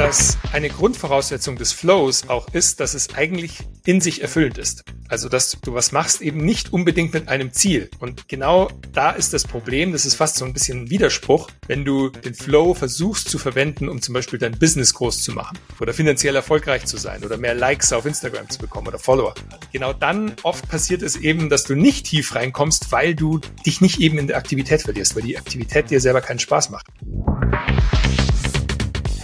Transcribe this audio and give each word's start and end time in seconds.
dass 0.00 0.38
eine 0.54 0.70
Grundvoraussetzung 0.70 1.56
des 1.56 1.72
Flows 1.72 2.26
auch 2.30 2.48
ist, 2.54 2.80
dass 2.80 2.94
es 2.94 3.14
eigentlich 3.16 3.58
in 3.84 4.00
sich 4.00 4.22
erfüllend 4.22 4.56
ist. 4.56 4.82
Also, 5.10 5.28
dass 5.28 5.58
du 5.60 5.74
was 5.74 5.92
machst, 5.92 6.22
eben 6.22 6.42
nicht 6.42 6.72
unbedingt 6.72 7.12
mit 7.12 7.28
einem 7.28 7.52
Ziel. 7.52 7.90
Und 7.98 8.26
genau 8.26 8.70
da 8.94 9.10
ist 9.10 9.34
das 9.34 9.44
Problem, 9.44 9.92
das 9.92 10.06
ist 10.06 10.14
fast 10.14 10.36
so 10.36 10.46
ein 10.46 10.54
bisschen 10.54 10.84
ein 10.84 10.90
Widerspruch, 10.90 11.50
wenn 11.66 11.84
du 11.84 12.08
den 12.08 12.32
Flow 12.32 12.72
versuchst 12.72 13.28
zu 13.28 13.36
verwenden, 13.36 13.90
um 13.90 14.00
zum 14.00 14.14
Beispiel 14.14 14.38
dein 14.38 14.58
Business 14.58 14.94
groß 14.94 15.22
zu 15.22 15.32
machen 15.32 15.58
oder 15.80 15.92
finanziell 15.92 16.34
erfolgreich 16.34 16.86
zu 16.86 16.96
sein 16.96 17.22
oder 17.22 17.36
mehr 17.36 17.54
Likes 17.54 17.92
auf 17.92 18.06
Instagram 18.06 18.48
zu 18.48 18.58
bekommen 18.58 18.88
oder 18.88 18.98
Follower. 18.98 19.34
Genau 19.70 19.92
dann 19.92 20.32
oft 20.44 20.66
passiert 20.66 21.02
es 21.02 21.16
eben, 21.16 21.50
dass 21.50 21.64
du 21.64 21.74
nicht 21.74 22.06
tief 22.06 22.34
reinkommst, 22.34 22.90
weil 22.90 23.14
du 23.14 23.38
dich 23.66 23.82
nicht 23.82 24.00
eben 24.00 24.16
in 24.16 24.28
der 24.28 24.38
Aktivität 24.38 24.80
verlierst, 24.80 25.14
weil 25.14 25.24
die 25.24 25.36
Aktivität 25.36 25.90
dir 25.90 26.00
selber 26.00 26.22
keinen 26.22 26.38
Spaß 26.38 26.70
macht. 26.70 26.86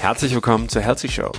Herzlich 0.07 0.35
willkommen 0.35 0.69
zur 0.69 0.83
Healthy 0.83 1.09
Show. 1.09 1.33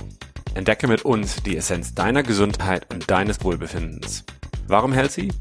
Entdecke 0.52 0.88
mit 0.88 1.00
uns 1.00 1.42
die 1.42 1.56
Essenz 1.56 1.94
deiner 1.94 2.22
Gesundheit 2.22 2.84
und 2.92 3.10
deines 3.10 3.42
Wohlbefindens. 3.42 4.24
Warum 4.66 4.92
Healthy? 4.92 5.32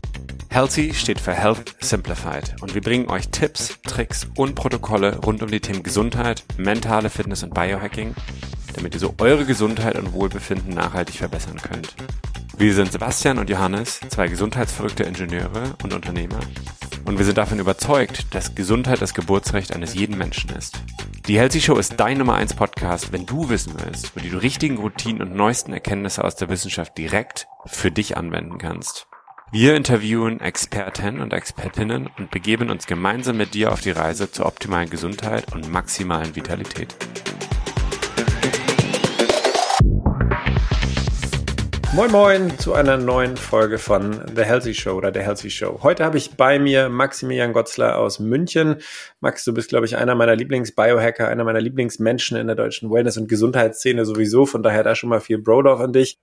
Healthy 0.50 0.94
steht 0.94 1.20
für 1.20 1.34
Health 1.34 1.76
Simplified 1.82 2.56
und 2.62 2.74
wir 2.74 2.80
bringen 2.80 3.10
euch 3.10 3.28
Tipps, 3.28 3.80
Tricks 3.84 4.28
und 4.38 4.56
Protokolle 4.56 5.18
rund 5.18 5.44
um 5.44 5.52
die 5.52 5.60
Themen 5.60 5.84
Gesundheit, 5.84 6.46
mentale 6.56 7.10
Fitness 7.10 7.44
und 7.44 7.54
Biohacking, 7.54 8.16
damit 8.74 8.94
ihr 8.94 9.02
so 9.02 9.14
eure 9.18 9.44
Gesundheit 9.44 9.98
und 9.98 10.14
Wohlbefinden 10.14 10.74
nachhaltig 10.74 11.16
verbessern 11.16 11.58
könnt. 11.62 11.98
Wir 12.58 12.74
sind 12.74 12.92
Sebastian 12.92 13.38
und 13.38 13.50
Johannes, 13.50 14.00
zwei 14.10 14.28
gesundheitsverrückte 14.28 15.04
Ingenieure 15.04 15.76
und 15.84 15.94
Unternehmer 15.94 16.40
und 17.06 17.18
wir 17.18 17.26
sind 17.26 17.38
davon 17.38 17.60
überzeugt, 17.60 18.34
dass 18.36 18.54
Gesundheit 18.54 19.02
das 19.02 19.14
Geburtsrecht 19.14 19.74
eines 19.74 19.94
jeden 19.94 20.18
Menschen 20.18 20.50
ist. 20.50 20.82
Die 21.28 21.40
Healthy 21.40 21.62
Show 21.62 21.76
ist 21.76 22.00
dein 22.00 22.18
Nummer 22.18 22.34
1 22.34 22.56
Podcast, 22.56 23.14
wenn 23.14 23.26
du 23.26 23.50
wissen 23.50 23.76
willst, 23.78 24.16
wie 24.16 24.22
du 24.22 24.30
die 24.30 24.36
richtigen 24.38 24.78
Routinen 24.78 25.22
und 25.22 25.36
neuesten 25.36 25.72
Erkenntnisse 25.72 26.24
aus 26.24 26.36
der 26.36 26.50
Wissenschaft 26.50 26.98
direkt 26.98 27.48
für 27.66 27.92
dich 27.92 28.18
anwenden 28.18 28.58
kannst. 28.58 29.08
Wir 29.52 29.76
interviewen 29.76 30.42
Experten 30.42 31.22
und 31.22 31.32
Expertinnen 31.32 32.10
und 32.18 32.32
begeben 32.32 32.70
uns 32.70 32.88
gemeinsam 32.88 33.38
mit 33.38 33.54
dir 33.54 33.72
auf 33.72 33.80
die 33.80 33.92
Reise 33.92 34.30
zur 34.30 34.46
optimalen 34.46 34.90
Gesundheit 34.90 35.54
und 35.54 35.72
maximalen 35.72 36.36
Vitalität. 36.36 36.96
Moin 41.98 42.12
Moin 42.12 42.60
zu 42.60 42.76
einer 42.76 42.96
neuen 42.96 43.38
Folge 43.38 43.80
von 43.80 44.22
The 44.36 44.44
Healthy 44.44 44.76
Show 44.76 44.92
oder 44.92 45.10
der 45.10 45.24
Healthy 45.24 45.50
Show. 45.50 45.80
Heute 45.82 46.06
habe 46.06 46.20
ich 46.20 46.36
bei 46.36 46.60
mir 46.60 46.90
Maximilian 46.90 47.54
Gotzler 47.54 47.98
aus 47.98 48.20
München. 48.20 48.84
Max, 49.20 49.44
du 49.46 49.52
bist, 49.52 49.70
glaube 49.70 49.88
ich, 49.88 49.98
einer 49.98 50.14
meiner 50.14 50.36
Lieblings-Biohacker, 50.36 51.28
einer 51.28 51.44
meiner 51.44 51.60
Lieblingsmenschen 51.60 52.38
in 52.38 52.46
der 52.46 52.56
deutschen 52.56 52.92
Wellness- 52.92 53.18
und 53.18 53.28
Gesundheitsszene 53.28 54.06
sowieso. 54.06 54.46
Von 54.46 54.62
daher 54.62 54.84
da 54.84 54.94
schon 54.94 55.10
mal 55.10 55.22
viel 55.22 55.40
Brodorf 55.40 55.80
an 55.80 55.92
dich. 55.92 56.20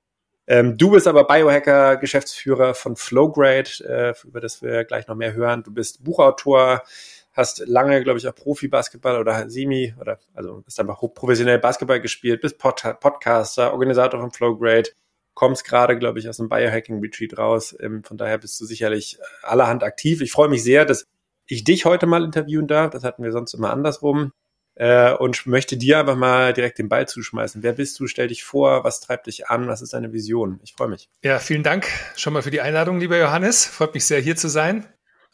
Ähm, 0.47 0.79
du 0.79 0.93
bist 0.93 1.09
aber 1.09 1.25
Biohacker, 1.25 1.97
Geschäftsführer 1.97 2.75
von 2.75 2.95
Flowgrade, 2.95 3.69
äh, 3.85 4.15
über 4.29 4.41
das 4.41 4.63
wir 4.63 4.85
gleich 4.85 5.09
noch 5.09 5.17
mehr 5.17 5.35
hören. 5.35 5.65
Du 5.65 5.75
bist 5.75 6.05
Buchautor, 6.05 6.85
hast 7.33 7.67
lange, 7.67 8.01
glaube 8.05 8.21
ich, 8.21 8.29
auch 8.29 8.35
Profi-Basketball 8.37 9.19
oder 9.19 9.51
Semi 9.51 9.93
oder 10.01 10.21
also 10.35 10.63
bist 10.65 10.79
einfach 10.79 11.01
professionell 11.01 11.59
Basketball 11.59 12.01
gespielt, 12.01 12.43
bist 12.43 12.59
Pod 12.59 12.81
Podcaster, 13.01 13.73
Organisator 13.73 14.21
von 14.21 14.31
Flowgrade 14.31 14.91
kommst 15.35 15.65
gerade, 15.65 15.99
glaube 15.99 16.19
ich, 16.19 16.29
aus 16.29 16.41
einem 16.41 16.49
Biohacking-Retreat 16.49 17.37
raus. 17.37 17.77
Ähm, 17.81 18.03
von 18.05 18.17
daher 18.17 18.39
bist 18.39 18.61
du 18.61 18.65
sicherlich 18.65 19.19
allerhand 19.43 19.83
aktiv. 19.83 20.21
Ich 20.21 20.33
freue 20.33 20.49
mich 20.49 20.63
sehr, 20.63 20.85
dass 20.85 21.07
ich 21.47 21.65
dich 21.65 21.85
heute 21.85 22.07
mal 22.07 22.25
interviewen 22.25 22.67
darf. 22.67 22.91
Das 22.91 23.05
hatten 23.05 23.23
wir 23.23 23.33
sonst 23.33 23.55
immer 23.55 23.71
andersrum. 23.71 24.33
Äh, 24.77 25.13
und 25.13 25.47
möchte 25.47 25.77
dir 25.77 26.01
einfach 26.01 26.17
mal 26.17 26.53
direkt 26.53 26.79
den 26.79 26.89
Ball 26.89 27.07
zuschmeißen. 27.07 27.63
Wer 27.63 27.75
bist 27.75 27.99
du? 28.01 28.09
Stell 28.09 28.27
dich 28.27 28.43
vor. 28.43 28.83
Was 28.83 29.01
treibt 29.01 29.29
dich 29.29 29.47
an? 29.49 29.69
Was 29.69 29.83
ist 29.83 29.93
deine 29.93 30.13
Vision? 30.13 30.59
Ich 30.65 30.73
freue 30.73 30.89
mich. 30.89 31.09
Ja, 31.23 31.39
vielen 31.39 31.63
Dank 31.63 31.87
schon 32.17 32.33
mal 32.33 32.43
für 32.43 32.51
die 32.51 32.61
Einladung, 32.61 32.99
lieber 32.99 33.17
Johannes. 33.17 33.67
Freut 33.67 33.95
mich 33.95 34.05
sehr, 34.05 34.21
hier 34.21 34.35
zu 34.35 34.49
sein 34.49 34.87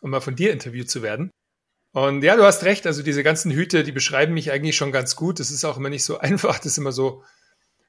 und 0.03 0.11
mal 0.11 0.21
von 0.21 0.37
dir 0.37 0.53
interviewt 0.53 0.91
zu 0.91 1.03
werden. 1.03 1.31
Und 1.93 2.23
ja, 2.23 2.37
du 2.37 2.45
hast 2.45 2.65
recht. 2.65 2.87
Also 2.87 3.03
diese 3.03 3.23
ganzen 3.23 3.51
Hüte, 3.51 3.83
die 3.83 3.93
beschreiben 3.93 4.35
mich 4.35 4.53
eigentlich 4.53 4.77
schon 4.77 4.93
ganz 4.93 5.17
gut. 5.17 5.41
Das 5.41 5.51
ist 5.51 5.65
auch 5.65 5.79
immer 5.79 5.89
nicht 5.89 6.05
so 6.05 6.19
einfach. 6.21 6.59
Das 6.59 6.67
ist 6.67 6.79
immer 6.79 6.93
so 6.93 7.25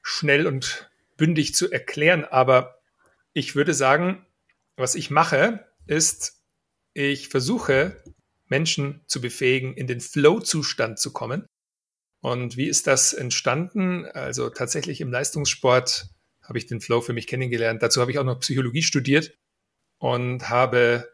schnell 0.02 0.46
und 0.46 0.90
bündig 1.16 1.54
zu 1.54 1.70
erklären, 1.70 2.24
aber 2.24 2.78
ich 3.32 3.54
würde 3.54 3.74
sagen, 3.74 4.26
was 4.76 4.94
ich 4.94 5.10
mache, 5.10 5.66
ist, 5.86 6.42
ich 6.94 7.28
versuche, 7.28 8.02
Menschen 8.46 9.02
zu 9.06 9.20
befähigen, 9.20 9.74
in 9.74 9.86
den 9.86 10.00
Flow-Zustand 10.00 10.98
zu 10.98 11.12
kommen. 11.12 11.46
Und 12.20 12.56
wie 12.56 12.68
ist 12.68 12.86
das 12.86 13.12
entstanden? 13.12 14.06
Also 14.06 14.50
tatsächlich 14.50 15.00
im 15.00 15.10
Leistungssport 15.10 16.08
habe 16.42 16.58
ich 16.58 16.66
den 16.66 16.80
Flow 16.80 17.00
für 17.00 17.12
mich 17.12 17.26
kennengelernt. 17.26 17.82
Dazu 17.82 18.00
habe 18.00 18.10
ich 18.10 18.18
auch 18.18 18.24
noch 18.24 18.40
Psychologie 18.40 18.82
studiert 18.82 19.34
und 19.98 20.48
habe 20.48 21.08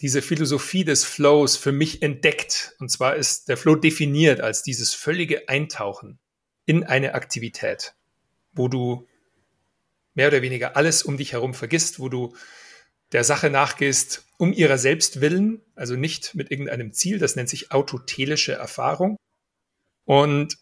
diese 0.00 0.20
Philosophie 0.20 0.84
des 0.84 1.04
Flows 1.04 1.56
für 1.56 1.72
mich 1.72 2.02
entdeckt. 2.02 2.74
Und 2.80 2.90
zwar 2.90 3.14
ist 3.14 3.48
der 3.48 3.56
Flow 3.56 3.76
definiert 3.76 4.40
als 4.40 4.62
dieses 4.62 4.92
völlige 4.92 5.48
Eintauchen 5.48 6.18
in 6.66 6.84
eine 6.84 7.14
Aktivität, 7.14 7.94
wo 8.52 8.68
du 8.68 9.06
mehr 10.14 10.28
oder 10.28 10.42
weniger 10.42 10.76
alles 10.76 11.02
um 11.02 11.16
dich 11.16 11.32
herum 11.32 11.54
vergisst, 11.54 11.98
wo 11.98 12.08
du 12.08 12.34
der 13.12 13.24
Sache 13.24 13.50
nachgehst, 13.50 14.24
um 14.38 14.52
ihrer 14.52 14.78
selbst 14.78 15.20
willen, 15.20 15.60
also 15.74 15.96
nicht 15.96 16.34
mit 16.34 16.50
irgendeinem 16.50 16.92
Ziel, 16.92 17.18
das 17.18 17.36
nennt 17.36 17.48
sich 17.48 17.70
autotelische 17.70 18.52
Erfahrung. 18.52 19.16
Und 20.04 20.56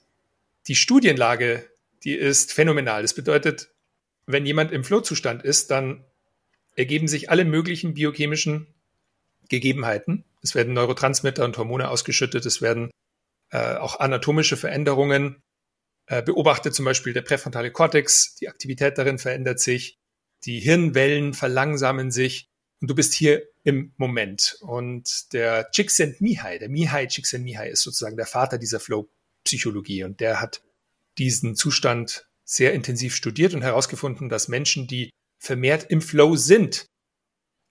die 0.67 0.75
Studienlage, 0.75 1.69
die 2.05 2.15
ist 2.15 2.53
phänomenal. 2.53 3.03
Das 3.03 3.15
bedeutet, 3.15 3.71
wenn 4.27 4.47
jemand 4.47 4.73
im 4.73 4.85
Flow-Zustand 4.85 5.43
ist, 5.43 5.71
dann 5.71 6.05
ergeben 6.77 7.09
sich 7.09 7.31
alle 7.31 7.45
möglichen 7.45 7.95
biochemischen 7.95 8.67
Gegebenheiten. 9.49 10.25
Es 10.43 10.55
werden 10.55 10.75
Neurotransmitter 10.75 11.45
und 11.45 11.57
Hormone 11.59 11.89
ausgeschüttet, 11.89 12.47
es 12.47 12.63
werden 12.63 12.91
äh, 13.51 13.77
auch 13.77 14.01
anatomische 14.01 14.57
Veränderungen 14.57 15.43
äh, 16.11 16.23
beobachtet 16.23 16.75
zum 16.75 16.85
Beispiel 16.85 17.13
der 17.13 17.23
präfrontale 17.23 17.71
Kortex, 17.71 18.35
die 18.35 18.49
Aktivität 18.49 18.99
darin 18.99 19.19
verändert 19.19 19.61
sich, 19.61 19.97
die 20.45 20.59
Hirnwellen 20.59 21.35
verlangsamen 21.35 22.11
sich 22.11 22.49
und 22.81 22.91
du 22.91 22.97
bist 22.97 23.15
hier 23.15 23.45
im 23.63 23.93
Moment. 23.97 24.57
Und 24.61 25.33
der 25.33 25.71
Csikszentmihalyi, 25.71 26.59
der 26.59 26.69
Mihai 26.69 27.07
Csikszentmihalyi 27.07 27.71
ist 27.71 27.83
sozusagen 27.83 28.17
der 28.17 28.27
Vater 28.27 28.59
dieser 28.59 28.81
Flow-Psychologie 28.81 30.03
und 30.03 30.19
der 30.19 30.41
hat 30.41 30.63
diesen 31.17 31.55
Zustand 31.55 32.27
sehr 32.43 32.73
intensiv 32.73 33.15
studiert 33.15 33.55
und 33.55 33.63
herausgefunden, 33.63 34.29
dass 34.29 34.49
Menschen, 34.49 34.89
die 34.89 35.11
vermehrt 35.39 35.91
im 35.91 36.03
Flow 36.03 36.35
sind, 36.35 36.87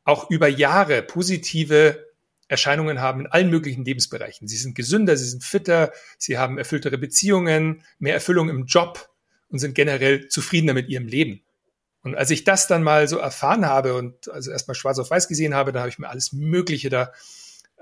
auch 0.06 0.30
über 0.30 0.48
Jahre 0.48 1.02
positive 1.02 2.09
Erscheinungen 2.50 3.00
haben 3.00 3.22
in 3.22 3.28
allen 3.28 3.50
möglichen 3.50 3.86
Lebensbereichen. 3.86 4.48
Sie 4.48 4.58
sind 4.58 4.76
gesünder, 4.76 5.16
sie 5.16 5.30
sind 5.30 5.44
fitter, 5.44 5.94
sie 6.18 6.38
haben 6.38 6.58
erfülltere 6.58 6.98
Beziehungen, 6.98 7.84
mehr 8.00 8.16
Erfüllung 8.16 8.50
im 8.50 8.66
Job 8.66 9.10
und 9.48 9.60
sind 9.60 9.76
generell 9.76 10.28
zufriedener 10.28 10.74
mit 10.74 10.90
ihrem 10.90 11.08
Leben. 11.08 11.42
Und 12.02 12.16
als 12.16 12.32
ich 12.32 12.44
das 12.44 12.68
dann 12.68 12.82
mal 12.82 13.08
so 13.08 13.18
erfahren 13.18 13.66
habe 13.66 13.94
und 13.94 14.30
also 14.30 14.52
erstmal 14.52 14.76
schwarz 14.76 15.00
auf 15.00 15.12
weiß 15.12 15.28
gesehen 15.28 15.54
habe, 15.54 15.72
da 15.72 15.80
habe 15.80 15.90
ich 15.90 16.00
mir 16.00 16.10
alles 16.10 16.34
Mögliche 16.34 16.90
da 16.90 17.12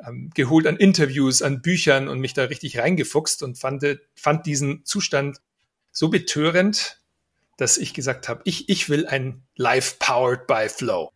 ähm, 0.05 0.31
geholt 0.33 0.67
an 0.67 0.75
Interviews, 0.75 1.41
an 1.41 1.61
Büchern 1.61 2.07
und 2.07 2.19
mich 2.19 2.33
da 2.33 2.43
richtig 2.45 2.77
reingefuchst 2.77 3.43
und 3.43 3.57
fand, 3.57 3.85
fand 4.15 4.45
diesen 4.45 4.83
Zustand 4.85 5.41
so 5.91 6.09
betörend, 6.09 7.01
dass 7.57 7.77
ich 7.77 7.93
gesagt 7.93 8.27
habe, 8.27 8.41
ich, 8.43 8.69
ich 8.69 8.89
will 8.89 9.07
ein 9.07 9.43
Life 9.55 9.95
powered 9.99 10.45
by 10.45 10.67
Flow. 10.67 11.11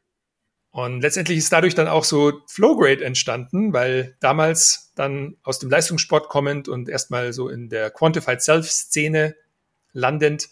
Und 0.72 1.02
letztendlich 1.02 1.38
ist 1.38 1.52
dadurch 1.52 1.76
dann 1.76 1.90
auch 1.90 2.06
so 2.06 2.42
Flowgrade 2.48 3.04
entstanden, 3.04 3.74
weil 3.74 4.16
damals 4.22 4.94
dann 4.96 5.36
aus 5.44 5.60
dem 5.60 5.70
Leistungssport 5.70 6.30
kommend 6.30 6.70
und 6.70 6.88
erstmal 6.88 7.34
so 7.34 7.50
in 7.50 7.68
der 7.68 7.92
Quantified 7.92 8.42
Self-Szene 8.42 9.36
landend, 9.92 10.50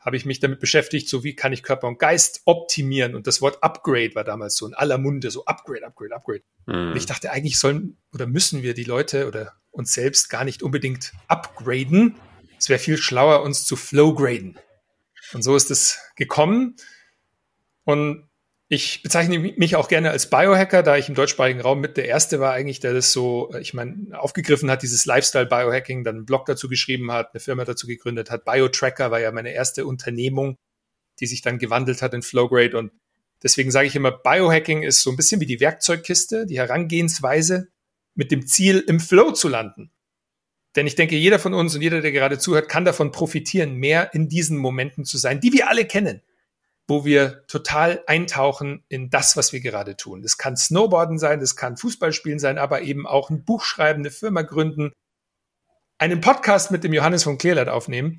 habe 0.00 0.16
ich 0.16 0.26
mich 0.26 0.40
damit 0.40 0.58
beschäftigt, 0.58 1.08
so 1.08 1.22
wie 1.22 1.36
kann 1.36 1.52
ich 1.52 1.62
Körper 1.62 1.86
und 1.86 2.00
Geist 2.00 2.42
optimieren. 2.44 3.14
Und 3.14 3.28
das 3.28 3.40
Wort 3.40 3.62
Upgrade 3.62 4.16
war 4.16 4.24
damals 4.24 4.56
so 4.56 4.66
in 4.66 4.74
aller 4.74 4.98
Munde, 4.98 5.30
so 5.30 5.44
Upgrade, 5.44 5.86
Upgrade, 5.86 6.14
Upgrade. 6.16 6.42
Mhm. 6.66 6.90
Und 6.90 6.96
ich 6.96 7.06
dachte, 7.06 7.30
eigentlich 7.30 7.56
sollen 7.56 7.96
oder 8.12 8.26
müssen 8.26 8.64
wir 8.64 8.74
die 8.74 8.82
Leute 8.82 9.28
oder 9.28 9.52
uns 9.70 9.92
selbst 9.92 10.28
gar 10.28 10.44
nicht 10.44 10.64
unbedingt 10.64 11.12
upgraden. 11.28 12.16
Es 12.58 12.68
wäre 12.68 12.80
viel 12.80 12.98
schlauer, 12.98 13.42
uns 13.42 13.64
zu 13.64 13.76
flowgraden. 13.76 14.58
Und 15.32 15.42
so 15.42 15.54
ist 15.54 15.70
es 15.70 16.00
gekommen. 16.16 16.74
Und 17.84 18.28
ich 18.72 19.02
bezeichne 19.02 19.38
mich 19.38 19.76
auch 19.76 19.86
gerne 19.86 20.12
als 20.12 20.30
Biohacker, 20.30 20.82
da 20.82 20.96
ich 20.96 21.10
im 21.10 21.14
deutschsprachigen 21.14 21.60
Raum 21.60 21.82
mit 21.82 21.98
der 21.98 22.06
Erste 22.06 22.40
war 22.40 22.54
eigentlich, 22.54 22.80
der 22.80 22.94
das 22.94 23.12
so, 23.12 23.52
ich 23.60 23.74
meine, 23.74 24.18
aufgegriffen 24.18 24.70
hat, 24.70 24.80
dieses 24.80 25.04
Lifestyle-Biohacking, 25.04 26.04
dann 26.04 26.16
einen 26.16 26.24
Blog 26.24 26.46
dazu 26.46 26.70
geschrieben 26.70 27.12
hat, 27.12 27.34
eine 27.34 27.40
Firma 27.40 27.66
dazu 27.66 27.86
gegründet 27.86 28.30
hat. 28.30 28.46
BioTracker 28.46 29.10
war 29.10 29.20
ja 29.20 29.30
meine 29.30 29.52
erste 29.52 29.84
Unternehmung, 29.84 30.56
die 31.20 31.26
sich 31.26 31.42
dann 31.42 31.58
gewandelt 31.58 32.00
hat 32.00 32.14
in 32.14 32.22
Flowgrade 32.22 32.78
und 32.78 32.92
deswegen 33.42 33.70
sage 33.70 33.88
ich 33.88 33.94
immer, 33.94 34.10
Biohacking 34.10 34.82
ist 34.84 35.02
so 35.02 35.10
ein 35.10 35.16
bisschen 35.16 35.42
wie 35.42 35.46
die 35.46 35.60
Werkzeugkiste, 35.60 36.46
die 36.46 36.56
Herangehensweise 36.56 37.68
mit 38.14 38.30
dem 38.30 38.46
Ziel, 38.46 38.82
im 38.86 39.00
Flow 39.00 39.32
zu 39.32 39.48
landen. 39.48 39.90
Denn 40.76 40.86
ich 40.86 40.94
denke, 40.94 41.16
jeder 41.16 41.38
von 41.38 41.52
uns 41.52 41.74
und 41.74 41.82
jeder, 41.82 42.00
der 42.00 42.12
gerade 42.12 42.38
zuhört, 42.38 42.70
kann 42.70 42.86
davon 42.86 43.12
profitieren, 43.12 43.74
mehr 43.74 44.14
in 44.14 44.30
diesen 44.30 44.56
Momenten 44.56 45.04
zu 45.04 45.18
sein, 45.18 45.40
die 45.40 45.52
wir 45.52 45.68
alle 45.68 45.84
kennen, 45.84 46.22
wo 46.88 47.04
wir 47.04 47.46
total 47.46 48.02
eintauchen 48.06 48.84
in 48.88 49.08
das, 49.08 49.36
was 49.36 49.52
wir 49.52 49.60
gerade 49.60 49.96
tun. 49.96 50.22
Das 50.22 50.36
kann 50.36 50.56
Snowboarden 50.56 51.18
sein, 51.18 51.40
das 51.40 51.56
kann 51.56 51.76
Fußballspielen 51.76 52.38
sein, 52.38 52.58
aber 52.58 52.82
eben 52.82 53.06
auch 53.06 53.30
ein 53.30 53.44
Buch 53.44 53.64
schreiben, 53.64 54.00
eine 54.00 54.10
Firma 54.10 54.42
gründen, 54.42 54.92
einen 55.98 56.20
Podcast 56.20 56.70
mit 56.70 56.84
dem 56.84 56.92
Johannes 56.92 57.22
von 57.22 57.38
Kleerlatt 57.38 57.68
aufnehmen. 57.68 58.18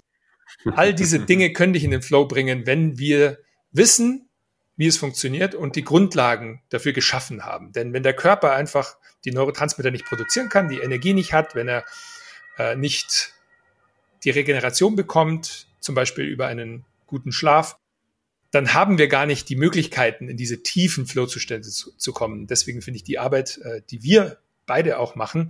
All 0.75 0.93
diese 0.93 1.19
Dinge 1.25 1.51
können 1.51 1.73
dich 1.73 1.83
in 1.83 1.91
den 1.91 2.01
Flow 2.01 2.25
bringen, 2.25 2.65
wenn 2.65 2.97
wir 2.97 3.39
wissen, 3.71 4.29
wie 4.75 4.87
es 4.87 4.97
funktioniert 4.97 5.53
und 5.53 5.75
die 5.75 5.83
Grundlagen 5.83 6.61
dafür 6.69 6.93
geschaffen 6.93 7.45
haben. 7.45 7.73
Denn 7.73 7.93
wenn 7.93 8.03
der 8.03 8.15
Körper 8.15 8.53
einfach 8.53 8.97
die 9.25 9.31
Neurotransmitter 9.31 9.91
nicht 9.91 10.05
produzieren 10.05 10.49
kann, 10.49 10.69
die 10.69 10.79
Energie 10.79 11.13
nicht 11.13 11.33
hat, 11.33 11.53
wenn 11.55 11.67
er 11.67 11.85
äh, 12.57 12.75
nicht 12.75 13.33
die 14.23 14.31
Regeneration 14.31 14.95
bekommt, 14.95 15.67
zum 15.79 15.95
Beispiel 15.95 16.25
über 16.25 16.47
einen 16.47 16.85
guten 17.05 17.31
Schlaf, 17.31 17.77
dann 18.53 18.75
haben 18.75 18.99
wir 18.99 19.07
gar 19.07 19.25
nicht 19.25 19.49
die 19.49 19.55
Möglichkeiten, 19.55 20.29
in 20.29 20.37
diese 20.37 20.61
tiefen 20.61 21.07
Flow-Zustände 21.07 21.67
zu, 21.67 21.97
zu, 21.97 22.13
kommen. 22.13 22.45
Deswegen 22.45 22.83
finde 22.83 22.97
ich 22.97 23.03
die 23.03 23.17
Arbeit, 23.17 23.57
äh, 23.63 23.81
die 23.89 24.03
wir 24.03 24.37
beide 24.67 24.99
auch 24.99 25.15
machen, 25.15 25.49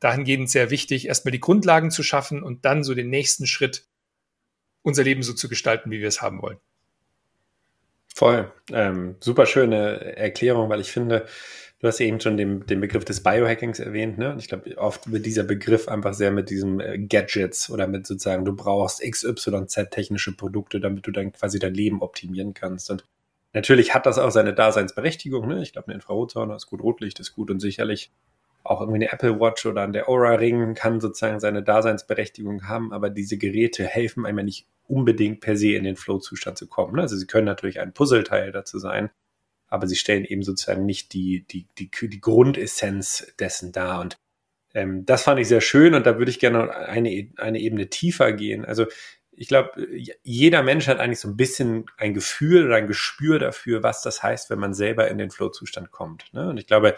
dahingehend 0.00 0.48
sehr 0.48 0.70
wichtig, 0.70 1.08
erstmal 1.08 1.32
die 1.32 1.40
Grundlagen 1.40 1.90
zu 1.90 2.02
schaffen 2.02 2.42
und 2.42 2.64
dann 2.64 2.84
so 2.84 2.94
den 2.94 3.10
nächsten 3.10 3.46
Schritt, 3.46 3.84
unser 4.80 5.04
Leben 5.04 5.22
so 5.22 5.34
zu 5.34 5.50
gestalten, 5.50 5.90
wie 5.90 6.00
wir 6.00 6.08
es 6.08 6.22
haben 6.22 6.40
wollen. 6.40 6.56
Voll. 8.14 8.50
Ähm, 8.72 9.16
super 9.20 9.44
schöne 9.44 10.16
Erklärung, 10.16 10.70
weil 10.70 10.80
ich 10.80 10.90
finde, 10.90 11.26
du 11.80 11.86
hast 11.86 11.98
ja 12.00 12.06
eben 12.06 12.20
schon 12.20 12.36
den, 12.36 12.66
den 12.66 12.80
Begriff 12.80 13.04
des 13.04 13.22
Biohackings 13.22 13.78
erwähnt, 13.78 14.18
ne? 14.18 14.32
Und 14.32 14.38
ich 14.38 14.48
glaube, 14.48 14.76
oft 14.78 15.10
wird 15.10 15.26
dieser 15.26 15.44
Begriff 15.44 15.88
einfach 15.88 16.14
sehr 16.14 16.30
mit 16.30 16.50
diesem 16.50 16.80
äh, 16.80 16.98
Gadgets 16.98 17.70
oder 17.70 17.86
mit 17.86 18.06
sozusagen, 18.06 18.44
du 18.44 18.54
brauchst 18.54 19.00
XYZ 19.00 19.90
technische 19.90 20.36
Produkte, 20.36 20.80
damit 20.80 21.06
du 21.06 21.10
dann 21.10 21.32
quasi 21.32 21.58
dein 21.58 21.74
Leben 21.74 22.02
optimieren 22.02 22.54
kannst. 22.54 22.90
Und 22.90 23.04
natürlich 23.52 23.94
hat 23.94 24.06
das 24.06 24.18
auch 24.18 24.30
seine 24.30 24.54
Daseinsberechtigung, 24.54 25.46
ne? 25.46 25.62
Ich 25.62 25.72
glaube, 25.72 25.88
eine 25.88 25.94
Infrarotzone 25.94 26.54
ist 26.54 26.66
gut, 26.66 26.82
Rotlicht 26.82 27.20
ist 27.20 27.34
gut 27.34 27.50
und 27.50 27.60
sicherlich 27.60 28.10
auch 28.64 28.80
irgendwie 28.80 28.96
eine 28.96 29.12
Apple 29.12 29.40
Watch 29.40 29.64
oder 29.66 29.82
an 29.82 29.92
der 29.92 30.08
Aura 30.08 30.34
Ring 30.34 30.74
kann 30.74 31.00
sozusagen 31.00 31.40
seine 31.40 31.62
Daseinsberechtigung 31.62 32.68
haben, 32.68 32.92
aber 32.92 33.08
diese 33.08 33.38
Geräte 33.38 33.84
helfen 33.84 34.26
einem 34.26 34.38
ja 34.38 34.44
nicht 34.44 34.66
unbedingt 34.88 35.40
per 35.40 35.56
se 35.56 35.72
in 35.72 35.84
den 35.84 35.96
Flow-Zustand 35.96 36.58
zu 36.58 36.66
kommen. 36.66 36.96
Ne? 36.96 37.02
Also 37.02 37.16
sie 37.16 37.26
können 37.26 37.46
natürlich 37.46 37.80
ein 37.80 37.94
Puzzleteil 37.94 38.52
dazu 38.52 38.78
sein, 38.78 39.10
aber 39.68 39.86
sie 39.86 39.96
stellen 39.96 40.24
eben 40.24 40.42
sozusagen 40.42 40.84
nicht 40.86 41.12
die, 41.12 41.44
die, 41.50 41.66
die, 41.78 41.90
die 41.90 42.20
Grundessenz 42.20 43.32
dessen 43.38 43.72
dar. 43.72 44.00
Und 44.00 44.18
ähm, 44.74 45.04
das 45.06 45.22
fand 45.22 45.40
ich 45.40 45.48
sehr 45.48 45.60
schön 45.60 45.94
und 45.94 46.06
da 46.06 46.18
würde 46.18 46.30
ich 46.30 46.40
gerne 46.40 46.74
eine, 46.74 47.28
eine 47.36 47.58
Ebene 47.58 47.88
tiefer 47.88 48.32
gehen. 48.32 48.64
Also 48.64 48.86
ich 49.32 49.46
glaube, 49.46 49.86
jeder 50.24 50.62
Mensch 50.62 50.88
hat 50.88 50.98
eigentlich 50.98 51.20
so 51.20 51.28
ein 51.28 51.36
bisschen 51.36 51.86
ein 51.96 52.12
Gefühl 52.12 52.66
oder 52.66 52.76
ein 52.76 52.88
Gespür 52.88 53.38
dafür, 53.38 53.84
was 53.84 54.02
das 54.02 54.22
heißt, 54.22 54.50
wenn 54.50 54.58
man 54.58 54.74
selber 54.74 55.08
in 55.08 55.18
den 55.18 55.30
Flow-Zustand 55.30 55.92
kommt. 55.92 56.24
Ne? 56.32 56.48
Und 56.48 56.58
ich 56.58 56.66
glaube, 56.66 56.96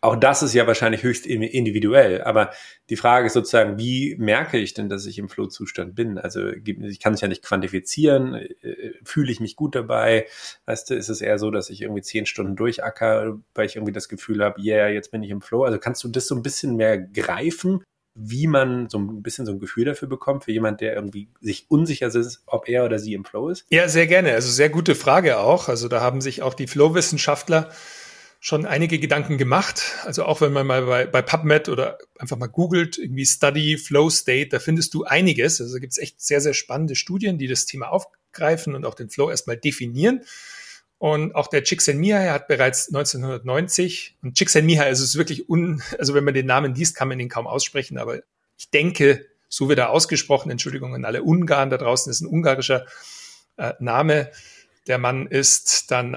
auch 0.00 0.16
das 0.16 0.42
ist 0.42 0.54
ja 0.54 0.66
wahrscheinlich 0.66 1.02
höchst 1.02 1.26
individuell, 1.26 2.22
aber 2.22 2.50
die 2.90 2.96
Frage 2.96 3.26
ist 3.26 3.32
sozusagen, 3.32 3.78
wie 3.78 4.16
merke 4.16 4.58
ich 4.58 4.74
denn, 4.74 4.88
dass 4.88 5.06
ich 5.06 5.18
im 5.18 5.28
Flow-Zustand 5.28 5.94
bin? 5.94 6.18
Also 6.18 6.48
ich 6.48 7.00
kann 7.00 7.14
es 7.14 7.20
ja 7.20 7.28
nicht 7.28 7.42
quantifizieren, 7.42 8.34
äh, 8.34 8.92
fühle 9.04 9.32
ich 9.32 9.40
mich 9.40 9.56
gut 9.56 9.74
dabei? 9.74 10.26
Weißt 10.66 10.90
du, 10.90 10.94
ist 10.94 11.08
es 11.08 11.20
eher 11.20 11.38
so, 11.38 11.50
dass 11.50 11.70
ich 11.70 11.82
irgendwie 11.82 12.02
zehn 12.02 12.26
Stunden 12.26 12.56
durchacker, 12.56 13.38
weil 13.54 13.66
ich 13.66 13.76
irgendwie 13.76 13.92
das 13.92 14.08
Gefühl 14.08 14.42
habe, 14.42 14.60
yeah, 14.60 14.88
jetzt 14.88 15.10
bin 15.10 15.22
ich 15.22 15.30
im 15.30 15.40
Flow. 15.40 15.64
Also 15.64 15.78
kannst 15.78 16.04
du 16.04 16.08
das 16.08 16.26
so 16.26 16.34
ein 16.34 16.42
bisschen 16.42 16.76
mehr 16.76 16.98
greifen, 16.98 17.82
wie 18.18 18.46
man 18.46 18.88
so 18.88 18.98
ein 18.98 19.22
bisschen 19.22 19.44
so 19.44 19.52
ein 19.52 19.58
Gefühl 19.58 19.84
dafür 19.84 20.08
bekommt, 20.08 20.44
für 20.44 20.52
jemand, 20.52 20.80
der 20.80 20.94
irgendwie 20.94 21.28
sich 21.40 21.66
unsicher 21.68 22.06
ist, 22.06 22.42
ob 22.46 22.68
er 22.68 22.84
oder 22.84 22.98
sie 22.98 23.12
im 23.12 23.24
Flow 23.24 23.50
ist? 23.50 23.66
Ja, 23.68 23.88
sehr 23.88 24.06
gerne. 24.06 24.32
Also 24.32 24.50
sehr 24.50 24.70
gute 24.70 24.94
Frage 24.94 25.38
auch. 25.38 25.68
Also 25.68 25.88
da 25.88 26.00
haben 26.00 26.22
sich 26.22 26.42
auch 26.42 26.54
die 26.54 26.66
Flow-Wissenschaftler 26.66 27.70
schon 28.46 28.64
einige 28.64 29.00
Gedanken 29.00 29.38
gemacht. 29.38 29.82
Also 30.04 30.24
auch 30.24 30.40
wenn 30.40 30.52
man 30.52 30.68
mal 30.68 30.86
bei, 30.86 31.04
bei 31.06 31.20
PubMed 31.20 31.68
oder 31.68 31.98
einfach 32.16 32.36
mal 32.36 32.46
googelt, 32.46 32.96
irgendwie 32.96 33.26
Study 33.26 33.76
Flow 33.76 34.08
State, 34.08 34.50
da 34.50 34.60
findest 34.60 34.94
du 34.94 35.02
einiges. 35.02 35.60
Also 35.60 35.80
gibt 35.80 35.94
es 35.94 35.98
echt 35.98 36.20
sehr, 36.20 36.40
sehr 36.40 36.54
spannende 36.54 36.94
Studien, 36.94 37.38
die 37.38 37.48
das 37.48 37.66
Thema 37.66 37.88
aufgreifen 37.88 38.76
und 38.76 38.86
auch 38.86 38.94
den 38.94 39.10
Flow 39.10 39.30
erstmal 39.30 39.56
definieren. 39.56 40.20
Und 40.98 41.34
auch 41.34 41.48
der 41.48 41.64
Csikszentmihalyi 41.64 42.28
hat 42.28 42.46
bereits 42.46 42.86
1990 42.86 44.14
und 44.22 44.38
Csikszentmihalyi, 44.38 44.90
also 44.90 45.02
es 45.02 45.10
ist 45.10 45.18
wirklich 45.18 45.48
un, 45.48 45.82
also 45.98 46.14
wenn 46.14 46.22
man 46.22 46.34
den 46.34 46.46
Namen 46.46 46.72
liest, 46.72 46.94
kann 46.94 47.08
man 47.08 47.18
ihn 47.18 47.28
kaum 47.28 47.48
aussprechen, 47.48 47.98
aber 47.98 48.20
ich 48.56 48.70
denke, 48.70 49.26
so 49.48 49.68
wird 49.68 49.80
er 49.80 49.90
ausgesprochen. 49.90 50.52
Entschuldigung 50.52 50.94
an 50.94 51.04
alle 51.04 51.24
Ungarn 51.24 51.68
da 51.68 51.78
draußen, 51.78 52.12
ist 52.12 52.20
ein 52.20 52.28
ungarischer 52.28 52.86
äh, 53.56 53.72
Name. 53.80 54.30
Der 54.86 54.98
Mann 54.98 55.26
ist 55.26 55.90
dann 55.90 56.16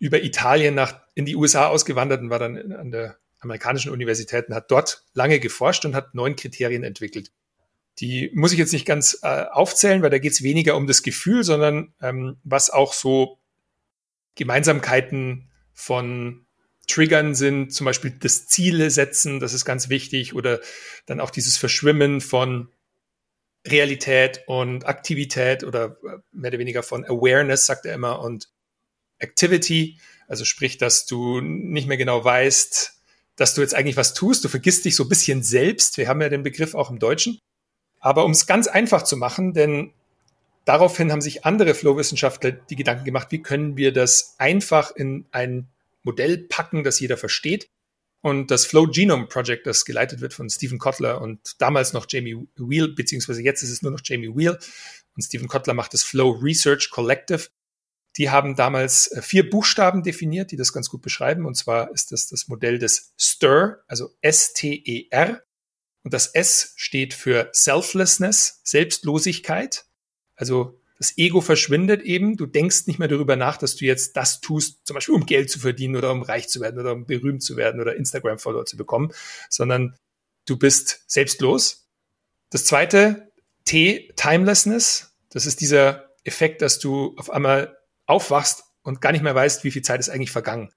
über 0.00 0.24
Italien 0.24 0.74
nach, 0.74 1.00
in 1.14 1.26
die 1.26 1.36
USA 1.36 1.68
ausgewandert 1.68 2.22
und 2.22 2.30
war 2.30 2.40
dann 2.40 2.72
an 2.72 2.90
der 2.90 3.18
amerikanischen 3.38 3.92
Universität 3.92 4.48
und 4.48 4.54
hat 4.54 4.70
dort 4.70 5.04
lange 5.14 5.38
geforscht 5.38 5.84
und 5.84 5.94
hat 5.94 6.14
neun 6.14 6.34
Kriterien 6.34 6.82
entwickelt. 6.82 7.30
Die 7.98 8.30
muss 8.34 8.52
ich 8.52 8.58
jetzt 8.58 8.72
nicht 8.72 8.86
ganz 8.86 9.18
äh, 9.22 9.44
aufzählen, 9.44 10.02
weil 10.02 10.10
da 10.10 10.18
geht 10.18 10.32
es 10.32 10.42
weniger 10.42 10.76
um 10.76 10.86
das 10.86 11.02
Gefühl, 11.02 11.44
sondern 11.44 11.94
ähm, 12.00 12.38
was 12.44 12.70
auch 12.70 12.94
so 12.94 13.38
Gemeinsamkeiten 14.36 15.50
von 15.74 16.46
Triggern 16.86 17.34
sind, 17.34 17.72
zum 17.72 17.84
Beispiel 17.84 18.10
das 18.10 18.46
Ziele 18.46 18.90
setzen, 18.90 19.38
das 19.38 19.52
ist 19.52 19.64
ganz 19.64 19.90
wichtig, 19.90 20.34
oder 20.34 20.60
dann 21.06 21.20
auch 21.20 21.30
dieses 21.30 21.56
Verschwimmen 21.56 22.20
von 22.20 22.72
Realität 23.66 24.44
und 24.46 24.86
Aktivität 24.86 25.62
oder 25.62 25.98
äh, 26.04 26.18
mehr 26.32 26.50
oder 26.50 26.58
weniger 26.58 26.82
von 26.82 27.04
Awareness, 27.04 27.66
sagt 27.66 27.84
er 27.84 27.94
immer, 27.94 28.20
und 28.20 28.48
Activity, 29.20 29.98
also 30.28 30.44
sprich, 30.44 30.78
dass 30.78 31.06
du 31.06 31.40
nicht 31.40 31.88
mehr 31.88 31.96
genau 31.96 32.24
weißt, 32.24 33.00
dass 33.36 33.54
du 33.54 33.62
jetzt 33.62 33.74
eigentlich 33.74 33.96
was 33.96 34.14
tust. 34.14 34.44
Du 34.44 34.48
vergisst 34.48 34.84
dich 34.84 34.96
so 34.96 35.04
ein 35.04 35.08
bisschen 35.08 35.42
selbst. 35.42 35.96
Wir 35.96 36.08
haben 36.08 36.20
ja 36.20 36.28
den 36.28 36.42
Begriff 36.42 36.74
auch 36.74 36.90
im 36.90 36.98
Deutschen. 36.98 37.38
Aber 37.98 38.24
um 38.24 38.32
es 38.32 38.46
ganz 38.46 38.66
einfach 38.66 39.02
zu 39.02 39.16
machen, 39.16 39.52
denn 39.52 39.92
daraufhin 40.64 41.12
haben 41.12 41.20
sich 41.20 41.44
andere 41.44 41.74
Flow-Wissenschaftler 41.74 42.52
die 42.52 42.76
Gedanken 42.76 43.04
gemacht, 43.04 43.28
wie 43.30 43.42
können 43.42 43.76
wir 43.76 43.92
das 43.92 44.34
einfach 44.38 44.94
in 44.94 45.26
ein 45.32 45.68
Modell 46.02 46.38
packen, 46.38 46.84
das 46.84 47.00
jeder 47.00 47.16
versteht. 47.16 47.68
Und 48.22 48.50
das 48.50 48.66
Flow 48.66 48.86
Genome 48.86 49.26
Project, 49.26 49.66
das 49.66 49.84
geleitet 49.84 50.20
wird 50.20 50.34
von 50.34 50.50
Stephen 50.50 50.78
Kotler 50.78 51.22
und 51.22 51.60
damals 51.60 51.94
noch 51.94 52.06
Jamie 52.08 52.36
Wheel, 52.56 52.94
beziehungsweise 52.94 53.42
jetzt 53.42 53.62
ist 53.62 53.70
es 53.70 53.82
nur 53.82 53.92
noch 53.92 54.00
Jamie 54.04 54.36
Wheel. 54.36 54.58
Und 55.16 55.22
Stephen 55.22 55.48
Kotler 55.48 55.74
macht 55.74 55.94
das 55.94 56.02
Flow 56.02 56.30
Research 56.30 56.90
Collective. 56.90 57.48
Die 58.20 58.28
haben 58.28 58.54
damals 58.54 59.10
äh, 59.12 59.22
vier 59.22 59.48
Buchstaben 59.48 60.02
definiert, 60.02 60.50
die 60.50 60.58
das 60.58 60.74
ganz 60.74 60.90
gut 60.90 61.00
beschreiben. 61.00 61.46
Und 61.46 61.54
zwar 61.54 61.90
ist 61.92 62.12
das 62.12 62.28
das 62.28 62.48
Modell 62.48 62.78
des 62.78 63.14
STER, 63.18 63.82
also 63.86 64.10
S-T-E-R. 64.20 65.42
Und 66.02 66.12
das 66.12 66.26
S 66.26 66.74
steht 66.76 67.14
für 67.14 67.48
Selflessness, 67.54 68.60
Selbstlosigkeit. 68.62 69.86
Also 70.36 70.78
das 70.98 71.16
Ego 71.16 71.40
verschwindet 71.40 72.02
eben. 72.02 72.36
Du 72.36 72.44
denkst 72.44 72.86
nicht 72.88 72.98
mehr 72.98 73.08
darüber 73.08 73.36
nach, 73.36 73.56
dass 73.56 73.76
du 73.76 73.86
jetzt 73.86 74.18
das 74.18 74.42
tust, 74.42 74.86
zum 74.86 74.92
Beispiel 74.92 75.14
um 75.14 75.24
Geld 75.24 75.48
zu 75.48 75.58
verdienen 75.58 75.96
oder 75.96 76.12
um 76.12 76.20
reich 76.20 76.46
zu 76.50 76.60
werden 76.60 76.78
oder 76.78 76.92
um 76.92 77.06
berühmt 77.06 77.42
zu 77.42 77.56
werden 77.56 77.80
oder 77.80 77.96
Instagram-Follower 77.96 78.66
zu 78.66 78.76
bekommen, 78.76 79.14
sondern 79.48 79.96
du 80.44 80.58
bist 80.58 81.04
selbstlos. 81.06 81.88
Das 82.50 82.66
zweite, 82.66 83.32
T, 83.64 84.12
Timelessness. 84.14 85.16
Das 85.30 85.46
ist 85.46 85.62
dieser 85.62 86.10
Effekt, 86.22 86.60
dass 86.60 86.78
du 86.78 87.14
auf 87.16 87.30
einmal 87.30 87.79
aufwachst 88.10 88.64
und 88.82 89.00
gar 89.00 89.12
nicht 89.12 89.22
mehr 89.22 89.34
weißt, 89.34 89.64
wie 89.64 89.70
viel 89.70 89.82
Zeit 89.82 90.00
ist 90.00 90.10
eigentlich 90.10 90.32
vergangen. 90.32 90.72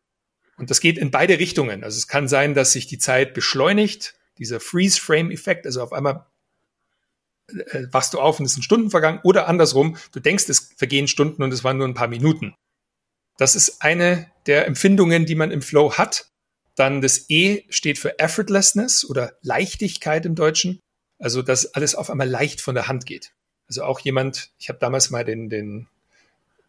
Und 0.57 0.69
das 0.69 0.79
geht 0.79 0.97
in 0.97 1.11
beide 1.11 1.39
Richtungen. 1.39 1.83
Also 1.83 1.97
es 1.97 2.07
kann 2.07 2.27
sein, 2.27 2.53
dass 2.53 2.71
sich 2.71 2.87
die 2.87 2.99
Zeit 2.99 3.33
beschleunigt, 3.33 4.15
dieser 4.37 4.59
Freeze-Frame-Effekt, 4.59 5.65
also 5.65 5.81
auf 5.81 5.93
einmal 5.93 6.25
äh, 7.47 7.83
wachst 7.91 8.13
du 8.13 8.19
auf 8.19 8.39
und 8.39 8.45
es 8.45 8.53
sind 8.53 8.63
Stunden 8.63 8.89
vergangen, 8.89 9.19
oder 9.23 9.47
andersrum, 9.47 9.97
du 10.11 10.19
denkst, 10.19 10.47
es 10.49 10.71
vergehen 10.77 11.07
Stunden 11.07 11.43
und 11.43 11.51
es 11.51 11.63
waren 11.63 11.77
nur 11.77 11.87
ein 11.87 11.93
paar 11.93 12.07
Minuten. 12.07 12.55
Das 13.37 13.55
ist 13.55 13.81
eine 13.81 14.31
der 14.45 14.67
Empfindungen, 14.67 15.25
die 15.25 15.35
man 15.35 15.51
im 15.51 15.61
Flow 15.61 15.97
hat. 15.97 16.29
Dann 16.75 17.01
das 17.01 17.29
E 17.29 17.63
steht 17.69 17.99
für 17.99 18.19
Effortlessness 18.19 19.05
oder 19.05 19.37
Leichtigkeit 19.41 20.25
im 20.25 20.35
Deutschen. 20.35 20.79
Also, 21.19 21.41
dass 21.41 21.73
alles 21.73 21.95
auf 21.95 22.09
einmal 22.09 22.29
leicht 22.29 22.61
von 22.61 22.75
der 22.75 22.87
Hand 22.87 23.05
geht. 23.05 23.33
Also 23.67 23.83
auch 23.83 23.99
jemand, 23.99 24.51
ich 24.59 24.69
habe 24.69 24.79
damals 24.79 25.09
mal 25.09 25.23
den, 25.23 25.49
den 25.49 25.87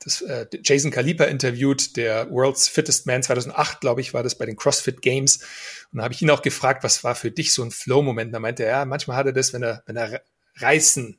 das, 0.04 0.20
äh, 0.20 0.46
Jason 0.62 0.90
Kaliper 0.90 1.28
interviewt, 1.28 1.96
der 1.96 2.30
World's 2.30 2.68
Fittest 2.68 3.06
Man 3.06 3.23
2008, 3.23 3.80
glaube 3.80 4.00
ich, 4.00 4.12
war 4.12 4.23
das 4.23 4.37
bei 4.37 4.46
den 4.46 4.56
CrossFit 4.56 5.02
Games. 5.02 5.40
Und 5.92 5.99
da 5.99 6.04
habe 6.04 6.14
ich 6.14 6.23
ihn 6.23 6.30
auch 6.30 6.42
gefragt, 6.42 6.84
was 6.84 7.02
war 7.04 7.14
für 7.14 7.30
dich 7.30 7.52
so 7.52 7.62
ein 7.62 7.70
Flow-Moment? 7.70 8.34
Da 8.34 8.38
meinte 8.38 8.64
er, 8.64 8.70
ja, 8.70 8.84
manchmal 8.84 9.16
hat 9.16 9.26
er 9.26 9.32
das, 9.32 9.52
wenn 9.52 9.62
er, 9.62 9.82
wenn 9.87 9.96
er 9.96 10.23
Reißen 10.56 11.18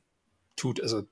tut. 0.55 0.81
Also 0.81 1.07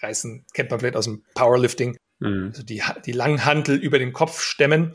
Reißen 0.00 0.44
kennt 0.52 0.70
man 0.70 0.80
vielleicht 0.80 0.96
aus 0.96 1.04
dem 1.04 1.22
Powerlifting. 1.34 1.96
Mhm. 2.18 2.48
Also 2.48 2.62
die, 2.62 2.82
die 3.04 3.12
langen 3.12 3.44
Hantel 3.44 3.76
über 3.76 3.98
den 3.98 4.12
Kopf 4.12 4.40
stemmen. 4.40 4.92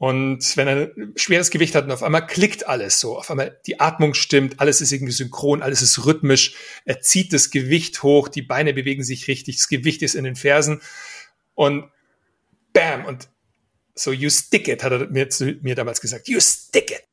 Und 0.00 0.56
wenn 0.56 0.66
er 0.66 0.92
ein 0.96 1.12
schweres 1.14 1.50
Gewicht 1.50 1.74
hat 1.74 1.84
und 1.84 1.90
auf 1.90 2.02
einmal 2.02 2.26
klickt 2.26 2.66
alles 2.66 3.00
so, 3.00 3.18
auf 3.18 3.30
einmal 3.30 3.60
die 3.66 3.80
Atmung 3.80 4.14
stimmt, 4.14 4.58
alles 4.58 4.80
ist 4.80 4.92
irgendwie 4.92 5.12
synchron, 5.12 5.60
alles 5.60 5.82
ist 5.82 6.06
rhythmisch, 6.06 6.54
er 6.86 7.02
zieht 7.02 7.34
das 7.34 7.50
Gewicht 7.50 8.02
hoch, 8.02 8.28
die 8.28 8.40
Beine 8.40 8.72
bewegen 8.72 9.04
sich 9.04 9.28
richtig, 9.28 9.58
das 9.58 9.68
Gewicht 9.68 10.00
ist 10.00 10.14
in 10.14 10.24
den 10.24 10.36
Fersen 10.36 10.80
und 11.54 11.90
bam 12.72 13.04
und 13.04 13.28
so 13.94 14.10
you 14.10 14.30
stick 14.30 14.68
it, 14.68 14.82
hat 14.82 14.92
er 14.92 15.08
mir, 15.08 15.28
mir 15.60 15.74
damals 15.74 16.00
gesagt, 16.00 16.28
you 16.28 16.40
stick 16.40 16.92
it. 16.92 17.04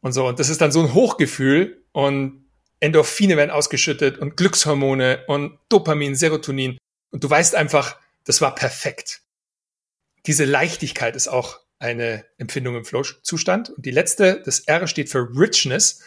Und 0.00 0.12
so, 0.12 0.28
und 0.28 0.38
das 0.38 0.50
ist 0.50 0.60
dann 0.60 0.70
so 0.70 0.82
ein 0.82 0.94
Hochgefühl 0.94 1.82
und 1.90 2.44
Endorphine 2.78 3.36
werden 3.38 3.50
ausgeschüttet 3.50 4.18
und 4.18 4.36
Glückshormone 4.36 5.24
und 5.26 5.58
Dopamin, 5.68 6.14
Serotonin 6.14 6.78
und 7.10 7.24
du 7.24 7.28
weißt 7.28 7.56
einfach, 7.56 7.98
das 8.22 8.40
war 8.40 8.54
perfekt. 8.54 9.22
Diese 10.26 10.44
Leichtigkeit 10.44 11.16
ist 11.16 11.26
auch 11.26 11.58
eine 11.80 12.24
Empfindung 12.38 12.76
im 12.76 12.84
Flow-Zustand. 12.84 13.70
Und 13.70 13.84
die 13.84 13.90
letzte, 13.90 14.42
das 14.44 14.60
R 14.60 14.86
steht 14.86 15.08
für 15.08 15.28
Richness. 15.34 16.02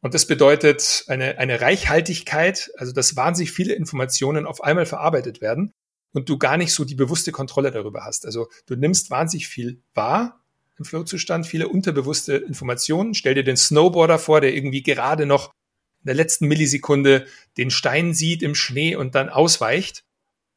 Und 0.00 0.14
das 0.14 0.26
bedeutet 0.26 1.04
eine, 1.06 1.38
eine 1.38 1.60
Reichhaltigkeit, 1.60 2.72
also 2.76 2.92
dass 2.92 3.14
wahnsinnig 3.14 3.52
viele 3.52 3.74
Informationen 3.74 4.46
auf 4.46 4.64
einmal 4.64 4.86
verarbeitet 4.86 5.40
werden 5.40 5.72
und 6.12 6.28
du 6.28 6.38
gar 6.38 6.56
nicht 6.56 6.72
so 6.72 6.84
die 6.84 6.96
bewusste 6.96 7.30
Kontrolle 7.30 7.70
darüber 7.70 8.04
hast. 8.04 8.26
Also 8.26 8.48
du 8.66 8.74
nimmst 8.74 9.10
wahnsinnig 9.10 9.46
viel 9.46 9.80
wahr 9.94 10.40
im 10.78 10.84
Flow-Zustand, 10.84 11.46
viele 11.46 11.68
unterbewusste 11.68 12.34
Informationen. 12.34 13.14
Stell 13.14 13.34
dir 13.34 13.44
den 13.44 13.56
Snowboarder 13.56 14.18
vor, 14.18 14.40
der 14.40 14.54
irgendwie 14.54 14.82
gerade 14.82 15.26
noch 15.26 15.52
in 16.00 16.06
der 16.06 16.14
letzten 16.14 16.48
Millisekunde 16.48 17.26
den 17.56 17.70
Stein 17.70 18.12
sieht 18.12 18.42
im 18.42 18.56
Schnee 18.56 18.96
und 18.96 19.14
dann 19.14 19.28
ausweicht. 19.28 20.04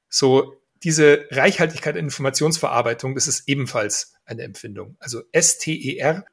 So 0.10 0.56
diese 0.84 1.26
Reichhaltigkeit 1.32 1.96
in 1.96 2.06
Informationsverarbeitung, 2.06 3.16
das 3.16 3.28
ist 3.28 3.48
ebenfalls 3.48 4.14
eine 4.26 4.44
Empfindung. 4.44 4.98
Also 5.00 5.24
S-T-E-R. 5.32 6.26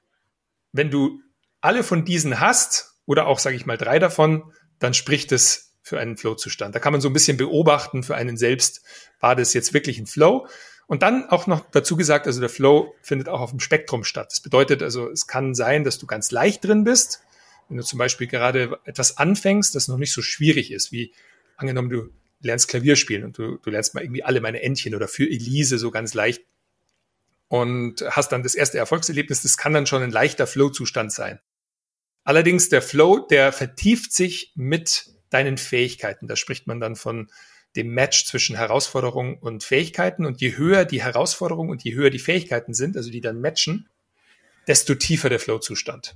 Wenn 0.73 0.91
du 0.91 1.21
alle 1.61 1.85
von 1.85 2.05
diesen 2.05 2.41
hast, 2.41 2.93
oder 3.07 3.27
auch, 3.27 3.39
sage 3.39 3.57
ich 3.57 3.67
mal, 3.67 3.77
drei 3.77 3.99
davon, 3.99 4.53
dann 4.79 4.95
spricht 4.95 5.33
es 5.33 5.75
für 5.83 5.99
einen 5.99 6.17
Flow-Zustand. 6.17 6.75
Da 6.75 6.79
kann 6.79 6.93
man 6.93 7.01
so 7.01 7.09
ein 7.09 7.13
bisschen 7.13 7.37
beobachten 7.37 8.03
für 8.03 8.15
einen 8.15 8.37
selbst, 8.37 8.83
war 9.21 9.35
das 9.35 9.53
jetzt 9.55 9.75
wirklich 9.75 9.99
ein 9.99 10.07
Flow? 10.07 10.47
Und 10.87 11.03
dann 11.03 11.29
auch 11.29 11.47
noch 11.47 11.69
dazu 11.71 11.97
gesagt, 11.97 12.27
also 12.27 12.41
der 12.41 12.49
Flow 12.49 12.95
findet 13.03 13.29
auch 13.29 13.41
auf 13.41 13.51
dem 13.51 13.61
Spektrum 13.61 14.05
statt. 14.05 14.29
Das 14.31 14.41
bedeutet 14.41 14.83
also, 14.83 15.09
es 15.11 15.27
kann 15.27 15.55
sein, 15.55 15.85
dass 15.85 15.99
du 15.99 16.07
ganz 16.07 16.31
leicht 16.31 16.65
drin 16.65 16.85
bist, 16.85 17.23
wenn 17.69 17.77
du 17.77 17.85
zum 17.85 17.99
Beispiel 17.99 18.27
gerade 18.27 18.79
etwas 18.85 19.17
anfängst, 19.17 19.75
das 19.75 19.89
noch 19.89 19.97
nicht 19.97 20.13
so 20.13 20.23
schwierig 20.23 20.71
ist, 20.73 20.93
wie 20.93 21.13
angenommen, 21.57 21.91
du 21.91 22.11
lernst 22.43 22.69
Klavier 22.69 22.97
spielen 22.97 23.25
und 23.25 23.39
du, 23.39 23.59
du 23.59 23.71
lernst 23.71 23.95
mal 23.95 24.03
irgendwie 24.03 24.23
alle 24.23 24.41
meine 24.41 24.63
Entchen 24.63 24.95
oder 24.95 25.09
für 25.09 25.25
Elise 25.25 25.79
so 25.79 25.91
ganz 25.91 26.15
leicht 26.15 26.43
und 27.49 28.03
hast 28.11 28.33
dann 28.33 28.43
das 28.43 28.55
erste 28.55 28.79
Erfolgserlebnis. 28.79 29.43
Das 29.43 29.57
kann 29.57 29.73
dann 29.73 29.87
schon 29.87 30.03
ein 30.03 30.11
leichter 30.11 30.47
Flow-Zustand 30.47 31.13
sein. 31.13 31.39
Allerdings 32.25 32.69
der 32.69 32.83
Flow, 32.83 33.19
der 33.19 33.53
vertieft 33.53 34.13
sich 34.13 34.53
mit 34.55 35.07
deinen 35.31 35.59
Fähigkeiten. 35.59 36.29
Da 36.29 36.37
spricht 36.37 36.67
man 36.67 36.81
dann 36.81 36.97
von 36.97 37.31
dem 37.77 37.89
Match 37.89 38.27
zwischen 38.27 38.57
Herausforderung 38.57 39.39
und 39.39 39.65
Fähigkeiten. 39.65 40.25
Und 40.25 40.41
je 40.41 40.57
höher 40.57 40.85
die 40.85 41.03
Herausforderung 41.03 41.69
und 41.69 41.83
je 41.85 41.95
höher 41.95 42.11
die 42.11 42.19
Fähigkeiten 42.19 42.75
sind, 42.75 42.97
also 42.97 43.11
die 43.11 43.21
dann 43.21 43.41
matchen, 43.41 43.89
desto 44.67 44.95
tiefer 44.95 45.29
der 45.29 45.41
Flow-Zustand. 45.41 46.15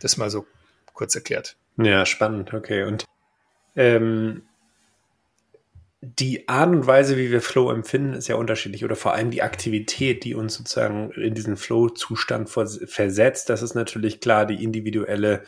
Das 0.00 0.16
mal 0.16 0.30
so 0.30 0.46
kurz 0.92 1.14
erklärt. 1.14 1.56
Ja, 1.76 2.06
spannend, 2.06 2.52
okay. 2.52 2.84
Und 2.84 3.04
ähm, 3.76 4.42
die 6.18 6.48
Art 6.48 6.70
und 6.70 6.86
Weise, 6.86 7.16
wie 7.16 7.30
wir 7.30 7.40
Flow 7.40 7.70
empfinden, 7.70 8.14
ist 8.14 8.28
ja 8.28 8.36
unterschiedlich 8.36 8.84
oder 8.84 8.96
vor 8.96 9.14
allem 9.14 9.30
die 9.30 9.42
Aktivität, 9.42 10.24
die 10.24 10.34
uns 10.34 10.54
sozusagen 10.54 11.10
in 11.12 11.34
diesen 11.34 11.56
Flow-Zustand 11.56 12.48
versetzt. 12.50 13.48
Das 13.48 13.62
ist 13.62 13.74
natürlich 13.74 14.20
klar 14.20 14.46
die 14.46 14.62
individuelle, 14.62 15.42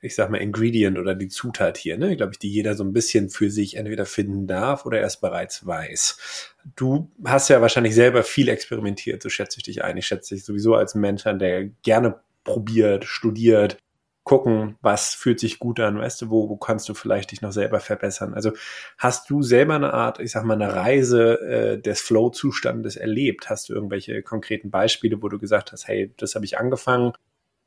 ich 0.00 0.14
sag 0.14 0.30
mal, 0.30 0.38
Ingredient 0.38 0.98
oder 0.98 1.14
die 1.14 1.28
Zutat 1.28 1.78
hier, 1.78 1.96
ne, 1.98 2.16
glaube 2.16 2.32
ich, 2.32 2.38
die 2.38 2.50
jeder 2.50 2.74
so 2.74 2.84
ein 2.84 2.92
bisschen 2.92 3.30
für 3.30 3.50
sich 3.50 3.76
entweder 3.76 4.06
finden 4.06 4.46
darf 4.46 4.86
oder 4.86 5.00
erst 5.00 5.20
bereits 5.20 5.66
weiß. 5.66 6.54
Du 6.76 7.10
hast 7.24 7.48
ja 7.48 7.60
wahrscheinlich 7.60 7.94
selber 7.94 8.22
viel 8.22 8.48
experimentiert, 8.48 9.22
so 9.22 9.28
schätze 9.28 9.58
ich 9.58 9.64
dich 9.64 9.84
ein. 9.84 9.96
Ich 9.96 10.06
schätze 10.06 10.34
dich 10.34 10.44
sowieso 10.44 10.74
als 10.74 10.94
Mensch 10.94 11.26
an, 11.26 11.38
der 11.38 11.64
gerne 11.82 12.20
probiert, 12.44 13.04
studiert, 13.04 13.78
gucken, 14.26 14.76
was 14.82 15.14
fühlt 15.14 15.38
sich 15.38 15.60
gut 15.60 15.78
an, 15.78 15.98
weißt 15.98 16.20
du, 16.20 16.30
wo, 16.30 16.48
wo 16.48 16.56
kannst 16.56 16.88
du 16.88 16.94
vielleicht 16.94 17.30
dich 17.30 17.42
noch 17.42 17.52
selber 17.52 17.78
verbessern. 17.78 18.34
Also 18.34 18.50
hast 18.98 19.30
du 19.30 19.40
selber 19.40 19.76
eine 19.76 19.94
Art, 19.94 20.18
ich 20.18 20.32
sag 20.32 20.42
mal, 20.42 20.54
eine 20.54 20.74
Reise 20.74 21.40
äh, 21.40 21.80
des 21.80 22.00
Flow-Zustandes 22.00 22.96
erlebt? 22.96 23.48
Hast 23.48 23.68
du 23.68 23.74
irgendwelche 23.74 24.22
konkreten 24.22 24.72
Beispiele, 24.72 25.22
wo 25.22 25.28
du 25.28 25.38
gesagt 25.38 25.70
hast, 25.70 25.86
hey, 25.86 26.12
das 26.16 26.34
habe 26.34 26.44
ich 26.44 26.58
angefangen, 26.58 27.12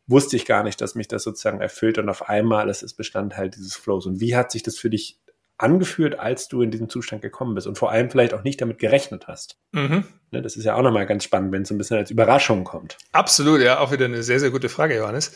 wusste 0.06 0.36
ich 0.36 0.46
gar 0.46 0.64
nicht, 0.64 0.82
dass 0.82 0.96
mich 0.96 1.08
das 1.08 1.24
sozusagen 1.24 1.62
erfüllt 1.62 1.98
und 1.98 2.10
auf 2.10 2.28
einmal 2.28 2.68
ist 2.68 2.84
es 2.84 2.94
Bestandteil 2.94 3.50
dieses 3.50 3.78
Flows. 3.78 4.06
Und 4.06 4.20
wie 4.20 4.36
hat 4.36 4.52
sich 4.52 4.62
das 4.62 4.78
für 4.78 4.90
dich 4.90 5.18
angeführt, 5.58 6.20
als 6.20 6.50
du 6.50 6.62
in 6.62 6.72
diesen 6.72 6.90
Zustand 6.90 7.22
gekommen 7.22 7.56
bist 7.56 7.68
und 7.68 7.78
vor 7.78 7.92
allem 7.92 8.10
vielleicht 8.10 8.34
auch 8.34 8.44
nicht 8.44 8.62
damit 8.62 8.80
gerechnet 8.80 9.28
hast. 9.28 9.58
Mhm. 9.72 10.06
Ne, 10.32 10.42
das 10.42 10.56
ist 10.56 10.64
ja 10.64 10.76
auch 10.76 10.82
nochmal 10.82 11.06
ganz 11.06 11.26
spannend, 11.26 11.52
wenn 11.52 11.64
es 11.64 11.72
ein 11.72 11.78
bisschen 11.78 11.98
als 11.98 12.12
Überraschung 12.12 12.64
kommt. 12.64 12.98
Absolut, 13.12 13.62
ja, 13.62 13.80
auch 13.80 13.92
wieder 13.92 14.06
eine 14.06 14.24
sehr, 14.24 14.40
sehr 14.40 14.52
gute 14.52 14.70
Frage, 14.70 14.98
Johannes 14.98 15.34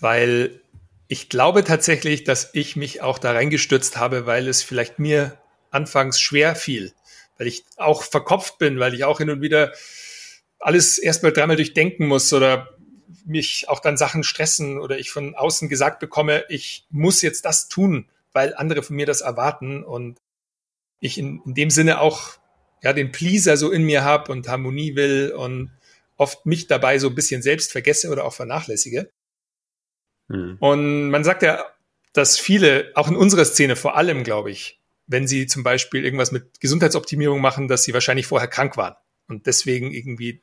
weil 0.00 0.60
ich 1.08 1.28
glaube 1.28 1.64
tatsächlich, 1.64 2.24
dass 2.24 2.50
ich 2.52 2.76
mich 2.76 3.02
auch 3.02 3.18
da 3.18 3.32
reingestürzt 3.32 3.96
habe, 3.96 4.26
weil 4.26 4.48
es 4.48 4.62
vielleicht 4.62 4.98
mir 4.98 5.38
anfangs 5.70 6.20
schwer 6.20 6.56
fiel, 6.56 6.92
weil 7.38 7.46
ich 7.46 7.64
auch 7.76 8.02
verkopft 8.02 8.58
bin, 8.58 8.80
weil 8.80 8.94
ich 8.94 9.04
auch 9.04 9.18
hin 9.18 9.30
und 9.30 9.40
wieder 9.40 9.72
alles 10.58 10.98
erstmal 10.98 11.32
dreimal 11.32 11.56
durchdenken 11.56 12.06
muss 12.06 12.32
oder 12.32 12.76
mich 13.24 13.68
auch 13.68 13.80
dann 13.80 13.96
Sachen 13.96 14.24
stressen 14.24 14.78
oder 14.78 14.98
ich 14.98 15.10
von 15.10 15.34
außen 15.34 15.68
gesagt 15.68 16.00
bekomme, 16.00 16.44
ich 16.48 16.86
muss 16.90 17.22
jetzt 17.22 17.44
das 17.44 17.68
tun, 17.68 18.08
weil 18.32 18.54
andere 18.54 18.82
von 18.82 18.96
mir 18.96 19.06
das 19.06 19.20
erwarten 19.20 19.84
und 19.84 20.18
ich 21.00 21.18
in, 21.18 21.42
in 21.44 21.54
dem 21.54 21.70
Sinne 21.70 22.00
auch 22.00 22.32
ja 22.82 22.92
den 22.92 23.12
Pleaser 23.12 23.56
so 23.56 23.70
in 23.70 23.82
mir 23.82 24.04
habe 24.04 24.32
und 24.32 24.48
Harmonie 24.48 24.96
will 24.96 25.32
und 25.36 25.70
oft 26.16 26.46
mich 26.46 26.66
dabei 26.66 26.98
so 26.98 27.08
ein 27.08 27.14
bisschen 27.14 27.42
selbst 27.42 27.72
vergesse 27.72 28.10
oder 28.10 28.24
auch 28.24 28.32
vernachlässige. 28.32 29.10
Mhm. 30.28 30.56
Und 30.60 31.10
man 31.10 31.24
sagt 31.24 31.42
ja, 31.42 31.64
dass 32.12 32.38
viele, 32.38 32.92
auch 32.94 33.08
in 33.08 33.16
unserer 33.16 33.44
Szene 33.44 33.76
vor 33.76 33.96
allem, 33.96 34.24
glaube 34.24 34.50
ich, 34.50 34.80
wenn 35.06 35.28
sie 35.28 35.46
zum 35.46 35.62
Beispiel 35.62 36.04
irgendwas 36.04 36.32
mit 36.32 36.60
Gesundheitsoptimierung 36.60 37.40
machen, 37.40 37.68
dass 37.68 37.84
sie 37.84 37.94
wahrscheinlich 37.94 38.26
vorher 38.26 38.48
krank 38.48 38.76
waren 38.76 38.96
und 39.28 39.46
deswegen 39.46 39.92
irgendwie 39.92 40.42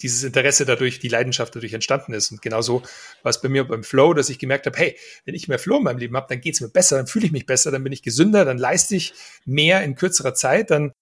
dieses 0.00 0.22
Interesse 0.22 0.64
dadurch, 0.64 1.00
die 1.00 1.08
Leidenschaft 1.08 1.56
dadurch 1.56 1.72
entstanden 1.72 2.12
ist. 2.12 2.30
Und 2.30 2.40
genauso 2.40 2.82
war 3.22 3.30
es 3.30 3.40
bei 3.40 3.48
mir 3.48 3.64
beim 3.66 3.82
Flow, 3.82 4.14
dass 4.14 4.28
ich 4.28 4.38
gemerkt 4.38 4.66
habe, 4.66 4.78
hey, 4.78 4.96
wenn 5.24 5.34
ich 5.34 5.48
mehr 5.48 5.58
Flow 5.58 5.78
in 5.78 5.82
meinem 5.82 5.98
Leben 5.98 6.16
habe, 6.16 6.26
dann 6.28 6.40
geht's 6.40 6.60
mir 6.60 6.68
besser, 6.68 6.96
dann 6.96 7.08
fühle 7.08 7.26
ich 7.26 7.32
mich 7.32 7.46
besser, 7.46 7.70
dann 7.70 7.82
bin 7.82 7.92
ich 7.92 8.02
gesünder, 8.02 8.44
dann 8.44 8.58
leiste 8.58 8.94
ich 8.94 9.12
mehr 9.44 9.82
in 9.82 9.96
kürzerer 9.96 10.34
Zeit, 10.34 10.70
dann 10.70 10.92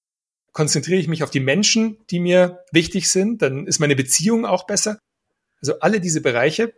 konzentriere 0.53 0.99
ich 0.99 1.09
mich 1.09 1.23
auf 1.23 1.31
die 1.31 1.41
Menschen, 1.41 1.99
die 2.09 2.21
mir 2.21 2.65
wichtig 2.73 3.11
sind, 3.11 3.43
dann 3.43 3.67
ist 3.67 3.79
meine 3.79 3.97
Beziehung 3.97 4.47
auch 4.47 4.67
besser. 4.67 4.99
Also 5.61 5.79
alle 5.81 6.01
diese 6.01 6.23
Bereiche, 6.23 6.73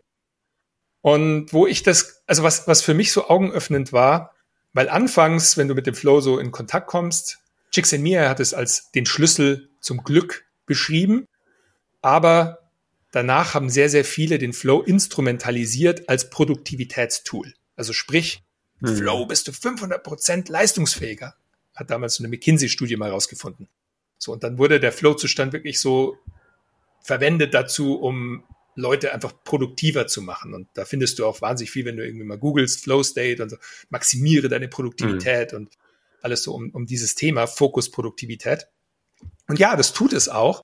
und 1.14 1.54
wo 1.54 1.66
ich 1.66 1.82
das, 1.82 2.22
also 2.26 2.42
was, 2.42 2.68
was 2.68 2.82
für 2.82 2.92
mich 2.92 3.12
so 3.12 3.28
augenöffnend 3.28 3.94
war, 3.94 4.34
weil 4.74 4.90
anfangs, 4.90 5.56
wenn 5.56 5.66
du 5.66 5.74
mit 5.74 5.86
dem 5.86 5.94
Flow 5.94 6.20
so 6.20 6.38
in 6.38 6.50
Kontakt 6.50 6.86
kommst, 6.86 7.38
Csikszentmihalyi 7.70 8.28
hat 8.28 8.40
es 8.40 8.52
als 8.52 8.90
den 8.90 9.06
Schlüssel 9.06 9.70
zum 9.80 10.04
Glück 10.04 10.44
beschrieben, 10.66 11.24
aber 12.02 12.70
danach 13.10 13.54
haben 13.54 13.70
sehr, 13.70 13.88
sehr 13.88 14.04
viele 14.04 14.36
den 14.36 14.52
Flow 14.52 14.82
instrumentalisiert 14.82 16.10
als 16.10 16.28
Produktivitätstool. 16.28 17.54
Also 17.74 17.94
sprich, 17.94 18.42
hm. 18.80 18.94
Flow 18.94 19.24
bist 19.24 19.48
du 19.48 19.52
500 19.52 20.02
Prozent 20.02 20.50
leistungsfähiger, 20.50 21.36
hat 21.74 21.90
damals 21.90 22.16
so 22.16 22.22
eine 22.22 22.28
McKinsey-Studie 22.28 22.96
mal 22.96 23.10
rausgefunden. 23.10 23.68
So, 24.18 24.32
und 24.32 24.44
dann 24.44 24.58
wurde 24.58 24.78
der 24.78 24.92
Flow-Zustand 24.92 25.54
wirklich 25.54 25.80
so 25.80 26.18
verwendet 27.00 27.54
dazu, 27.54 27.98
um 27.98 28.44
Leute 28.78 29.12
einfach 29.12 29.34
produktiver 29.44 30.06
zu 30.06 30.22
machen. 30.22 30.54
Und 30.54 30.68
da 30.74 30.84
findest 30.84 31.18
du 31.18 31.26
auch 31.26 31.42
wahnsinnig 31.42 31.70
viel, 31.70 31.84
wenn 31.84 31.96
du 31.96 32.06
irgendwie 32.06 32.24
mal 32.24 32.38
googelst, 32.38 32.82
Flow 32.82 33.02
State 33.02 33.42
und 33.42 33.50
so, 33.50 33.56
maximiere 33.90 34.48
deine 34.48 34.68
Produktivität 34.68 35.52
mhm. 35.52 35.58
und 35.58 35.74
alles 36.22 36.44
so 36.44 36.54
um, 36.54 36.70
um 36.70 36.86
dieses 36.86 37.14
Thema, 37.14 37.46
Fokus 37.46 37.90
Produktivität. 37.90 38.68
Und 39.48 39.58
ja, 39.58 39.76
das 39.76 39.92
tut 39.92 40.12
es 40.12 40.28
auch. 40.28 40.62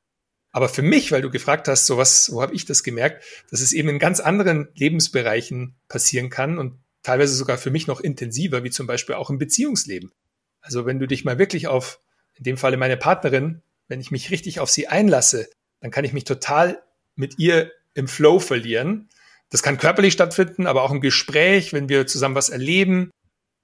Aber 0.52 0.68
für 0.68 0.82
mich, 0.82 1.10
weil 1.10 1.22
du 1.22 1.30
gefragt 1.30 1.66
hast, 1.66 1.86
so 1.86 1.98
was, 1.98 2.30
wo 2.32 2.40
habe 2.40 2.54
ich 2.54 2.64
das 2.64 2.84
gemerkt, 2.84 3.24
dass 3.50 3.60
es 3.60 3.72
eben 3.72 3.88
in 3.88 3.98
ganz 3.98 4.20
anderen 4.20 4.68
Lebensbereichen 4.74 5.74
passieren 5.88 6.30
kann 6.30 6.58
und 6.58 6.78
teilweise 7.02 7.34
sogar 7.34 7.58
für 7.58 7.72
mich 7.72 7.88
noch 7.88 8.00
intensiver, 8.00 8.62
wie 8.62 8.70
zum 8.70 8.86
Beispiel 8.86 9.16
auch 9.16 9.30
im 9.30 9.38
Beziehungsleben. 9.38 10.12
Also 10.60 10.86
wenn 10.86 11.00
du 11.00 11.08
dich 11.08 11.24
mal 11.24 11.38
wirklich 11.38 11.66
auf, 11.66 11.98
in 12.34 12.44
dem 12.44 12.56
Falle 12.56 12.76
meine 12.76 12.96
Partnerin, 12.96 13.62
wenn 13.88 14.00
ich 14.00 14.12
mich 14.12 14.30
richtig 14.30 14.60
auf 14.60 14.70
sie 14.70 14.86
einlasse, 14.86 15.48
dann 15.80 15.90
kann 15.90 16.04
ich 16.04 16.12
mich 16.12 16.24
total 16.24 16.80
mit 17.16 17.38
ihr 17.38 17.72
im 17.94 18.08
Flow 18.08 18.38
verlieren. 18.40 19.08
Das 19.50 19.62
kann 19.62 19.78
körperlich 19.78 20.12
stattfinden, 20.12 20.66
aber 20.66 20.82
auch 20.82 20.90
im 20.90 21.00
Gespräch, 21.00 21.72
wenn 21.72 21.88
wir 21.88 22.06
zusammen 22.06 22.34
was 22.34 22.48
erleben, 22.48 23.10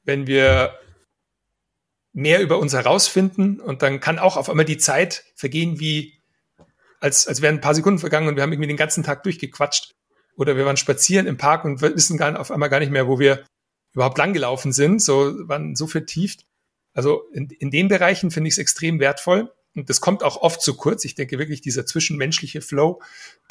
wenn 0.04 0.26
wir 0.26 0.78
mehr 2.12 2.40
über 2.40 2.58
uns 2.58 2.72
herausfinden 2.72 3.60
und 3.60 3.82
dann 3.82 4.00
kann 4.00 4.18
auch 4.18 4.36
auf 4.36 4.50
einmal 4.50 4.64
die 4.64 4.78
Zeit 4.78 5.24
vergehen 5.34 5.78
wie 5.78 6.20
als, 7.00 7.26
als 7.26 7.40
wären 7.40 7.56
ein 7.56 7.60
paar 7.60 7.74
Sekunden 7.74 7.98
vergangen 7.98 8.28
und 8.28 8.36
wir 8.36 8.42
haben 8.42 8.52
irgendwie 8.52 8.68
den 8.68 8.76
ganzen 8.76 9.02
Tag 9.02 9.22
durchgequatscht. 9.22 9.92
Oder 10.36 10.56
wir 10.56 10.64
waren 10.64 10.76
spazieren 10.76 11.26
im 11.26 11.36
Park 11.36 11.64
und 11.64 11.82
wissen 11.82 12.16
gar, 12.16 12.38
auf 12.38 12.50
einmal 12.50 12.70
gar 12.70 12.80
nicht 12.80 12.92
mehr, 12.92 13.08
wo 13.08 13.18
wir 13.18 13.44
überhaupt 13.92 14.18
langgelaufen 14.18 14.72
sind. 14.72 15.02
So 15.02 15.48
waren 15.48 15.74
so 15.74 15.86
vertieft. 15.86 16.44
Also 16.92 17.24
in, 17.32 17.48
in 17.50 17.70
den 17.70 17.88
Bereichen 17.88 18.30
finde 18.30 18.48
ich 18.48 18.54
es 18.54 18.58
extrem 18.58 19.00
wertvoll. 19.00 19.52
Und 19.74 19.88
das 19.88 20.00
kommt 20.00 20.22
auch 20.22 20.36
oft 20.36 20.60
zu 20.60 20.74
kurz. 20.74 21.04
Ich 21.04 21.14
denke 21.14 21.38
wirklich, 21.38 21.60
dieser 21.60 21.86
zwischenmenschliche 21.86 22.60
Flow, 22.60 23.00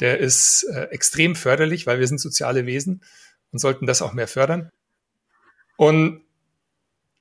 der 0.00 0.18
ist 0.18 0.64
äh, 0.64 0.84
extrem 0.90 1.34
förderlich, 1.34 1.86
weil 1.86 1.98
wir 1.98 2.06
sind 2.06 2.20
soziale 2.20 2.66
Wesen 2.66 3.02
und 3.52 3.58
sollten 3.58 3.86
das 3.86 4.02
auch 4.02 4.12
mehr 4.12 4.28
fördern. 4.28 4.70
Und 5.76 6.22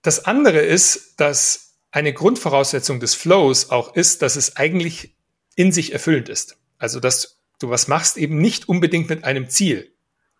das 0.01 0.25
andere 0.25 0.59
ist, 0.59 1.19
dass 1.19 1.77
eine 1.91 2.13
Grundvoraussetzung 2.13 2.99
des 2.99 3.15
Flows 3.15 3.69
auch 3.69 3.95
ist, 3.95 4.21
dass 4.21 4.35
es 4.35 4.57
eigentlich 4.57 5.15
in 5.55 5.71
sich 5.71 5.93
erfüllend 5.93 6.29
ist. 6.29 6.57
Also, 6.77 6.99
dass 6.99 7.39
du 7.59 7.69
was 7.69 7.87
machst 7.87 8.17
eben 8.17 8.39
nicht 8.39 8.69
unbedingt 8.69 9.09
mit 9.09 9.23
einem 9.23 9.49
Ziel. 9.49 9.93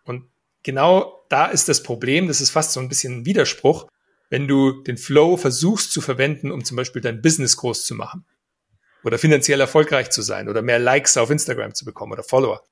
Und 0.04 0.26
genau 0.62 1.24
da 1.28 1.46
ist 1.46 1.68
das 1.68 1.82
Problem, 1.82 2.28
das 2.28 2.40
ist 2.40 2.50
fast 2.50 2.72
so 2.72 2.80
ein 2.80 2.88
bisschen 2.88 3.20
ein 3.20 3.26
Widerspruch, 3.26 3.88
wenn 4.28 4.46
du 4.46 4.82
den 4.82 4.96
Flow 4.96 5.36
versuchst 5.36 5.92
zu 5.92 6.00
verwenden, 6.00 6.52
um 6.52 6.64
zum 6.64 6.76
Beispiel 6.76 7.02
dein 7.02 7.20
Business 7.20 7.56
groß 7.56 7.84
zu 7.84 7.94
machen 7.94 8.24
oder 9.04 9.18
finanziell 9.18 9.60
erfolgreich 9.60 10.10
zu 10.10 10.22
sein 10.22 10.48
oder 10.48 10.62
mehr 10.62 10.78
Likes 10.78 11.16
auf 11.16 11.30
Instagram 11.30 11.74
zu 11.74 11.84
bekommen 11.84 12.12
oder 12.12 12.22
Follower. 12.22 12.62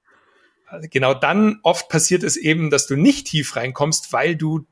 Also 0.67 0.87
genau 0.91 1.15
dann 1.15 1.61
oft 1.63 1.89
passiert 1.89 2.23
es 2.23 2.37
eben, 2.37 2.71
dass 2.71 2.87
du 2.87 2.97
nicht 2.97 3.27
tief 3.27 3.57
reinkommst, 3.57 4.13
weil 4.13 4.37
du 4.37 4.67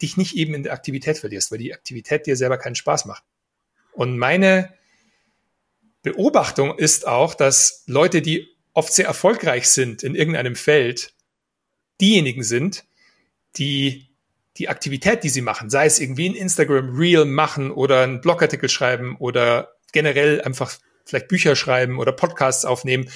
dich 0.00 0.16
nicht 0.16 0.36
eben 0.36 0.54
in 0.54 0.62
der 0.62 0.72
Aktivität 0.72 1.18
verlierst, 1.18 1.50
weil 1.50 1.58
die 1.58 1.74
Aktivität 1.74 2.26
dir 2.26 2.36
selber 2.36 2.58
keinen 2.58 2.76
Spaß 2.76 3.04
macht. 3.06 3.24
Und 3.92 4.18
meine 4.18 4.72
Beobachtung 6.02 6.78
ist 6.78 7.06
auch, 7.06 7.34
dass 7.34 7.82
Leute, 7.86 8.22
die 8.22 8.48
oft 8.72 8.92
sehr 8.92 9.06
erfolgreich 9.06 9.68
sind 9.68 10.02
in 10.02 10.14
irgendeinem 10.14 10.56
Feld, 10.56 11.12
diejenigen 12.00 12.42
sind, 12.42 12.84
die 13.56 14.08
die 14.56 14.68
Aktivität, 14.68 15.24
die 15.24 15.28
sie 15.28 15.42
machen, 15.42 15.70
sei 15.70 15.86
es 15.86 16.00
irgendwie 16.00 16.28
ein 16.28 16.34
Instagram 16.34 16.96
Reel 16.96 17.24
machen 17.24 17.70
oder 17.70 18.02
einen 18.02 18.20
Blogartikel 18.20 18.68
schreiben 18.68 19.16
oder 19.18 19.72
generell 19.92 20.40
einfach 20.42 20.78
vielleicht 21.04 21.28
Bücher 21.28 21.56
schreiben 21.56 21.98
oder 21.98 22.12
Podcasts 22.12 22.64
aufnehmen, 22.64 23.10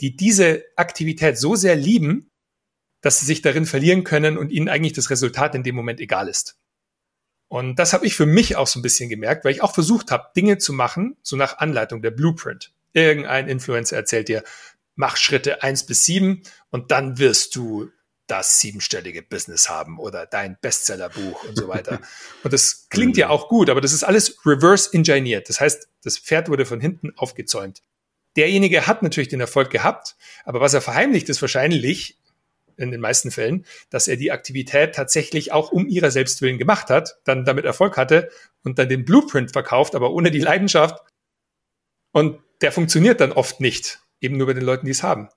die 0.00 0.16
diese 0.16 0.64
Aktivität 0.76 1.38
so 1.38 1.56
sehr 1.56 1.76
lieben, 1.76 2.30
dass 3.00 3.20
sie 3.20 3.26
sich 3.26 3.42
darin 3.42 3.66
verlieren 3.66 4.04
können 4.04 4.36
und 4.36 4.50
ihnen 4.50 4.68
eigentlich 4.68 4.92
das 4.92 5.10
Resultat 5.10 5.54
in 5.54 5.62
dem 5.62 5.74
Moment 5.74 6.00
egal 6.00 6.28
ist. 6.28 6.56
Und 7.48 7.78
das 7.78 7.92
habe 7.92 8.06
ich 8.06 8.16
für 8.16 8.26
mich 8.26 8.56
auch 8.56 8.66
so 8.66 8.78
ein 8.78 8.82
bisschen 8.82 9.08
gemerkt, 9.08 9.44
weil 9.44 9.52
ich 9.52 9.62
auch 9.62 9.72
versucht 9.72 10.10
habe, 10.10 10.30
Dinge 10.36 10.58
zu 10.58 10.72
machen, 10.72 11.16
so 11.22 11.36
nach 11.36 11.58
Anleitung 11.58 12.02
der 12.02 12.10
Blueprint. 12.10 12.72
Irgendein 12.92 13.48
Influencer 13.48 13.96
erzählt 13.96 14.28
dir, 14.28 14.42
mach 14.96 15.16
Schritte 15.16 15.62
eins 15.62 15.86
bis 15.86 16.04
sieben 16.04 16.42
und 16.70 16.90
dann 16.90 17.18
wirst 17.18 17.54
du 17.54 17.90
das 18.26 18.60
siebenstellige 18.60 19.22
Business 19.22 19.68
haben 19.68 19.98
oder 19.98 20.26
dein 20.26 20.56
Bestsellerbuch 20.60 21.44
und 21.44 21.56
so 21.56 21.68
weiter. 21.68 22.00
Und 22.42 22.52
das 22.52 22.88
klingt 22.88 23.16
ja 23.16 23.28
auch 23.28 23.48
gut, 23.48 23.70
aber 23.70 23.80
das 23.80 23.92
ist 23.92 24.04
alles 24.04 24.44
reverse 24.44 24.92
engineert. 24.92 25.48
Das 25.48 25.60
heißt, 25.60 25.88
das 26.02 26.18
Pferd 26.18 26.48
wurde 26.48 26.66
von 26.66 26.80
hinten 26.80 27.12
aufgezäumt. 27.16 27.82
Derjenige 28.36 28.86
hat 28.86 29.02
natürlich 29.02 29.28
den 29.28 29.40
Erfolg 29.40 29.70
gehabt, 29.70 30.16
aber 30.44 30.60
was 30.60 30.74
er 30.74 30.82
verheimlicht, 30.82 31.28
ist 31.28 31.40
wahrscheinlich 31.40 32.18
in 32.76 32.90
den 32.90 33.00
meisten 33.00 33.30
Fällen, 33.30 33.64
dass 33.90 34.08
er 34.08 34.16
die 34.16 34.32
Aktivität 34.32 34.94
tatsächlich 34.94 35.52
auch 35.52 35.72
um 35.72 35.86
ihrer 35.88 36.10
Selbstwillen 36.10 36.58
gemacht 36.58 36.90
hat, 36.90 37.18
dann 37.24 37.44
damit 37.44 37.64
Erfolg 37.64 37.96
hatte 37.96 38.30
und 38.64 38.78
dann 38.78 38.88
den 38.88 39.04
Blueprint 39.04 39.52
verkauft, 39.52 39.94
aber 39.94 40.10
ohne 40.10 40.30
die 40.30 40.40
Leidenschaft. 40.40 41.00
Und 42.12 42.38
der 42.60 42.72
funktioniert 42.72 43.20
dann 43.20 43.32
oft 43.32 43.60
nicht, 43.60 44.00
eben 44.20 44.36
nur 44.36 44.46
bei 44.46 44.54
den 44.54 44.64
Leuten, 44.64 44.86
die 44.86 44.92
es 44.92 45.02
haben. 45.02 45.28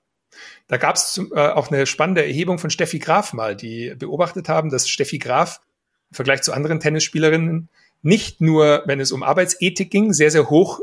Da 0.68 0.76
gab 0.76 0.96
es 0.96 1.20
äh, 1.34 1.38
auch 1.38 1.70
eine 1.70 1.86
spannende 1.86 2.24
Erhebung 2.24 2.58
von 2.58 2.70
Steffi 2.70 2.98
Graf 2.98 3.32
mal, 3.32 3.56
die 3.56 3.94
beobachtet 3.98 4.48
haben, 4.48 4.70
dass 4.70 4.88
Steffi 4.88 5.18
Graf 5.18 5.60
im 6.10 6.14
Vergleich 6.14 6.42
zu 6.42 6.52
anderen 6.52 6.80
Tennisspielerinnen 6.80 7.68
nicht 8.02 8.40
nur, 8.40 8.82
wenn 8.86 9.00
es 9.00 9.12
um 9.12 9.22
Arbeitsethik 9.22 9.90
ging, 9.90 10.12
sehr, 10.12 10.30
sehr 10.30 10.48
hoch 10.48 10.80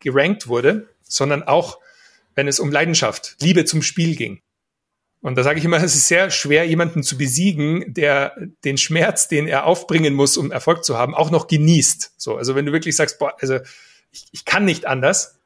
gerankt 0.00 0.48
wurde, 0.48 0.88
sondern 1.02 1.42
auch, 1.42 1.78
wenn 2.34 2.48
es 2.48 2.60
um 2.60 2.70
Leidenschaft, 2.70 3.36
Liebe 3.40 3.64
zum 3.64 3.82
Spiel 3.82 4.16
ging. 4.16 4.40
Und 5.20 5.36
da 5.36 5.42
sage 5.42 5.58
ich 5.58 5.64
immer, 5.64 5.82
es 5.82 5.94
ist 5.94 6.08
sehr 6.08 6.30
schwer, 6.30 6.66
jemanden 6.66 7.02
zu 7.02 7.16
besiegen, 7.16 7.94
der 7.94 8.36
den 8.64 8.76
Schmerz, 8.76 9.26
den 9.26 9.46
er 9.46 9.64
aufbringen 9.64 10.12
muss, 10.12 10.36
um 10.36 10.52
Erfolg 10.52 10.84
zu 10.84 10.98
haben, 10.98 11.14
auch 11.14 11.30
noch 11.30 11.46
genießt. 11.46 12.12
So, 12.18 12.36
also 12.36 12.54
wenn 12.54 12.66
du 12.66 12.72
wirklich 12.72 12.94
sagst, 12.94 13.18
boah, 13.18 13.34
also 13.40 13.58
ich, 14.12 14.26
ich 14.32 14.44
kann 14.44 14.66
nicht 14.66 14.84
anders. 14.84 15.38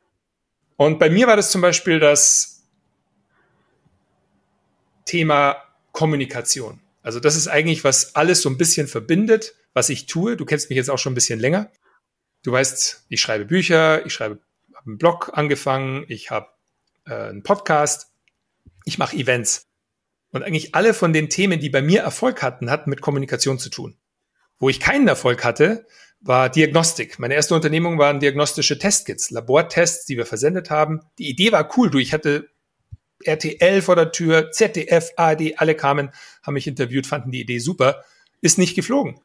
Und 0.77 0.99
bei 0.99 1.09
mir 1.11 1.29
war 1.29 1.37
das 1.37 1.53
zum 1.53 1.61
Beispiel 1.61 2.01
das 2.01 2.58
Thema 5.09 5.57
Kommunikation. 5.93 6.81
Also 7.03 7.19
das 7.19 7.35
ist 7.35 7.49
eigentlich, 7.49 7.83
was 7.83 8.15
alles 8.15 8.43
so 8.43 8.51
ein 8.51 8.59
bisschen 8.59 8.87
verbindet, 8.87 9.55
was 9.73 9.89
ich 9.89 10.07
tue. 10.07 10.37
Du 10.37 10.45
kennst 10.45 10.69
mich 10.69 10.77
jetzt 10.77 10.91
auch 10.91 10.99
schon 10.99 11.13
ein 11.13 11.15
bisschen 11.15 11.41
länger. 11.41 11.73
Du 12.43 12.53
weißt, 12.53 13.07
ich 13.09 13.21
schreibe 13.21 13.47
Bücher, 13.47 14.05
ich 14.05 14.13
schreibe, 14.13 14.41
habe 14.75 14.87
einen 14.87 14.99
Blog 14.99 15.31
angefangen, 15.33 16.05
ich 16.09 16.31
habe 16.31 16.49
äh, 17.07 17.15
einen 17.15 17.43
Podcast, 17.43 18.13
ich 18.85 18.99
mache 18.99 19.17
Events. 19.17 19.67
Und 20.31 20.43
eigentlich 20.43 20.75
alle 20.75 20.93
von 20.93 21.15
den 21.15 21.31
Themen, 21.31 21.59
die 21.59 21.71
bei 21.71 21.81
mir 21.81 22.03
Erfolg 22.03 22.43
hatten, 22.43 22.71
hatten 22.71 22.91
mit 22.91 23.01
Kommunikation 23.01 23.59
zu 23.59 23.71
tun. 23.71 23.97
Wo 24.59 24.69
ich 24.69 24.79
keinen 24.79 25.09
Erfolg 25.09 25.43
hatte, 25.45 25.87
war 26.21 26.51
Diagnostik. 26.51 27.19
Meine 27.19 27.35
erste 27.35 27.55
Unternehmung 27.55 27.99
waren 27.99 28.21
diagnostische 28.21 28.79
Testkits, 28.79 29.31
Labortests, 29.31 30.05
die 30.05 30.17
wir 30.17 30.27
versendet 30.27 30.69
haben. 30.69 31.01
Die 31.19 31.31
Idee 31.31 31.53
war 31.53 31.77
cool. 31.77 31.91
Du, 31.91 31.99
ich 31.99 32.13
hatte 32.13 32.51
RTL 33.25 33.83
vor 33.83 33.97
der 33.97 34.13
Tür, 34.13 34.51
ZDF, 34.53 35.13
ARD, 35.17 35.59
alle 35.59 35.75
kamen, 35.75 36.11
haben 36.43 36.55
mich 36.55 36.67
interviewt, 36.67 37.07
fanden 37.07 37.31
die 37.31 37.41
Idee 37.41 37.59
super, 37.59 38.05
ist 38.41 38.59
nicht 38.59 38.75
geflogen. 38.75 39.21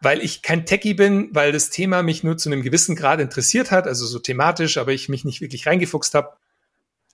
Weil 0.00 0.22
ich 0.22 0.42
kein 0.42 0.66
Techie 0.66 0.94
bin, 0.94 1.30
weil 1.32 1.52
das 1.52 1.70
Thema 1.70 2.02
mich 2.02 2.22
nur 2.22 2.36
zu 2.36 2.50
einem 2.50 2.62
gewissen 2.62 2.96
Grad 2.96 3.20
interessiert 3.20 3.70
hat, 3.70 3.86
also 3.86 4.06
so 4.06 4.18
thematisch, 4.18 4.76
aber 4.76 4.92
ich 4.92 5.08
mich 5.08 5.24
nicht 5.24 5.40
wirklich 5.40 5.66
reingefuchst 5.66 6.14
habe. 6.14 6.36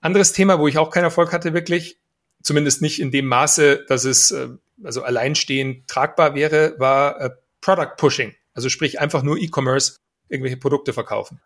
Anderes 0.01 0.33
Thema, 0.33 0.59
wo 0.59 0.67
ich 0.67 0.79
auch 0.79 0.91
keinen 0.91 1.05
Erfolg 1.05 1.33
hatte, 1.33 1.55
wirklich, 1.55 1.99
zumindest 2.43 2.83
nicht 2.83 3.01
in 3.01 3.13
dem 3.13 3.27
Maße, 3.27 3.85
dass 3.89 4.05
es 4.05 4.33
äh, 4.33 4.49
also 4.83 5.03
alleinstehend 5.03 5.87
tragbar 5.89 6.35
wäre, 6.35 6.75
war 6.79 7.21
äh, 7.21 7.31
Product 7.61 7.97
Pushing. 7.97 8.35
Also 8.53 8.69
sprich 8.69 9.01
einfach 9.01 9.23
nur 9.23 9.39
E-Commerce, 9.39 9.99
irgendwelche 10.29 10.57
Produkte 10.57 10.93
verkaufen. 10.93 11.41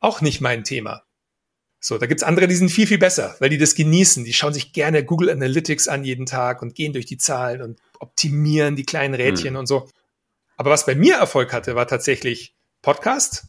Auch 0.00 0.20
nicht 0.20 0.40
mein 0.40 0.64
Thema. 0.64 1.04
So, 1.84 1.98
da 1.98 2.06
gibt's 2.06 2.22
andere, 2.22 2.46
die 2.46 2.54
sind 2.54 2.70
viel, 2.70 2.86
viel 2.86 2.98
besser, 2.98 3.34
weil 3.40 3.50
die 3.50 3.58
das 3.58 3.74
genießen. 3.74 4.24
Die 4.24 4.32
schauen 4.32 4.54
sich 4.54 4.72
gerne 4.72 5.04
Google 5.04 5.30
Analytics 5.30 5.88
an 5.88 6.04
jeden 6.04 6.26
Tag 6.26 6.62
und 6.62 6.76
gehen 6.76 6.92
durch 6.92 7.06
die 7.06 7.18
Zahlen 7.18 7.60
und 7.60 7.80
optimieren 7.98 8.76
die 8.76 8.84
kleinen 8.84 9.14
Rädchen 9.14 9.54
mhm. 9.54 9.60
und 9.60 9.66
so. 9.66 9.90
Aber 10.56 10.70
was 10.70 10.86
bei 10.86 10.94
mir 10.94 11.16
Erfolg 11.16 11.52
hatte, 11.52 11.74
war 11.74 11.88
tatsächlich 11.88 12.54
Podcast. 12.82 13.48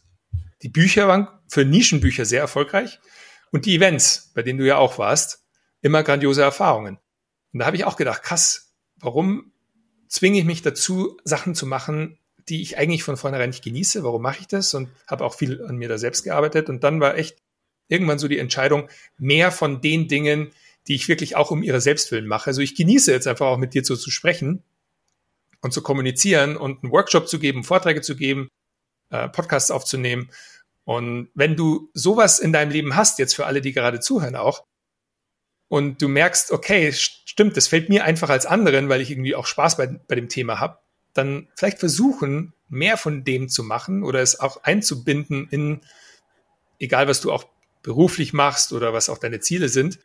Die 0.62 0.68
Bücher 0.68 1.06
waren 1.06 1.28
für 1.46 1.64
Nischenbücher 1.64 2.24
sehr 2.24 2.40
erfolgreich. 2.40 2.98
Und 3.52 3.66
die 3.66 3.76
Events, 3.76 4.32
bei 4.34 4.42
denen 4.42 4.58
du 4.58 4.66
ja 4.66 4.78
auch 4.78 4.98
warst, 4.98 5.44
immer 5.80 6.02
grandiose 6.02 6.42
Erfahrungen. 6.42 6.98
Und 7.52 7.60
da 7.60 7.66
habe 7.66 7.76
ich 7.76 7.84
auch 7.84 7.94
gedacht, 7.94 8.24
krass, 8.24 8.74
warum 8.96 9.52
zwinge 10.08 10.40
ich 10.40 10.44
mich 10.44 10.60
dazu, 10.60 11.18
Sachen 11.22 11.54
zu 11.54 11.66
machen, 11.66 12.18
die 12.48 12.62
ich 12.62 12.78
eigentlich 12.78 13.04
von 13.04 13.16
vornherein 13.16 13.50
nicht 13.50 13.62
genieße? 13.62 14.02
Warum 14.02 14.22
mache 14.22 14.40
ich 14.40 14.48
das? 14.48 14.74
Und 14.74 14.88
habe 15.06 15.24
auch 15.24 15.36
viel 15.36 15.64
an 15.64 15.76
mir 15.76 15.88
da 15.88 15.98
selbst 15.98 16.24
gearbeitet. 16.24 16.68
Und 16.68 16.82
dann 16.82 16.98
war 16.98 17.16
echt 17.16 17.43
irgendwann 17.88 18.18
so 18.18 18.28
die 18.28 18.38
Entscheidung, 18.38 18.88
mehr 19.18 19.52
von 19.52 19.80
den 19.80 20.08
Dingen, 20.08 20.52
die 20.88 20.94
ich 20.94 21.08
wirklich 21.08 21.36
auch 21.36 21.50
um 21.50 21.62
ihre 21.62 21.80
Selbstwillen 21.80 22.26
mache. 22.26 22.48
Also 22.48 22.60
ich 22.60 22.74
genieße 22.74 23.12
jetzt 23.12 23.26
einfach 23.26 23.46
auch 23.46 23.58
mit 23.58 23.74
dir 23.74 23.84
so 23.84 23.96
zu 23.96 24.10
sprechen 24.10 24.62
und 25.60 25.72
zu 25.72 25.82
kommunizieren 25.82 26.56
und 26.56 26.82
einen 26.82 26.92
Workshop 26.92 27.28
zu 27.28 27.38
geben, 27.38 27.64
Vorträge 27.64 28.02
zu 28.02 28.16
geben, 28.16 28.48
äh, 29.10 29.28
Podcasts 29.28 29.70
aufzunehmen. 29.70 30.30
Und 30.84 31.30
wenn 31.34 31.56
du 31.56 31.90
sowas 31.94 32.38
in 32.38 32.52
deinem 32.52 32.70
Leben 32.70 32.96
hast, 32.96 33.18
jetzt 33.18 33.34
für 33.34 33.46
alle, 33.46 33.62
die 33.62 33.72
gerade 33.72 34.00
zuhören 34.00 34.36
auch, 34.36 34.64
und 35.68 36.02
du 36.02 36.08
merkst, 36.08 36.52
okay, 36.52 36.92
stimmt, 36.92 37.56
das 37.56 37.68
fällt 37.68 37.88
mir 37.88 38.04
einfach 38.04 38.28
als 38.28 38.46
anderen, 38.46 38.88
weil 38.88 39.00
ich 39.00 39.10
irgendwie 39.10 39.34
auch 39.34 39.46
Spaß 39.46 39.76
bei, 39.76 39.86
bei 39.86 40.14
dem 40.14 40.28
Thema 40.28 40.60
habe, 40.60 40.78
dann 41.14 41.48
vielleicht 41.56 41.78
versuchen, 41.78 42.52
mehr 42.68 42.96
von 42.96 43.24
dem 43.24 43.48
zu 43.48 43.64
machen 43.64 44.04
oder 44.04 44.20
es 44.20 44.38
auch 44.38 44.62
einzubinden 44.62 45.48
in, 45.50 45.80
egal 46.78 47.08
was 47.08 47.20
du 47.20 47.32
auch 47.32 47.44
beruflich 47.84 48.32
machst 48.32 48.72
oder 48.72 48.92
was 48.92 49.08
auch 49.08 49.18
deine 49.18 49.38
Ziele 49.38 49.68
sind. 49.68 50.00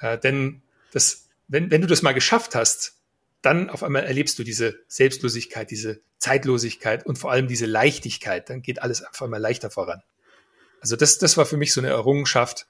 Äh, 0.00 0.18
denn 0.18 0.62
das, 0.90 1.28
wenn, 1.46 1.70
wenn 1.70 1.82
du 1.82 1.86
das 1.86 2.02
mal 2.02 2.14
geschafft 2.14 2.56
hast, 2.56 2.94
dann 3.42 3.70
auf 3.70 3.84
einmal 3.84 4.04
erlebst 4.04 4.38
du 4.38 4.42
diese 4.42 4.80
Selbstlosigkeit, 4.88 5.70
diese 5.70 6.00
Zeitlosigkeit 6.18 7.06
und 7.06 7.16
vor 7.18 7.30
allem 7.30 7.46
diese 7.46 7.66
Leichtigkeit. 7.66 8.50
Dann 8.50 8.62
geht 8.62 8.82
alles 8.82 9.04
auf 9.04 9.22
einmal 9.22 9.40
leichter 9.40 9.70
voran. 9.70 10.02
Also 10.80 10.96
das, 10.96 11.18
das 11.18 11.36
war 11.36 11.46
für 11.46 11.56
mich 11.56 11.72
so 11.72 11.80
eine 11.80 11.90
Errungenschaft. 11.90 12.66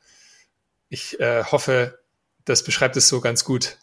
Ich 0.89 1.19
äh, 1.21 1.45
hoffe, 1.45 1.99
das 2.45 2.65
beschreibt 2.65 2.97
es 2.97 3.09
so 3.09 3.21
ganz 3.21 3.45
gut. 3.45 3.79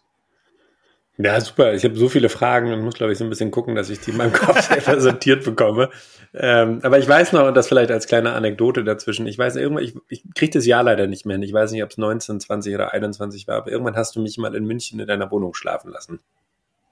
Ja, 1.19 1.41
super. 1.41 1.73
Ich 1.73 1.83
habe 1.83 1.95
so 1.95 2.09
viele 2.09 2.29
Fragen 2.29 2.71
und 2.71 2.81
muss, 2.81 2.93
glaube 2.93 3.11
ich, 3.11 3.17
so 3.17 3.23
ein 3.23 3.29
bisschen 3.29 3.49
gucken, 3.49 3.73
dass 3.73 3.89
ich 3.89 3.99
die 3.99 4.11
in 4.11 4.17
meinem 4.17 4.33
Kopf 4.33 4.61
selber 4.61 5.01
sortiert 5.01 5.43
bekomme. 5.43 5.89
Ähm, 6.33 6.79
aber 6.83 6.99
ich 6.99 7.07
weiß 7.07 7.33
noch, 7.33 7.47
und 7.47 7.55
das 7.55 7.67
vielleicht 7.67 7.89
als 7.89 8.05
kleine 8.05 8.33
Anekdote 8.33 8.83
dazwischen, 8.83 9.25
ich 9.25 9.37
weiß, 9.37 9.55
irgendwann, 9.55 9.83
ich, 9.83 9.95
ich 10.09 10.23
kriege 10.35 10.53
das 10.53 10.67
Jahr 10.67 10.83
leider 10.83 11.07
nicht 11.07 11.25
mehr 11.25 11.35
hin. 11.35 11.43
Ich 11.43 11.53
weiß 11.53 11.71
nicht, 11.71 11.83
ob 11.83 11.89
es 11.89 11.97
19, 11.97 12.39
20 12.39 12.75
oder 12.75 12.93
21 12.93 13.47
war, 13.47 13.57
aber 13.57 13.71
irgendwann 13.71 13.95
hast 13.95 14.15
du 14.15 14.21
mich 14.21 14.37
mal 14.37 14.53
in 14.53 14.65
München 14.65 14.99
in 14.99 15.07
deiner 15.07 15.31
Wohnung 15.31 15.55
schlafen 15.55 15.91
lassen. 15.91 16.19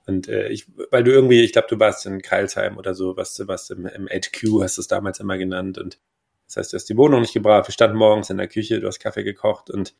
Und 0.08 0.28
äh, 0.28 0.50
ich, 0.50 0.68
weil 0.90 1.04
du 1.04 1.12
irgendwie, 1.12 1.44
ich 1.44 1.54
glaube, 1.54 1.68
du 1.70 1.80
warst 1.80 2.06
in 2.08 2.22
Kreilsheim 2.22 2.78
oder 2.78 2.96
so, 2.96 3.18
was 3.18 3.40
warst 3.48 3.70
im, 3.72 3.86
im 3.86 4.08
HQ, 4.08 4.62
hast 4.62 4.78
du 4.78 4.82
es 4.82 4.88
damals 4.88 5.20
immer 5.20 5.38
genannt. 5.38 5.78
Und 5.78 6.00
das 6.48 6.58
heißt, 6.58 6.74
du 6.74 6.78
hast 6.78 6.90
die 6.90 6.98
Wohnung 6.98 7.22
nicht 7.22 7.34
gebracht. 7.34 7.68
Wir 7.68 7.74
standen 7.74 7.98
morgens 7.98 8.32
in 8.32 8.38
der 8.38 8.48
Küche, 8.48 8.80
du 8.80 8.88
hast 8.88 9.00
Kaffee 9.00 9.24
gekocht 9.24 9.70
und 9.70 9.96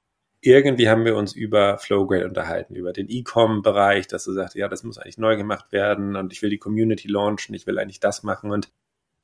irgendwie 0.46 0.90
haben 0.90 1.06
wir 1.06 1.16
uns 1.16 1.34
über 1.34 1.78
Flowgrade 1.78 2.26
unterhalten, 2.26 2.76
über 2.76 2.94
den 2.94 3.10
E-Com-Bereich, 3.10 4.08
dass 4.08 4.26
du 4.26 4.34
sagst, 4.34 4.56
ja, 4.56 4.68
das 4.68 4.84
muss 4.84 4.98
eigentlich 4.98 5.18
neu 5.18 5.38
gemacht 5.38 5.72
werden 5.72 6.16
und 6.16 6.32
ich 6.32 6.42
will 6.42 6.50
die 6.50 6.58
Community 6.58 7.08
launchen, 7.08 7.56
ich 7.56 7.66
will 7.66 7.80
eigentlich 7.80 8.00
das 8.00 8.24
machen 8.24 8.52
und 8.52 8.72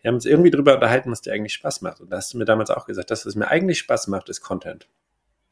wir 0.01 0.09
haben 0.09 0.15
uns 0.15 0.25
irgendwie 0.25 0.49
darüber 0.49 0.73
unterhalten, 0.73 1.11
was 1.11 1.21
dir 1.21 1.33
eigentlich 1.33 1.53
Spaß 1.53 1.81
macht. 1.81 2.01
Und 2.01 2.11
da 2.11 2.17
hast 2.17 2.33
du 2.33 2.39
mir 2.39 2.45
damals 2.45 2.71
auch 2.71 2.85
gesagt, 2.85 3.11
dass 3.11 3.25
was 3.25 3.35
mir 3.35 3.49
eigentlich 3.49 3.77
Spaß 3.77 4.07
macht, 4.07 4.29
ist 4.29 4.41
Content. 4.41 4.87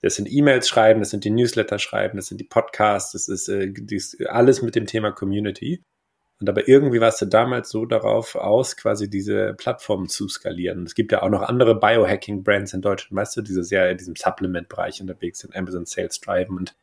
Das 0.01 0.15
sind 0.15 0.31
E-Mails 0.31 0.67
schreiben, 0.67 1.01
das 1.01 1.11
sind 1.11 1.23
die 1.23 1.29
Newsletter 1.29 1.77
schreiben, 1.77 2.17
das 2.17 2.27
sind 2.27 2.39
die 2.39 2.45
Podcasts, 2.45 3.11
das 3.11 3.27
ist, 3.27 3.47
äh, 3.49 3.71
das 3.71 4.13
ist 4.13 4.27
alles 4.27 4.61
mit 4.61 4.75
dem 4.75 4.87
Thema 4.87 5.11
Community. 5.11 5.83
Und 6.39 6.49
aber 6.49 6.67
irgendwie 6.67 7.01
warst 7.01 7.21
du 7.21 7.25
damals 7.25 7.69
so 7.69 7.85
darauf 7.85 8.35
aus, 8.35 8.77
quasi 8.77 9.09
diese 9.09 9.53
Plattform 9.55 10.07
zu 10.07 10.29
skalieren. 10.29 10.83
Es 10.83 10.95
gibt 10.95 11.11
ja 11.11 11.21
auch 11.21 11.29
noch 11.29 11.41
andere 11.41 11.77
Biohacking-Brands 11.77 12.73
in 12.73 12.81
Deutschland, 12.81 13.15
weißt 13.15 13.37
du, 13.37 13.41
die 13.41 13.53
sehr 13.63 13.91
in 13.91 13.97
diesem 13.97 14.15
Supplement-Bereich 14.15 15.01
unterwegs 15.01 15.39
sind, 15.39 15.55
Amazon 15.55 15.85
Sales 15.85 16.21
Drive. 16.21 16.49
Und 16.49 16.75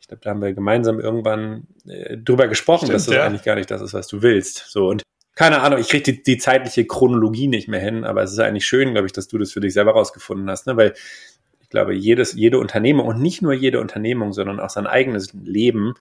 ich 0.00 0.08
glaube, 0.08 0.22
da 0.22 0.30
haben 0.30 0.42
wir 0.42 0.52
gemeinsam 0.54 0.98
irgendwann 0.98 1.68
äh, 1.86 2.16
drüber 2.16 2.48
gesprochen, 2.48 2.86
Stimmt, 2.86 2.94
dass 2.94 3.06
das 3.06 3.14
ja. 3.14 3.24
eigentlich 3.24 3.44
gar 3.44 3.54
nicht 3.54 3.70
das 3.70 3.80
ist, 3.80 3.94
was 3.94 4.08
du 4.08 4.22
willst. 4.22 4.64
So 4.68 4.88
und 4.88 5.02
keine 5.36 5.60
Ahnung, 5.60 5.78
ich 5.78 5.88
kriege 5.88 6.02
die, 6.02 6.22
die 6.22 6.38
zeitliche 6.38 6.86
Chronologie 6.86 7.46
nicht 7.46 7.68
mehr 7.68 7.78
hin, 7.78 8.04
aber 8.04 8.22
es 8.22 8.32
ist 8.32 8.38
eigentlich 8.38 8.64
schön, 8.64 8.92
glaube 8.92 9.06
ich, 9.06 9.12
dass 9.12 9.28
du 9.28 9.36
das 9.36 9.52
für 9.52 9.60
dich 9.60 9.74
selber 9.74 9.92
rausgefunden 9.92 10.48
hast, 10.48 10.66
ne? 10.66 10.76
weil 10.76 10.94
ich 11.60 11.68
glaube, 11.68 11.94
jedes, 11.94 12.32
jede 12.32 12.58
Unternehmung 12.58 13.06
und 13.06 13.20
nicht 13.20 13.42
nur 13.42 13.52
jede 13.52 13.80
Unternehmung, 13.80 14.32
sondern 14.32 14.60
auch 14.60 14.70
sein 14.70 14.86
eigenes 14.86 15.32
Leben 15.34 15.94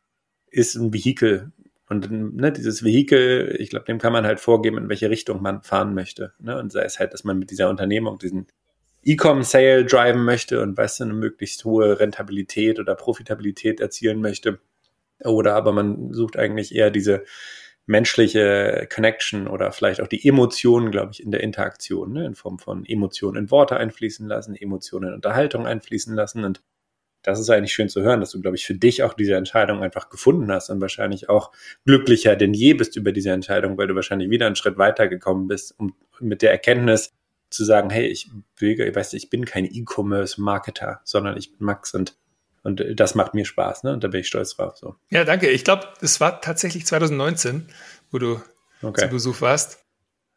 ist 0.52 0.76
ein 0.76 0.94
Vehikel 0.94 1.52
und 1.88 2.10
ne, 2.12 2.52
dieses 2.52 2.84
Vehikel, 2.84 3.56
ich 3.60 3.70
glaube, 3.70 3.86
dem 3.86 4.00
kann 4.00 4.14
man 4.14 4.26
halt 4.26 4.40
vorgeben, 4.40 4.78
in 4.78 4.90
welche 4.90 5.10
Richtung 5.10 5.42
man 5.42 5.62
fahren 5.62 5.94
möchte. 5.94 6.34
Ne? 6.40 6.58
Und 6.58 6.72
sei 6.72 6.84
es 6.84 7.00
halt, 7.00 7.14
dass 7.14 7.24
man 7.24 7.38
mit 7.38 7.52
dieser 7.52 7.70
Unternehmung 7.70 8.18
diesen 8.18 8.48
E-Com-Sale 9.04 9.86
driven 9.86 10.26
möchte 10.26 10.62
und 10.62 10.76
weißt 10.76 11.00
du, 11.00 11.04
eine 11.04 11.14
möglichst 11.14 11.64
hohe 11.64 12.00
Rentabilität 12.00 12.80
oder 12.80 12.96
Profitabilität 12.96 13.80
erzielen 13.80 14.20
möchte. 14.20 14.60
Oder 15.24 15.56
aber 15.56 15.72
man 15.74 16.12
sucht 16.12 16.38
eigentlich 16.38 16.74
eher 16.74 16.90
diese 16.90 17.24
menschliche 17.86 18.88
Connection 18.92 19.48
oder 19.48 19.72
vielleicht 19.72 20.02
auch 20.02 20.08
die 20.08 20.28
Emotionen, 20.28 20.90
glaube 20.90 21.12
ich, 21.12 21.22
in 21.22 21.30
der 21.30 21.42
Interaktion, 21.42 22.14
ne? 22.14 22.26
in 22.26 22.34
Form 22.34 22.58
von 22.58 22.84
Emotionen 22.84 23.38
in 23.38 23.52
Worte 23.52 23.78
einfließen 23.78 24.28
lassen, 24.28 24.56
Emotionen 24.56 25.10
in 25.10 25.16
Unterhaltung 25.16 25.68
einfließen 25.68 26.16
lassen. 26.16 26.44
Und 26.44 26.64
das 27.26 27.40
ist 27.40 27.50
eigentlich 27.50 27.74
schön 27.74 27.90
zu 27.90 28.02
hören, 28.02 28.20
dass 28.20 28.32
du, 28.32 28.40
glaube 28.40 28.56
ich, 28.56 28.66
für 28.66 28.76
dich 28.76 29.02
auch 29.04 29.14
diese 29.14 29.36
Entscheidung 29.36 29.82
einfach 29.82 30.10
gefunden 30.10 30.52
hast 30.52 30.70
und 30.70 30.80
wahrscheinlich 30.80 31.28
auch 31.28 31.52
glücklicher 31.86 32.36
denn 32.36 32.54
je 32.54 32.76
bist 32.76 32.96
über 32.96 33.12
diese 33.12 33.32
Entscheidung, 33.32 33.78
weil 33.78 33.88
du 33.88 33.96
wahrscheinlich 33.96 34.30
wieder 34.30 34.46
einen 34.46 34.56
Schritt 34.56 34.78
weiter 34.78 35.08
gekommen 35.08 35.48
bist, 35.48 35.74
um 35.78 35.96
mit 36.20 36.42
der 36.42 36.52
Erkenntnis 36.52 37.14
zu 37.50 37.66
sagen, 37.66 37.90
hey, 37.90 38.06
ich 38.06 38.30
will, 38.58 38.80
ich 38.80 38.96
weiß, 38.96 39.14
ich 39.14 39.30
bin 39.30 39.46
kein 39.46 39.66
E-Commerce-Marketer, 39.66 41.02
sondern 41.04 41.36
ich 41.38 41.58
bin 41.58 41.66
Max 41.66 41.94
und 41.94 42.16
und 42.62 42.84
das 43.00 43.14
macht 43.14 43.36
mir 43.36 43.46
Spaß, 43.46 43.84
ne? 43.84 43.94
Und 43.94 44.04
da 44.04 44.08
bin 44.08 44.22
ich 44.22 44.28
stolz 44.28 44.56
drauf. 44.56 44.76
So. 44.76 44.96
Ja, 45.10 45.24
danke. 45.24 45.52
Ich 45.52 45.64
glaube, 45.64 45.88
es 46.02 46.20
war 46.20 46.42
tatsächlich 46.42 46.88
2019, 46.88 47.68
wo 48.10 48.18
du 48.18 48.42
okay. 48.82 49.02
zu 49.02 49.08
Besuch 49.10 49.42
warst. 49.42 49.86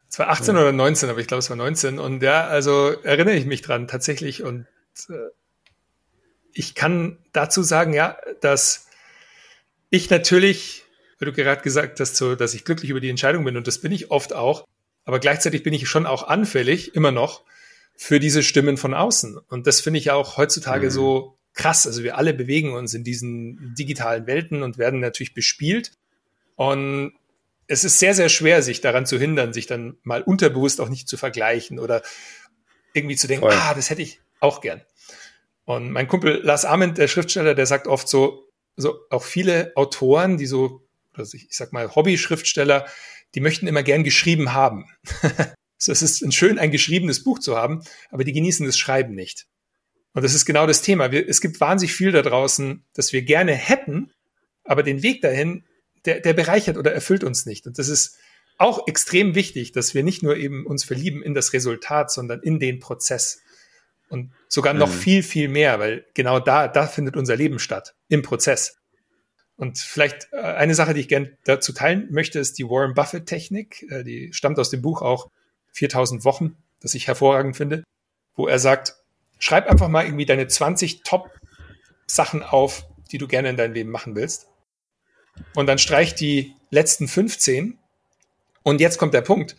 Es 0.07 0.19
war 0.19 0.29
18 0.29 0.53
ja. 0.53 0.61
oder 0.61 0.71
19, 0.71 1.09
aber 1.09 1.19
ich 1.19 1.25
glaube, 1.25 1.39
es 1.39 1.49
war 1.49 1.57
19. 1.57 1.97
Und 1.97 2.21
ja, 2.21 2.45
also 2.45 2.91
erinnere 3.01 3.33
ich 3.33 3.47
mich 3.47 3.63
dran 3.63 3.87
tatsächlich. 3.87 4.43
Und 4.43 4.67
äh, 5.09 5.13
ich 6.53 6.75
kann 6.75 7.17
dazu 7.31 7.63
sagen, 7.63 7.93
ja, 7.93 8.17
dass 8.41 8.87
ich 9.89 10.09
natürlich, 10.09 10.83
weil 11.19 11.27
du 11.27 11.33
gerade 11.33 11.61
gesagt 11.61 11.99
hast, 11.99 12.15
so, 12.15 12.35
dass 12.35 12.53
ich 12.53 12.65
glücklich 12.65 12.91
über 12.91 12.99
die 12.99 13.09
Entscheidung 13.09 13.43
bin 13.45 13.57
und 13.57 13.67
das 13.67 13.79
bin 13.79 13.91
ich 13.91 14.11
oft 14.11 14.33
auch, 14.33 14.65
aber 15.05 15.19
gleichzeitig 15.19 15.63
bin 15.63 15.73
ich 15.73 15.89
schon 15.89 16.05
auch 16.05 16.23
anfällig, 16.27 16.95
immer 16.95 17.11
noch, 17.11 17.43
für 17.95 18.19
diese 18.19 18.43
Stimmen 18.43 18.77
von 18.77 18.93
außen. 18.93 19.37
Und 19.37 19.67
das 19.67 19.81
finde 19.81 19.99
ich 19.99 20.09
auch 20.09 20.37
heutzutage 20.37 20.85
mhm. 20.85 20.91
so 20.91 21.37
krass. 21.53 21.85
Also 21.85 22.03
wir 22.03 22.17
alle 22.17 22.33
bewegen 22.33 22.73
uns 22.73 22.93
in 22.93 23.03
diesen 23.03 23.75
digitalen 23.77 24.25
Welten 24.25 24.63
und 24.63 24.77
werden 24.77 25.01
natürlich 25.01 25.33
bespielt. 25.33 25.91
Und 26.55 27.13
es 27.67 27.83
ist 27.83 27.99
sehr, 27.99 28.13
sehr 28.13 28.29
schwer, 28.29 28.61
sich 28.63 28.79
daran 28.79 29.05
zu 29.05 29.19
hindern, 29.19 29.51
sich 29.51 29.67
dann 29.67 29.97
mal 30.03 30.21
unterbewusst 30.21 30.79
auch 30.79 30.87
nicht 30.87 31.09
zu 31.09 31.17
vergleichen 31.17 31.77
oder 31.77 32.01
irgendwie 32.93 33.17
zu 33.17 33.27
denken, 33.27 33.45
Voll. 33.47 33.53
ah, 33.53 33.73
das 33.73 33.89
hätte 33.89 34.01
ich 34.01 34.21
auch 34.39 34.61
gern. 34.61 34.81
Und 35.69 35.91
mein 35.91 36.07
Kumpel 36.07 36.41
Lars 36.41 36.65
Ament, 36.65 36.97
der 36.97 37.07
Schriftsteller, 37.07 37.53
der 37.53 37.67
sagt 37.67 37.85
oft 37.85 38.09
so, 38.09 38.49
so 38.75 39.01
auch 39.11 39.21
viele 39.21 39.71
Autoren, 39.75 40.39
die 40.39 40.47
so, 40.47 40.81
also 41.13 41.37
ich, 41.37 41.45
ich 41.51 41.55
sag 41.55 41.73
mal 41.73 41.93
Hobby-Schriftsteller, 41.95 42.87
die 43.35 43.39
möchten 43.39 43.67
immer 43.67 43.83
gern 43.83 44.03
geschrieben 44.03 44.53
haben. 44.53 44.85
so, 45.77 45.91
es 45.91 46.01
ist 46.01 46.33
schön, 46.33 46.57
ein 46.57 46.71
geschriebenes 46.71 47.23
Buch 47.23 47.37
zu 47.37 47.55
haben, 47.55 47.83
aber 48.09 48.23
die 48.23 48.33
genießen 48.33 48.65
das 48.65 48.79
Schreiben 48.79 49.13
nicht. 49.13 49.45
Und 50.13 50.23
das 50.23 50.33
ist 50.33 50.47
genau 50.47 50.65
das 50.65 50.81
Thema. 50.81 51.11
Wir, 51.11 51.29
es 51.29 51.39
gibt 51.39 51.61
wahnsinnig 51.61 51.93
viel 51.93 52.11
da 52.11 52.23
draußen, 52.23 52.83
das 52.95 53.13
wir 53.13 53.21
gerne 53.21 53.53
hätten, 53.53 54.11
aber 54.63 54.81
den 54.81 55.03
Weg 55.03 55.21
dahin, 55.21 55.65
der, 56.03 56.19
der 56.19 56.33
bereichert 56.33 56.77
oder 56.77 56.93
erfüllt 56.93 57.23
uns 57.23 57.45
nicht. 57.45 57.67
Und 57.67 57.77
das 57.77 57.89
ist 57.89 58.17
auch 58.57 58.87
extrem 58.87 59.35
wichtig, 59.35 59.71
dass 59.71 59.93
wir 59.93 60.01
nicht 60.01 60.23
nur 60.23 60.35
eben 60.35 60.65
uns 60.65 60.83
verlieben 60.83 61.21
in 61.21 61.35
das 61.35 61.53
Resultat, 61.53 62.11
sondern 62.11 62.41
in 62.41 62.59
den 62.59 62.79
Prozess. 62.79 63.43
Und 64.09 64.31
sogar 64.47 64.73
noch 64.73 64.89
mhm. 64.89 64.97
viel, 64.97 65.23
viel 65.23 65.47
mehr, 65.47 65.79
weil 65.79 66.05
genau 66.13 66.39
da, 66.39 66.67
da 66.67 66.87
findet 66.87 67.15
unser 67.15 67.35
Leben 67.35 67.59
statt, 67.59 67.95
im 68.07 68.23
Prozess. 68.23 68.77
Und 69.55 69.77
vielleicht 69.77 70.29
äh, 70.31 70.37
eine 70.37 70.73
Sache, 70.73 70.93
die 70.93 71.01
ich 71.01 71.07
gerne 71.07 71.37
dazu 71.43 71.73
teilen 71.73 72.07
möchte, 72.11 72.39
ist 72.39 72.57
die 72.57 72.63
Warren 72.63 72.93
Buffett 72.93 73.25
Technik. 73.25 73.85
Äh, 73.89 74.03
die 74.03 74.33
stammt 74.33 74.57
aus 74.57 74.69
dem 74.69 74.81
Buch 74.81 75.01
auch 75.01 75.29
4000 75.73 76.25
Wochen, 76.25 76.55
das 76.79 76.93
ich 76.93 77.07
hervorragend 77.07 77.55
finde, 77.55 77.83
wo 78.35 78.47
er 78.47 78.57
sagt, 78.57 78.95
schreib 79.37 79.67
einfach 79.69 79.89
mal 79.89 80.05
irgendwie 80.05 80.25
deine 80.25 80.47
20 80.47 81.03
Top 81.03 81.29
Sachen 82.07 82.41
auf, 82.41 82.85
die 83.11 83.17
du 83.17 83.27
gerne 83.27 83.49
in 83.49 83.57
deinem 83.57 83.73
Leben 83.73 83.91
machen 83.91 84.15
willst. 84.15 84.47
Und 85.55 85.67
dann 85.67 85.77
streich 85.77 86.15
die 86.15 86.55
letzten 86.69 87.07
15. 87.07 87.77
Und 88.63 88.81
jetzt 88.81 88.97
kommt 88.97 89.13
der 89.13 89.21
Punkt. 89.21 89.55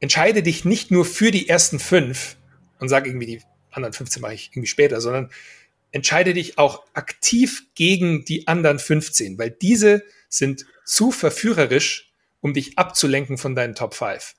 Entscheide 0.00 0.42
dich 0.42 0.64
nicht 0.64 0.90
nur 0.90 1.04
für 1.04 1.30
die 1.30 1.48
ersten 1.48 1.78
fünf, 1.78 2.36
und 2.82 2.88
sage 2.88 3.08
irgendwie, 3.08 3.26
die 3.26 3.42
anderen 3.70 3.92
15 3.92 4.20
mache 4.20 4.34
ich 4.34 4.50
irgendwie 4.52 4.66
später, 4.66 5.00
sondern 5.00 5.30
entscheide 5.92 6.34
dich 6.34 6.58
auch 6.58 6.82
aktiv 6.94 7.68
gegen 7.76 8.24
die 8.24 8.48
anderen 8.48 8.80
15, 8.80 9.38
weil 9.38 9.50
diese 9.50 10.02
sind 10.28 10.66
zu 10.84 11.12
verführerisch, 11.12 12.12
um 12.40 12.54
dich 12.54 12.78
abzulenken 12.78 13.38
von 13.38 13.54
deinen 13.54 13.76
Top 13.76 13.94
5. 13.94 14.34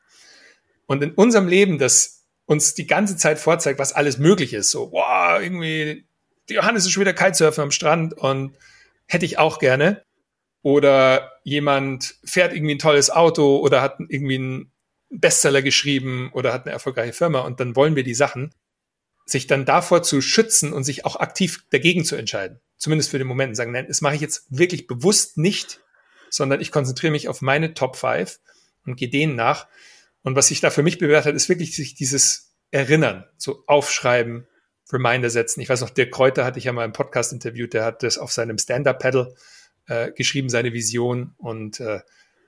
Und 0.88 1.02
in 1.02 1.12
unserem 1.12 1.48
Leben, 1.48 1.80
das 1.80 2.26
uns 2.46 2.74
die 2.74 2.86
ganze 2.86 3.16
Zeit 3.16 3.40
vorzeigt, 3.40 3.80
was 3.80 3.94
alles 3.94 4.18
möglich 4.18 4.54
ist, 4.54 4.72
so, 4.72 4.92
wow, 4.92 5.42
irgendwie, 5.42 6.06
Johannes 6.50 6.84
ist 6.84 6.92
schon 6.92 7.02
wieder 7.02 7.14
Kitesurfen 7.14 7.64
am 7.64 7.72
Strand 7.72 8.14
und 8.14 8.58
hätte 9.06 9.26
ich 9.26 9.40
auch 9.40 9.58
gerne. 9.58 10.04
Oder 10.64 11.32
jemand 11.44 12.16
fährt 12.26 12.54
irgendwie 12.54 12.76
ein 12.76 12.80
tolles 12.80 13.10
Auto 13.10 13.60
oder 13.60 13.82
hat 13.82 14.02
irgendwie 14.10 14.38
ein 14.38 14.73
Bestseller 15.20 15.62
geschrieben 15.62 16.32
oder 16.34 16.54
hat 16.54 16.66
eine 16.66 16.74
erfolgreiche 16.74 17.14
Firma 17.14 17.42
und 17.42 17.60
dann 17.60 17.76
wollen 17.76 17.96
wir 17.96 18.04
die 18.04 18.14
Sachen, 18.14 18.54
sich 19.26 19.48
dann 19.48 19.66
davor 19.66 20.04
zu 20.04 20.22
schützen 20.22 20.74
und 20.74 20.84
sich 20.84 21.06
auch 21.06 21.16
aktiv 21.16 21.66
dagegen 21.70 22.04
zu 22.04 22.16
entscheiden. 22.16 22.60
Zumindest 22.78 23.12
für 23.12 23.18
den 23.18 23.28
Moment 23.28 23.50
und 23.50 23.56
sagen, 23.56 23.72
nein, 23.72 23.88
das 23.88 24.02
mache 24.02 24.16
ich 24.16 24.22
jetzt 24.22 24.46
wirklich 24.50 24.88
bewusst 24.88 25.38
nicht, 25.38 25.82
sondern 26.30 26.62
ich 26.62 26.72
konzentriere 26.72 27.12
mich 27.12 27.30
auf 27.30 27.42
meine 27.42 27.74
Top 27.74 27.96
5 27.96 28.40
und 28.86 28.96
gehe 28.96 29.10
denen 29.10 29.36
nach. 29.36 29.68
Und 30.24 30.36
was 30.36 30.48
sich 30.48 30.62
da 30.62 30.70
für 30.70 30.84
mich 30.84 30.98
bewährt 30.98 31.26
hat, 31.26 31.36
ist 31.36 31.48
wirklich 31.48 31.76
sich 31.76 31.96
dieses 31.96 32.54
Erinnern, 32.72 33.26
so 33.38 33.64
aufschreiben, 33.68 34.48
Reminder 34.92 35.30
setzen. 35.30 35.62
Ich 35.62 35.70
weiß 35.70 35.82
noch, 35.82 35.90
der 35.90 36.10
Kräuter 36.10 36.44
hatte 36.44 36.60
ich 36.60 36.66
ja 36.66 36.74
mal 36.74 36.86
im 36.86 36.94
Podcast 36.94 37.32
interviewt, 37.34 37.74
der 37.74 37.86
hat 37.86 38.04
das 38.04 38.18
auf 38.18 38.32
seinem 38.32 38.58
Stand-Up-Pedal 38.58 39.36
äh, 39.88 40.12
geschrieben, 40.12 40.50
seine 40.50 40.74
Vision. 40.74 41.34
Und 41.38 41.80
äh, 41.80 42.02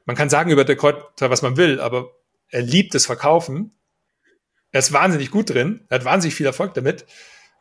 man 0.06 0.16
kann 0.16 0.30
sagen 0.30 0.52
über 0.52 0.66
der 0.66 0.76
Kräuter, 0.76 1.30
was 1.30 1.42
man 1.42 1.58
will, 1.58 1.80
aber 1.80 2.12
er 2.50 2.62
liebt 2.62 2.94
das 2.94 3.06
Verkaufen. 3.06 3.72
Er 4.72 4.80
ist 4.80 4.94
wahnsinnig 4.94 5.32
gut 5.32 5.50
drin. 5.50 5.86
Er 5.90 6.00
hat 6.00 6.06
wahnsinnig 6.06 6.36
viel 6.36 6.46
Erfolg 6.46 6.74
damit. 6.74 7.06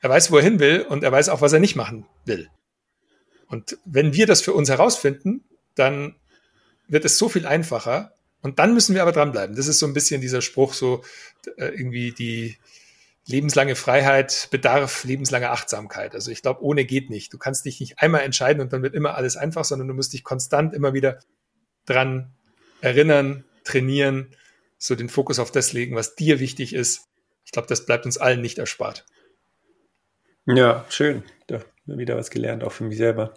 Er 0.01 0.11
weiß, 0.11 0.31
wo 0.31 0.37
er 0.37 0.43
hin 0.43 0.59
will 0.61 0.83
und 0.83 1.03
er 1.05 1.13
weiß 1.13 1.29
auch, 1.29 1.41
was 1.41 1.53
er 1.53 1.61
nicht 1.61 1.77
machen 1.77 2.07
will. 2.25 2.51
Und 3.47 3.79
wenn 3.85 4.15
wir 4.15 4.27
das 4.27 4.43
für 4.43 4.53
uns 4.53 4.69
herausfinden, 4.69 5.45
dann 5.75 6.17
wird 6.89 7.05
es 7.05 7.19
so 7.19 7.29
viel 7.29 7.47
einfacher. 7.47 8.15
Und 8.43 8.59
dann 8.59 8.75
müssen 8.75 8.95
wir 8.95 9.03
aber 9.03 9.13
dranbleiben. 9.13 9.57
Das 9.57 9.69
ist 9.69 9.79
so 9.79 9.87
ein 9.87 9.95
bisschen 9.95 10.21
dieser 10.21 10.43
Spruch, 10.43 10.75
so 10.75 11.03
äh, 11.57 11.69
irgendwie 11.69 12.13
die, 12.13 12.59
lebenslange 13.27 13.75
Freiheit 13.75 14.49
bedarf 14.51 15.05
lebenslange 15.05 15.51
Achtsamkeit. 15.51 16.15
Also 16.15 16.31
ich 16.31 16.43
glaube, 16.43 16.63
ohne 16.63 16.85
geht 16.85 17.11
nicht. 17.11 17.33
Du 17.33 17.39
kannst 17.39 17.65
dich 17.65 17.81
nicht 17.81 17.99
einmal 17.99 18.23
entscheiden 18.23 18.61
und 18.61 18.73
dann 18.73 18.83
wird 18.83 18.95
immer 18.95 19.15
alles 19.15 19.37
einfach, 19.37 19.65
sondern 19.65 19.89
du 19.89 19.95
musst 19.95 20.13
dich 20.13 20.25
konstant 20.25 20.75
immer 20.75 20.93
wieder 20.93 21.19
dran 21.87 22.33
erinnern, 22.81 23.45
trainieren, 23.65 24.35
so 24.85 24.95
den 24.95 25.09
Fokus 25.09 25.39
auf 25.39 25.51
das 25.51 25.73
legen, 25.73 25.97
was 25.97 26.15
dir 26.15 26.41
wichtig 26.41 26.75
ist. 26.75 27.09
Ich 27.47 27.53
glaube, 27.53 27.69
das 27.69 27.87
bleibt 27.87 28.05
uns 28.05 28.19
allen 28.19 28.43
nicht 28.43 28.59
erspart. 28.59 29.07
Ja, 30.47 30.85
schön. 30.91 31.23
Da 31.47 31.61
wieder 31.87 32.17
was 32.17 32.31
gelernt, 32.31 32.63
auch 32.65 32.73
für 32.73 32.85
mich 32.85 32.99
selber. 32.99 33.33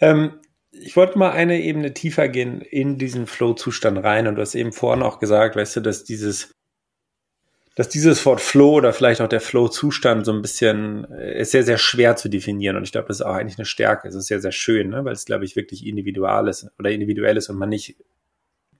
Ähm, 0.00 0.40
ich 0.70 0.96
wollte 0.96 1.18
mal 1.18 1.32
eine 1.32 1.60
Ebene 1.60 1.92
tiefer 1.92 2.28
gehen 2.28 2.62
in 2.62 2.96
diesen 2.96 3.26
Flow-Zustand 3.26 3.98
rein. 3.98 4.26
Und 4.26 4.36
du 4.36 4.40
hast 4.40 4.54
eben 4.54 4.72
vorhin 4.72 5.02
auch 5.02 5.18
gesagt, 5.18 5.56
weißt 5.56 5.76
du, 5.76 5.80
dass 5.80 6.04
dieses 6.04 6.54
dass 7.76 7.88
dieses 7.88 8.26
Wort 8.26 8.40
Flow 8.40 8.74
oder 8.74 8.92
vielleicht 8.92 9.20
auch 9.20 9.28
der 9.28 9.40
Flow-Zustand 9.40 10.26
so 10.26 10.32
ein 10.32 10.42
bisschen 10.42 11.10
äh, 11.12 11.40
ist 11.40 11.52
sehr, 11.52 11.62
sehr 11.62 11.78
schwer 11.78 12.16
zu 12.16 12.28
definieren. 12.28 12.76
Und 12.76 12.84
ich 12.84 12.92
glaube, 12.92 13.08
das 13.08 13.20
ist 13.20 13.26
auch 13.26 13.34
eigentlich 13.34 13.58
eine 13.58 13.66
Stärke. 13.66 14.08
Es 14.08 14.14
ist 14.14 14.26
sehr, 14.26 14.40
sehr 14.40 14.52
schön, 14.52 14.90
ne? 14.90 15.04
weil 15.04 15.12
es, 15.12 15.24
glaube 15.24 15.44
ich, 15.44 15.56
wirklich 15.56 15.86
individual 15.86 16.48
ist 16.48 16.66
oder 16.78 16.90
individuell 16.90 17.36
ist 17.36 17.48
und 17.48 17.56
man 17.56 17.68
nicht 17.68 17.96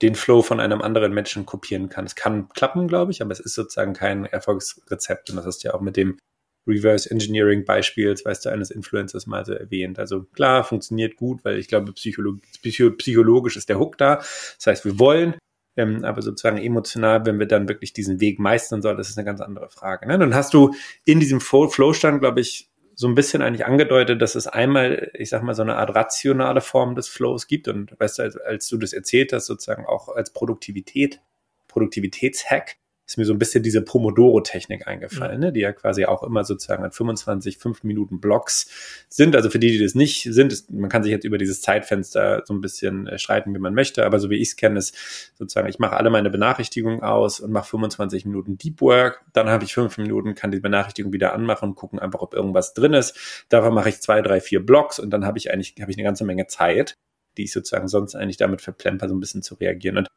den 0.03 0.15
Flow 0.15 0.43
von 0.43 0.61
einem 0.61 0.81
anderen 0.81 1.13
Menschen 1.13 1.47
kopieren 1.47 1.89
kann. 1.89 2.07
Es 2.07 2.15
kann 2.15 2.49
klappen, 2.49 2.89
glaube 2.89 3.13
ich, 3.13 3.21
aber 3.23 3.33
es 3.33 3.41
ist 3.41 3.55
sozusagen 3.55 3.93
kein 3.93 4.25
Erfolgsrezept. 4.25 5.31
Und 5.31 5.37
das 5.37 5.47
hast 5.47 5.63
du 5.63 5.69
ja 5.69 5.75
auch 5.75 5.81
mit 5.81 5.97
dem 5.97 6.19
Reverse 6.67 7.11
Engineering 7.11 7.65
beispielsweise 7.65 8.53
eines 8.53 8.71
Influencers 8.71 9.27
mal 9.27 9.45
so 9.45 9.53
erwähnt. 9.53 9.99
Also 9.99 10.25
klar, 10.25 10.65
funktioniert 10.65 11.17
gut, 11.17 11.45
weil 11.45 11.59
ich 11.59 11.69
glaube, 11.69 11.93
psychologisch, 11.93 12.51
psychologisch 12.99 13.57
ist 13.57 13.69
der 13.69 13.79
Hook 13.79 13.99
da. 13.99 14.17
Das 14.17 14.67
heißt, 14.67 14.85
wir 14.85 14.99
wollen, 14.99 15.35
ähm, 15.77 16.05
aber 16.05 16.23
sozusagen 16.23 16.59
emotional, 16.59 17.25
wenn 17.27 17.39
wir 17.39 17.47
dann 17.47 17.69
wirklich 17.69 17.93
diesen 17.93 18.21
Weg 18.21 18.39
meistern 18.39 18.83
sollen, 18.83 18.97
das 18.97 19.11
ist 19.11 19.19
eine 19.19 19.25
ganz 19.25 19.41
andere 19.41 19.71
Frage. 19.71 20.07
Ne? 20.07 20.19
Dann 20.19 20.35
hast 20.35 20.55
du 20.55 20.75
in 21.05 21.21
diesem 21.21 21.41
Flow-Stand, 21.41 22.21
glaube 22.21 22.41
ich, 22.41 22.70
so 23.01 23.09
ein 23.09 23.15
bisschen 23.15 23.41
eigentlich 23.41 23.65
angedeutet, 23.65 24.21
dass 24.21 24.35
es 24.35 24.47
einmal, 24.47 25.11
ich 25.15 25.31
sag 25.31 25.43
mal, 25.43 25.55
so 25.55 25.63
eine 25.63 25.77
Art 25.77 25.95
rationale 25.95 26.61
Form 26.61 26.95
des 26.95 27.09
Flows 27.09 27.47
gibt. 27.47 27.67
Und 27.67 27.99
weißt 27.99 28.19
du, 28.19 28.23
als, 28.25 28.37
als 28.37 28.69
du 28.69 28.77
das 28.77 28.93
erzählt 28.93 29.33
hast, 29.33 29.47
sozusagen 29.47 29.87
auch 29.87 30.11
als 30.11 30.35
Produktivität, 30.35 31.23
Produktivitätshack, 31.67 32.77
ist 33.11 33.17
mir 33.17 33.25
so 33.25 33.33
ein 33.33 33.41
bisschen 33.41 33.65
diese 33.65 33.83
Pomodoro-Technik 33.83 34.87
eingefallen, 34.87 35.39
mhm. 35.39 35.47
ne, 35.47 35.53
die 35.53 35.61
ja 35.61 35.73
quasi 35.73 36.05
auch 36.05 36.23
immer 36.23 36.45
sozusagen 36.45 36.85
an 36.85 36.93
25, 36.93 37.59
5 37.59 37.83
Minuten 37.83 38.21
Blocks 38.21 38.71
sind. 39.09 39.35
Also 39.35 39.51
für 39.51 39.59
die, 39.59 39.73
die 39.73 39.83
das 39.83 39.97
nicht 39.97 40.29
sind, 40.31 40.53
ist, 40.53 40.71
man 40.71 40.89
kann 40.89 41.03
sich 41.03 41.11
jetzt 41.11 41.25
über 41.25 41.37
dieses 41.37 41.61
Zeitfenster 41.61 42.45
so 42.47 42.55
ein 42.55 42.61
bisschen 42.61 43.09
äh, 43.09 43.19
streiten, 43.19 43.53
wie 43.53 43.59
man 43.59 43.75
möchte, 43.75 44.07
aber 44.07 44.21
so 44.21 44.31
wie 44.31 44.37
ich 44.37 44.51
es 44.51 44.57
kenne, 44.57 44.79
ist 44.79 44.97
sozusagen, 45.35 45.69
ich 45.69 45.81
mache 45.81 45.97
alle 45.97 46.09
meine 46.09 46.31
Benachrichtigungen 46.31 47.03
aus 47.03 47.41
und 47.41 47.51
mache 47.51 47.69
25 47.71 48.27
Minuten 48.27 48.59
Deep 48.59 48.81
Work, 48.81 49.25
dann 49.33 49.49
habe 49.49 49.65
ich 49.65 49.75
fünf 49.75 49.99
Minuten, 49.99 50.37
kann 50.37 50.53
die 50.53 50.61
Benachrichtigung 50.61 51.13
wieder 51.13 51.33
anmachen 51.33 51.71
und 51.71 51.75
gucken 51.75 51.99
einfach, 51.99 52.21
ob 52.21 52.33
irgendwas 52.33 52.75
drin 52.75 52.93
ist. 52.93 53.45
Davon 53.49 53.75
mache 53.75 53.89
ich 53.89 54.01
zwei, 54.01 54.23
drei, 54.23 54.41
vier 54.41 54.65
Blocks 54.65 55.01
und 55.01 55.11
dann 55.11 55.27
habe 55.27 55.37
ich 55.37 55.53
eigentlich, 55.53 55.75
habe 55.81 55.91
ich 55.91 55.97
eine 55.97 56.05
ganze 56.05 56.25
Menge 56.25 56.47
Zeit 56.47 56.95
die 57.37 57.45
ich 57.45 57.53
sozusagen 57.53 57.87
sonst 57.87 58.17
eigentlich 58.17 58.37
damit 58.39 58.61
verplemper, 58.61 59.09
so 59.09 59.15
ein 59.15 59.21
bisschen 59.21 59.43
zu 59.43 59.55
reagieren. 59.55 59.99
Und 59.99 60.09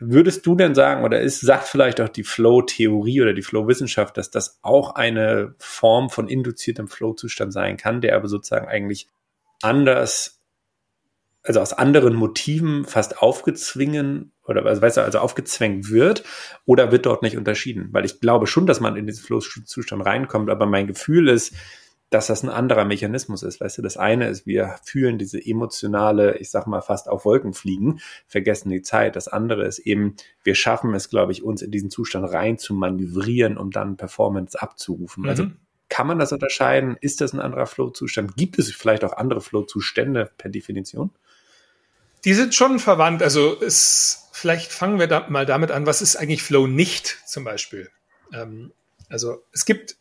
Würdest 0.00 0.44
du 0.46 0.54
denn 0.54 0.74
sagen, 0.74 1.04
oder 1.04 1.20
ist, 1.20 1.40
sagt 1.40 1.68
vielleicht 1.68 2.00
auch 2.00 2.08
die 2.08 2.24
Flow-Theorie 2.24 3.22
oder 3.22 3.32
die 3.32 3.42
Flow-Wissenschaft, 3.42 4.16
dass 4.16 4.30
das 4.30 4.58
auch 4.62 4.94
eine 4.94 5.54
Form 5.58 6.10
von 6.10 6.28
induziertem 6.28 6.88
Flow-Zustand 6.88 7.52
sein 7.52 7.76
kann, 7.76 8.00
der 8.00 8.16
aber 8.16 8.28
sozusagen 8.28 8.68
eigentlich 8.68 9.08
anders, 9.62 10.40
also 11.42 11.60
aus 11.60 11.72
anderen 11.72 12.14
Motiven 12.14 12.84
fast 12.84 13.22
aufgezwungen 13.22 14.32
oder 14.44 14.64
also, 14.66 14.82
weißt 14.82 14.98
du, 14.98 15.00
also 15.02 15.18
aufgezwängt 15.18 15.90
wird 15.90 16.24
oder 16.66 16.92
wird 16.92 17.06
dort 17.06 17.22
nicht 17.22 17.36
unterschieden? 17.36 17.88
Weil 17.92 18.04
ich 18.04 18.20
glaube 18.20 18.46
schon, 18.46 18.66
dass 18.66 18.80
man 18.80 18.96
in 18.96 19.06
diesen 19.06 19.24
Flow-Zustand 19.24 20.04
reinkommt, 20.04 20.50
aber 20.50 20.66
mein 20.66 20.86
Gefühl 20.86 21.28
ist, 21.28 21.54
dass 22.10 22.28
das 22.28 22.42
ein 22.42 22.50
anderer 22.50 22.84
Mechanismus 22.84 23.42
ist. 23.42 23.60
Weißt 23.60 23.78
du, 23.78 23.82
das 23.82 23.96
eine 23.96 24.28
ist, 24.28 24.46
wir 24.46 24.76
fühlen 24.84 25.18
diese 25.18 25.44
emotionale, 25.44 26.38
ich 26.38 26.50
sag 26.50 26.66
mal, 26.66 26.80
fast 26.80 27.08
auf 27.08 27.24
Wolken 27.24 27.52
fliegen, 27.52 28.00
vergessen 28.26 28.70
die 28.70 28.82
Zeit. 28.82 29.16
Das 29.16 29.28
andere 29.28 29.66
ist 29.66 29.80
eben, 29.80 30.14
wir 30.44 30.54
schaffen 30.54 30.94
es, 30.94 31.10
glaube 31.10 31.32
ich, 31.32 31.42
uns 31.42 31.62
in 31.62 31.72
diesen 31.72 31.90
Zustand 31.90 32.32
rein 32.32 32.58
zu 32.58 32.74
manövrieren, 32.74 33.56
um 33.56 33.70
dann 33.70 33.96
Performance 33.96 34.60
abzurufen. 34.60 35.28
Also 35.28 35.44
mhm. 35.44 35.48
Also 35.48 35.60
kann 35.88 36.06
man 36.08 36.18
das 36.18 36.32
unterscheiden? 36.32 36.96
Ist 37.00 37.20
das 37.20 37.32
ein 37.32 37.40
anderer 37.40 37.66
Flow-Zustand? 37.66 38.36
Gibt 38.36 38.58
es 38.58 38.72
vielleicht 38.72 39.04
auch 39.04 39.12
andere 39.12 39.40
Flow-Zustände 39.40 40.30
per 40.36 40.50
Definition? 40.50 41.10
Die 42.24 42.34
sind 42.34 42.54
schon 42.54 42.80
verwandt. 42.80 43.22
Also 43.22 43.60
es, 43.60 44.28
vielleicht 44.32 44.72
fangen 44.72 44.98
wir 44.98 45.06
da 45.06 45.26
mal 45.28 45.46
damit 45.46 45.70
an, 45.70 45.86
was 45.86 46.02
ist 46.02 46.16
eigentlich 46.16 46.42
Flow 46.42 46.66
nicht 46.66 47.18
zum 47.26 47.44
Beispiel? 47.44 47.88
Ähm, 48.32 48.72
also 49.08 49.44
es 49.52 49.64
gibt 49.64 49.96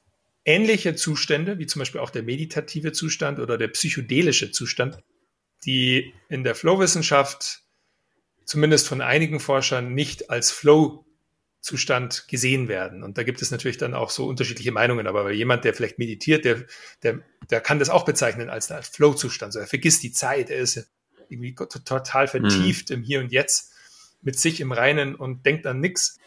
ähnliche 0.45 0.95
Zustände, 0.95 1.59
wie 1.59 1.65
zum 1.65 1.79
Beispiel 1.79 1.99
auch 1.99 2.11
der 2.11 2.23
meditative 2.23 2.91
Zustand 2.91 3.39
oder 3.39 3.57
der 3.57 3.67
psychedelische 3.69 4.51
Zustand, 4.51 4.99
die 5.65 6.13
in 6.29 6.43
der 6.43 6.55
Flow-Wissenschaft 6.55 7.63
zumindest 8.45 8.87
von 8.87 9.01
einigen 9.01 9.39
Forschern 9.39 9.93
nicht 9.93 10.29
als 10.29 10.51
Flow-Zustand 10.51 12.27
gesehen 12.27 12.67
werden. 12.67 13.03
Und 13.03 13.17
da 13.17 13.23
gibt 13.23 13.41
es 13.41 13.49
natürlich 13.49 13.77
dann 13.77 13.95
auch 13.95 14.11
so 14.11 14.27
unterschiedliche 14.27 14.71
Meinungen. 14.71 15.07
Aber 15.07 15.31
jemand, 15.31 15.65
der 15.65 15.73
vielleicht 15.73 15.97
meditiert, 15.97 16.45
der, 16.45 16.65
der, 17.01 17.21
der 17.49 17.61
kann 17.61 17.79
das 17.79 17.89
auch 17.89 18.05
bezeichnen 18.05 18.49
als, 18.49 18.71
als 18.71 18.87
Flow-Zustand. 18.89 19.53
So, 19.53 19.59
er 19.59 19.67
vergisst 19.67 20.03
die 20.03 20.11
Zeit, 20.11 20.51
er 20.51 20.59
ist 20.59 20.87
irgendwie 21.27 21.55
total 21.55 22.27
vertieft 22.27 22.91
mhm. 22.91 22.97
im 22.97 23.03
Hier 23.03 23.19
und 23.19 23.31
Jetzt 23.31 23.73
mit 24.21 24.39
sich 24.39 24.61
im 24.61 24.71
Reinen 24.71 25.15
und 25.15 25.45
denkt 25.45 25.65
an 25.65 25.79
nichts. 25.79 26.19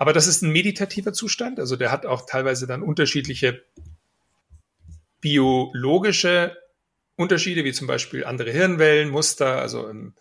Aber 0.00 0.14
das 0.14 0.26
ist 0.26 0.40
ein 0.40 0.50
meditativer 0.50 1.12
Zustand, 1.12 1.60
also 1.60 1.76
der 1.76 1.92
hat 1.92 2.06
auch 2.06 2.24
teilweise 2.24 2.66
dann 2.66 2.82
unterschiedliche 2.82 3.62
biologische 5.20 6.56
Unterschiede, 7.16 7.64
wie 7.64 7.74
zum 7.74 7.86
Beispiel 7.86 8.24
andere 8.24 8.50
Hirnwellenmuster. 8.50 9.60
Also 9.60 9.86
im, 9.88 10.14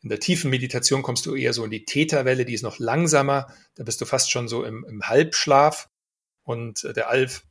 in 0.00 0.08
der 0.08 0.18
tiefen 0.18 0.50
Meditation 0.50 1.02
kommst 1.02 1.24
du 1.26 1.36
eher 1.36 1.52
so 1.52 1.64
in 1.64 1.70
die 1.70 1.84
Theta-Welle, 1.84 2.44
die 2.44 2.54
ist 2.54 2.64
noch 2.64 2.80
langsamer. 2.80 3.46
Da 3.76 3.84
bist 3.84 4.00
du 4.00 4.06
fast 4.06 4.32
schon 4.32 4.48
so 4.48 4.64
im, 4.64 4.84
im 4.88 5.02
Halbschlaf. 5.04 5.88
Und 6.42 6.82
äh, 6.82 6.92
der 6.92 7.08
Alf. 7.08 7.44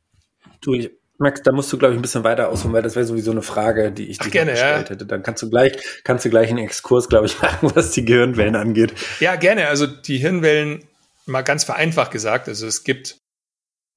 Du, 0.60 0.76
Max, 1.16 1.40
da 1.40 1.52
musst 1.52 1.72
du, 1.72 1.78
glaube 1.78 1.94
ich, 1.94 1.98
ein 1.98 2.02
bisschen 2.02 2.22
weiter 2.22 2.50
ausholen, 2.50 2.74
weil 2.74 2.82
das 2.82 2.96
wäre 2.96 3.06
sowieso 3.06 3.30
eine 3.30 3.40
Frage, 3.40 3.92
die 3.92 4.10
ich 4.10 4.18
dir 4.18 4.28
gestellt 4.28 4.58
ja. 4.58 4.90
hätte. 4.90 5.06
Dann 5.06 5.22
kannst 5.22 5.42
du 5.42 5.48
gleich, 5.48 5.72
kannst 6.04 6.26
du 6.26 6.28
gleich 6.28 6.50
einen 6.50 6.58
Exkurs, 6.58 7.08
glaube 7.08 7.24
ich, 7.24 7.40
machen, 7.42 7.70
was 7.74 7.92
die 7.92 8.04
Gehirnwellen 8.04 8.56
angeht. 8.56 8.92
Ja, 9.20 9.36
gerne. 9.36 9.68
Also 9.68 9.86
die 9.86 10.18
Hirnwellen 10.18 10.84
mal 11.26 11.42
ganz 11.42 11.64
vereinfacht 11.64 12.10
gesagt, 12.10 12.48
also 12.48 12.66
es 12.66 12.84
gibt 12.84 13.18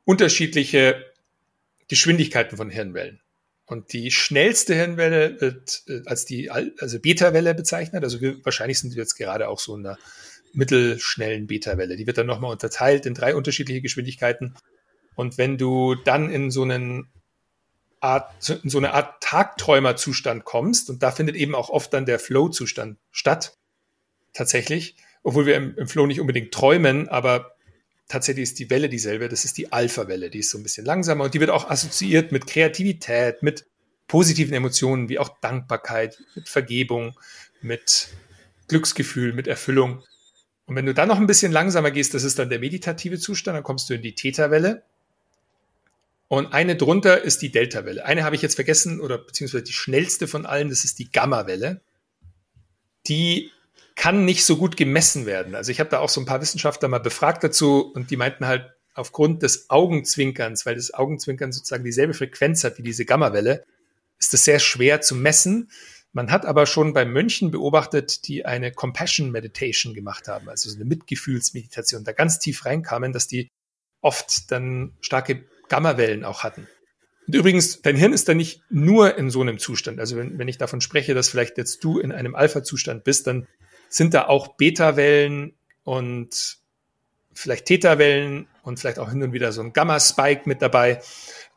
unterschiedliche 0.06 1.04
Geschwindigkeiten 1.88 2.58
von 2.58 2.70
Hirnwellen. 2.70 3.22
Und 3.66 3.94
die 3.94 4.12
schnellste 4.12 4.76
Hirnwelle 4.76 5.42
wird 5.42 5.84
äh, 5.88 6.02
als 6.06 6.26
die 6.26 6.52
also 6.52 7.00
Beta-Welle 7.00 7.56
bezeichnet. 7.56 8.04
Also 8.04 8.22
wir, 8.22 8.44
wahrscheinlich 8.46 8.80
sind 8.80 8.92
wir 8.92 9.02
jetzt 9.02 9.16
gerade 9.16 9.50
auch 9.50 9.60
so 9.60 9.76
in 9.76 9.86
einer 9.86 9.98
mittelschnellen 10.54 11.48
Beta-Welle. 11.48 11.96
Die 11.96 12.06
wird 12.06 12.18
dann 12.18 12.28
nochmal 12.28 12.52
unterteilt 12.52 13.06
in 13.06 13.16
drei 13.16 13.36
unterschiedliche 13.36 13.82
Geschwindigkeiten. 13.82 14.56
Und 15.16 15.38
wenn 15.38 15.58
du 15.58 15.96
dann 15.96 16.30
in 16.30 16.52
so 16.52 16.62
einen 16.62 17.10
Art, 18.02 18.32
in 18.64 18.70
so 18.70 18.78
eine 18.78 18.94
Art 18.94 19.22
Tagträumerzustand 19.22 20.46
kommst, 20.46 20.90
und 20.92 21.02
da 21.02 21.12
findet 21.12 21.36
eben 21.36 21.56
auch 21.56 21.70
oft 21.70 21.92
dann 21.94 22.06
der 22.06 22.20
Flow-Zustand 22.20 23.00
statt, 23.12 23.58
tatsächlich, 24.34 24.96
obwohl 25.26 25.48
wir 25.48 25.56
im, 25.56 25.76
im 25.76 25.88
Flow 25.88 26.06
nicht 26.06 26.22
unbedingt 26.22 26.54
träumen, 26.54 27.10
aber 27.10 27.56
tatsächlich 28.08 28.44
ist 28.44 28.60
die 28.60 28.70
Welle 28.70 28.90
dieselbe. 28.90 29.28
Das 29.28 29.44
ist 29.44 29.58
die 29.58 29.74
Alpha-Welle, 29.74 30.30
die 30.30 30.40
ist 30.40 30.52
so 30.52 30.60
ein 30.60 30.64
bisschen 30.64 30.86
langsamer 30.86 31.24
und 31.26 31.34
die 31.34 31.40
wird 31.40 31.50
auch 31.50 31.70
assoziiert 31.70 32.32
mit 32.32 32.46
Kreativität, 32.46 33.42
mit 33.42 33.66
positiven 34.08 34.54
Emotionen 34.54 35.10
wie 35.10 35.18
auch 35.18 35.30
Dankbarkeit, 35.42 36.20
mit 36.36 36.48
Vergebung, 36.48 37.18
mit 37.62 38.10
Glücksgefühl, 38.68 39.34
mit 39.34 39.48
Erfüllung. 39.48 40.04
Und 40.68 40.76
wenn 40.76 40.86
du 40.86 40.94
dann 40.94 41.08
noch 41.08 41.18
ein 41.18 41.28
bisschen 41.28 41.52
langsamer 41.52 41.90
gehst, 41.90 42.14
das 42.14 42.24
ist 42.24 42.38
dann 42.38 42.50
der 42.50 42.60
meditative 42.60 43.18
Zustand, 43.18 43.56
dann 43.56 43.64
kommst 43.64 43.90
du 43.90 43.96
in 43.96 44.04
die 44.04 44.14
Theta-Welle. 44.14 44.84
Und 46.28 46.54
eine 46.54 46.76
drunter 46.76 47.24
ist 47.24 47.42
die 47.42 47.52
Delta-Welle. 47.52 48.06
Eine 48.06 48.24
habe 48.24 48.36
ich 48.36 48.44
jetzt 48.44 48.56
vergessen, 48.56 49.02
oder 49.02 49.18
beziehungsweise 49.18 49.64
die 49.64 49.74
schnellste 49.74 50.28
von 50.28 50.46
allen, 50.46 50.70
das 50.70 50.84
ist 50.84 51.00
die 51.00 51.12
Gamma-Welle. 51.12 51.82
Die 53.08 53.52
kann 53.96 54.26
nicht 54.26 54.46
so 54.46 54.58
gut 54.58 54.78
gemessen 54.78 55.26
werden. 55.26 55.56
Also 55.56 55.72
ich 55.72 55.80
habe 55.80 55.90
da 55.90 56.00
auch 56.00 56.10
so 56.10 56.22
ein 56.22 56.26
paar 56.26 56.42
Wissenschaftler 56.42 56.90
mal 56.90 57.00
befragt 57.00 57.44
dazu 57.44 57.92
und 57.94 58.12
die 58.12 58.18
meinten 58.18 58.46
halt, 58.46 58.76
aufgrund 58.96 59.44
des 59.44 59.70
Augenzwinkerns, 59.70 60.66
weil 60.66 60.76
das 60.76 60.94
Augenzwinkern 60.94 61.52
sozusagen 61.52 61.84
dieselbe 61.84 62.14
Frequenz 62.14 62.64
hat 62.64 62.78
wie 62.78 62.84
diese 62.84 63.06
Gammawelle, 63.06 63.66
ist 64.18 64.34
es 64.34 64.46
sehr 64.46 64.60
schwer 64.60 65.02
zu 65.02 65.16
messen. 65.16 65.70
Man 66.14 66.32
hat 66.32 66.46
aber 66.46 66.66
schon 66.66 66.94
bei 66.94 67.04
Mönchen 67.04 67.52
beobachtet, 67.52 68.28
die 68.28 68.46
eine 68.46 68.72
Compassion 68.72 69.32
Meditation 69.32 69.94
gemacht 69.94 70.30
haben, 70.30 70.48
also 70.50 70.70
so 70.70 70.76
eine 70.76 70.86
Mitgefühlsmeditation, 70.86 72.06
da 72.06 72.14
ganz 72.14 72.40
tief 72.40 72.66
reinkamen, 72.66 73.12
dass 73.12 73.28
die 73.28 73.50
oft 74.02 74.50
dann 74.50 74.94
starke 75.02 75.44
Gammawellen 75.68 76.24
auch 76.24 76.44
hatten. 76.44 76.68
Und 77.28 77.36
übrigens, 77.36 77.82
dein 77.82 77.98
Hirn 77.98 78.14
ist 78.14 78.30
da 78.30 78.34
nicht 78.34 78.62
nur 78.70 79.18
in 79.18 79.30
so 79.30 79.42
einem 79.42 79.60
Zustand. 79.60 80.00
Also 80.00 80.16
wenn, 80.16 80.38
wenn 80.38 80.48
ich 80.48 80.58
davon 80.58 80.80
spreche, 80.80 81.14
dass 81.14 81.28
vielleicht 81.28 81.58
jetzt 81.58 81.84
du 81.84 82.00
in 82.00 82.12
einem 82.12 82.36
Alpha-Zustand 82.36 83.04
bist, 83.04 83.28
dann 83.28 83.48
sind 83.90 84.14
da 84.14 84.28
auch 84.28 84.56
Beta-Wellen 84.56 85.54
und 85.84 86.58
vielleicht 87.34 87.66
Theta-Wellen 87.66 88.48
und 88.64 88.80
vielleicht 88.80 89.00
auch 89.00 89.10
hin 89.10 89.22
und 89.22 89.34
wieder 89.34 89.52
so 89.52 89.62
ein 89.62 89.74
Gamma-Spike 89.74 90.44
mit 90.46 90.62
dabei. 90.62 91.02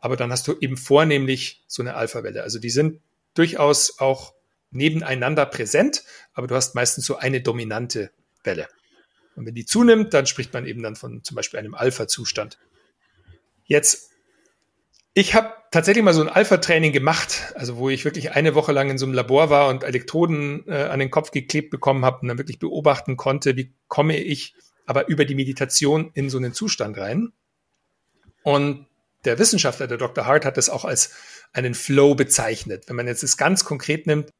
Aber 0.00 0.16
dann 0.16 0.30
hast 0.30 0.46
du 0.46 0.56
eben 0.60 0.76
vornehmlich 0.76 1.64
so 1.66 1.82
eine 1.82 1.94
Alpha-Welle. 1.94 2.42
Also 2.42 2.58
die 2.58 2.70
sind 2.70 3.00
durchaus 3.34 3.98
auch 3.98 4.34
nebeneinander 4.70 5.46
präsent, 5.46 6.04
aber 6.34 6.46
du 6.46 6.54
hast 6.54 6.74
meistens 6.74 7.06
so 7.06 7.16
eine 7.16 7.40
dominante 7.40 8.10
Welle. 8.44 8.68
Und 9.34 9.46
wenn 9.46 9.54
die 9.54 9.64
zunimmt, 9.64 10.12
dann 10.14 10.26
spricht 10.26 10.52
man 10.52 10.66
eben 10.66 10.82
dann 10.82 10.96
von 10.96 11.22
zum 11.22 11.36
Beispiel 11.36 11.60
einem 11.60 11.74
Alpha-Zustand. 11.74 12.58
Jetzt, 13.64 14.10
ich 15.18 15.34
habe 15.34 15.52
tatsächlich 15.72 16.04
mal 16.04 16.14
so 16.14 16.20
ein 16.20 16.28
Alpha-Training 16.28 16.92
gemacht, 16.92 17.52
also 17.56 17.76
wo 17.76 17.90
ich 17.90 18.04
wirklich 18.04 18.32
eine 18.32 18.54
Woche 18.54 18.70
lang 18.70 18.88
in 18.88 18.98
so 18.98 19.06
einem 19.06 19.14
Labor 19.14 19.50
war 19.50 19.68
und 19.68 19.82
Elektroden 19.82 20.64
äh, 20.68 20.84
an 20.84 21.00
den 21.00 21.10
Kopf 21.10 21.32
geklebt 21.32 21.70
bekommen 21.70 22.04
habe 22.04 22.20
und 22.20 22.28
dann 22.28 22.38
wirklich 22.38 22.60
beobachten 22.60 23.16
konnte, 23.16 23.56
wie 23.56 23.74
komme 23.88 24.16
ich 24.16 24.54
aber 24.86 25.08
über 25.08 25.24
die 25.24 25.34
Meditation 25.34 26.12
in 26.14 26.30
so 26.30 26.38
einen 26.38 26.52
Zustand 26.52 26.96
rein. 26.98 27.32
Und 28.44 28.86
der 29.24 29.40
Wissenschaftler, 29.40 29.88
der 29.88 29.98
Dr. 29.98 30.24
Hart, 30.24 30.44
hat 30.44 30.56
das 30.56 30.70
auch 30.70 30.84
als 30.84 31.10
einen 31.52 31.74
Flow 31.74 32.14
bezeichnet. 32.14 32.84
Wenn 32.86 32.94
man 32.94 33.08
jetzt 33.08 33.24
das 33.24 33.36
ganz 33.36 33.64
konkret 33.64 34.06
nimmt, 34.06 34.30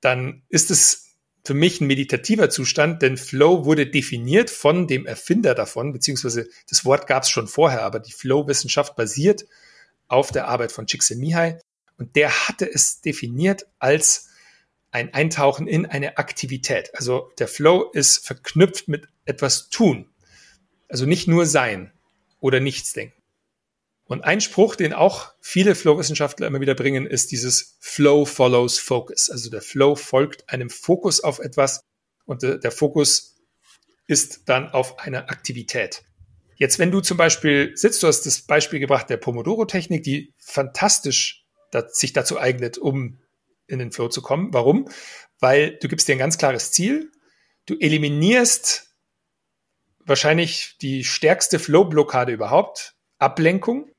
dann 0.00 0.42
ist 0.48 0.72
es 0.72 1.14
für 1.44 1.54
mich 1.54 1.80
ein 1.80 1.86
meditativer 1.86 2.50
Zustand, 2.50 3.00
denn 3.00 3.16
Flow 3.16 3.64
wurde 3.64 3.86
definiert 3.86 4.50
von 4.50 4.88
dem 4.88 5.06
Erfinder 5.06 5.54
davon, 5.54 5.92
beziehungsweise 5.92 6.48
das 6.68 6.84
Wort 6.84 7.06
gab 7.06 7.22
es 7.22 7.30
schon 7.30 7.46
vorher, 7.46 7.82
aber 7.82 8.00
die 8.00 8.12
Flow-Wissenschaft 8.12 8.96
basiert 8.96 9.44
auf 10.08 10.32
der 10.32 10.48
Arbeit 10.48 10.72
von 10.72 10.86
Csikszentmihalyi 10.86 11.56
und 11.98 12.16
der 12.16 12.48
hatte 12.48 12.70
es 12.72 13.00
definiert 13.00 13.66
als 13.78 14.28
ein 14.90 15.12
Eintauchen 15.12 15.66
in 15.66 15.86
eine 15.86 16.18
Aktivität. 16.18 16.94
Also 16.94 17.30
der 17.38 17.48
Flow 17.48 17.90
ist 17.92 18.26
verknüpft 18.26 18.88
mit 18.88 19.08
etwas 19.24 19.68
tun. 19.68 20.08
Also 20.88 21.06
nicht 21.06 21.28
nur 21.28 21.46
sein 21.46 21.92
oder 22.40 22.60
nichts 22.60 22.92
denken. 22.92 23.20
Und 24.04 24.22
ein 24.22 24.40
Spruch, 24.40 24.76
den 24.76 24.92
auch 24.92 25.34
viele 25.40 25.74
Flow-Wissenschaftler 25.74 26.46
immer 26.46 26.60
wieder 26.60 26.76
bringen, 26.76 27.06
ist 27.06 27.32
dieses 27.32 27.76
Flow 27.80 28.24
follows 28.24 28.78
Focus. 28.78 29.30
Also 29.30 29.50
der 29.50 29.62
Flow 29.62 29.96
folgt 29.96 30.48
einem 30.48 30.70
Fokus 30.70 31.20
auf 31.20 31.40
etwas 31.40 31.80
und 32.24 32.42
der 32.42 32.70
Fokus 32.70 33.36
ist 34.06 34.42
dann 34.46 34.70
auf 34.70 35.00
einer 35.00 35.28
Aktivität. 35.28 36.04
Jetzt, 36.56 36.78
wenn 36.78 36.90
du 36.90 37.00
zum 37.00 37.16
Beispiel 37.16 37.76
sitzt, 37.76 38.02
du 38.02 38.06
hast 38.06 38.22
das 38.22 38.42
Beispiel 38.42 38.80
gebracht 38.80 39.10
der 39.10 39.18
Pomodoro-Technik, 39.18 40.02
die 40.02 40.34
fantastisch 40.38 41.44
sich 41.88 42.12
dazu 42.12 42.40
eignet, 42.40 42.78
um 42.78 43.18
in 43.66 43.78
den 43.78 43.92
Flow 43.92 44.08
zu 44.08 44.22
kommen. 44.22 44.54
Warum? 44.54 44.88
Weil 45.38 45.76
du 45.76 45.88
gibst 45.88 46.08
dir 46.08 46.12
ein 46.12 46.18
ganz 46.18 46.38
klares 46.38 46.72
Ziel. 46.72 47.12
Du 47.66 47.76
eliminierst 47.78 48.94
wahrscheinlich 50.06 50.76
die 50.80 51.04
stärkste 51.04 51.58
Flow-Blockade 51.58 52.32
überhaupt, 52.32 52.94
Ablenkung. 53.18 53.90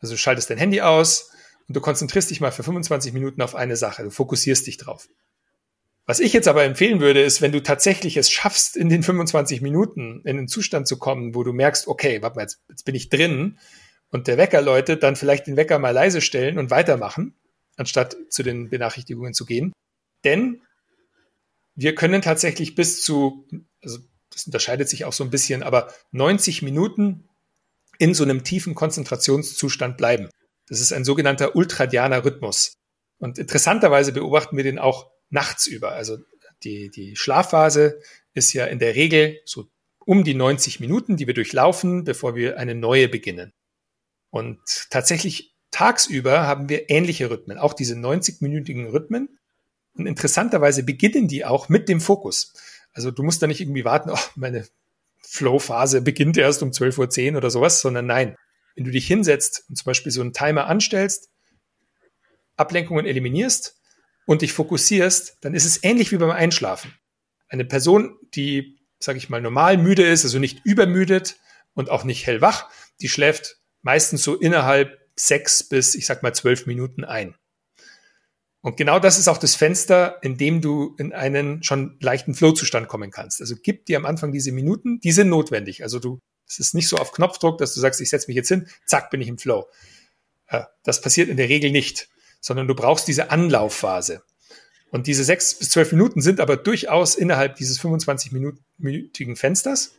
Also 0.00 0.14
du 0.14 0.18
schaltest 0.18 0.50
dein 0.50 0.58
Handy 0.58 0.80
aus 0.80 1.30
und 1.68 1.76
du 1.76 1.80
konzentrierst 1.80 2.30
dich 2.30 2.40
mal 2.40 2.50
für 2.50 2.64
25 2.64 3.12
Minuten 3.12 3.42
auf 3.42 3.54
eine 3.54 3.76
Sache. 3.76 4.02
Du 4.02 4.10
fokussierst 4.10 4.66
dich 4.66 4.78
drauf. 4.78 5.06
Was 6.04 6.18
ich 6.18 6.32
jetzt 6.32 6.48
aber 6.48 6.64
empfehlen 6.64 7.00
würde, 7.00 7.22
ist, 7.22 7.40
wenn 7.42 7.52
du 7.52 7.62
tatsächlich 7.62 8.16
es 8.16 8.30
schaffst, 8.30 8.76
in 8.76 8.88
den 8.88 9.02
25 9.02 9.60
Minuten 9.60 10.20
in 10.24 10.36
einen 10.36 10.48
Zustand 10.48 10.88
zu 10.88 10.98
kommen, 10.98 11.34
wo 11.34 11.44
du 11.44 11.52
merkst, 11.52 11.86
okay, 11.86 12.22
warte 12.22 12.36
mal, 12.36 12.42
jetzt, 12.42 12.60
jetzt 12.68 12.84
bin 12.84 12.94
ich 12.94 13.08
drin 13.08 13.58
und 14.10 14.26
der 14.26 14.36
Wecker 14.36 14.62
läutet, 14.62 15.02
dann 15.02 15.16
vielleicht 15.16 15.46
den 15.46 15.56
Wecker 15.56 15.78
mal 15.78 15.90
leise 15.90 16.20
stellen 16.20 16.58
und 16.58 16.70
weitermachen, 16.70 17.34
anstatt 17.76 18.16
zu 18.30 18.42
den 18.42 18.68
Benachrichtigungen 18.68 19.32
zu 19.32 19.46
gehen. 19.46 19.72
Denn 20.24 20.62
wir 21.74 21.94
können 21.94 22.20
tatsächlich 22.20 22.74
bis 22.74 23.02
zu, 23.02 23.46
also 23.82 23.98
das 24.30 24.46
unterscheidet 24.46 24.88
sich 24.88 25.04
auch 25.04 25.12
so 25.12 25.22
ein 25.22 25.30
bisschen, 25.30 25.62
aber 25.62 25.92
90 26.10 26.62
Minuten 26.62 27.28
in 27.98 28.14
so 28.14 28.24
einem 28.24 28.42
tiefen 28.42 28.74
Konzentrationszustand 28.74 29.96
bleiben. 29.96 30.28
Das 30.66 30.80
ist 30.80 30.92
ein 30.92 31.04
sogenannter 31.04 31.54
ultradianer 31.54 32.24
Rhythmus. 32.24 32.74
Und 33.18 33.38
interessanterweise 33.38 34.12
beobachten 34.12 34.56
wir 34.56 34.64
den 34.64 34.78
auch 34.78 35.10
nachts 35.32 35.66
über. 35.66 35.92
Also 35.92 36.18
die, 36.62 36.90
die 36.90 37.16
Schlafphase 37.16 38.00
ist 38.34 38.52
ja 38.52 38.66
in 38.66 38.78
der 38.78 38.94
Regel 38.94 39.40
so 39.44 39.66
um 40.04 40.24
die 40.24 40.34
90 40.34 40.80
Minuten, 40.80 41.16
die 41.16 41.26
wir 41.26 41.34
durchlaufen, 41.34 42.04
bevor 42.04 42.34
wir 42.34 42.58
eine 42.58 42.74
neue 42.74 43.08
beginnen. 43.08 43.52
Und 44.30 44.60
tatsächlich 44.90 45.54
tagsüber 45.70 46.46
haben 46.46 46.68
wir 46.68 46.90
ähnliche 46.90 47.30
Rhythmen, 47.30 47.58
auch 47.58 47.74
diese 47.74 47.94
90-minütigen 47.94 48.90
Rhythmen. 48.90 49.38
Und 49.94 50.06
interessanterweise 50.06 50.82
beginnen 50.82 51.28
die 51.28 51.44
auch 51.44 51.68
mit 51.68 51.88
dem 51.88 52.00
Fokus. 52.00 52.54
Also 52.92 53.10
du 53.10 53.22
musst 53.22 53.42
da 53.42 53.46
nicht 53.46 53.60
irgendwie 53.60 53.84
warten, 53.84 54.10
oh, 54.14 54.18
meine 54.34 54.66
Flow-Phase 55.22 56.02
beginnt 56.02 56.36
erst 56.36 56.62
um 56.62 56.70
12.10 56.70 57.32
Uhr 57.32 57.38
oder 57.38 57.50
sowas, 57.50 57.80
sondern 57.80 58.06
nein, 58.06 58.36
wenn 58.74 58.84
du 58.84 58.90
dich 58.90 59.06
hinsetzt 59.06 59.64
und 59.68 59.76
zum 59.76 59.84
Beispiel 59.84 60.12
so 60.12 60.20
einen 60.20 60.32
Timer 60.32 60.66
anstellst, 60.66 61.30
Ablenkungen 62.56 63.06
eliminierst 63.06 63.81
und 64.26 64.42
dich 64.42 64.52
fokussierst, 64.52 65.38
dann 65.40 65.54
ist 65.54 65.64
es 65.64 65.82
ähnlich 65.82 66.12
wie 66.12 66.18
beim 66.18 66.30
Einschlafen. 66.30 66.94
Eine 67.48 67.64
Person, 67.64 68.16
die, 68.34 68.78
sage 68.98 69.18
ich 69.18 69.28
mal, 69.28 69.40
normal 69.40 69.76
müde 69.76 70.06
ist, 70.06 70.24
also 70.24 70.38
nicht 70.38 70.60
übermüdet 70.64 71.36
und 71.74 71.90
auch 71.90 72.04
nicht 72.04 72.26
hellwach, 72.26 72.70
die 73.00 73.08
schläft 73.08 73.58
meistens 73.82 74.22
so 74.22 74.36
innerhalb 74.36 74.98
sechs 75.16 75.62
bis, 75.62 75.94
ich 75.94 76.06
sag 76.06 76.22
mal, 76.22 76.34
zwölf 76.34 76.66
Minuten 76.66 77.04
ein. 77.04 77.34
Und 78.60 78.76
genau 78.76 79.00
das 79.00 79.18
ist 79.18 79.26
auch 79.26 79.38
das 79.38 79.56
Fenster, 79.56 80.18
in 80.22 80.38
dem 80.38 80.60
du 80.60 80.94
in 80.96 81.12
einen 81.12 81.64
schon 81.64 81.98
leichten 82.00 82.34
Flow-Zustand 82.34 82.86
kommen 82.86 83.10
kannst. 83.10 83.40
Also 83.40 83.56
gib 83.60 83.86
dir 83.86 83.96
am 83.96 84.06
Anfang 84.06 84.30
diese 84.30 84.52
Minuten, 84.52 85.00
die 85.00 85.10
sind 85.10 85.28
notwendig. 85.28 85.82
Also 85.82 85.98
du, 85.98 86.20
es 86.48 86.60
ist 86.60 86.72
nicht 86.72 86.88
so 86.88 86.96
auf 86.96 87.10
Knopfdruck, 87.10 87.58
dass 87.58 87.74
du 87.74 87.80
sagst, 87.80 88.00
ich 88.00 88.08
setze 88.08 88.28
mich 88.28 88.36
jetzt 88.36 88.48
hin, 88.48 88.68
zack, 88.86 89.10
bin 89.10 89.20
ich 89.20 89.26
im 89.26 89.38
Flow. 89.38 89.68
Das 90.84 91.00
passiert 91.00 91.28
in 91.28 91.38
der 91.38 91.48
Regel 91.48 91.72
nicht, 91.72 92.08
sondern 92.42 92.68
du 92.68 92.74
brauchst 92.74 93.08
diese 93.08 93.30
Anlaufphase. 93.30 94.22
Und 94.90 95.06
diese 95.06 95.24
sechs 95.24 95.54
bis 95.54 95.70
zwölf 95.70 95.90
Minuten 95.92 96.20
sind 96.20 96.38
aber 96.38 96.58
durchaus 96.58 97.14
innerhalb 97.14 97.56
dieses 97.56 97.80
25-minütigen 97.80 99.36
Fensters. 99.36 99.94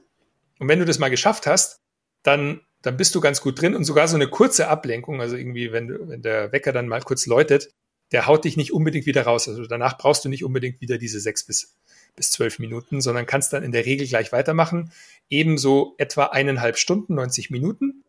Und 0.60 0.68
wenn 0.68 0.78
du 0.78 0.86
das 0.86 1.00
mal 1.00 1.10
geschafft 1.10 1.48
hast, 1.48 1.80
dann, 2.22 2.62
dann 2.84 2.96
bist 2.96 3.16
du 3.16 3.22
ganz 3.22 3.42
gut 3.42 3.60
drin 3.60 3.76
und 3.76 3.86
sogar 3.86 4.08
so 4.08 4.16
eine 4.16 4.28
kurze 4.28 4.68
Ablenkung, 4.68 5.20
also 5.20 5.36
irgendwie, 5.36 5.72
wenn, 5.72 5.88
du, 5.88 6.08
wenn 6.08 6.22
der 6.22 6.52
Wecker 6.52 6.72
dann 6.72 6.88
mal 6.88 7.02
kurz 7.02 7.26
läutet, 7.26 7.72
der 8.12 8.28
haut 8.28 8.46
dich 8.46 8.56
nicht 8.56 8.72
unbedingt 8.72 9.08
wieder 9.08 9.24
raus. 9.24 9.48
Also 9.48 9.66
danach 9.66 9.98
brauchst 9.98 10.24
du 10.24 10.30
nicht 10.30 10.44
unbedingt 10.44 10.80
wieder 10.80 11.00
diese 11.00 11.20
sechs 11.20 11.44
bis, 11.44 11.76
bis 12.16 12.30
zwölf 12.30 12.60
Minuten, 12.60 13.02
sondern 13.02 13.26
kannst 13.26 13.52
dann 13.54 13.64
in 13.64 13.72
der 13.72 13.88
Regel 13.88 14.08
gleich 14.08 14.32
weitermachen. 14.32 14.92
Ebenso 15.30 15.96
etwa 15.98 16.26
eineinhalb 16.26 16.78
Stunden, 16.78 17.16
90 17.16 17.50
Minuten. 17.50 18.04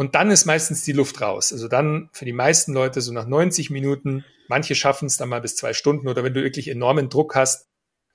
Und 0.00 0.14
dann 0.14 0.30
ist 0.30 0.46
meistens 0.46 0.82
die 0.82 0.92
Luft 0.92 1.20
raus. 1.20 1.52
Also 1.52 1.68
dann 1.68 2.08
für 2.14 2.24
die 2.24 2.32
meisten 2.32 2.72
Leute 2.72 3.02
so 3.02 3.12
nach 3.12 3.26
90 3.26 3.68
Minuten, 3.68 4.24
manche 4.48 4.74
schaffen 4.74 5.04
es 5.04 5.18
dann 5.18 5.28
mal 5.28 5.42
bis 5.42 5.56
zwei 5.56 5.74
Stunden 5.74 6.08
oder 6.08 6.24
wenn 6.24 6.32
du 6.32 6.42
wirklich 6.42 6.68
enormen 6.68 7.10
Druck 7.10 7.34
hast, 7.34 7.68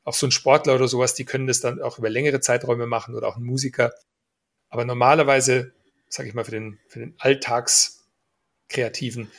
auch 0.04 0.16
so 0.16 0.26
ein 0.26 0.32
Sportler 0.32 0.74
oder 0.74 0.88
sowas, 0.88 1.14
die 1.14 1.26
können 1.26 1.46
das 1.46 1.60
dann 1.60 1.80
auch 1.84 2.00
über 2.00 2.10
längere 2.10 2.40
Zeiträume 2.40 2.88
machen 2.88 3.14
oder 3.14 3.28
auch 3.28 3.38
ein 3.38 3.44
Musiker. 3.44 3.94
Aber 4.70 4.84
normalerweise, 4.84 5.74
sage 6.10 6.28
ich 6.28 6.34
mal, 6.34 6.44
für 6.44 6.50
den, 6.50 6.80
für 6.88 6.98
den 6.98 7.14
Alltagskreativen 7.20 9.30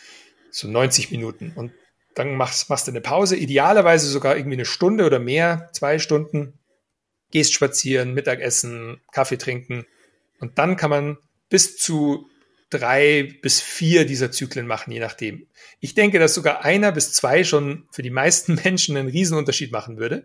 so 0.52 0.68
90 0.68 1.10
Minuten. 1.10 1.52
Und 1.52 1.72
dann 2.14 2.36
machst, 2.36 2.70
machst 2.70 2.86
du 2.86 2.92
eine 2.92 3.00
Pause, 3.00 3.34
idealerweise 3.34 4.06
sogar 4.06 4.36
irgendwie 4.36 4.54
eine 4.54 4.66
Stunde 4.66 5.04
oder 5.04 5.18
mehr, 5.18 5.68
zwei 5.72 5.98
Stunden, 5.98 6.60
gehst 7.32 7.54
spazieren, 7.54 8.14
Mittagessen, 8.14 9.00
Kaffee 9.10 9.36
trinken. 9.36 9.84
Und 10.38 10.58
dann 10.58 10.76
kann 10.76 10.90
man 10.90 11.18
bis 11.48 11.76
zu 11.76 12.28
drei 12.70 13.38
bis 13.42 13.60
vier 13.60 14.04
dieser 14.04 14.32
Zyklen 14.32 14.66
machen, 14.66 14.92
je 14.92 15.00
nachdem. 15.00 15.46
Ich 15.80 15.94
denke, 15.94 16.18
dass 16.18 16.34
sogar 16.34 16.64
einer 16.64 16.92
bis 16.92 17.12
zwei 17.12 17.44
schon 17.44 17.86
für 17.90 18.02
die 18.02 18.10
meisten 18.10 18.54
Menschen 18.64 18.96
einen 18.96 19.08
Riesenunterschied 19.08 19.72
machen 19.72 19.98
würde. 19.98 20.24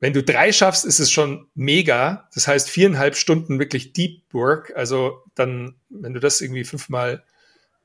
Wenn 0.00 0.12
du 0.12 0.22
drei 0.22 0.52
schaffst, 0.52 0.84
ist 0.84 0.98
es 0.98 1.12
schon 1.12 1.48
mega. 1.54 2.28
Das 2.34 2.48
heißt 2.48 2.68
viereinhalb 2.68 3.14
Stunden 3.14 3.60
wirklich 3.60 3.92
Deep 3.92 4.24
Work. 4.32 4.72
Also 4.74 5.22
dann, 5.36 5.76
wenn 5.90 6.12
du 6.12 6.18
das 6.18 6.40
irgendwie 6.40 6.64
fünfmal 6.64 7.24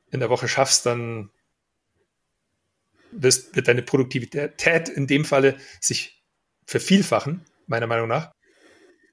in 0.09 0.19
der 0.19 0.29
Woche 0.29 0.47
schaffst, 0.47 0.85
dann 0.87 1.29
wird 3.11 3.67
deine 3.67 3.83
Produktivität 3.83 4.89
in 4.89 5.07
dem 5.07 5.25
Falle 5.25 5.57
sich 5.79 6.23
vervielfachen, 6.65 7.45
meiner 7.67 7.87
Meinung 7.87 8.07
nach. 8.07 8.31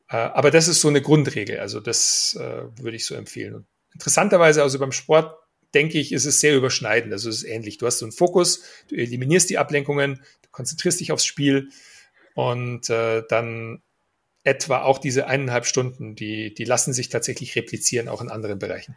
Äh, 0.08 0.16
aber 0.16 0.50
das 0.50 0.68
ist 0.68 0.80
so 0.80 0.88
eine 0.88 1.02
Grundregel. 1.02 1.60
Also 1.60 1.80
das 1.80 2.36
äh, 2.40 2.64
würde 2.82 2.96
ich 2.96 3.04
so 3.04 3.14
empfehlen. 3.14 3.66
Interessanterweise, 3.94 4.62
also 4.62 4.78
beim 4.78 4.92
Sport, 4.92 5.36
denke 5.72 5.98
ich, 5.98 6.12
ist 6.12 6.24
es 6.24 6.40
sehr 6.40 6.56
überschneidend. 6.56 7.12
Also 7.12 7.28
es 7.28 7.38
ist 7.38 7.44
ähnlich. 7.44 7.78
Du 7.78 7.86
hast 7.86 7.98
so 7.98 8.06
einen 8.06 8.12
Fokus, 8.12 8.62
du 8.88 8.96
eliminierst 8.96 9.50
die 9.50 9.58
Ablenkungen, 9.58 10.20
du 10.42 10.48
konzentrierst 10.50 11.00
dich 11.00 11.12
aufs 11.12 11.24
Spiel 11.24 11.70
und 12.34 12.90
äh, 12.90 13.22
dann 13.28 13.82
etwa 14.44 14.82
auch 14.82 14.98
diese 14.98 15.26
eineinhalb 15.26 15.66
Stunden, 15.66 16.14
die, 16.14 16.54
die 16.54 16.64
lassen 16.64 16.92
sich 16.92 17.08
tatsächlich 17.08 17.56
replizieren, 17.56 18.08
auch 18.08 18.20
in 18.20 18.30
anderen 18.30 18.58
Bereichen. 18.58 18.96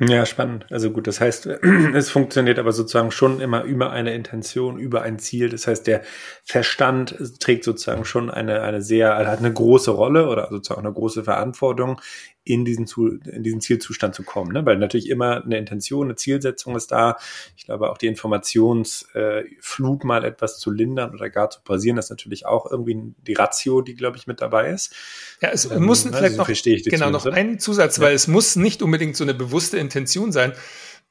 Ja, 0.00 0.26
spannend. 0.26 0.66
Also 0.70 0.90
gut, 0.90 1.06
das 1.06 1.20
heißt, 1.20 1.46
es 1.94 2.10
funktioniert 2.10 2.58
aber 2.58 2.72
sozusagen 2.72 3.12
schon 3.12 3.40
immer 3.40 3.62
über 3.62 3.90
eine 3.90 4.12
Intention, 4.12 4.78
über 4.78 5.02
ein 5.02 5.20
Ziel. 5.20 5.48
Das 5.50 5.68
heißt, 5.68 5.86
der 5.86 6.02
Verstand 6.42 7.16
trägt 7.38 7.62
sozusagen 7.62 8.04
schon 8.04 8.28
eine, 8.28 8.62
eine 8.62 8.82
sehr, 8.82 9.14
hat 9.14 9.38
eine 9.38 9.52
große 9.52 9.92
Rolle 9.92 10.28
oder 10.28 10.48
sozusagen 10.50 10.84
eine 10.84 10.92
große 10.92 11.22
Verantwortung 11.22 12.00
in 12.44 12.64
diesen, 12.64 12.86
zu, 12.86 13.08
in 13.08 13.42
diesen 13.42 13.60
Zielzustand 13.60 14.14
zu 14.14 14.22
kommen. 14.22 14.52
Ne? 14.52 14.64
Weil 14.66 14.76
natürlich 14.76 15.08
immer 15.08 15.42
eine 15.42 15.56
Intention, 15.56 16.06
eine 16.06 16.16
Zielsetzung 16.16 16.76
ist 16.76 16.92
da. 16.92 17.16
Ich 17.56 17.64
glaube, 17.64 17.90
auch 17.90 17.96
die 17.96 18.06
Informationsflut 18.06 20.04
äh, 20.04 20.06
mal 20.06 20.24
etwas 20.24 20.58
zu 20.58 20.70
lindern 20.70 21.14
oder 21.14 21.30
gar 21.30 21.48
zu 21.48 21.60
pausieren, 21.62 21.96
ist 21.96 22.10
natürlich 22.10 22.44
auch 22.44 22.70
irgendwie 22.70 23.14
die 23.26 23.32
Ratio, 23.32 23.80
die, 23.80 23.94
glaube 23.94 24.18
ich, 24.18 24.26
mit 24.26 24.42
dabei 24.42 24.70
ist. 24.70 24.94
Ja, 25.40 25.50
es 25.50 25.64
ähm, 25.64 25.84
muss 25.84 26.04
also 26.04 26.18
vielleicht 26.18 26.36
noch, 26.36 26.48
genau, 26.84 27.10
noch 27.10 27.24
ein 27.26 27.58
Zusatz, 27.58 27.96
ja. 27.96 28.04
weil 28.04 28.14
es 28.14 28.28
muss 28.28 28.56
nicht 28.56 28.82
unbedingt 28.82 29.16
so 29.16 29.24
eine 29.24 29.34
bewusste 29.34 29.78
Intention 29.78 30.30
sein, 30.30 30.52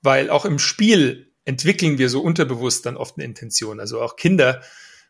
weil 0.04 0.30
auch 0.30 0.46
im 0.46 0.60
Spiel 0.60 1.32
entwickeln 1.46 1.98
wir 1.98 2.10
so 2.10 2.22
unterbewusst 2.22 2.86
dann 2.86 2.96
oft 2.96 3.18
eine 3.18 3.26
Intention. 3.26 3.80
Also 3.80 4.02
auch 4.02 4.16
Kinder 4.16 4.62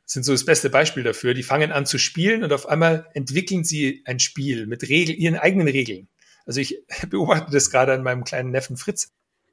sind 0.06 0.24
so 0.24 0.32
das 0.32 0.46
beste 0.46 0.70
Beispiel 0.70 1.04
dafür. 1.04 1.34
Die 1.34 1.44
fangen 1.44 1.72
an 1.72 1.86
zu 1.86 1.98
spielen 1.98 2.44
und 2.44 2.52
auf 2.54 2.68
einmal 2.68 3.08
entwickeln 3.14 3.64
sie 3.64 4.04
ein 4.06 4.20
Spiel 4.20 4.66
mit 4.68 4.84
Regeln, 4.84 5.18
ihren 5.18 5.36
eigenen 5.36 5.68
Regeln. 5.68 6.08
Also 6.46 6.60
ich 6.60 6.84
beobachte 7.10 7.52
das 7.52 7.72
gerade 7.72 7.94
an 7.94 8.04
meinem 8.04 8.24
kleinen 8.24 8.52
Neffen 8.52 8.78
Fritz. 8.78 9.12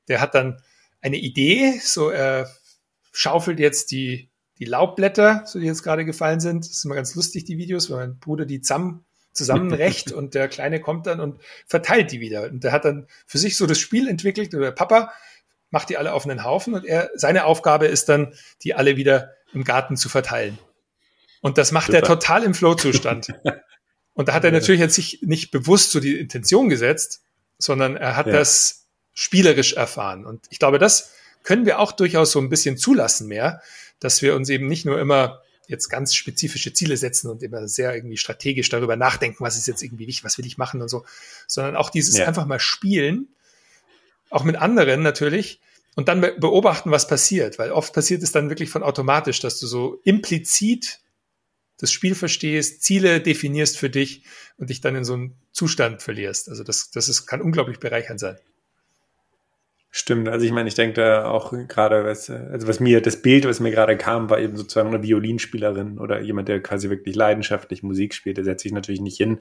Der 0.08 0.20
hat 0.20 0.34
dann 0.34 0.62
eine 1.00 1.16
Idee, 1.16 1.78
so 1.82 2.10
er 2.10 2.50
schaufelt 3.12 3.58
jetzt 3.58 3.90
die, 3.90 4.30
die 4.58 4.64
Laubblätter, 4.64 5.44
so 5.46 5.58
die 5.58 5.66
jetzt 5.66 5.82
gerade 5.82 6.04
gefallen 6.04 6.40
sind. 6.40 6.64
Das 6.64 6.72
ist 6.72 6.84
immer 6.84 6.94
ganz 6.94 7.14
lustig, 7.14 7.44
die 7.44 7.58
Videos, 7.58 7.90
weil 7.90 7.98
mein 7.98 8.18
Bruder 8.18 8.46
die 8.46 8.60
zusammen, 8.60 9.04
zusammenrecht 9.32 10.10
und 10.10 10.34
der 10.34 10.48
Kleine 10.48 10.80
kommt 10.80 11.06
dann 11.06 11.20
und 11.20 11.40
verteilt 11.66 12.10
die 12.10 12.20
wieder. 12.20 12.50
Und 12.50 12.64
der 12.64 12.72
hat 12.72 12.84
dann 12.84 13.06
für 13.26 13.38
sich 13.38 13.56
so 13.56 13.66
das 13.66 13.78
Spiel 13.78 14.08
entwickelt, 14.08 14.54
oder 14.54 14.72
Papa 14.72 15.12
macht 15.70 15.88
die 15.88 15.96
alle 15.96 16.12
auf 16.12 16.26
einen 16.26 16.44
Haufen 16.44 16.74
und 16.74 16.84
er, 16.84 17.10
seine 17.14 17.44
Aufgabe 17.44 17.86
ist 17.86 18.08
dann, 18.08 18.34
die 18.62 18.74
alle 18.74 18.96
wieder 18.96 19.34
im 19.52 19.62
Garten 19.62 19.96
zu 19.96 20.08
verteilen. 20.08 20.58
Und 21.40 21.58
das 21.58 21.72
macht 21.72 21.86
Super. 21.86 21.98
er 21.98 22.04
total 22.04 22.42
im 22.42 22.54
Flow-Zustand. 22.54 23.34
Und 24.14 24.28
da 24.28 24.34
hat 24.34 24.44
er 24.44 24.52
natürlich 24.52 24.80
jetzt 24.80 24.94
sich 24.94 25.20
nicht 25.22 25.50
bewusst 25.50 25.92
so 25.92 26.00
die 26.00 26.18
Intention 26.18 26.68
gesetzt, 26.68 27.22
sondern 27.58 27.96
er 27.96 28.16
hat 28.16 28.26
ja. 28.26 28.32
das 28.32 28.86
spielerisch 29.12 29.74
erfahren. 29.74 30.26
Und 30.26 30.46
ich 30.50 30.58
glaube, 30.58 30.78
das 30.78 31.12
können 31.42 31.66
wir 31.66 31.78
auch 31.78 31.92
durchaus 31.92 32.32
so 32.32 32.38
ein 32.38 32.48
bisschen 32.48 32.76
zulassen 32.76 33.28
mehr, 33.28 33.62
dass 33.98 34.22
wir 34.22 34.34
uns 34.34 34.48
eben 34.48 34.66
nicht 34.66 34.84
nur 34.84 34.98
immer 34.98 35.42
jetzt 35.66 35.88
ganz 35.88 36.14
spezifische 36.14 36.72
Ziele 36.72 36.96
setzen 36.96 37.30
und 37.30 37.42
immer 37.42 37.68
sehr 37.68 37.94
irgendwie 37.94 38.16
strategisch 38.16 38.68
darüber 38.68 38.96
nachdenken, 38.96 39.44
was 39.44 39.56
ist 39.56 39.68
jetzt 39.68 39.82
irgendwie 39.82 40.08
wichtig, 40.08 40.24
was 40.24 40.36
will 40.36 40.46
ich 40.46 40.58
machen 40.58 40.82
und 40.82 40.88
so, 40.88 41.04
sondern 41.46 41.76
auch 41.76 41.90
dieses 41.90 42.18
ja. 42.18 42.26
einfach 42.26 42.44
mal 42.44 42.58
spielen, 42.58 43.28
auch 44.30 44.42
mit 44.42 44.56
anderen 44.56 45.02
natürlich, 45.02 45.60
und 45.96 46.08
dann 46.08 46.20
beobachten, 46.20 46.90
was 46.90 47.06
passiert, 47.06 47.58
weil 47.58 47.72
oft 47.72 47.92
passiert 47.92 48.22
es 48.22 48.32
dann 48.32 48.48
wirklich 48.48 48.70
von 48.70 48.82
automatisch, 48.82 49.40
dass 49.40 49.58
du 49.58 49.66
so 49.66 50.00
implizit 50.04 51.00
das 51.80 51.90
Spiel 51.90 52.14
verstehst, 52.14 52.82
Ziele 52.82 53.20
definierst 53.20 53.78
für 53.78 53.90
dich 53.90 54.22
und 54.58 54.70
dich 54.70 54.80
dann 54.80 54.96
in 54.96 55.04
so 55.04 55.14
einen 55.14 55.34
Zustand 55.52 56.02
verlierst. 56.02 56.48
Also 56.48 56.62
das, 56.62 56.90
das 56.90 57.08
ist, 57.08 57.26
kann 57.26 57.40
unglaublich 57.40 57.80
bereichernd 57.80 58.20
sein. 58.20 58.36
Stimmt, 59.92 60.28
also 60.28 60.46
ich 60.46 60.52
meine, 60.52 60.68
ich 60.68 60.76
denke 60.76 61.00
da 61.00 61.24
auch 61.28 61.52
gerade, 61.66 62.04
was, 62.04 62.30
also 62.30 62.68
was 62.68 62.78
mir, 62.78 63.00
das 63.00 63.22
Bild, 63.22 63.44
was 63.44 63.58
mir 63.58 63.72
gerade 63.72 63.96
kam, 63.96 64.30
war 64.30 64.38
eben 64.38 64.56
sozusagen 64.56 64.90
eine 64.90 65.02
Violinspielerin 65.02 65.98
oder 65.98 66.20
jemand, 66.20 66.48
der 66.48 66.62
quasi 66.62 66.90
wirklich 66.90 67.16
leidenschaftlich 67.16 67.82
Musik 67.82 68.14
spielt. 68.14 68.36
Der 68.36 68.44
setzt 68.44 68.62
sich 68.62 68.72
natürlich 68.72 69.00
nicht 69.00 69.16
hin 69.16 69.40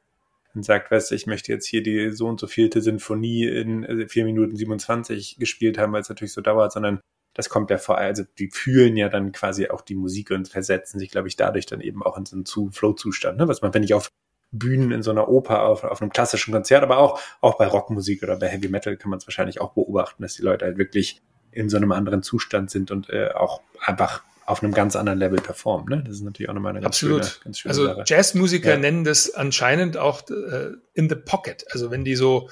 und 0.56 0.64
sagt, 0.64 0.90
weißt 0.90 1.12
du, 1.12 1.16
ich 1.16 1.28
möchte 1.28 1.52
jetzt 1.52 1.68
hier 1.68 1.84
die 1.84 2.10
so 2.12 2.26
und 2.28 2.40
so 2.40 2.48
vielte 2.48 2.82
Sinfonie 2.82 3.46
in 3.46 4.08
4 4.08 4.26
Minuten 4.26 4.56
27 4.56 5.38
gespielt 5.38 5.78
haben, 5.78 5.94
weil 5.94 6.02
es 6.02 6.10
natürlich 6.10 6.34
so 6.34 6.42
dauert, 6.42 6.72
sondern 6.72 7.00
das 7.40 7.48
kommt 7.48 7.70
ja 7.70 7.78
vor, 7.78 7.98
also 7.98 8.24
die 8.38 8.50
fühlen 8.52 8.98
ja 8.98 9.08
dann 9.08 9.32
quasi 9.32 9.70
auch 9.70 9.80
die 9.80 9.96
Musik 9.96 10.30
und 10.32 10.50
versetzen 10.50 11.00
sich, 11.00 11.10
glaube 11.10 11.30
ich, 11.30 11.38
dadurch 11.38 11.66
dann 11.66 11.80
eben 11.80 12.04
auch 12.04 12.18
in 12.18 12.26
so 12.26 12.36
einen 12.36 12.74
Flow-Zustand, 12.74 13.38
ne? 13.38 13.48
was 13.48 13.62
man, 13.62 13.74
wenn 13.74 13.84
ich 13.84 13.94
auf 13.94 14.10
Bühnen 14.52 14.92
in 14.92 15.04
so 15.04 15.12
einer 15.12 15.30
Oper, 15.30 15.64
auf, 15.64 15.86
auf 15.86 16.02
einem 16.02 16.12
klassischen 16.12 16.54
Konzert, 16.54 16.84
aber 16.84 16.98
auch, 16.98 17.22
auch 17.40 17.58
bei 17.58 17.66
Rockmusik 17.66 18.24
oder 18.24 18.36
bei 18.36 18.50
Heavy 18.50 18.68
Metal 18.68 18.98
kann 18.98 19.10
man 19.10 19.20
es 19.20 19.28
wahrscheinlich 19.28 19.62
auch 19.62 19.72
beobachten, 19.72 20.22
dass 20.22 20.34
die 20.34 20.42
Leute 20.42 20.66
halt 20.66 20.78
wirklich 20.78 21.22
in 21.52 21.70
so 21.70 21.78
einem 21.78 21.94
anderen 21.94 22.24
Zustand 22.24 22.72
sind 22.72 22.92
und 22.92 23.10
äh, 23.10 23.30
auch 23.30 23.62
einfach 23.80 24.22
auf 24.46 24.62
einem 24.62 24.74
ganz 24.74 24.98
anderen 24.98 25.18
Level 25.18 25.40
performen. 25.40 25.88
Ne? 25.88 26.04
Das 26.04 26.16
ist 26.16 26.24
natürlich 26.24 26.50
auch 26.50 26.54
nochmal 26.54 26.72
eine 26.72 26.82
ganz 26.82 26.98
Absolut. 26.98 27.24
schöne, 27.24 27.44
ganz 27.46 27.60
schöne 27.60 27.70
also 27.70 27.86
Sache. 27.86 28.04
Jazzmusiker 28.06 28.72
ja. 28.72 28.78
nennen 28.78 29.06
das 29.06 29.34
anscheinend 29.34 29.96
auch 29.96 30.30
äh, 30.30 30.72
in 30.94 31.08
the 31.08 31.16
pocket. 31.16 31.64
Also 31.72 31.90
wenn 31.90 32.04
die 32.04 32.18
so 32.18 32.50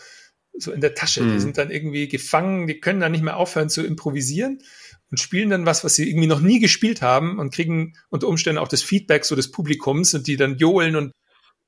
so 0.59 0.71
in 0.71 0.81
der 0.81 0.95
Tasche. 0.95 1.23
Mhm. 1.23 1.33
Die 1.33 1.39
sind 1.39 1.57
dann 1.57 1.71
irgendwie 1.71 2.07
gefangen, 2.07 2.67
die 2.67 2.79
können 2.79 2.99
dann 2.99 3.11
nicht 3.11 3.23
mehr 3.23 3.37
aufhören 3.37 3.69
zu 3.69 3.83
improvisieren 3.85 4.59
und 5.11 5.19
spielen 5.19 5.49
dann 5.49 5.65
was, 5.65 5.83
was 5.83 5.95
sie 5.95 6.09
irgendwie 6.09 6.27
noch 6.27 6.41
nie 6.41 6.59
gespielt 6.59 7.01
haben 7.01 7.39
und 7.39 7.53
kriegen 7.53 7.93
unter 8.09 8.27
Umständen 8.27 8.59
auch 8.59 8.67
das 8.67 8.83
Feedback 8.83 9.25
so 9.25 9.35
des 9.35 9.51
Publikums 9.51 10.13
und 10.13 10.27
die 10.27 10.37
dann 10.37 10.57
johlen 10.57 10.95
und 10.95 11.11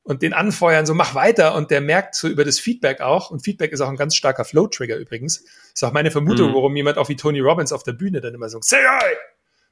und 0.04 0.24
den 0.24 0.34
anfeuern, 0.34 0.88
so 0.88 0.96
mach 0.96 1.14
weiter 1.14 1.54
und 1.54 1.70
der 1.70 1.82
merkt 1.82 2.16
so 2.16 2.28
über 2.28 2.44
das 2.44 2.58
Feedback 2.58 3.00
auch 3.00 3.30
und 3.30 3.44
Feedback 3.44 3.72
ist 3.72 3.82
auch 3.82 3.90
ein 3.90 3.96
ganz 3.96 4.16
starker 4.16 4.44
Flow-Trigger 4.44 4.98
übrigens. 4.98 5.44
Ist 5.74 5.84
auch 5.84 5.92
meine 5.92 6.10
Vermutung, 6.10 6.50
mhm. 6.50 6.56
warum 6.56 6.76
jemand 6.76 6.98
auch 6.98 7.10
wie 7.10 7.16
Tony 7.16 7.42
Robbins 7.42 7.72
auf 7.72 7.84
der 7.84 7.94
Bühne 7.94 8.20
dann 8.20 8.34
immer 8.34 8.50
so 8.50 8.60
say 8.62 8.80
I! 8.80 9.16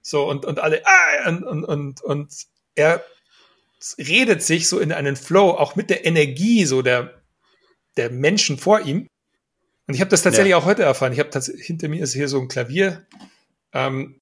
so 0.01 0.29
und 0.29 0.45
und 0.45 0.59
alle 0.59 0.81
I! 0.81 1.27
und 1.27 1.43
und 1.43 1.63
und 1.63 2.03
und 2.03 2.33
er 2.75 3.03
redet 3.97 4.43
sich 4.43 4.67
so 4.69 4.79
in 4.79 4.91
einen 4.91 5.15
Flow 5.15 5.51
auch 5.51 5.75
mit 5.75 5.89
der 5.89 6.05
Energie 6.05 6.65
so 6.65 6.83
der 6.83 7.16
der 7.97 8.09
Menschen 8.09 8.57
vor 8.57 8.81
ihm. 8.81 9.07
Und 9.87 9.93
ich 9.93 10.01
habe 10.01 10.09
das 10.09 10.21
tatsächlich 10.21 10.51
ja. 10.51 10.57
auch 10.57 10.65
heute 10.65 10.83
erfahren. 10.83 11.13
Ich 11.13 11.19
habe 11.19 11.39
hinter 11.39 11.87
mir 11.87 12.03
ist 12.03 12.13
hier 12.13 12.27
so 12.27 12.39
ein 12.39 12.47
Klavier 12.47 13.05
ähm, 13.73 14.19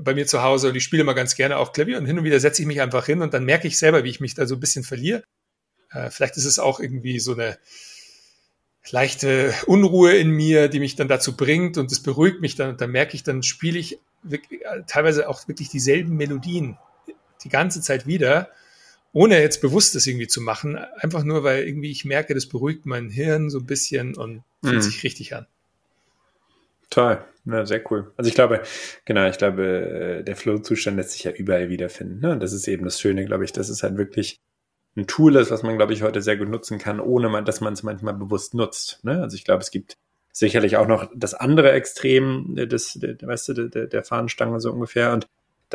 bei 0.00 0.14
mir 0.14 0.26
zu 0.26 0.42
Hause 0.42 0.68
und 0.68 0.76
ich 0.76 0.84
spiele 0.84 1.04
mal 1.04 1.14
ganz 1.14 1.34
gerne 1.34 1.56
auf 1.56 1.72
Klavier 1.72 1.98
und 1.98 2.06
hin 2.06 2.18
und 2.18 2.24
wieder 2.24 2.40
setze 2.40 2.62
ich 2.62 2.68
mich 2.68 2.80
einfach 2.80 3.06
hin 3.06 3.22
und 3.22 3.34
dann 3.34 3.44
merke 3.44 3.66
ich 3.66 3.78
selber, 3.78 4.04
wie 4.04 4.10
ich 4.10 4.20
mich 4.20 4.34
da 4.34 4.46
so 4.46 4.54
ein 4.54 4.60
bisschen 4.60 4.84
verliere. 4.84 5.22
Äh, 5.90 6.10
vielleicht 6.10 6.36
ist 6.36 6.44
es 6.44 6.58
auch 6.58 6.80
irgendwie 6.80 7.18
so 7.18 7.32
eine 7.32 7.58
leichte 8.90 9.54
Unruhe 9.66 10.14
in 10.14 10.30
mir, 10.30 10.68
die 10.68 10.80
mich 10.80 10.96
dann 10.96 11.08
dazu 11.08 11.36
bringt 11.36 11.78
und 11.78 11.90
es 11.90 12.02
beruhigt 12.02 12.40
mich 12.40 12.54
dann 12.54 12.70
und 12.70 12.80
dann 12.80 12.90
merke 12.90 13.14
ich, 13.14 13.22
dann 13.22 13.42
spiele 13.42 13.78
ich 13.78 13.98
wirklich, 14.22 14.64
äh, 14.64 14.82
teilweise 14.86 15.28
auch 15.28 15.48
wirklich 15.48 15.68
dieselben 15.68 16.16
Melodien 16.16 16.78
die 17.42 17.48
ganze 17.48 17.80
Zeit 17.80 18.06
wieder 18.06 18.50
ohne 19.16 19.40
jetzt 19.40 19.62
bewusst 19.62 19.94
das 19.94 20.06
irgendwie 20.06 20.26
zu 20.26 20.42
machen, 20.42 20.76
einfach 20.76 21.24
nur, 21.24 21.42
weil 21.42 21.66
irgendwie 21.66 21.90
ich 21.90 22.04
merke, 22.04 22.34
das 22.34 22.44
beruhigt 22.44 22.84
mein 22.84 23.08
Hirn 23.08 23.48
so 23.48 23.60
ein 23.60 23.64
bisschen 23.64 24.14
und 24.14 24.42
fühlt 24.62 24.76
mhm. 24.76 24.82
sich 24.82 25.02
richtig 25.04 25.34
an. 25.34 25.46
Toll, 26.90 27.24
ja, 27.46 27.64
sehr 27.64 27.90
cool. 27.90 28.12
Also 28.18 28.28
ich 28.28 28.34
glaube, 28.34 28.62
genau, 29.06 29.26
ich 29.26 29.38
glaube, 29.38 30.22
der 30.22 30.36
Flow-Zustand 30.36 30.98
lässt 30.98 31.12
sich 31.12 31.24
ja 31.24 31.30
überall 31.30 31.70
wiederfinden. 31.70 32.20
Ne? 32.20 32.32
Und 32.32 32.40
das 32.40 32.52
ist 32.52 32.68
eben 32.68 32.84
das 32.84 33.00
Schöne, 33.00 33.24
glaube 33.24 33.46
ich, 33.46 33.54
dass 33.54 33.70
es 33.70 33.82
halt 33.82 33.96
wirklich 33.96 34.38
ein 34.96 35.06
Tool 35.06 35.36
ist, 35.36 35.50
was 35.50 35.62
man, 35.62 35.78
glaube 35.78 35.94
ich, 35.94 36.02
heute 36.02 36.20
sehr 36.20 36.36
gut 36.36 36.50
nutzen 36.50 36.78
kann, 36.78 37.00
ohne 37.00 37.30
man, 37.30 37.46
dass 37.46 37.62
man 37.62 37.72
es 37.72 37.82
manchmal 37.82 38.12
bewusst 38.12 38.52
nutzt. 38.52 39.02
Ne? 39.02 39.22
Also 39.22 39.34
ich 39.34 39.46
glaube, 39.46 39.62
es 39.62 39.70
gibt 39.70 39.96
sicherlich 40.30 40.76
auch 40.76 40.88
noch 40.88 41.10
das 41.16 41.32
andere 41.32 41.72
Extrem 41.72 42.54
des, 42.54 42.92
der, 42.92 43.16
weißt 43.22 43.48
du, 43.48 43.68
der, 43.70 43.86
der 43.86 44.04
Fahnenstange 44.04 44.60
so 44.60 44.70
ungefähr. 44.70 45.14
Und 45.14 45.26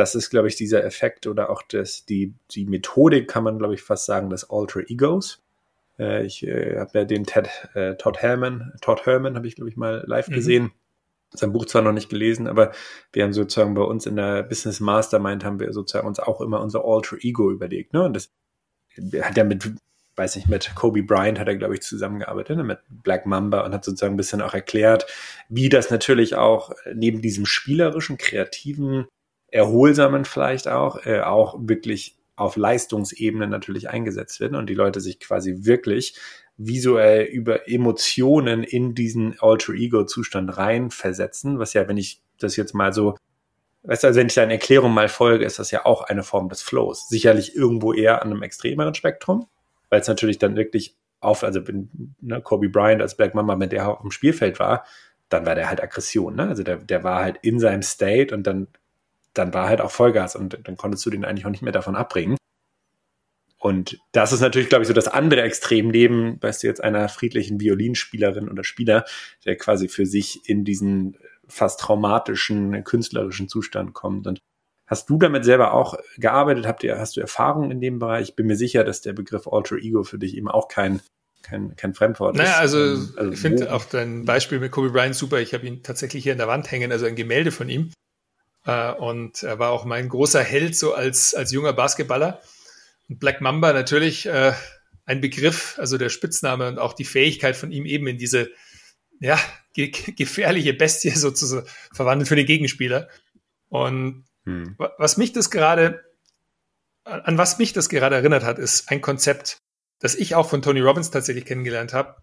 das 0.02 0.16
ist, 0.16 0.32
glaube 0.32 0.48
ich, 0.48 0.56
dieser 0.56 0.84
Effekt 0.84 1.28
oder 1.28 1.52
auch 1.52 1.62
das, 1.62 2.06
die, 2.06 2.34
die 2.50 2.66
Methodik, 2.66 3.28
kann 3.28 3.44
man, 3.44 3.60
glaube 3.60 3.76
ich, 3.76 3.84
fast 3.84 4.08
sagen, 4.08 4.32
des 4.32 4.50
Alter 4.50 4.80
Egos. 4.90 5.44
Äh, 6.00 6.26
ich 6.26 6.46
äh, 6.46 6.80
habe 6.80 7.00
ja 7.00 7.06
den 7.06 7.24
Ted, 7.26 7.50
äh, 7.76 7.96
Todd 7.96 8.18
Herman, 8.18 8.74
Todd 8.82 9.06
Herman 9.06 9.36
habe 9.36 9.48
ich, 9.48 9.56
glaube 9.56 9.70
ich, 9.70 9.78
mal 9.78 10.04
live 10.08 10.28
mhm. 10.28 10.34
gesehen. 10.34 10.72
Sein 11.34 11.54
Buch 11.54 11.66
zwar 11.66 11.84
noch 11.84 11.92
nicht 11.94 12.10
gelesen, 12.10 12.48
aber 12.48 12.72
wir 13.14 13.24
haben 13.24 13.32
sozusagen 13.32 13.76
bei 13.76 13.84
uns 13.84 14.08
in 14.08 14.16
der 14.16 14.42
Business 14.42 14.80
Mastermind 14.80 15.46
haben 15.46 15.60
wir 15.60 15.72
sozusagen 15.72 16.08
uns 16.08 16.20
auch 16.20 16.42
immer 16.42 16.60
unser 16.60 16.84
Alter 16.84 17.18
Ego 17.22 17.52
überlegt. 17.52 17.94
Ne? 17.94 18.04
Und 18.04 18.16
das 18.16 18.34
hat 19.22 19.38
ja 19.38 19.44
mit, 19.44 19.72
weiß 20.16 20.36
nicht, 20.36 20.50
mit 20.50 20.74
Kobe 20.74 21.04
Bryant 21.04 21.40
hat 21.40 21.48
er, 21.48 21.56
glaube 21.56 21.76
ich, 21.76 21.84
zusammengearbeitet, 21.84 22.58
ne? 22.58 22.64
mit 22.64 22.80
Black 22.90 23.28
Mamba 23.28 23.64
und 23.64 23.74
hat 23.74 23.86
sozusagen 23.86 24.16
ein 24.16 24.18
bisschen 24.18 24.42
auch 24.42 24.56
erklärt, 24.56 25.06
wie 25.48 25.70
das 25.70 25.92
natürlich 25.92 26.36
auch 26.36 26.72
neben 26.92 27.22
diesem 27.22 27.46
spielerischen, 27.46 28.18
kreativen 28.18 29.06
erholsamen 29.52 30.26
vielleicht 30.26 30.68
auch, 30.68 31.06
äh, 31.06 31.22
auch 31.22 31.56
wirklich 31.60 32.18
auf 32.36 32.56
Leistungsebene 32.56 33.48
natürlich 33.48 33.90
eingesetzt 33.90 34.40
werden 34.40 34.56
und 34.56 34.70
die 34.70 34.74
Leute 34.74 35.00
sich 35.00 35.20
quasi 35.20 35.66
wirklich 35.66 36.16
visuell 36.58 37.26
über 37.26 37.70
Emotionen 37.70 38.64
in 38.64 38.96
diesen 38.96 39.40
Alter 39.40 39.74
Ego 39.74 40.06
Zustand 40.06 40.58
reinversetzen, 40.58 41.60
was 41.60 41.74
ja, 41.74 41.88
wenn 41.88 41.98
ich 41.98 42.22
das 42.40 42.56
jetzt 42.56 42.74
mal 42.74 42.94
so, 42.94 43.16
weißt 43.84 44.04
du, 44.04 44.08
also 44.08 44.20
wenn 44.20 44.28
ich 44.28 44.34
deine 44.34 44.54
Erklärung 44.54 44.94
mal 44.94 45.10
folge, 45.10 45.46
ist 45.46 45.60
das 45.60 45.72
ja 45.72 45.86
auch 45.86 46.04
eine 46.04 46.24
Form 46.24 46.50
des 46.50 46.62
Flows. 46.62 47.10
Sicherlich 47.10 47.56
irgendwo 47.56 47.94
eher 47.94 48.22
an 48.22 48.32
einem 48.32 48.44
extremeren 48.44 48.96
Spektrum, 48.96 49.48
weil 49.90 50.02
es 50.02 50.08
natürlich 50.08 50.40
dann 50.40 50.56
wirklich 50.56 50.96
auf, 51.20 51.44
also 51.44 51.68
wenn 51.68 52.16
ne, 52.22 52.42
Kobe 52.42 52.70
Bryant 52.70 53.02
als 53.02 53.16
Black 53.16 53.36
Mamba, 53.36 53.56
mit 53.56 53.72
der 53.72 53.88
auf 53.88 54.02
dem 54.02 54.12
Spielfeld 54.12 54.60
war, 54.60 54.86
dann 55.30 55.46
war 55.46 55.56
der 55.56 55.70
halt 55.70 55.82
Aggression, 55.82 56.36
ne? 56.36 56.48
Also 56.48 56.64
der, 56.64 56.78
der 56.78 57.04
war 57.04 57.24
halt 57.24 57.38
in 57.42 57.60
seinem 57.60 57.84
State 57.84 58.36
und 58.36 58.46
dann 58.46 58.68
dann 59.34 59.54
war 59.54 59.68
halt 59.68 59.82
auch 59.82 59.92
Vollgas 59.92 60.36
und 60.36 60.60
dann 60.64 60.78
konntest 60.78 61.06
du 61.06 61.10
den 61.10 61.26
eigentlich 61.26 61.46
auch 61.46 61.52
nicht 61.52 61.64
mehr 61.64 61.72
davon 61.72 61.96
abbringen. 61.96 62.38
Und 63.62 64.00
das 64.12 64.34
ist 64.34 64.42
natürlich, 64.42 64.70
glaube 64.70 64.82
ich, 64.82 64.88
so 64.88 64.94
das 64.94 65.08
andere 65.08 65.44
Extremleben, 65.44 66.42
weißt 66.42 66.64
du, 66.64 66.68
jetzt 66.68 66.84
einer 66.84 67.08
friedlichen 67.10 67.60
Violinspielerin 67.60 68.50
oder 68.50 68.64
Spieler, 68.64 69.06
der 69.46 69.56
quasi 69.56 69.88
für 69.88 70.08
sich 70.08 70.50
in 70.50 70.66
diesen 70.66 71.16
fast 71.48 71.80
traumatischen, 71.80 72.84
künstlerischen 72.84 73.48
Zustand 73.50 73.94
kommt. 73.94 74.26
Und 74.26 74.40
hast 74.88 75.12
du 75.12 75.20
damit 75.20 75.46
selber 75.46 75.74
auch 75.74 75.96
gearbeitet? 76.18 76.66
Habt 76.66 76.84
ihr, 76.84 76.98
hast 76.98 77.18
du 77.18 77.22
Erfahrung 77.22 77.70
in 77.70 77.82
dem 77.82 78.00
Bereich? 78.00 78.30
Ich 78.30 78.36
bin 78.36 78.48
mir 78.48 78.56
sicher, 78.56 78.84
dass 78.84 79.02
der 79.02 79.14
Begriff 79.14 79.48
Alter 79.48 79.76
Ego 79.76 80.04
für 80.04 80.18
dich 80.18 80.36
eben 80.36 80.48
auch 80.48 80.68
kein, 80.68 81.00
kein, 81.44 81.76
kein 81.76 81.94
Fremdwort 81.94 82.36
naja, 82.36 82.64
ist. 82.64 82.74
Naja, 82.74 82.86
also, 82.86 83.18
also 83.18 83.32
ich 83.32 83.40
finde 83.40 83.72
auch 83.72 83.86
dein 83.86 84.26
Beispiel 84.26 84.60
mit 84.60 84.72
Kobe 84.72 84.90
Bryant 84.90 85.14
super. 85.14 85.40
Ich 85.40 85.54
habe 85.54 85.68
ihn 85.68 85.84
tatsächlich 85.84 86.24
hier 86.24 86.32
in 86.32 86.40
der 86.40 86.48
Wand 86.48 86.72
hängen, 86.72 86.92
also 86.92 87.06
ein 87.06 87.16
Gemälde 87.16 87.52
von 87.52 87.70
ihm. 87.70 87.92
Äh, 88.66 88.92
und 88.94 89.44
er 89.44 89.60
war 89.60 89.72
auch 89.72 89.86
mein 89.86 90.10
großer 90.10 90.44
Held 90.44 90.76
so 90.76 90.94
als, 90.94 91.34
als 91.34 91.52
junger 91.52 91.74
Basketballer. 91.74 92.42
Black 93.08 93.42
Mamba 93.42 93.74
natürlich 93.74 94.26
äh, 94.26 94.54
ein 95.06 95.22
Begriff, 95.22 95.76
also 95.78 95.98
der 95.98 96.10
Spitzname 96.10 96.68
und 96.68 96.80
auch 96.80 96.94
die 96.94 97.06
Fähigkeit 97.06 97.56
von 97.56 97.72
ihm 97.72 97.86
eben 97.86 98.08
in 98.08 98.18
diese 98.18 98.50
ja, 99.20 99.40
ge 99.74 99.90
gefährliche 99.90 100.74
Bestie 100.74 101.10
sozusagen 101.16 101.68
verwandeln 101.94 102.26
für 102.26 102.36
den 102.36 102.46
Gegenspieler. 102.46 103.10
Und 103.70 104.26
hm. 104.46 104.76
was 104.98 105.18
mich 105.18 105.34
das 105.34 105.50
gerade, 105.52 106.04
an 107.04 107.38
was 107.38 107.58
mich 107.58 107.74
das 107.74 107.90
gerade 107.90 108.16
erinnert 108.16 108.44
hat, 108.44 108.60
ist 108.60 108.90
ein 108.90 109.02
Konzept, 109.02 109.58
das 110.00 110.16
ich 110.16 110.36
auch 110.36 110.50
von 110.50 110.62
Tony 110.62 110.82
Robbins 110.82 111.12
tatsächlich 111.12 111.46
kennengelernt 111.46 111.94
habe, 111.94 112.16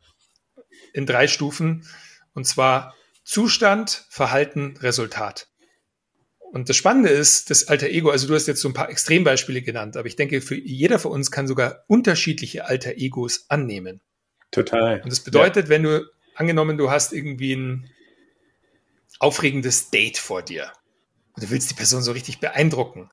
in 0.93 1.07
drei 1.07 1.29
Stufen, 1.29 1.87
und 2.35 2.45
zwar 2.45 2.95
Zustand, 3.25 4.07
Verhalten, 4.11 4.77
Resultat. 4.79 5.48
Und 6.51 6.69
das 6.69 6.77
Spannende 6.77 7.11
ist, 7.11 7.51
das 7.51 7.69
alter 7.69 7.89
Ego, 7.89 8.11
also 8.11 8.27
du 8.27 8.35
hast 8.35 8.47
jetzt 8.47 8.61
so 8.61 8.69
ein 8.69 8.75
paar 8.75 8.89
Extrembeispiele 8.89 9.61
genannt, 9.63 9.97
aber 9.97 10.09
ich 10.09 10.17
denke, 10.17 10.41
für 10.41 10.57
jeder 10.57 10.99
von 10.99 11.13
uns 11.13 11.31
kann 11.31 11.47
sogar 11.47 11.85
unterschiedliche 11.89 12.65
alter 12.65 12.97
Egos 12.97 13.45
annehmen. 13.49 14.01
Total. 14.51 15.03
Und 15.03 15.13
das 15.13 15.21
bedeutet, 15.21 15.67
ja. 15.67 15.71
wenn 15.71 15.83
du, 15.83 16.07
angenommen, 16.35 16.79
du 16.79 16.91
hast 16.91 17.13
irgendwie 17.13 17.55
ein 17.55 17.91
aufregendes 19.19 19.91
Date 19.91 20.17
vor 20.17 20.43
dir 20.43 20.73
und 21.35 21.45
du 21.45 21.51
willst 21.51 21.71
die 21.71 21.75
Person 21.75 22.03
so 22.03 22.13
richtig 22.13 22.41
beeindrucken. 22.41 23.11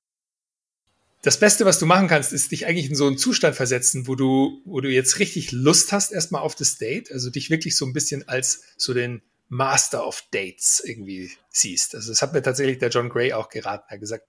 Das 1.21 1.39
Beste, 1.39 1.65
was 1.65 1.79
du 1.79 1.87
machen 1.87 2.07
kannst, 2.07 2.31
ist 2.31 2.51
dich 2.51 2.67
eigentlich 2.67 2.89
in 2.89 2.95
so 2.95 3.07
einen 3.07 3.17
Zustand 3.17 3.55
versetzen, 3.55 4.07
wo 4.07 4.15
du, 4.15 4.61
wo 4.63 4.79
du 4.79 4.89
jetzt 4.89 5.17
richtig 5.19 5.51
Lust 5.51 5.91
hast 5.91 6.11
erstmal 6.11 6.41
auf 6.41 6.55
das 6.55 6.77
Date, 6.77 7.11
also 7.11 7.31
dich 7.31 7.49
wirklich 7.49 7.75
so 7.75 7.85
ein 7.85 7.93
bisschen 7.93 8.27
als 8.27 8.63
so 8.77 8.93
den 8.93 9.23
Master 9.47 10.05
of 10.05 10.23
Dates 10.31 10.81
irgendwie 10.83 11.31
siehst. 11.49 11.95
Also 11.95 12.11
das 12.11 12.21
hat 12.21 12.33
mir 12.33 12.41
tatsächlich 12.41 12.79
der 12.79 12.89
John 12.89 13.09
Gray 13.09 13.33
auch 13.33 13.49
geraten. 13.49 13.85
Er 13.87 13.93
hat 13.93 13.99
gesagt, 13.99 14.25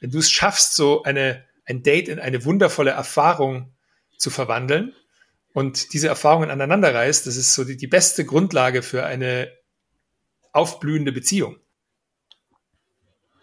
wenn 0.00 0.10
du 0.10 0.18
es 0.18 0.30
schaffst, 0.30 0.74
so 0.74 1.02
eine, 1.02 1.44
ein 1.64 1.82
Date 1.82 2.08
in 2.08 2.18
eine 2.18 2.44
wundervolle 2.44 2.90
Erfahrung 2.90 3.74
zu 4.16 4.30
verwandeln 4.30 4.94
und 5.52 5.92
diese 5.92 6.08
Erfahrungen 6.08 6.50
aneinander 6.50 6.94
reißt, 6.94 7.26
das 7.26 7.36
ist 7.36 7.54
so 7.54 7.64
die, 7.64 7.76
die 7.76 7.86
beste 7.86 8.24
Grundlage 8.24 8.82
für 8.82 9.04
eine 9.04 9.52
aufblühende 10.52 11.12
Beziehung. 11.12 11.58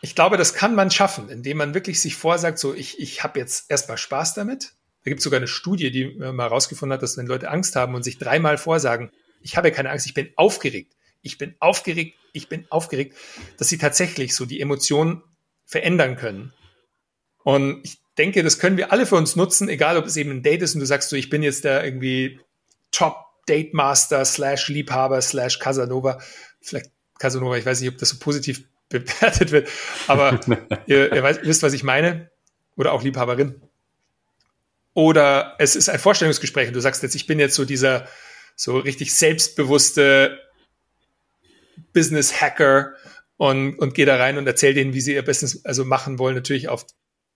Ich 0.01 0.15
glaube, 0.15 0.37
das 0.37 0.53
kann 0.53 0.75
man 0.75 0.91
schaffen, 0.91 1.29
indem 1.29 1.57
man 1.57 1.73
wirklich 1.73 1.99
sich 1.99 2.15
vorsagt, 2.15 2.57
so 2.57 2.73
ich, 2.73 2.99
ich 2.99 3.23
habe 3.23 3.39
jetzt 3.39 3.69
erstmal 3.69 3.97
Spaß 3.97 4.33
damit. 4.33 4.73
Da 5.03 5.11
gibt 5.11 5.19
es 5.19 5.23
sogar 5.23 5.37
eine 5.37 5.47
Studie, 5.47 5.91
die 5.91 6.15
mal 6.15 6.43
herausgefunden 6.43 6.93
hat, 6.93 7.03
dass 7.03 7.17
wenn 7.17 7.27
Leute 7.27 7.49
Angst 7.49 7.75
haben 7.75 7.95
und 7.95 8.03
sich 8.03 8.17
dreimal 8.17 8.57
vorsagen, 8.57 9.11
ich 9.41 9.57
habe 9.57 9.71
keine 9.71 9.89
Angst, 9.89 10.05
ich 10.05 10.13
bin 10.13 10.31
aufgeregt, 10.35 10.95
ich 11.21 11.37
bin 11.37 11.55
aufgeregt, 11.59 12.17
ich 12.33 12.49
bin 12.49 12.65
aufgeregt, 12.69 13.15
dass 13.57 13.69
sie 13.69 13.77
tatsächlich 13.77 14.35
so 14.35 14.45
die 14.45 14.61
Emotionen 14.61 15.23
verändern 15.65 16.15
können. 16.15 16.53
Und 17.43 17.81
ich 17.83 17.99
denke, 18.17 18.43
das 18.43 18.59
können 18.59 18.77
wir 18.77 18.91
alle 18.91 19.05
für 19.05 19.15
uns 19.15 19.35
nutzen, 19.35 19.69
egal 19.69 19.97
ob 19.97 20.05
es 20.05 20.17
eben 20.17 20.31
ein 20.31 20.43
Date 20.43 20.61
ist 20.61 20.73
und 20.73 20.81
du 20.81 20.85
sagst 20.85 21.09
so, 21.09 21.15
ich 21.15 21.29
bin 21.29 21.43
jetzt 21.43 21.63
der 21.63 21.83
irgendwie 21.83 22.39
Top 22.91 23.25
Date 23.47 23.73
Master 23.73 24.23
slash 24.25 24.67
Liebhaber 24.67 25.21
slash 25.21 25.59
Casanova. 25.59 26.19
Vielleicht 26.61 26.91
Casanova, 27.17 27.57
ich 27.57 27.65
weiß 27.65 27.81
nicht, 27.81 27.89
ob 27.89 27.97
das 27.97 28.09
so 28.09 28.17
positiv 28.19 28.63
bewertet 28.89 29.51
wird, 29.51 29.69
aber 30.07 30.39
ihr, 30.87 31.13
ihr 31.13 31.23
weißt, 31.23 31.41
wisst, 31.43 31.63
was 31.63 31.73
ich 31.73 31.83
meine. 31.83 32.29
Oder 32.75 32.93
auch 32.93 33.03
Liebhaberin. 33.03 33.61
Oder 34.93 35.55
es 35.59 35.75
ist 35.75 35.89
ein 35.89 35.99
Vorstellungsgespräch 35.99 36.69
und 36.69 36.73
du 36.73 36.81
sagst 36.81 37.03
jetzt, 37.03 37.15
ich 37.15 37.27
bin 37.27 37.39
jetzt 37.39 37.55
so 37.55 37.65
dieser 37.65 38.07
so 38.55 38.77
richtig 38.77 39.13
selbstbewusste 39.13 40.39
Business 41.93 42.41
Hacker 42.41 42.93
und, 43.37 43.77
und 43.79 43.93
gehe 43.93 44.05
da 44.05 44.17
rein 44.17 44.37
und 44.37 44.47
erzähle 44.47 44.75
denen, 44.75 44.93
wie 44.93 45.01
sie 45.01 45.13
ihr 45.13 45.23
Business 45.23 45.65
also 45.65 45.85
machen 45.85 46.19
wollen, 46.19 46.35
natürlich 46.35 46.69
auf, 46.69 46.85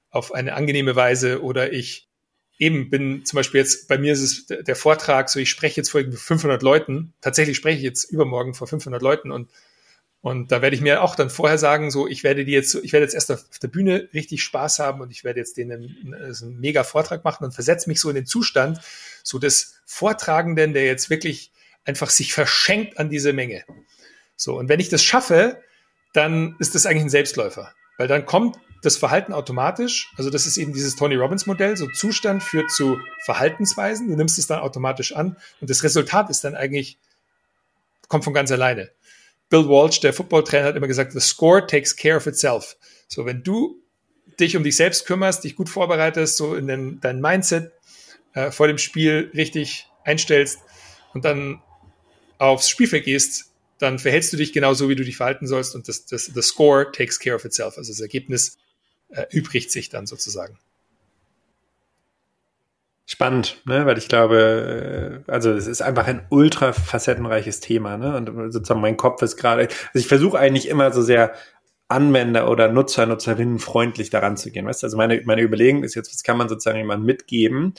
auf 0.09 0.33
eine 0.33 0.53
angenehme 0.53 0.95
Weise. 0.95 1.41
Oder 1.41 1.73
ich 1.73 2.09
eben 2.57 2.89
bin 2.89 3.25
zum 3.25 3.37
Beispiel 3.37 3.61
jetzt, 3.61 3.87
bei 3.87 3.97
mir 3.97 4.13
ist 4.13 4.21
es 4.21 4.45
der 4.47 4.75
Vortrag, 4.75 5.29
so 5.29 5.39
ich 5.39 5.49
spreche 5.49 5.77
jetzt 5.77 5.89
vor 5.89 6.01
500 6.01 6.61
Leuten. 6.61 7.13
Tatsächlich 7.21 7.57
spreche 7.57 7.77
ich 7.77 7.83
jetzt 7.83 8.05
übermorgen 8.05 8.53
vor 8.53 8.67
500 8.67 9.01
Leuten 9.01 9.31
und 9.31 9.49
und 10.23 10.53
da 10.53 10.61
werde 10.61 10.73
ich 10.73 10.81
mir 10.81 11.01
auch 11.01 11.17
dann 11.17 11.29
vorher 11.29 11.57
sagen, 11.57 11.91
so, 11.91 12.07
ich 12.07 12.23
werde 12.23 12.45
die 12.45 12.53
jetzt, 12.53 12.75
ich 12.75 12.93
werde 12.93 13.03
jetzt 13.03 13.13
erst 13.13 13.29
auf 13.29 13.59
der 13.61 13.67
Bühne 13.67 14.07
richtig 14.13 14.41
Spaß 14.41 14.79
haben 14.79 15.01
und 15.01 15.11
ich 15.11 15.25
werde 15.25 15.41
jetzt 15.41 15.57
denen 15.57 15.99
einen, 16.13 16.13
einen 16.13 16.59
mega 16.61 16.85
Vortrag 16.85 17.25
machen 17.25 17.43
und 17.43 17.51
versetze 17.51 17.89
mich 17.89 17.99
so 17.99 18.07
in 18.07 18.15
den 18.15 18.25
Zustand, 18.25 18.79
so 19.21 19.37
des 19.37 19.81
Vortragenden, 19.85 20.71
der 20.71 20.85
jetzt 20.85 21.09
wirklich 21.09 21.51
einfach 21.83 22.09
sich 22.09 22.33
verschenkt 22.33 22.99
an 22.99 23.09
diese 23.09 23.33
Menge. 23.33 23.65
So, 24.35 24.57
und 24.57 24.69
wenn 24.69 24.79
ich 24.79 24.89
das 24.89 25.03
schaffe, 25.03 25.61
dann 26.13 26.55
ist 26.59 26.75
das 26.75 26.85
eigentlich 26.85 27.03
ein 27.03 27.09
Selbstläufer. 27.09 27.73
Weil 27.97 28.07
dann 28.07 28.25
kommt 28.25 28.57
das 28.81 28.97
Verhalten 28.97 29.33
automatisch. 29.33 30.11
Also 30.17 30.29
das 30.29 30.45
ist 30.45 30.57
eben 30.57 30.73
dieses 30.73 30.95
Tony 30.95 31.15
Robbins 31.15 31.45
Modell. 31.45 31.77
So 31.77 31.87
Zustand 31.87 32.43
führt 32.43 32.69
zu 32.69 32.99
Verhaltensweisen. 33.23 34.09
Du 34.09 34.15
nimmst 34.15 34.37
es 34.37 34.47
dann 34.47 34.59
automatisch 34.59 35.15
an. 35.15 35.37
Und 35.61 35.69
das 35.69 35.83
Resultat 35.83 36.29
ist 36.29 36.43
dann 36.43 36.55
eigentlich, 36.55 36.97
kommt 38.09 38.23
von 38.23 38.33
ganz 38.33 38.51
alleine. 38.51 38.91
Bill 39.49 39.67
Walsh, 39.69 39.99
der 40.01 40.13
Footballtrainer, 40.13 40.67
hat 40.67 40.75
immer 40.75 40.87
gesagt, 40.87 41.13
the 41.13 41.19
score 41.19 41.65
takes 41.65 41.95
care 41.95 42.17
of 42.17 42.27
itself. 42.27 42.75
So, 43.07 43.25
wenn 43.25 43.43
du 43.43 43.81
dich 44.39 44.57
um 44.57 44.63
dich 44.63 44.75
selbst 44.75 45.05
kümmerst, 45.05 45.43
dich 45.43 45.55
gut 45.55 45.69
vorbereitest, 45.69 46.37
so 46.37 46.55
in 46.55 46.67
den, 46.67 46.99
dein 46.99 47.21
Mindset 47.21 47.71
äh, 48.33 48.51
vor 48.51 48.67
dem 48.67 48.77
Spiel 48.77 49.31
richtig 49.33 49.87
einstellst 50.03 50.59
und 51.13 51.23
dann 51.23 51.61
aufs 52.39 52.67
Spielfeld 52.69 53.05
gehst, 53.05 53.52
dann 53.79 53.99
verhältst 53.99 54.31
du 54.33 54.37
dich 54.37 54.53
genauso, 54.53 54.89
wie 54.89 54.95
du 54.95 55.03
dich 55.03 55.17
verhalten 55.17 55.47
sollst 55.47 55.75
und 55.75 55.87
das, 55.87 56.05
das, 56.05 56.25
the 56.25 56.41
score 56.41 56.91
takes 56.91 57.19
care 57.19 57.35
of 57.35 57.45
itself. 57.45 57.77
Also 57.77 57.91
das 57.91 57.99
Ergebnis 57.99 58.57
äh, 59.09 59.25
übrigt 59.31 59.71
sich 59.71 59.89
dann 59.89 60.07
sozusagen. 60.07 60.57
Spannend, 63.05 63.61
ne? 63.65 63.85
weil 63.85 63.97
ich 63.97 64.07
glaube, 64.07 65.23
äh, 65.27 65.31
also 65.31 65.51
es 65.51 65.67
ist 65.67 65.81
einfach 65.81 66.07
ein 66.07 66.25
ultra 66.29 66.71
facettenreiches 66.71 67.59
Thema. 67.59 67.97
Ne? 67.97 68.15
Und 68.15 68.51
sozusagen 68.51 68.81
mein 68.81 68.97
Kopf 68.97 69.21
ist 69.21 69.35
gerade, 69.35 69.63
also 69.63 69.99
ich 69.99 70.07
versuche 70.07 70.39
eigentlich 70.39 70.69
immer 70.69 70.91
so 70.91 71.01
sehr 71.01 71.33
Anwender 71.89 72.49
oder 72.49 72.71
Nutzer, 72.71 73.05
Nutzerinnen 73.05 73.59
freundlich 73.59 74.09
daran 74.09 74.37
zu 74.37 74.51
gehen. 74.51 74.65
Weißt? 74.65 74.83
Also 74.83 74.97
meine, 74.97 75.21
meine 75.25 75.41
Überlegung 75.41 75.83
ist 75.83 75.95
jetzt, 75.95 76.13
was 76.13 76.23
kann 76.23 76.37
man 76.37 76.49
sozusagen 76.49 76.77
jemandem 76.77 77.05
mitgeben, 77.05 77.73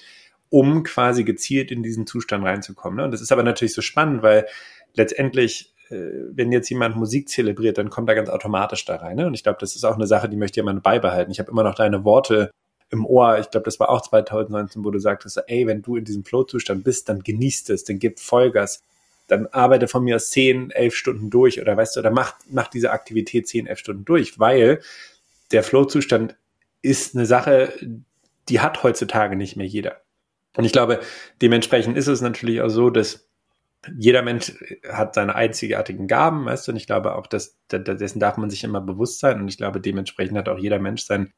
um 0.50 0.82
quasi 0.82 1.24
gezielt 1.24 1.72
in 1.72 1.82
diesen 1.82 2.06
Zustand 2.06 2.44
reinzukommen. 2.44 2.98
Ne? 2.98 3.04
Und 3.04 3.10
das 3.10 3.22
ist 3.22 3.32
aber 3.32 3.42
natürlich 3.42 3.74
so 3.74 3.82
spannend, 3.82 4.22
weil 4.22 4.46
letztendlich 4.94 5.73
wenn 5.90 6.52
jetzt 6.52 6.68
jemand 6.70 6.96
Musik 6.96 7.28
zelebriert, 7.28 7.78
dann 7.78 7.90
kommt 7.90 8.08
er 8.08 8.14
ganz 8.14 8.28
automatisch 8.28 8.84
da 8.84 8.96
rein. 8.96 9.16
Ne? 9.16 9.26
Und 9.26 9.34
ich 9.34 9.42
glaube, 9.42 9.58
das 9.60 9.76
ist 9.76 9.84
auch 9.84 9.94
eine 9.94 10.06
Sache, 10.06 10.28
die 10.28 10.36
möchte 10.36 10.60
jemand 10.60 10.82
beibehalten. 10.82 11.30
Ich 11.30 11.38
habe 11.38 11.50
immer 11.50 11.62
noch 11.62 11.74
deine 11.74 12.04
Worte 12.04 12.50
im 12.90 13.04
Ohr. 13.04 13.38
Ich 13.38 13.50
glaube, 13.50 13.64
das 13.64 13.78
war 13.80 13.90
auch 13.90 14.00
2019, 14.00 14.84
wo 14.84 14.90
du 14.90 14.98
sagtest, 14.98 15.42
ey, 15.46 15.66
wenn 15.66 15.82
du 15.82 15.96
in 15.96 16.04
diesem 16.04 16.24
Flow-Zustand 16.24 16.84
bist, 16.84 17.08
dann 17.08 17.20
genießt 17.20 17.70
es, 17.70 17.84
dann 17.84 17.98
gib 17.98 18.18
Vollgas, 18.18 18.82
dann 19.26 19.46
arbeite 19.48 19.88
von 19.88 20.04
mir 20.04 20.16
aus 20.16 20.30
10, 20.30 20.70
11 20.70 20.94
Stunden 20.94 21.30
durch 21.30 21.60
oder 21.60 21.76
weißt 21.76 21.96
du, 21.96 22.00
oder 22.00 22.10
mach, 22.10 22.34
mach 22.50 22.68
diese 22.68 22.90
Aktivität 22.90 23.48
10, 23.48 23.66
11 23.66 23.78
Stunden 23.78 24.04
durch, 24.04 24.38
weil 24.38 24.80
der 25.52 25.62
Flow-Zustand 25.62 26.36
ist 26.82 27.14
eine 27.14 27.26
Sache, 27.26 27.72
die 28.48 28.60
hat 28.60 28.82
heutzutage 28.82 29.36
nicht 29.36 29.56
mehr 29.56 29.66
jeder. 29.66 30.00
Und 30.56 30.64
ich 30.64 30.72
glaube, 30.72 31.00
dementsprechend 31.42 31.96
ist 31.96 32.06
es 32.06 32.20
natürlich 32.20 32.60
auch 32.60 32.68
so, 32.68 32.90
dass 32.90 33.26
jeder 33.96 34.22
Mensch 34.22 34.52
hat 34.88 35.14
seine 35.14 35.34
einzigartigen 35.34 36.06
Gaben, 36.06 36.46
weißt 36.46 36.66
du, 36.66 36.72
und 36.72 36.76
ich 36.76 36.86
glaube 36.86 37.14
auch, 37.16 37.26
dass 37.26 37.58
dessen 37.70 38.20
darf 38.20 38.36
man 38.36 38.50
sich 38.50 38.64
immer 38.64 38.80
bewusst 38.80 39.20
sein 39.20 39.40
und 39.40 39.48
ich 39.48 39.56
glaube, 39.56 39.80
dementsprechend 39.80 40.36
hat 40.38 40.48
auch 40.48 40.58
jeder 40.58 40.78
Mensch 40.78 41.02
sein, 41.02 41.32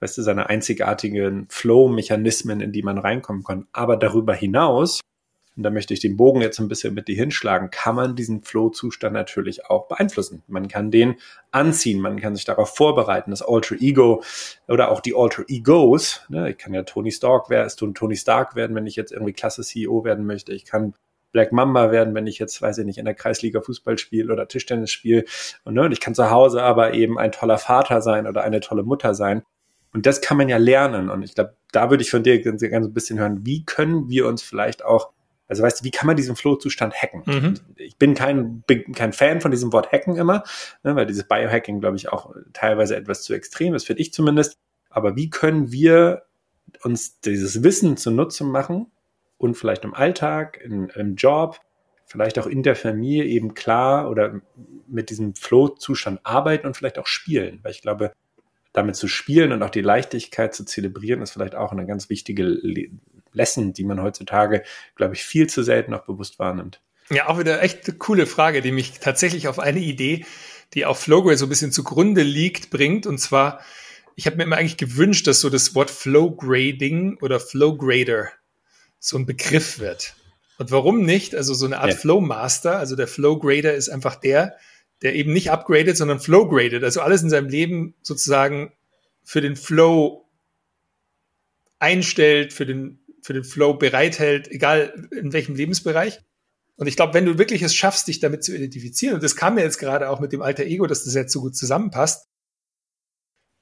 weißt 0.00 0.18
du, 0.18 0.22
seine 0.22 0.48
einzigartigen 0.48 1.46
Flow-Mechanismen, 1.48 2.60
in 2.60 2.72
die 2.72 2.82
man 2.82 2.98
reinkommen 2.98 3.44
kann. 3.44 3.66
Aber 3.72 3.96
darüber 3.96 4.34
hinaus, 4.34 5.00
und 5.56 5.62
da 5.62 5.70
möchte 5.70 5.94
ich 5.94 6.00
den 6.00 6.18
Bogen 6.18 6.42
jetzt 6.42 6.58
ein 6.60 6.68
bisschen 6.68 6.92
mit 6.92 7.08
dir 7.08 7.16
hinschlagen, 7.16 7.70
kann 7.70 7.94
man 7.94 8.14
diesen 8.14 8.42
Flow-Zustand 8.42 9.14
natürlich 9.14 9.64
auch 9.64 9.88
beeinflussen. 9.88 10.42
Man 10.48 10.68
kann 10.68 10.90
den 10.90 11.14
anziehen, 11.50 12.00
man 12.00 12.20
kann 12.20 12.36
sich 12.36 12.44
darauf 12.44 12.76
vorbereiten, 12.76 13.30
das 13.30 13.40
Alter 13.40 13.76
Ego 13.80 14.22
oder 14.68 14.90
auch 14.90 15.00
die 15.00 15.14
Alter 15.16 15.44
Egos. 15.48 16.26
Ne? 16.28 16.50
Ich 16.50 16.58
kann 16.58 16.74
ja 16.74 16.82
Tony 16.82 17.10
Stark 17.10 17.48
werden, 17.48 17.94
Tony 17.94 18.16
Stark 18.16 18.54
werden, 18.54 18.76
wenn 18.76 18.86
ich 18.86 18.96
jetzt 18.96 19.12
irgendwie 19.12 19.32
klasse 19.32 19.62
CEO 19.62 20.04
werden 20.04 20.26
möchte. 20.26 20.52
Ich 20.52 20.66
kann 20.66 20.92
Black 21.36 21.52
Mamba 21.52 21.90
werden, 21.90 22.14
wenn 22.14 22.26
ich 22.26 22.38
jetzt, 22.38 22.62
weiß 22.62 22.78
ich 22.78 22.86
nicht, 22.86 22.96
in 22.96 23.04
der 23.04 23.12
Kreisliga 23.12 23.60
Fußball 23.60 23.98
spiele 23.98 24.32
oder 24.32 24.48
Tischtennis 24.48 24.90
spiele. 24.90 25.26
Und, 25.64 25.74
ne, 25.74 25.82
und 25.82 25.92
ich 25.92 26.00
kann 26.00 26.14
zu 26.14 26.30
Hause 26.30 26.62
aber 26.62 26.94
eben 26.94 27.18
ein 27.18 27.30
toller 27.30 27.58
Vater 27.58 28.00
sein 28.00 28.26
oder 28.26 28.42
eine 28.42 28.60
tolle 28.60 28.84
Mutter 28.84 29.14
sein. 29.14 29.42
Und 29.92 30.06
das 30.06 30.22
kann 30.22 30.38
man 30.38 30.48
ja 30.48 30.56
lernen. 30.56 31.10
Und 31.10 31.22
ich 31.22 31.34
glaube, 31.34 31.54
da 31.72 31.90
würde 31.90 32.02
ich 32.02 32.10
von 32.10 32.22
dir 32.22 32.40
ganz, 32.40 32.62
ganz 32.62 32.86
ein 32.86 32.94
bisschen 32.94 33.18
hören, 33.18 33.44
wie 33.44 33.66
können 33.66 34.08
wir 34.08 34.26
uns 34.26 34.42
vielleicht 34.42 34.82
auch 34.82 35.12
also 35.46 35.62
weißt 35.62 35.80
du, 35.80 35.84
wie 35.84 35.92
kann 35.92 36.08
man 36.08 36.16
diesen 36.16 36.34
Flow-Zustand 36.34 36.94
hacken? 36.94 37.22
Mhm. 37.26 37.54
Ich 37.76 37.98
bin 37.98 38.14
kein, 38.14 38.62
bin 38.62 38.92
kein 38.94 39.12
Fan 39.12 39.40
von 39.40 39.52
diesem 39.52 39.72
Wort 39.72 39.92
hacken 39.92 40.16
immer, 40.16 40.42
ne, 40.82 40.96
weil 40.96 41.06
dieses 41.06 41.28
Biohacking, 41.28 41.78
glaube 41.78 41.96
ich, 41.96 42.08
auch 42.08 42.34
teilweise 42.52 42.96
etwas 42.96 43.22
zu 43.22 43.32
extrem 43.32 43.74
ist, 43.74 43.86
finde 43.86 44.02
ich 44.02 44.12
zumindest. 44.12 44.56
Aber 44.90 45.14
wie 45.14 45.30
können 45.30 45.70
wir 45.70 46.22
uns 46.82 47.20
dieses 47.20 47.62
Wissen 47.62 47.96
zunutze 47.96 48.42
machen 48.42 48.90
und 49.38 49.54
vielleicht 49.54 49.84
im 49.84 49.94
Alltag, 49.94 50.60
in, 50.62 50.88
im 50.90 51.16
Job, 51.16 51.60
vielleicht 52.06 52.38
auch 52.38 52.46
in 52.46 52.62
der 52.62 52.76
Familie 52.76 53.24
eben 53.24 53.54
klar 53.54 54.10
oder 54.10 54.40
mit 54.86 55.10
diesem 55.10 55.34
Flow-Zustand 55.34 56.20
arbeiten 56.22 56.66
und 56.66 56.76
vielleicht 56.76 56.98
auch 56.98 57.06
spielen? 57.06 57.60
Weil 57.62 57.72
ich 57.72 57.82
glaube, 57.82 58.12
damit 58.72 58.96
zu 58.96 59.08
spielen 59.08 59.52
und 59.52 59.62
auch 59.62 59.70
die 59.70 59.80
Leichtigkeit 59.80 60.54
zu 60.54 60.64
zelebrieren, 60.64 61.22
ist 61.22 61.32
vielleicht 61.32 61.54
auch 61.54 61.72
eine 61.72 61.86
ganz 61.86 62.10
wichtige 62.10 62.60
Lesson, 63.32 63.72
die 63.72 63.84
man 63.84 64.02
heutzutage, 64.02 64.62
glaube 64.94 65.14
ich, 65.14 65.24
viel 65.24 65.48
zu 65.48 65.62
selten 65.62 65.90
noch 65.90 66.04
bewusst 66.04 66.38
wahrnimmt. 66.38 66.80
Ja, 67.10 67.28
auch 67.28 67.38
wieder 67.38 67.62
echt 67.62 67.88
eine 67.88 67.98
coole 67.98 68.26
Frage, 68.26 68.62
die 68.62 68.72
mich 68.72 68.98
tatsächlich 68.98 69.48
auf 69.48 69.58
eine 69.58 69.78
Idee, 69.78 70.24
die 70.74 70.84
auf 70.84 70.98
Flowgrade 71.00 71.38
so 71.38 71.46
ein 71.46 71.48
bisschen 71.48 71.72
zugrunde 71.72 72.22
liegt, 72.22 72.70
bringt. 72.70 73.06
Und 73.06 73.18
zwar, 73.18 73.60
ich 74.16 74.26
habe 74.26 74.36
mir 74.36 74.42
immer 74.42 74.56
eigentlich 74.56 74.76
gewünscht, 74.76 75.26
dass 75.26 75.40
so 75.40 75.48
das 75.48 75.74
Wort 75.74 75.90
Flowgrading 75.90 77.18
oder 77.20 77.38
Flowgrader 77.38 78.30
so 78.98 79.16
ein 79.16 79.26
Begriff 79.26 79.78
wird. 79.78 80.14
Und 80.58 80.70
warum 80.70 81.02
nicht? 81.02 81.34
Also 81.34 81.54
so 81.54 81.66
eine 81.66 81.78
Art 81.78 81.90
ja. 81.90 81.96
Flowmaster, 81.96 82.78
also 82.78 82.96
der 82.96 83.08
Flowgrader 83.08 83.74
ist 83.74 83.88
einfach 83.88 84.16
der, 84.16 84.56
der 85.02 85.14
eben 85.14 85.32
nicht 85.32 85.50
upgradet, 85.50 85.96
sondern 85.96 86.20
flowgradet. 86.20 86.82
Also 86.82 87.00
alles 87.00 87.22
in 87.22 87.30
seinem 87.30 87.48
Leben 87.48 87.94
sozusagen 88.02 88.72
für 89.22 89.40
den 89.40 89.56
Flow 89.56 90.28
einstellt, 91.78 92.52
für 92.52 92.64
den 92.64 93.00
für 93.26 93.32
den 93.32 93.44
Flow 93.44 93.74
bereithält, 93.74 94.48
egal 94.52 95.08
in 95.10 95.32
welchem 95.32 95.56
Lebensbereich. 95.56 96.20
Und 96.76 96.86
ich 96.86 96.94
glaube, 96.94 97.12
wenn 97.14 97.26
du 97.26 97.38
wirklich 97.38 97.60
es 97.62 97.74
schaffst, 97.74 98.06
dich 98.06 98.20
damit 98.20 98.44
zu 98.44 98.54
identifizieren, 98.54 99.16
und 99.16 99.24
das 99.24 99.34
kam 99.34 99.56
mir 99.56 99.62
jetzt 99.62 99.78
gerade 99.78 100.08
auch 100.10 100.20
mit 100.20 100.32
dem 100.32 100.42
alter 100.42 100.64
Ego, 100.64 100.86
dass 100.86 101.04
das 101.04 101.14
jetzt 101.14 101.32
so 101.32 101.40
gut 101.40 101.56
zusammenpasst. 101.56 102.28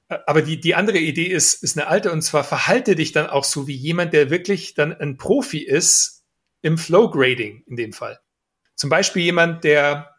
Aber 0.07 0.41
die, 0.41 0.59
die 0.59 0.75
andere 0.75 0.99
Idee 0.99 1.25
ist, 1.25 1.63
ist 1.63 1.77
eine 1.77 1.87
alte, 1.87 2.11
und 2.11 2.21
zwar 2.21 2.43
verhalte 2.43 2.95
dich 2.95 3.11
dann 3.11 3.27
auch 3.27 3.43
so 3.43 3.67
wie 3.67 3.75
jemand, 3.75 4.13
der 4.13 4.29
wirklich 4.29 4.75
dann 4.75 4.93
ein 4.93 5.17
Profi 5.17 5.59
ist 5.59 6.23
im 6.61 6.77
Flow 6.77 7.09
Grading 7.09 7.63
in 7.67 7.75
dem 7.75 7.91
Fall. 7.91 8.19
Zum 8.75 8.89
Beispiel 8.89 9.23
jemand, 9.23 9.63
der, 9.63 10.15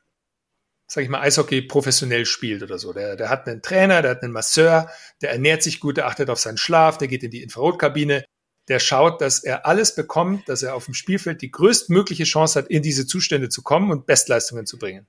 sag 0.88 1.04
ich 1.04 1.08
mal, 1.08 1.20
Eishockey 1.20 1.62
professionell 1.62 2.26
spielt 2.26 2.62
oder 2.62 2.78
so. 2.78 2.92
Der, 2.92 3.14
der 3.16 3.28
hat 3.28 3.46
einen 3.46 3.62
Trainer, 3.62 4.02
der 4.02 4.12
hat 4.12 4.22
einen 4.22 4.32
Masseur, 4.32 4.90
der 5.22 5.30
ernährt 5.30 5.62
sich 5.62 5.78
gut, 5.78 5.98
der 5.98 6.06
achtet 6.06 6.30
auf 6.30 6.40
seinen 6.40 6.56
Schlaf, 6.56 6.98
der 6.98 7.08
geht 7.08 7.22
in 7.22 7.30
die 7.30 7.42
Infrarotkabine, 7.42 8.24
der 8.68 8.80
schaut, 8.80 9.20
dass 9.20 9.44
er 9.44 9.66
alles 9.66 9.94
bekommt, 9.94 10.48
dass 10.48 10.64
er 10.64 10.74
auf 10.74 10.86
dem 10.86 10.94
Spielfeld 10.94 11.42
die 11.42 11.52
größtmögliche 11.52 12.24
Chance 12.24 12.58
hat, 12.58 12.68
in 12.68 12.82
diese 12.82 13.06
Zustände 13.06 13.48
zu 13.48 13.62
kommen 13.62 13.92
und 13.92 14.06
Bestleistungen 14.06 14.66
zu 14.66 14.78
bringen. 14.78 15.06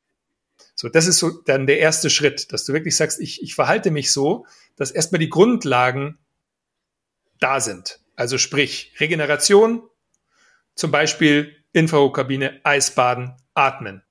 So, 0.75 0.89
das 0.89 1.07
ist 1.07 1.19
so 1.19 1.41
dann 1.45 1.67
der 1.67 1.79
erste 1.79 2.09
Schritt, 2.09 2.51
dass 2.53 2.65
du 2.65 2.73
wirklich 2.73 2.95
sagst, 2.95 3.19
ich, 3.19 3.41
ich 3.41 3.55
verhalte 3.55 3.91
mich 3.91 4.11
so, 4.11 4.45
dass 4.75 4.91
erstmal 4.91 5.19
die 5.19 5.29
Grundlagen 5.29 6.19
da 7.39 7.59
sind. 7.59 7.99
Also 8.15 8.37
sprich, 8.37 8.93
Regeneration, 8.99 9.87
zum 10.75 10.91
Beispiel 10.91 11.55
Infrarotkabine, 11.73 12.61
Eisbaden, 12.63 13.35
Atmen. 13.53 14.03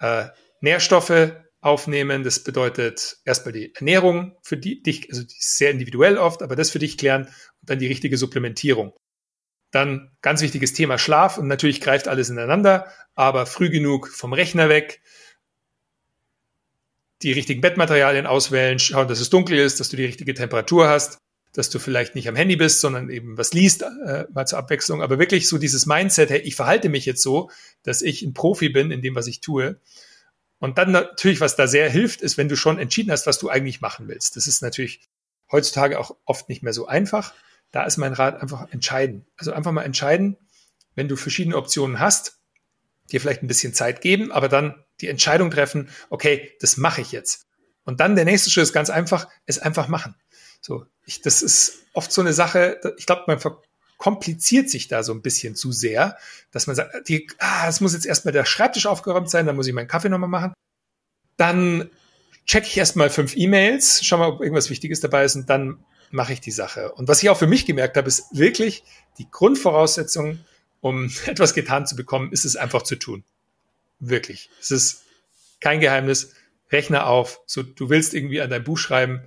Äh, 0.00 0.28
Nährstoffe 0.60 1.32
aufnehmen, 1.60 2.24
das 2.24 2.40
bedeutet 2.40 3.18
erstmal 3.24 3.52
die 3.52 3.74
Ernährung 3.74 4.36
für 4.42 4.56
die, 4.56 4.82
dich, 4.82 5.08
also 5.10 5.22
die 5.22 5.36
ist 5.36 5.56
sehr 5.56 5.70
individuell 5.70 6.18
oft, 6.18 6.42
aber 6.42 6.56
das 6.56 6.70
für 6.70 6.78
dich 6.78 6.98
klären 6.98 7.28
dann 7.62 7.78
die 7.78 7.86
richtige 7.86 8.18
Supplementierung. 8.18 8.94
Dann 9.70 10.14
ganz 10.20 10.42
wichtiges 10.42 10.72
Thema 10.72 10.98
Schlaf 10.98 11.38
und 11.38 11.48
natürlich 11.48 11.80
greift 11.80 12.06
alles 12.06 12.28
ineinander, 12.28 12.92
aber 13.14 13.46
früh 13.46 13.70
genug 13.70 14.08
vom 14.08 14.32
Rechner 14.32 14.68
weg, 14.68 15.00
die 17.24 17.32
richtigen 17.32 17.60
Bettmaterialien 17.60 18.26
auswählen, 18.26 18.78
schauen, 18.78 19.08
dass 19.08 19.20
es 19.20 19.30
dunkel 19.30 19.58
ist, 19.58 19.80
dass 19.80 19.88
du 19.88 19.96
die 19.96 20.04
richtige 20.04 20.34
Temperatur 20.34 20.88
hast, 20.88 21.18
dass 21.52 21.70
du 21.70 21.78
vielleicht 21.78 22.14
nicht 22.14 22.28
am 22.28 22.36
Handy 22.36 22.56
bist, 22.56 22.80
sondern 22.80 23.10
eben 23.10 23.36
was 23.38 23.52
liest, 23.52 23.82
äh, 23.82 24.26
mal 24.32 24.46
zur 24.46 24.58
Abwechslung, 24.58 25.02
aber 25.02 25.18
wirklich 25.18 25.48
so 25.48 25.58
dieses 25.58 25.86
Mindset, 25.86 26.30
hey, 26.30 26.40
ich 26.40 26.54
verhalte 26.56 26.88
mich 26.88 27.06
jetzt 27.06 27.22
so, 27.22 27.50
dass 27.82 28.02
ich 28.02 28.22
ein 28.22 28.34
Profi 28.34 28.68
bin 28.68 28.90
in 28.90 29.02
dem, 29.02 29.14
was 29.14 29.26
ich 29.26 29.40
tue. 29.40 29.80
Und 30.58 30.78
dann 30.78 30.92
natürlich, 30.92 31.40
was 31.40 31.56
da 31.56 31.66
sehr 31.66 31.90
hilft, 31.90 32.22
ist, 32.22 32.38
wenn 32.38 32.48
du 32.48 32.56
schon 32.56 32.78
entschieden 32.78 33.10
hast, 33.10 33.26
was 33.26 33.38
du 33.38 33.48
eigentlich 33.48 33.80
machen 33.80 34.08
willst. 34.08 34.36
Das 34.36 34.46
ist 34.46 34.62
natürlich 34.62 35.00
heutzutage 35.50 35.98
auch 35.98 36.16
oft 36.24 36.48
nicht 36.48 36.62
mehr 36.62 36.72
so 36.72 36.86
einfach 36.86 37.34
da 37.74 37.82
ist 37.82 37.96
mein 37.96 38.12
Rat 38.12 38.40
einfach 38.40 38.70
entscheiden. 38.70 39.26
Also 39.36 39.52
einfach 39.52 39.72
mal 39.72 39.82
entscheiden, 39.82 40.36
wenn 40.94 41.08
du 41.08 41.16
verschiedene 41.16 41.56
Optionen 41.56 41.98
hast, 41.98 42.38
dir 43.10 43.20
vielleicht 43.20 43.42
ein 43.42 43.48
bisschen 43.48 43.74
Zeit 43.74 44.00
geben, 44.00 44.30
aber 44.30 44.48
dann 44.48 44.83
die 45.00 45.08
Entscheidung 45.08 45.50
treffen, 45.50 45.88
okay, 46.10 46.52
das 46.60 46.76
mache 46.76 47.00
ich 47.00 47.12
jetzt. 47.12 47.46
Und 47.84 48.00
dann 48.00 48.16
der 48.16 48.24
nächste 48.24 48.50
Schritt 48.50 48.64
ist 48.64 48.72
ganz 48.72 48.90
einfach, 48.90 49.28
es 49.46 49.58
einfach 49.58 49.88
machen. 49.88 50.14
So, 50.60 50.86
ich, 51.04 51.20
das 51.20 51.42
ist 51.42 51.84
oft 51.92 52.10
so 52.10 52.20
eine 52.20 52.32
Sache, 52.32 52.80
ich 52.96 53.06
glaube, 53.06 53.24
man 53.26 53.38
verkompliziert 53.38 54.70
sich 54.70 54.88
da 54.88 55.02
so 55.02 55.12
ein 55.12 55.22
bisschen 55.22 55.54
zu 55.54 55.72
sehr, 55.72 56.16
dass 56.50 56.66
man 56.66 56.76
sagt, 56.76 57.08
die, 57.08 57.28
ah, 57.38 57.68
es 57.68 57.80
muss 57.80 57.92
jetzt 57.92 58.06
erstmal 58.06 58.32
der 58.32 58.44
Schreibtisch 58.44 58.86
aufgeräumt 58.86 59.28
sein, 59.28 59.46
dann 59.46 59.56
muss 59.56 59.66
ich 59.66 59.74
meinen 59.74 59.88
Kaffee 59.88 60.08
nochmal 60.08 60.30
machen. 60.30 60.54
Dann 61.36 61.90
checke 62.46 62.66
ich 62.66 62.76
erstmal 62.76 63.10
fünf 63.10 63.36
E-Mails, 63.36 64.04
schau 64.04 64.18
mal, 64.18 64.28
ob 64.28 64.40
irgendwas 64.40 64.70
Wichtiges 64.70 65.00
dabei 65.00 65.24
ist 65.24 65.36
und 65.36 65.50
dann 65.50 65.84
mache 66.10 66.32
ich 66.32 66.40
die 66.40 66.50
Sache. 66.50 66.92
Und 66.92 67.08
was 67.08 67.22
ich 67.22 67.28
auch 67.28 67.38
für 67.38 67.46
mich 67.46 67.66
gemerkt 67.66 67.96
habe, 67.96 68.08
ist 68.08 68.26
wirklich 68.32 68.84
die 69.18 69.30
Grundvoraussetzung, 69.30 70.38
um 70.80 71.10
etwas 71.26 71.54
getan 71.54 71.86
zu 71.86 71.96
bekommen, 71.96 72.32
ist 72.32 72.44
es 72.44 72.56
einfach 72.56 72.82
zu 72.82 72.96
tun. 72.96 73.24
Wirklich. 73.98 74.50
Es 74.60 74.70
ist 74.70 75.04
kein 75.60 75.80
Geheimnis. 75.80 76.34
Rechner 76.70 77.06
auf. 77.06 77.40
So, 77.46 77.62
du 77.62 77.88
willst 77.88 78.14
irgendwie 78.14 78.40
an 78.40 78.50
dein 78.50 78.64
Buch 78.64 78.78
schreiben, 78.78 79.22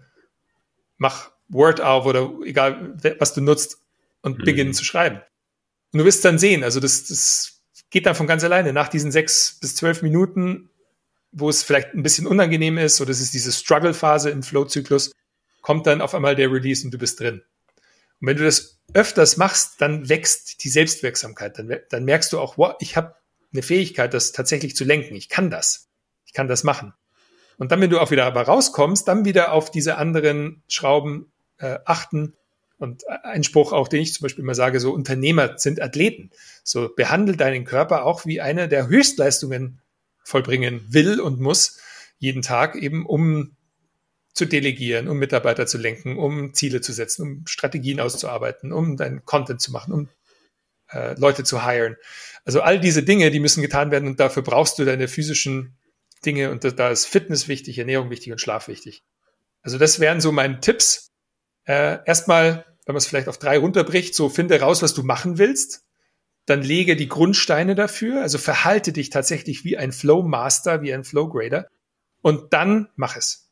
mach 0.97 1.31
Word 1.47 1.81
auf 1.81 2.05
oder 2.05 2.31
egal, 2.43 2.97
was 3.19 3.33
du 3.33 3.41
nutzt 3.41 3.77
und 4.21 4.39
mhm. 4.39 4.43
beginnen 4.43 4.73
zu 4.73 4.83
schreiben. 4.83 5.21
Und 5.93 5.99
du 5.99 6.05
wirst 6.05 6.25
dann 6.25 6.37
sehen, 6.37 6.63
also 6.63 6.79
das, 6.79 7.05
das 7.05 7.61
geht 7.89 8.05
dann 8.05 8.15
von 8.15 8.27
ganz 8.27 8.43
alleine. 8.43 8.73
Nach 8.73 8.89
diesen 8.89 9.11
sechs 9.11 9.57
bis 9.59 9.75
zwölf 9.75 10.01
Minuten, 10.01 10.69
wo 11.31 11.49
es 11.49 11.63
vielleicht 11.63 11.93
ein 11.93 12.03
bisschen 12.03 12.27
unangenehm 12.27 12.77
ist, 12.77 12.99
oder 12.99 13.09
das 13.09 13.21
ist 13.21 13.33
diese 13.33 13.51
Struggle-Phase 13.51 14.29
im 14.29 14.43
Flow-Zyklus, 14.43 15.11
kommt 15.61 15.87
dann 15.87 16.01
auf 16.01 16.13
einmal 16.13 16.35
der 16.35 16.51
Release 16.51 16.83
und 16.85 16.91
du 16.91 16.97
bist 16.97 17.19
drin. 17.19 17.43
Und 18.19 18.27
wenn 18.27 18.37
du 18.37 18.43
das 18.43 18.79
öfters 18.93 19.37
machst, 19.37 19.79
dann 19.79 20.09
wächst 20.09 20.63
die 20.63 20.69
Selbstwirksamkeit. 20.69 21.57
Dann, 21.59 21.77
dann 21.89 22.05
merkst 22.05 22.33
du 22.33 22.39
auch, 22.39 22.57
wow, 22.57 22.75
ich 22.79 22.97
habe 22.97 23.15
eine 23.53 23.61
Fähigkeit, 23.61 24.13
das 24.13 24.31
tatsächlich 24.31 24.75
zu 24.75 24.83
lenken. 24.83 25.15
Ich 25.15 25.29
kann 25.29 25.49
das. 25.49 25.89
Ich 26.25 26.33
kann 26.33 26.47
das 26.47 26.63
machen. 26.63 26.93
Und 27.57 27.71
dann, 27.71 27.81
wenn 27.81 27.89
du 27.89 27.99
auch 27.99 28.11
wieder 28.11 28.25
aber 28.25 28.43
rauskommst, 28.43 29.07
dann 29.07 29.25
wieder 29.25 29.51
auf 29.51 29.71
diese 29.71 29.97
anderen 29.97 30.63
Schrauben 30.67 31.31
äh, 31.57 31.79
achten. 31.85 32.35
Und 32.77 33.07
ein 33.07 33.43
Spruch 33.43 33.73
auch, 33.73 33.87
den 33.87 34.01
ich 34.01 34.13
zum 34.13 34.25
Beispiel 34.25 34.43
immer 34.43 34.53
sage, 34.53 34.79
so 34.79 34.91
Unternehmer 34.91 35.57
sind 35.57 35.81
Athleten. 35.81 36.29
So 36.63 36.89
behandle 36.95 37.35
deinen 37.35 37.65
Körper 37.65 38.05
auch 38.05 38.25
wie 38.25 38.41
einer, 38.41 38.67
der 38.67 38.87
Höchstleistungen 38.87 39.81
vollbringen 40.23 40.85
will 40.89 41.19
und 41.19 41.39
muss, 41.39 41.79
jeden 42.19 42.41
Tag 42.41 42.75
eben, 42.75 43.05
um 43.05 43.55
zu 44.33 44.45
delegieren, 44.45 45.07
um 45.07 45.17
Mitarbeiter 45.17 45.65
zu 45.65 45.79
lenken, 45.79 46.17
um 46.17 46.53
Ziele 46.53 46.81
zu 46.81 46.93
setzen, 46.93 47.23
um 47.23 47.47
Strategien 47.47 47.99
auszuarbeiten, 47.99 48.71
um 48.71 48.95
deinen 48.95 49.25
Content 49.25 49.61
zu 49.61 49.71
machen, 49.71 49.93
um 49.93 50.09
äh, 50.91 51.19
Leute 51.19 51.43
zu 51.43 51.65
hiren. 51.65 51.97
Also 52.45 52.61
all 52.61 52.79
diese 52.79 53.03
Dinge, 53.03 53.31
die 53.31 53.39
müssen 53.39 53.61
getan 53.61 53.91
werden 53.91 54.07
und 54.07 54.19
dafür 54.19 54.43
brauchst 54.43 54.79
du 54.79 54.85
deine 54.85 55.07
physischen 55.07 55.77
Dinge 56.25 56.51
und 56.51 56.63
da, 56.63 56.71
da 56.71 56.89
ist 56.89 57.05
Fitness 57.05 57.47
wichtig, 57.47 57.77
Ernährung 57.77 58.09
wichtig 58.09 58.31
und 58.31 58.39
Schlaf 58.39 58.67
wichtig. 58.67 59.03
Also 59.61 59.77
das 59.77 59.99
wären 59.99 60.21
so 60.21 60.31
meine 60.31 60.59
Tipps. 60.59 61.11
Äh, 61.65 61.99
erstmal, 62.05 62.65
wenn 62.85 62.93
man 62.93 62.97
es 62.97 63.07
vielleicht 63.07 63.27
auf 63.27 63.37
drei 63.37 63.57
runterbricht, 63.57 64.15
so 64.15 64.29
finde 64.29 64.59
raus, 64.59 64.81
was 64.81 64.93
du 64.93 65.03
machen 65.03 65.37
willst. 65.37 65.83
Dann 66.45 66.61
lege 66.61 66.95
die 66.95 67.09
Grundsteine 67.09 67.75
dafür, 67.75 68.21
also 68.21 68.37
verhalte 68.37 68.93
dich 68.93 69.09
tatsächlich 69.09 69.65
wie 69.65 69.77
ein 69.77 69.91
Flow 69.91 70.23
Master, 70.23 70.81
wie 70.81 70.93
ein 70.93 71.03
Flow 71.03 71.27
Grader 71.27 71.67
und 72.21 72.53
dann 72.53 72.87
mach 72.95 73.17
es. 73.17 73.51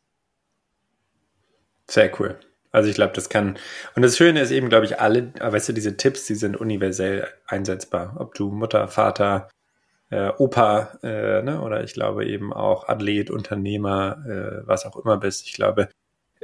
Sehr 1.89 2.11
cool. 2.19 2.39
Also 2.75 2.89
ich 2.89 2.95
glaube, 2.95 3.13
das 3.13 3.29
kann. 3.29 3.57
Und 3.95 4.01
das 4.01 4.17
Schöne 4.17 4.41
ist 4.41 4.51
eben, 4.51 4.67
glaube 4.67 4.85
ich, 4.85 4.99
alle, 4.99 5.31
weißt 5.39 5.69
du, 5.69 5.73
diese 5.73 5.95
Tipps, 5.95 6.25
die 6.25 6.35
sind 6.35 6.57
universell 6.57 7.25
einsetzbar. 7.47 8.17
Ob 8.19 8.35
du 8.35 8.51
Mutter, 8.51 8.89
Vater, 8.89 9.47
äh, 10.09 10.29
Opa, 10.37 10.99
äh, 11.01 11.41
ne, 11.41 11.61
oder 11.61 11.83
ich 11.85 11.93
glaube 11.93 12.25
eben 12.25 12.51
auch 12.51 12.89
Athlet, 12.89 13.31
Unternehmer, 13.31 14.17
äh, 14.27 14.67
was 14.67 14.85
auch 14.85 14.97
immer 14.97 15.17
bist. 15.17 15.45
Ich 15.47 15.53
glaube, 15.53 15.87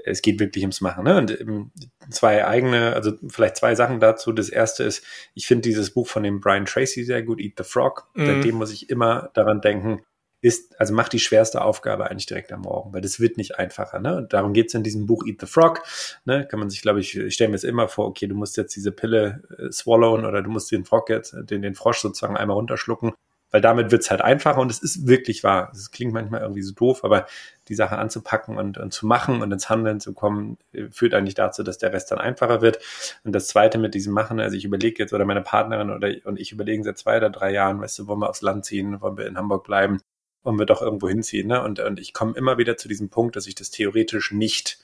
es 0.05 0.21
geht 0.21 0.39
wirklich 0.39 0.63
ums 0.63 0.79
Machen. 0.79 1.03
Ne? 1.03 1.17
Und 1.17 1.31
eben 1.31 1.73
zwei 2.09 2.45
eigene, 2.45 2.93
also 2.93 3.11
vielleicht 3.27 3.57
zwei 3.57 3.75
Sachen 3.75 3.99
dazu. 3.99 4.31
Das 4.31 4.49
erste 4.49 4.83
ist, 4.83 5.05
ich 5.33 5.47
finde 5.47 5.63
dieses 5.63 5.93
Buch 5.93 6.07
von 6.07 6.23
dem 6.23 6.39
Brian 6.39 6.65
Tracy 6.65 7.03
sehr 7.03 7.23
gut, 7.23 7.41
Eat 7.41 7.53
the 7.57 7.63
Frog. 7.63 8.07
Mhm. 8.15 8.25
Seitdem 8.25 8.55
muss 8.55 8.71
ich 8.71 8.89
immer 8.89 9.29
daran 9.33 9.59
denken, 9.59 10.01
ist, 10.41 10.79
also 10.79 10.93
macht 10.93 11.13
die 11.13 11.19
schwerste 11.19 11.63
Aufgabe 11.63 12.09
eigentlich 12.09 12.25
direkt 12.25 12.51
am 12.51 12.61
Morgen, 12.61 12.93
weil 12.93 13.01
das 13.01 13.19
wird 13.19 13.37
nicht 13.37 13.59
einfacher. 13.59 13.99
Ne? 13.99 14.17
Und 14.17 14.33
darum 14.33 14.53
geht's 14.53 14.73
in 14.73 14.83
diesem 14.83 15.05
Buch 15.05 15.23
Eat 15.25 15.39
the 15.39 15.45
Frog. 15.45 15.81
Ne? 16.25 16.47
Kann 16.47 16.59
man 16.59 16.69
sich, 16.69 16.81
glaube 16.81 16.99
ich, 16.99 17.15
ich 17.15 17.33
stelle 17.33 17.49
mir 17.49 17.55
jetzt 17.55 17.63
immer 17.63 17.87
vor, 17.87 18.07
okay, 18.07 18.27
du 18.27 18.35
musst 18.35 18.57
jetzt 18.57 18.75
diese 18.75 18.91
Pille 18.91 19.43
äh, 19.57 19.71
swallowen 19.71 20.25
oder 20.25 20.41
du 20.41 20.49
musst 20.49 20.71
den 20.71 20.85
Frog 20.85 21.09
jetzt, 21.09 21.35
den, 21.49 21.61
den 21.61 21.75
Frosch 21.75 21.99
sozusagen 21.99 22.37
einmal 22.37 22.55
runterschlucken 22.55 23.13
weil 23.51 23.61
damit 23.61 23.91
wird's 23.91 24.09
halt 24.09 24.21
einfacher 24.21 24.59
und 24.59 24.71
es 24.71 24.79
ist 24.79 25.07
wirklich 25.07 25.43
wahr. 25.43 25.71
Es 25.73 25.91
klingt 25.91 26.13
manchmal 26.13 26.41
irgendwie 26.41 26.61
so 26.61 26.73
doof, 26.73 27.03
aber 27.03 27.27
die 27.67 27.75
Sache 27.75 27.97
anzupacken 27.97 28.57
und, 28.57 28.77
und 28.77 28.93
zu 28.93 29.05
machen 29.05 29.41
und 29.41 29.51
ins 29.51 29.69
Handeln 29.69 29.99
zu 29.99 30.13
kommen, 30.13 30.57
äh, 30.71 30.87
führt 30.89 31.13
eigentlich 31.13 31.35
dazu, 31.35 31.61
dass 31.61 31.77
der 31.77 31.93
Rest 31.93 32.11
dann 32.11 32.19
einfacher 32.19 32.61
wird. 32.61 32.79
Und 33.23 33.33
das 33.33 33.47
Zweite 33.47 33.77
mit 33.77 33.93
diesem 33.93 34.13
Machen, 34.13 34.39
also 34.39 34.55
ich 34.55 34.65
überlege 34.65 35.03
jetzt, 35.03 35.13
oder 35.13 35.25
meine 35.25 35.41
Partnerin 35.41 35.91
oder 35.91 36.09
und 36.23 36.39
ich 36.39 36.51
überlegen 36.51 36.83
seit 36.83 36.97
zwei 36.97 37.17
oder 37.17 37.29
drei 37.29 37.51
Jahren, 37.51 37.81
weißt 37.81 37.99
du, 37.99 38.07
wollen 38.07 38.19
wir 38.19 38.29
aufs 38.29 38.41
Land 38.41 38.65
ziehen, 38.65 39.01
wollen 39.01 39.17
wir 39.17 39.27
in 39.27 39.37
Hamburg 39.37 39.65
bleiben, 39.65 39.99
wollen 40.43 40.59
wir 40.59 40.65
doch 40.65 40.81
irgendwo 40.81 41.07
hinziehen. 41.07 41.47
Ne? 41.47 41.61
Und, 41.63 41.79
und 41.79 41.99
ich 41.99 42.13
komme 42.13 42.35
immer 42.35 42.57
wieder 42.57 42.77
zu 42.77 42.87
diesem 42.87 43.09
Punkt, 43.09 43.35
dass 43.35 43.47
ich 43.47 43.55
das 43.55 43.71
theoretisch 43.71 44.31
nicht 44.31 44.79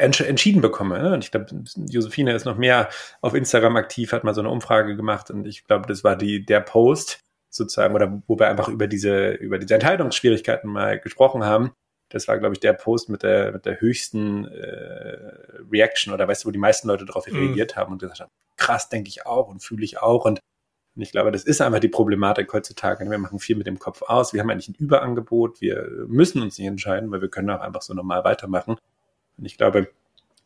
entschieden 0.00 0.62
bekomme. 0.62 1.02
Ne? 1.02 1.14
Und 1.14 1.24
ich 1.24 1.30
glaube, 1.30 1.46
Josephine 1.88 2.34
ist 2.34 2.46
noch 2.46 2.56
mehr 2.56 2.88
auf 3.20 3.34
Instagram 3.34 3.76
aktiv, 3.76 4.12
hat 4.12 4.24
mal 4.24 4.34
so 4.34 4.40
eine 4.40 4.50
Umfrage 4.50 4.96
gemacht 4.96 5.30
und 5.30 5.46
ich 5.46 5.66
glaube, 5.66 5.86
das 5.86 6.04
war 6.04 6.16
die 6.16 6.44
der 6.44 6.60
Post 6.60 7.20
sozusagen 7.50 7.94
oder 7.94 8.22
wo 8.26 8.38
wir 8.38 8.48
einfach 8.48 8.68
über 8.68 8.86
diese 8.86 9.32
über 9.32 9.58
diese 9.58 9.74
Entscheidungsschwierigkeiten 9.74 10.70
mal 10.70 10.98
gesprochen 10.98 11.44
haben. 11.44 11.72
Das 12.08 12.26
war, 12.28 12.38
glaube 12.38 12.54
ich, 12.54 12.60
der 12.60 12.72
Post 12.72 13.08
mit 13.08 13.22
der 13.22 13.52
mit 13.52 13.66
der 13.66 13.80
höchsten 13.80 14.46
äh, 14.46 15.18
Reaction 15.70 16.14
oder 16.14 16.26
weißt 16.26 16.44
du, 16.44 16.48
wo 16.48 16.52
die 16.52 16.58
meisten 16.58 16.88
Leute 16.88 17.04
darauf 17.04 17.26
mhm. 17.26 17.36
reagiert 17.36 17.76
haben 17.76 17.92
und 17.92 17.98
gesagt 17.98 18.20
haben, 18.20 18.30
krass, 18.56 18.88
denke 18.88 19.08
ich 19.08 19.26
auch 19.26 19.48
und 19.48 19.62
fühle 19.62 19.84
ich 19.84 20.00
auch 20.00 20.24
und 20.24 20.40
und 21.00 21.04
ich 21.04 21.12
glaube, 21.12 21.32
das 21.32 21.44
ist 21.44 21.62
einfach 21.62 21.80
die 21.80 21.88
Problematik 21.88 22.52
heutzutage. 22.52 23.10
Wir 23.10 23.16
machen 23.16 23.38
viel 23.38 23.56
mit 23.56 23.66
dem 23.66 23.78
Kopf 23.78 24.02
aus. 24.02 24.34
Wir 24.34 24.42
haben 24.42 24.50
eigentlich 24.50 24.68
ein 24.68 24.74
Überangebot. 24.74 25.62
Wir 25.62 25.88
müssen 26.06 26.42
uns 26.42 26.58
nicht 26.58 26.66
entscheiden, 26.66 27.10
weil 27.10 27.22
wir 27.22 27.30
können 27.30 27.48
auch 27.48 27.62
einfach 27.62 27.80
so 27.80 27.94
normal 27.94 28.22
weitermachen. 28.24 28.76
Und 29.38 29.44
ich 29.46 29.56
glaube, 29.56 29.88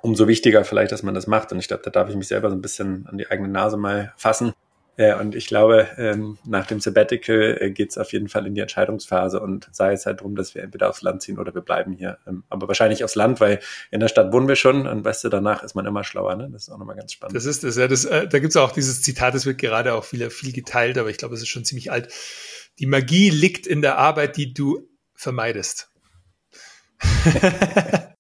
umso 0.00 0.28
wichtiger 0.28 0.62
vielleicht, 0.62 0.92
dass 0.92 1.02
man 1.02 1.12
das 1.12 1.26
macht. 1.26 1.50
Und 1.50 1.58
ich 1.58 1.66
glaube, 1.66 1.82
da 1.82 1.90
darf 1.90 2.08
ich 2.08 2.14
mich 2.14 2.28
selber 2.28 2.50
so 2.50 2.54
ein 2.54 2.62
bisschen 2.62 3.04
an 3.08 3.18
die 3.18 3.28
eigene 3.28 3.48
Nase 3.48 3.76
mal 3.76 4.12
fassen. 4.16 4.52
Äh, 4.96 5.14
und 5.14 5.34
ich 5.34 5.46
glaube, 5.46 5.88
ähm, 5.96 6.38
nach 6.44 6.66
dem 6.66 6.80
Sabbatical 6.80 7.58
äh, 7.60 7.70
geht 7.70 7.90
es 7.90 7.98
auf 7.98 8.12
jeden 8.12 8.28
Fall 8.28 8.46
in 8.46 8.54
die 8.54 8.60
Entscheidungsphase 8.60 9.40
und 9.40 9.68
sei 9.72 9.92
es 9.92 10.06
halt 10.06 10.20
darum, 10.20 10.36
dass 10.36 10.54
wir 10.54 10.62
entweder 10.62 10.88
aufs 10.88 11.02
Land 11.02 11.22
ziehen 11.22 11.38
oder 11.38 11.54
wir 11.54 11.62
bleiben 11.62 11.92
hier. 11.92 12.18
Ähm, 12.26 12.44
aber 12.48 12.68
wahrscheinlich 12.68 13.02
aufs 13.02 13.16
Land, 13.16 13.40
weil 13.40 13.60
in 13.90 14.00
der 14.00 14.08
Stadt 14.08 14.32
wohnen 14.32 14.46
wir 14.46 14.56
schon 14.56 14.86
und 14.86 15.04
weißt 15.04 15.24
du, 15.24 15.28
danach 15.28 15.62
ist 15.62 15.74
man 15.74 15.86
immer 15.86 16.04
schlauer. 16.04 16.36
Ne? 16.36 16.48
Das 16.52 16.64
ist 16.64 16.70
auch 16.70 16.78
nochmal 16.78 16.96
ganz 16.96 17.12
spannend. 17.12 17.36
Das 17.36 17.44
ist 17.44 17.64
das, 17.64 17.76
ja. 17.76 17.88
Das, 17.88 18.04
äh, 18.04 18.28
da 18.28 18.38
gibt 18.38 18.50
es 18.50 18.56
auch 18.56 18.72
dieses 18.72 19.02
Zitat, 19.02 19.34
das 19.34 19.46
wird 19.46 19.58
gerade 19.58 19.94
auch 19.94 20.04
viel, 20.04 20.30
viel 20.30 20.52
geteilt, 20.52 20.96
aber 20.98 21.10
ich 21.10 21.16
glaube, 21.16 21.34
es 21.34 21.42
ist 21.42 21.48
schon 21.48 21.64
ziemlich 21.64 21.90
alt. 21.90 22.08
Die 22.78 22.86
Magie 22.86 23.30
liegt 23.30 23.66
in 23.66 23.82
der 23.82 23.98
Arbeit, 23.98 24.36
die 24.36 24.54
du 24.54 24.88
vermeidest. 25.14 25.90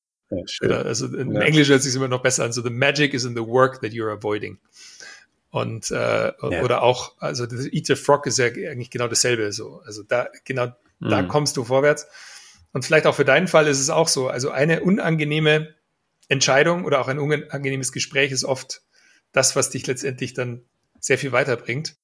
Ja, 0.62 0.78
also 0.78 1.06
im 1.06 1.32
ja. 1.32 1.42
Englischen 1.42 1.72
hört 1.72 1.82
sich 1.82 1.94
immer 1.94 2.08
noch 2.08 2.22
besser 2.22 2.44
an. 2.44 2.52
So 2.52 2.62
the 2.62 2.70
magic 2.70 3.14
is 3.14 3.24
in 3.24 3.36
the 3.36 3.46
work 3.46 3.80
that 3.82 3.92
you're 3.92 4.12
avoiding. 4.12 4.58
Und 5.54 5.92
äh, 5.92 6.32
ja. 6.32 6.62
oder 6.64 6.82
auch, 6.82 7.12
also 7.20 7.44
Eat 7.44 7.86
the 7.86 7.94
Frog 7.94 8.26
ist 8.26 8.38
ja 8.38 8.46
eigentlich 8.46 8.90
genau 8.90 9.06
dasselbe. 9.06 9.52
So, 9.52 9.82
also 9.86 10.02
da 10.02 10.26
genau 10.44 10.72
mhm. 10.98 11.10
da 11.10 11.22
kommst 11.22 11.56
du 11.56 11.62
vorwärts. 11.62 12.08
Und 12.72 12.84
vielleicht 12.84 13.06
auch 13.06 13.14
für 13.14 13.24
deinen 13.24 13.46
Fall 13.46 13.68
ist 13.68 13.78
es 13.78 13.88
auch 13.88 14.08
so. 14.08 14.26
Also 14.26 14.50
eine 14.50 14.82
unangenehme 14.82 15.72
Entscheidung 16.26 16.84
oder 16.84 17.00
auch 17.00 17.06
ein 17.06 17.20
unangenehmes 17.20 17.92
Gespräch 17.92 18.32
ist 18.32 18.42
oft 18.42 18.82
das, 19.30 19.54
was 19.54 19.70
dich 19.70 19.86
letztendlich 19.86 20.34
dann 20.34 20.62
sehr 20.98 21.18
viel 21.18 21.30
weiterbringt. 21.30 21.94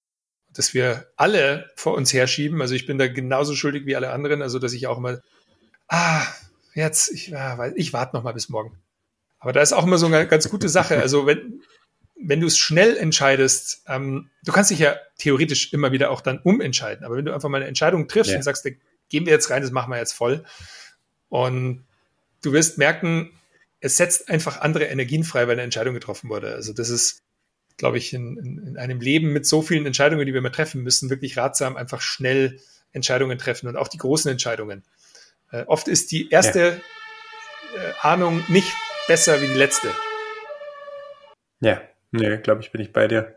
Dass 0.52 0.72
wir 0.72 1.08
alle 1.16 1.68
vor 1.74 1.94
uns 1.94 2.12
herschieben. 2.12 2.62
Also 2.62 2.76
ich 2.76 2.86
bin 2.86 2.98
da 2.98 3.08
genauso 3.08 3.56
schuldig 3.56 3.84
wie 3.84 3.96
alle 3.96 4.12
anderen. 4.12 4.42
Also 4.42 4.60
dass 4.60 4.74
ich 4.74 4.86
auch 4.86 5.00
mal, 5.00 5.24
ah, 5.88 6.24
jetzt, 6.74 7.10
ich, 7.10 7.26
ja, 7.26 7.66
ich 7.74 7.92
warte 7.92 8.14
noch 8.14 8.22
mal 8.22 8.32
bis 8.32 8.48
morgen. 8.48 8.78
Aber 9.40 9.52
da 9.52 9.60
ist 9.60 9.72
auch 9.72 9.84
immer 9.84 9.98
so 9.98 10.06
eine 10.06 10.28
ganz 10.28 10.48
gute 10.48 10.68
Sache. 10.68 11.00
Also 11.00 11.26
wenn, 11.26 11.62
wenn 12.22 12.40
du 12.40 12.46
es 12.46 12.58
schnell 12.58 12.96
entscheidest, 12.96 13.82
ähm, 13.86 14.30
du 14.44 14.52
kannst 14.52 14.70
dich 14.70 14.78
ja 14.78 14.96
theoretisch 15.18 15.72
immer 15.72 15.92
wieder 15.92 16.10
auch 16.10 16.20
dann 16.20 16.38
umentscheiden. 16.38 17.04
Aber 17.04 17.16
wenn 17.16 17.24
du 17.24 17.32
einfach 17.32 17.48
mal 17.48 17.58
eine 17.58 17.66
Entscheidung 17.66 18.08
triffst 18.08 18.32
ja. 18.32 18.36
und 18.36 18.42
sagst, 18.42 18.66
gehen 19.08 19.26
wir 19.26 19.32
jetzt 19.32 19.50
rein, 19.50 19.62
das 19.62 19.70
machen 19.70 19.90
wir 19.90 19.98
jetzt 19.98 20.12
voll. 20.12 20.44
Und 21.28 21.86
du 22.42 22.52
wirst 22.52 22.78
merken, 22.78 23.30
es 23.80 23.96
setzt 23.96 24.28
einfach 24.28 24.60
andere 24.60 24.84
Energien 24.84 25.24
frei, 25.24 25.46
weil 25.46 25.54
eine 25.54 25.62
Entscheidung 25.62 25.94
getroffen 25.94 26.28
wurde. 26.28 26.54
Also 26.54 26.72
das 26.72 26.90
ist, 26.90 27.22
glaube 27.78 27.98
ich, 27.98 28.12
in, 28.12 28.36
in, 28.36 28.66
in 28.66 28.76
einem 28.76 29.00
Leben 29.00 29.32
mit 29.32 29.46
so 29.46 29.62
vielen 29.62 29.86
Entscheidungen, 29.86 30.26
die 30.26 30.34
wir 30.34 30.42
mal 30.42 30.50
treffen 30.50 30.82
müssen, 30.82 31.08
wirklich 31.08 31.38
ratsam, 31.38 31.76
einfach 31.76 32.02
schnell 32.02 32.60
Entscheidungen 32.92 33.38
treffen 33.38 33.68
und 33.68 33.76
auch 33.76 33.88
die 33.88 33.98
großen 33.98 34.30
Entscheidungen. 34.30 34.84
Äh, 35.50 35.64
oft 35.66 35.88
ist 35.88 36.12
die 36.12 36.28
erste 36.28 36.80
ja. 37.74 37.82
äh, 37.82 37.92
Ahnung 38.02 38.44
nicht 38.48 38.74
besser 39.06 39.40
wie 39.40 39.46
die 39.46 39.54
letzte. 39.54 39.90
Ja, 41.60 41.80
nee, 42.12 42.38
glaube 42.38 42.60
ich, 42.62 42.72
bin 42.72 42.80
ich 42.80 42.92
bei 42.92 43.08
dir. 43.08 43.36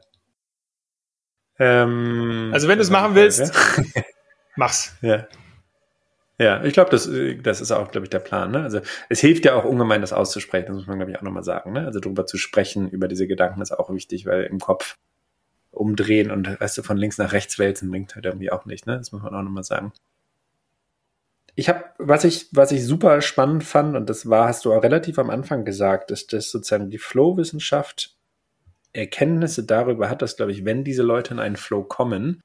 Ähm, 1.59 2.49
also 2.53 2.67
wenn 2.67 2.78
du 2.78 2.84
es 2.84 2.89
machen 2.89 3.15
willst, 3.15 3.53
mach's. 4.55 4.95
Ja. 5.01 5.28
Ja, 6.39 6.63
ich 6.63 6.74
glaube, 6.74 6.89
das, 6.89 7.09
das 7.43 7.61
ist 7.61 7.71
auch, 7.71 7.91
glaube 7.91 8.05
ich, 8.05 8.09
der 8.09 8.19
Plan. 8.19 8.51
Ne? 8.51 8.63
Also 8.63 8.82
es 9.07 9.19
hilft 9.19 9.45
ja 9.45 9.53
auch 9.53 9.65
ungemein, 9.65 10.01
das 10.01 10.13
auszusprechen, 10.13 10.67
das 10.67 10.76
muss 10.78 10.88
man, 10.88 10.97
glaube 10.97 11.11
ich, 11.11 11.17
auch 11.17 11.21
nochmal 11.21 11.43
sagen. 11.43 11.74
Ne? 11.74 11.86
Also 11.86 11.99
darüber 11.99 12.26
zu 12.26 12.38
sprechen, 12.38 12.89
über 12.89 13.07
diese 13.07 13.28
Gedanken 13.28 13.61
ist 13.61 13.71
auch 13.71 13.93
wichtig, 13.93 14.26
weil 14.26 14.43
im 14.45 14.59
Kopf 14.59 14.97
umdrehen 15.74 16.32
und 16.32 16.59
weißt 16.59 16.78
du, 16.78 16.84
von 16.84 16.97
links 16.97 17.17
nach 17.17 17.34
rechts 17.34 17.59
wälzen 17.59 17.89
bringt 17.89 18.15
halt 18.15 18.26
irgendwie 18.26 18.51
auch 18.51 18.65
nicht, 18.65 18.86
ne? 18.86 18.97
Das 18.97 19.11
muss 19.11 19.24
man 19.24 19.34
auch 19.34 19.41
nochmal 19.41 19.63
sagen. 19.63 19.91
Ich 21.55 21.69
habe, 21.69 21.84
was 21.97 22.24
ich, 22.24 22.47
was 22.51 22.71
ich 22.71 22.86
super 22.86 23.21
spannend 23.21 23.63
fand, 23.63 23.95
und 23.95 24.09
das 24.09 24.30
war, 24.30 24.47
hast 24.47 24.65
du 24.65 24.74
auch 24.74 24.84
relativ 24.84 25.19
am 25.19 25.30
Anfang 25.30 25.65
gesagt, 25.65 26.11
ist, 26.11 26.34
dass 26.34 26.51
sozusagen 26.51 26.89
die 26.89 26.97
Flow-Wissenschaft 26.97 28.15
Erkenntnisse 28.93 29.63
darüber 29.65 30.09
hat, 30.09 30.21
dass, 30.21 30.37
glaube 30.37 30.51
ich, 30.51 30.65
wenn 30.65 30.83
diese 30.83 31.03
Leute 31.03 31.33
in 31.33 31.39
einen 31.39 31.55
Flow 31.55 31.83
kommen, 31.83 32.41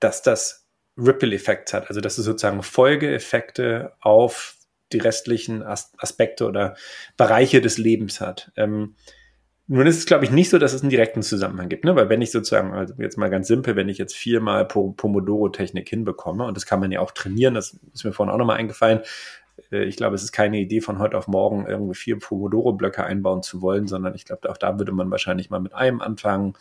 dass 0.00 0.22
das 0.22 0.66
Ripple-Effekt 0.96 1.72
hat, 1.72 1.88
also 1.88 2.00
dass 2.00 2.18
es 2.18 2.24
sozusagen 2.24 2.62
Folgeeffekte 2.62 3.92
auf 4.00 4.56
die 4.92 4.98
restlichen 4.98 5.62
As 5.62 5.92
Aspekte 5.98 6.46
oder 6.46 6.74
Bereiche 7.16 7.60
des 7.60 7.78
Lebens 7.78 8.20
hat. 8.20 8.52
Ähm, 8.56 8.96
nun 9.68 9.86
ist 9.86 9.98
es, 9.98 10.06
glaube 10.06 10.24
ich, 10.24 10.30
nicht 10.30 10.50
so, 10.50 10.58
dass 10.58 10.74
es 10.74 10.82
einen 10.82 10.90
direkten 10.90 11.22
Zusammenhang 11.22 11.68
gibt, 11.68 11.84
ne? 11.84 11.96
Weil 11.96 12.08
wenn 12.08 12.20
ich 12.20 12.30
sozusagen, 12.30 12.74
also 12.74 12.94
jetzt 12.98 13.16
mal 13.16 13.30
ganz 13.30 13.46
simpel, 13.46 13.76
wenn 13.76 13.88
ich 13.88 13.96
jetzt 13.96 14.14
viermal 14.14 14.66
Pomodoro-Technik 14.66 15.88
hinbekomme, 15.88 16.44
und 16.44 16.56
das 16.56 16.66
kann 16.66 16.80
man 16.80 16.92
ja 16.92 17.00
auch 17.00 17.12
trainieren, 17.12 17.54
das 17.54 17.78
ist 17.94 18.04
mir 18.04 18.12
vorhin 18.12 18.34
auch 18.34 18.38
nochmal 18.38 18.58
eingefallen, 18.58 19.00
ich 19.70 19.96
glaube, 19.96 20.14
es 20.14 20.22
ist 20.22 20.32
keine 20.32 20.58
Idee 20.58 20.80
von 20.80 20.98
heute 20.98 21.16
auf 21.16 21.28
morgen 21.28 21.66
irgendwie 21.66 21.94
vier 21.94 22.18
Pomodoro-Blöcke 22.18 23.04
einbauen 23.04 23.42
zu 23.42 23.62
wollen, 23.62 23.86
sondern 23.86 24.14
ich 24.14 24.24
glaube, 24.24 24.50
auch 24.50 24.56
da 24.56 24.78
würde 24.78 24.92
man 24.92 25.10
wahrscheinlich 25.10 25.50
mal 25.50 25.60
mit 25.60 25.74
einem 25.74 26.00
anfangen. 26.00 26.54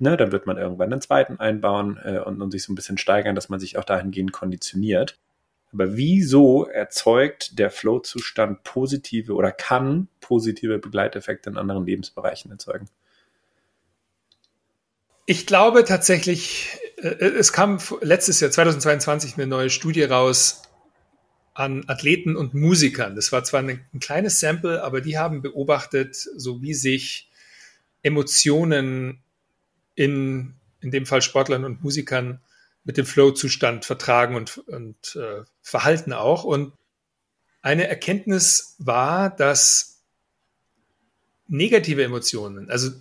Ne, 0.00 0.16
dann 0.16 0.30
wird 0.30 0.46
man 0.46 0.58
irgendwann 0.58 0.92
einen 0.92 1.00
zweiten 1.00 1.40
einbauen 1.40 1.98
äh, 2.04 2.20
und, 2.20 2.40
und 2.40 2.52
sich 2.52 2.62
so 2.62 2.72
ein 2.72 2.76
bisschen 2.76 2.98
steigern, 2.98 3.34
dass 3.34 3.48
man 3.48 3.58
sich 3.58 3.78
auch 3.78 3.84
dahingehend 3.84 4.32
konditioniert. 4.32 5.18
Aber 5.72 5.96
wieso 5.96 6.66
erzeugt 6.66 7.58
der 7.58 7.70
Flow-Zustand 7.70 8.62
positive 8.62 9.34
oder 9.34 9.50
kann 9.50 10.06
positive 10.20 10.78
Begleiteffekte 10.78 11.50
in 11.50 11.56
anderen 11.56 11.84
Lebensbereichen 11.84 12.50
erzeugen? 12.52 12.88
Ich 15.26 15.46
glaube 15.46 15.84
tatsächlich, 15.84 16.78
äh, 16.98 17.08
es 17.08 17.52
kam 17.52 17.78
letztes 18.00 18.38
Jahr 18.40 18.52
2022 18.52 19.36
eine 19.36 19.48
neue 19.48 19.68
Studie 19.68 20.04
raus 20.04 20.62
an 21.58 21.88
Athleten 21.88 22.36
und 22.36 22.54
Musikern. 22.54 23.16
Das 23.16 23.32
war 23.32 23.42
zwar 23.42 23.60
ein, 23.60 23.84
kleines 23.98 24.38
Sample, 24.38 24.84
aber 24.84 25.00
die 25.00 25.18
haben 25.18 25.42
beobachtet, 25.42 26.14
so 26.14 26.62
wie 26.62 26.72
sich 26.72 27.28
Emotionen 28.02 29.24
in, 29.96 30.54
in 30.80 30.92
dem 30.92 31.04
Fall 31.04 31.20
Sportlern 31.20 31.64
und 31.64 31.82
Musikern 31.82 32.40
mit 32.84 32.96
dem 32.96 33.06
Flow-Zustand 33.06 33.84
vertragen 33.84 34.36
und, 34.36 34.58
und 34.68 35.16
äh, 35.16 35.42
verhalten 35.60 36.12
auch. 36.12 36.44
Und 36.44 36.74
eine 37.60 37.88
Erkenntnis 37.88 38.76
war, 38.78 39.34
dass 39.34 40.04
negative 41.48 42.04
Emotionen, 42.04 42.70
also 42.70 42.92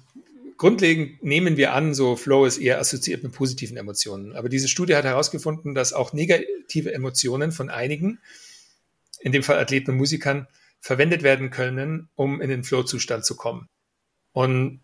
grundlegend 0.57 1.23
nehmen 1.23 1.57
wir 1.57 1.73
an, 1.73 1.93
so 1.93 2.15
Flow 2.15 2.45
ist 2.45 2.57
eher 2.57 2.79
assoziiert 2.79 3.21
mit 3.21 3.33
positiven 3.33 3.77
Emotionen. 3.77 4.35
Aber 4.35 4.49
diese 4.49 4.67
Studie 4.67 4.95
hat 4.95 5.05
herausgefunden, 5.05 5.75
dass 5.75 5.93
auch 5.93 6.11
negative 6.11 6.91
Emotionen 6.91 7.51
von 7.51 7.69
einigen, 7.69 8.19
in 9.19 9.31
dem 9.31 9.43
Fall 9.43 9.59
Athleten 9.59 9.91
und 9.91 9.97
Musikern, 9.97 10.47
verwendet 10.79 11.23
werden 11.23 11.49
können, 11.49 12.09
um 12.15 12.39
in 12.41 12.49
den 12.49 12.63
Flow-Zustand 12.63 13.25
zu 13.25 13.35
kommen. 13.35 13.67
Und 14.31 14.81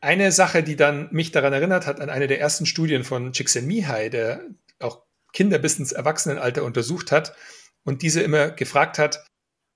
eine 0.00 0.32
Sache, 0.32 0.62
die 0.62 0.76
dann 0.76 1.08
mich 1.12 1.30
daran 1.30 1.52
erinnert 1.52 1.86
hat, 1.86 2.00
an 2.00 2.08
eine 2.08 2.26
der 2.26 2.40
ersten 2.40 2.64
Studien 2.64 3.04
von 3.04 3.32
Csikszentmihalyi, 3.32 4.08
der 4.08 4.42
auch 4.78 5.02
Kinder 5.32 5.58
bis 5.58 5.78
ins 5.78 5.92
Erwachsenenalter 5.92 6.64
untersucht 6.64 7.12
hat 7.12 7.36
und 7.84 8.00
diese 8.02 8.22
immer 8.22 8.50
gefragt 8.50 8.98
hat, 8.98 9.26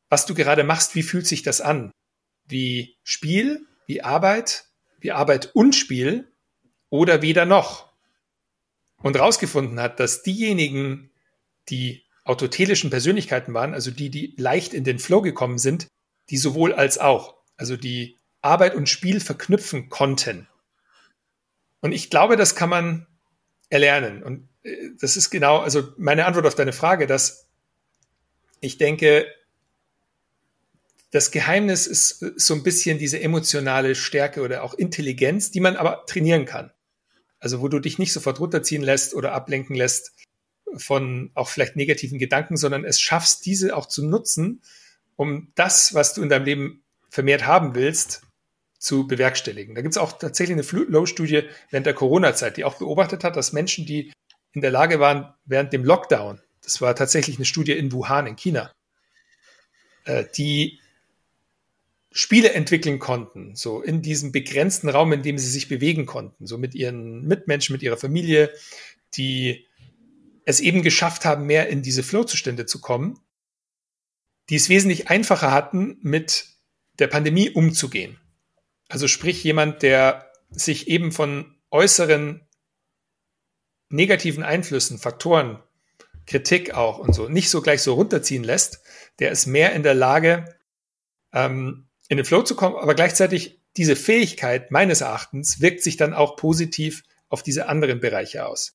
was 0.08 0.24
du 0.24 0.34
gerade 0.34 0.64
machst, 0.64 0.94
wie 0.94 1.02
fühlt 1.02 1.26
sich 1.26 1.42
das 1.42 1.60
an? 1.60 1.90
Wie 2.46 2.96
Spiel, 3.02 3.66
wie 3.86 4.02
Arbeit, 4.02 4.64
wie 5.00 5.12
Arbeit 5.12 5.54
und 5.54 5.74
Spiel 5.74 6.32
oder 6.88 7.20
weder 7.20 7.44
noch? 7.44 7.94
und 9.04 9.16
herausgefunden 9.16 9.80
hat, 9.80 10.00
dass 10.00 10.22
diejenigen, 10.22 11.10
die 11.68 12.03
autotelischen 12.24 12.90
Persönlichkeiten 12.90 13.54
waren, 13.54 13.74
also 13.74 13.90
die, 13.90 14.10
die 14.10 14.34
leicht 14.38 14.74
in 14.74 14.84
den 14.84 14.98
Flow 14.98 15.20
gekommen 15.20 15.58
sind, 15.58 15.86
die 16.30 16.38
sowohl 16.38 16.72
als 16.72 16.98
auch, 16.98 17.36
also 17.56 17.76
die 17.76 18.18
Arbeit 18.40 18.74
und 18.74 18.88
Spiel 18.88 19.20
verknüpfen 19.20 19.88
konnten. 19.90 20.48
Und 21.80 21.92
ich 21.92 22.10
glaube, 22.10 22.36
das 22.36 22.56
kann 22.56 22.70
man 22.70 23.06
erlernen. 23.68 24.22
Und 24.22 24.48
äh, 24.62 24.90
das 24.98 25.16
ist 25.16 25.30
genau, 25.30 25.58
also 25.58 25.92
meine 25.98 26.24
Antwort 26.24 26.46
auf 26.46 26.54
deine 26.54 26.72
Frage, 26.72 27.06
dass 27.06 27.46
ich 28.60 28.78
denke, 28.78 29.26
das 31.10 31.30
Geheimnis 31.30 31.86
ist 31.86 32.18
so 32.36 32.54
ein 32.54 32.62
bisschen 32.62 32.98
diese 32.98 33.20
emotionale 33.20 33.94
Stärke 33.94 34.40
oder 34.40 34.62
auch 34.62 34.74
Intelligenz, 34.74 35.50
die 35.50 35.60
man 35.60 35.76
aber 35.76 36.06
trainieren 36.06 36.44
kann. 36.44 36.72
Also 37.38 37.60
wo 37.60 37.68
du 37.68 37.78
dich 37.78 37.98
nicht 37.98 38.12
sofort 38.12 38.40
runterziehen 38.40 38.82
lässt 38.82 39.14
oder 39.14 39.32
ablenken 39.32 39.76
lässt 39.76 40.12
von 40.78 41.30
auch 41.34 41.48
vielleicht 41.48 41.76
negativen 41.76 42.18
Gedanken, 42.18 42.56
sondern 42.56 42.84
es 42.84 43.00
schaffst, 43.00 43.46
diese 43.46 43.76
auch 43.76 43.86
zu 43.86 44.04
nutzen, 44.04 44.62
um 45.16 45.52
das, 45.54 45.94
was 45.94 46.14
du 46.14 46.22
in 46.22 46.28
deinem 46.28 46.44
Leben 46.44 46.84
vermehrt 47.10 47.46
haben 47.46 47.74
willst, 47.74 48.22
zu 48.78 49.06
bewerkstelligen. 49.06 49.74
Da 49.74 49.80
gibt 49.80 49.94
es 49.94 49.98
auch 49.98 50.18
tatsächlich 50.18 50.54
eine 50.54 50.62
Flow-Studie 50.62 51.44
während 51.70 51.86
der 51.86 51.94
Corona-Zeit, 51.94 52.56
die 52.56 52.64
auch 52.64 52.74
beobachtet 52.74 53.24
hat, 53.24 53.36
dass 53.36 53.52
Menschen, 53.52 53.86
die 53.86 54.12
in 54.52 54.60
der 54.60 54.70
Lage 54.70 55.00
waren, 55.00 55.32
während 55.46 55.72
dem 55.72 55.84
Lockdown, 55.84 56.40
das 56.62 56.80
war 56.80 56.94
tatsächlich 56.94 57.36
eine 57.36 57.46
Studie 57.46 57.72
in 57.72 57.92
Wuhan 57.92 58.26
in 58.26 58.36
China, 58.36 58.70
äh, 60.04 60.24
die 60.36 60.80
Spiele 62.12 62.52
entwickeln 62.52 62.98
konnten, 62.98 63.56
so 63.56 63.80
in 63.82 64.02
diesem 64.02 64.30
begrenzten 64.30 64.88
Raum, 64.88 65.12
in 65.12 65.22
dem 65.22 65.36
sie 65.36 65.48
sich 65.48 65.68
bewegen 65.68 66.06
konnten, 66.06 66.46
so 66.46 66.58
mit 66.58 66.74
ihren 66.74 67.26
Mitmenschen, 67.26 67.72
mit 67.72 67.82
ihrer 67.82 67.96
Familie, 67.96 68.52
die 69.16 69.66
es 70.44 70.60
eben 70.60 70.82
geschafft 70.82 71.24
haben, 71.24 71.46
mehr 71.46 71.68
in 71.68 71.82
diese 71.82 72.02
Flow-Zustände 72.02 72.66
zu 72.66 72.80
kommen, 72.80 73.18
die 74.50 74.56
es 74.56 74.68
wesentlich 74.68 75.08
einfacher 75.08 75.50
hatten, 75.50 75.98
mit 76.02 76.46
der 76.98 77.06
Pandemie 77.06 77.50
umzugehen. 77.50 78.20
Also 78.88 79.08
sprich 79.08 79.42
jemand, 79.42 79.82
der 79.82 80.30
sich 80.50 80.88
eben 80.88 81.12
von 81.12 81.56
äußeren 81.70 82.46
negativen 83.88 84.42
Einflüssen, 84.42 84.98
Faktoren, 84.98 85.62
Kritik 86.26 86.74
auch 86.74 86.98
und 86.98 87.14
so 87.14 87.28
nicht 87.28 87.50
so 87.50 87.60
gleich 87.60 87.82
so 87.82 87.94
runterziehen 87.94 88.44
lässt, 88.44 88.80
der 89.18 89.30
ist 89.30 89.46
mehr 89.46 89.72
in 89.72 89.82
der 89.82 89.94
Lage, 89.94 90.56
ähm, 91.32 91.88
in 92.08 92.16
den 92.16 92.26
Flow 92.26 92.42
zu 92.42 92.54
kommen, 92.54 92.76
aber 92.76 92.94
gleichzeitig 92.94 93.60
diese 93.76 93.96
Fähigkeit 93.96 94.70
meines 94.70 95.00
Erachtens 95.00 95.60
wirkt 95.60 95.82
sich 95.82 95.96
dann 95.96 96.14
auch 96.14 96.36
positiv 96.36 97.02
auf 97.28 97.42
diese 97.42 97.66
anderen 97.68 98.00
Bereiche 98.00 98.46
aus. 98.46 98.73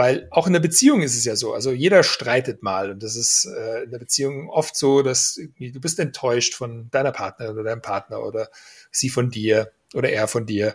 Weil 0.00 0.28
auch 0.30 0.46
in 0.46 0.54
der 0.54 0.60
Beziehung 0.60 1.02
ist 1.02 1.14
es 1.14 1.26
ja 1.26 1.36
so, 1.36 1.52
also 1.52 1.72
jeder 1.72 2.02
streitet 2.02 2.62
mal 2.62 2.90
und 2.90 3.02
das 3.02 3.16
ist 3.16 3.44
äh, 3.44 3.82
in 3.82 3.90
der 3.90 3.98
Beziehung 3.98 4.48
oft 4.48 4.74
so, 4.74 5.02
dass 5.02 5.34
du 5.34 5.78
bist 5.78 5.98
enttäuscht 5.98 6.54
von 6.54 6.88
deiner 6.90 7.12
Partnerin 7.12 7.52
oder 7.52 7.64
deinem 7.64 7.82
Partner 7.82 8.22
oder 8.22 8.48
sie 8.90 9.10
von 9.10 9.28
dir 9.30 9.70
oder 9.92 10.08
er 10.08 10.26
von 10.26 10.46
dir. 10.46 10.74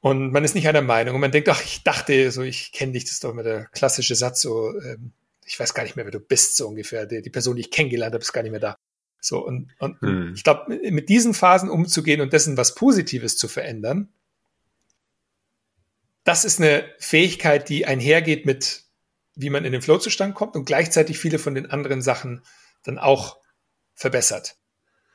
Und 0.00 0.32
man 0.32 0.42
ist 0.42 0.54
nicht 0.54 0.66
einer 0.66 0.80
Meinung 0.80 1.16
und 1.16 1.20
man 1.20 1.32
denkt, 1.32 1.50
ach, 1.50 1.62
ich 1.62 1.82
dachte, 1.82 2.30
so 2.30 2.40
ich 2.40 2.72
kenne 2.72 2.92
dich, 2.92 3.04
das 3.04 3.12
ist 3.12 3.24
doch 3.24 3.30
immer 3.32 3.42
der 3.42 3.66
klassische 3.66 4.14
Satz, 4.14 4.40
so 4.40 4.72
ähm, 4.80 5.12
ich 5.44 5.60
weiß 5.60 5.74
gar 5.74 5.82
nicht 5.82 5.94
mehr, 5.96 6.06
wer 6.06 6.12
du 6.12 6.20
bist, 6.20 6.56
so 6.56 6.66
ungefähr. 6.66 7.04
Die, 7.04 7.20
die 7.20 7.28
Person, 7.28 7.56
die 7.56 7.60
ich 7.60 7.70
kennengelernt 7.70 8.14
habe, 8.14 8.22
ist 8.22 8.32
gar 8.32 8.40
nicht 8.40 8.52
mehr 8.52 8.60
da. 8.60 8.74
So, 9.20 9.44
und, 9.44 9.68
und 9.80 10.00
hm. 10.00 10.32
ich 10.34 10.44
glaube, 10.44 10.80
mit 10.90 11.10
diesen 11.10 11.34
Phasen 11.34 11.68
umzugehen 11.68 12.22
und 12.22 12.32
dessen 12.32 12.56
was 12.56 12.74
Positives 12.74 13.36
zu 13.36 13.48
verändern, 13.48 14.08
das 16.24 16.44
ist 16.44 16.60
eine 16.60 16.84
Fähigkeit, 16.98 17.68
die 17.68 17.86
einhergeht 17.86 18.46
mit, 18.46 18.84
wie 19.34 19.50
man 19.50 19.64
in 19.64 19.72
den 19.72 19.82
Flow-Zustand 19.82 20.34
kommt 20.34 20.56
und 20.56 20.64
gleichzeitig 20.64 21.18
viele 21.18 21.38
von 21.38 21.54
den 21.54 21.70
anderen 21.70 22.02
Sachen 22.02 22.42
dann 22.82 22.98
auch 22.98 23.38
verbessert. 23.94 24.56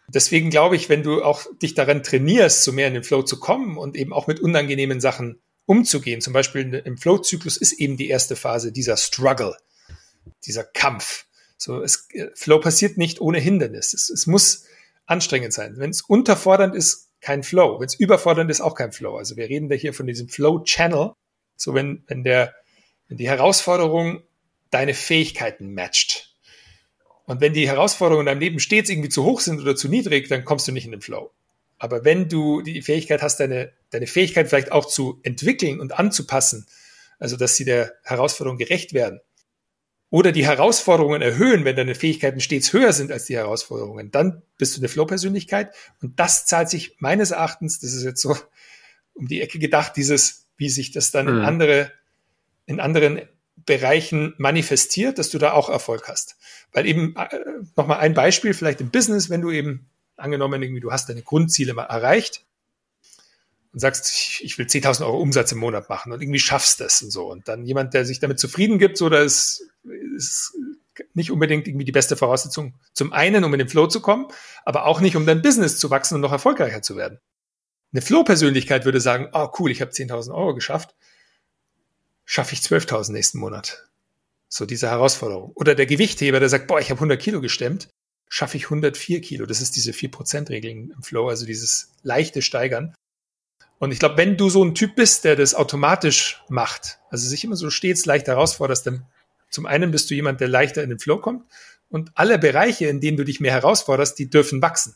Deswegen 0.08 0.50
glaube 0.50 0.76
ich, 0.76 0.90
wenn 0.90 1.04
du 1.04 1.24
auch 1.24 1.46
dich 1.62 1.76
daran 1.76 2.04
trainierst, 2.04 2.64
so 2.64 2.72
mehr 2.72 2.88
in 2.88 2.96
den 2.96 3.04
Flow 3.04 3.22
zu 3.22 3.40
kommen 3.40 3.78
und 3.78 3.96
eben 3.96 4.14
auch 4.14 4.28
mit 4.28 4.40
unangenehmen 4.40 5.00
Sachen 5.00 5.42
umzugehen, 5.66 6.22
zum 6.22 6.34
Beispiel 6.34 6.74
im 6.74 6.98
Flow-Zyklus 6.98 7.58
ist 7.58 7.74
eben 7.74 7.96
die 7.96 8.10
erste 8.10 8.36
Phase 8.36 8.72
dieser 8.72 8.98
Struggle, 8.98 9.56
dieser 10.46 10.64
Kampf. 10.64 11.26
So, 11.58 11.84
es, 11.84 12.08
Flow 12.34 12.60
passiert 12.60 12.98
nicht 12.98 13.22
ohne 13.22 13.40
Hindernis. 13.40 13.94
Es, 13.94 14.10
es 14.10 14.26
muss 14.26 14.66
anstrengend 15.06 15.54
sein. 15.54 15.78
Wenn 15.78 15.92
es 15.92 16.02
unterfordernd 16.02 16.76
ist, 16.76 17.09
kein 17.22 17.44
Flow. 17.44 17.80
Wenn 17.80 17.88
es 17.88 17.96
überfordernd 17.96 18.50
ist, 18.50 18.62
auch 18.62 18.76
kein 18.76 18.92
Flow. 18.92 19.18
Also 19.18 19.36
wir 19.36 19.50
reden 19.50 19.70
da 19.70 19.76
hier 19.76 19.94
von 19.94 20.08
diesem 20.08 20.30
Flow-Channel. 20.30 21.14
So 21.56 21.74
wenn, 21.74 22.04
wenn 22.08 22.24
der, 22.24 22.56
wenn 23.08 23.18
die 23.18 23.30
Herausforderung 23.30 24.24
deine 24.72 24.94
Fähigkeiten 24.94 25.74
matcht. 25.74 26.36
Und 27.26 27.42
wenn 27.42 27.54
die 27.54 27.68
Herausforderungen 27.68 28.28
in 28.28 28.32
deinem 28.32 28.40
Leben 28.40 28.60
stets 28.60 28.90
irgendwie 28.90 29.10
zu 29.10 29.24
hoch 29.24 29.40
sind 29.40 29.60
oder 29.62 29.76
zu 29.76 29.88
niedrig, 29.88 30.30
dann 30.30 30.46
kommst 30.46 30.68
du 30.68 30.72
nicht 30.72 30.86
in 30.86 30.92
den 30.92 31.02
Flow. 31.02 31.32
Aber 31.78 32.04
wenn 32.04 32.28
du 32.28 32.62
die 32.62 32.82
Fähigkeit 32.82 33.22
hast, 33.22 33.40
deine, 33.40 33.72
deine 33.90 34.08
Fähigkeit 34.08 34.50
vielleicht 34.50 34.72
auch 34.72 34.86
zu 34.86 35.20
entwickeln 35.24 35.80
und 35.80 35.98
anzupassen, 35.98 36.66
also 37.20 37.38
dass 37.38 37.56
sie 37.56 37.66
der 37.66 37.94
Herausforderung 38.04 38.58
gerecht 38.58 38.94
werden, 38.94 39.22
oder 40.10 40.32
die 40.32 40.46
Herausforderungen 40.46 41.22
erhöhen, 41.22 41.66
wenn 41.66 41.76
deine 41.76 41.94
Fähigkeiten 41.94 42.40
stets 42.40 42.74
höher 42.74 42.94
sind 42.94 43.12
als 43.12 43.26
die 43.26 43.36
Herausforderungen, 43.36 44.10
dann 44.12 44.42
bist 44.58 44.76
du 44.76 44.82
eine 44.82 44.90
Flow-Persönlichkeit. 44.90 45.74
Und 46.02 46.20
das 46.20 46.46
zahlt 46.46 46.70
sich 46.70 46.96
meines 47.00 47.32
Erachtens, 47.32 47.80
das 47.80 47.94
ist 47.94 48.04
jetzt 48.04 48.22
so 48.22 48.36
um 49.14 49.28
die 49.28 49.42
Ecke 49.42 49.60
gedacht, 49.60 49.94
dieses, 49.98 50.48
wie 50.58 50.70
sich 50.70 50.92
das 50.92 51.12
dann 51.12 51.28
mhm. 51.28 51.38
in 51.38 51.46
andere, 51.46 51.92
in 52.66 52.80
anderen 52.80 53.22
Bereichen 53.58 54.34
manifestiert, 54.38 55.20
dass 55.20 55.30
du 55.30 55.38
da 55.38 55.52
auch 55.52 55.70
Erfolg 55.70 56.08
hast. 56.08 56.38
Weil 56.72 56.88
eben, 56.88 57.16
äh, 57.16 57.28
nochmal 57.76 58.00
ein 58.00 58.14
Beispiel, 58.16 58.54
vielleicht 58.54 58.82
im 58.82 58.90
Business, 58.90 59.30
wenn 59.30 59.42
du 59.42 59.52
eben 59.52 59.90
angenommen, 60.18 60.62
irgendwie, 60.62 60.82
du 60.82 60.92
hast 60.92 61.10
deine 61.10 61.22
Grundziele 61.22 61.74
mal 61.74 61.84
erreicht, 61.84 62.46
und 63.72 63.80
sagst, 63.80 64.42
ich 64.42 64.58
will 64.58 64.66
10.000 64.66 65.06
Euro 65.06 65.20
Umsatz 65.20 65.52
im 65.52 65.60
Monat 65.60 65.90
machen 65.90 66.12
und 66.12 66.22
irgendwie 66.22 66.40
schaffst 66.40 66.80
das 66.80 67.02
und 67.02 67.12
so. 67.12 67.30
Und 67.30 67.48
dann 67.48 67.66
jemand, 67.66 67.94
der 67.94 68.06
sich 68.06 68.20
damit 68.20 68.40
zufrieden 68.40 68.80
gibt, 68.80 68.98
so, 68.98 69.10
da 69.10 69.22
ist, 69.22 69.69
ist 69.84 70.54
nicht 71.14 71.32
unbedingt 71.32 71.68
irgendwie 71.68 71.86
die 71.86 71.92
beste 71.92 72.18
Voraussetzung 72.18 72.76
zum 72.94 73.14
einen, 73.14 73.44
um 73.44 73.54
in 73.54 73.60
den 73.60 73.70
Flow 73.70 73.88
zu 73.88 74.02
kommen, 74.02 74.28
aber 74.66 74.86
auch 74.86 75.00
nicht, 75.00 75.16
um 75.16 75.26
dein 75.26 75.42
Business 75.42 75.80
zu 75.80 75.90
wachsen 75.90 76.16
und 76.16 76.22
noch 76.22 76.32
erfolgreicher 76.32 76.82
zu 76.82 76.96
werden. 76.96 77.20
Eine 77.92 78.02
Flow-Persönlichkeit 78.02 78.86
würde 78.86 79.02
sagen, 79.02 79.30
oh 79.34 79.50
cool, 79.60 79.72
ich 79.72 79.82
habe 79.82 79.92
10.000 79.92 80.34
Euro 80.34 80.54
geschafft, 80.54 80.96
schaffe 82.26 82.54
ich 82.54 82.60
12.000 82.60 83.14
nächsten 83.14 83.40
Monat. 83.40 83.88
So 84.48 84.66
diese 84.66 84.90
Herausforderung. 84.90 85.52
Oder 85.56 85.76
der 85.76 85.86
Gewichtheber, 85.86 86.40
der 86.40 86.50
sagt, 86.50 86.68
boah, 86.68 86.80
ich 86.80 86.90
habe 86.90 87.00
100 87.00 87.20
Kilo 87.20 87.42
gestemmt, 87.42 87.90
schaffe 88.28 88.58
ich 88.58 88.66
104 88.66 89.22
Kilo. 89.22 89.46
Das 89.46 89.62
ist 89.62 89.76
diese 89.76 89.92
4%-Regel 89.92 90.72
im 90.72 91.02
Flow, 91.02 91.30
also 91.30 91.46
dieses 91.46 91.94
leichte 92.04 92.42
Steigern. 92.42 92.94
Und 93.80 93.92
ich 93.92 94.00
glaube, 94.00 94.18
wenn 94.18 94.38
du 94.38 94.50
so 94.50 94.64
ein 94.64 94.76
Typ 94.76 94.96
bist, 94.96 95.24
der 95.24 95.36
das 95.36 95.56
automatisch 95.56 96.44
macht, 96.50 97.00
also 97.10 97.28
sich 97.28 97.44
immer 97.44 97.56
so 97.56 97.70
stets 97.70 98.06
leicht 98.06 98.28
herausforderst, 98.28 98.86
dann 98.86 99.06
zum 99.50 99.66
einen 99.66 99.92
bist 99.92 100.10
du 100.10 100.16
jemand, 100.16 100.42
der 100.42 100.48
leichter 100.48 100.84
in 100.84 100.90
den 100.90 101.00
Flow 101.00 101.18
kommt 101.18 101.46
und 101.90 102.12
alle 102.16 102.38
Bereiche, 102.38 102.88
in 102.88 103.02
denen 103.02 103.18
du 103.18 103.26
dich 103.26 103.40
mehr 103.40 103.52
herausforderst, 103.52 104.18
die 104.20 104.30
dürfen 104.30 104.62
wachsen. 104.62 104.96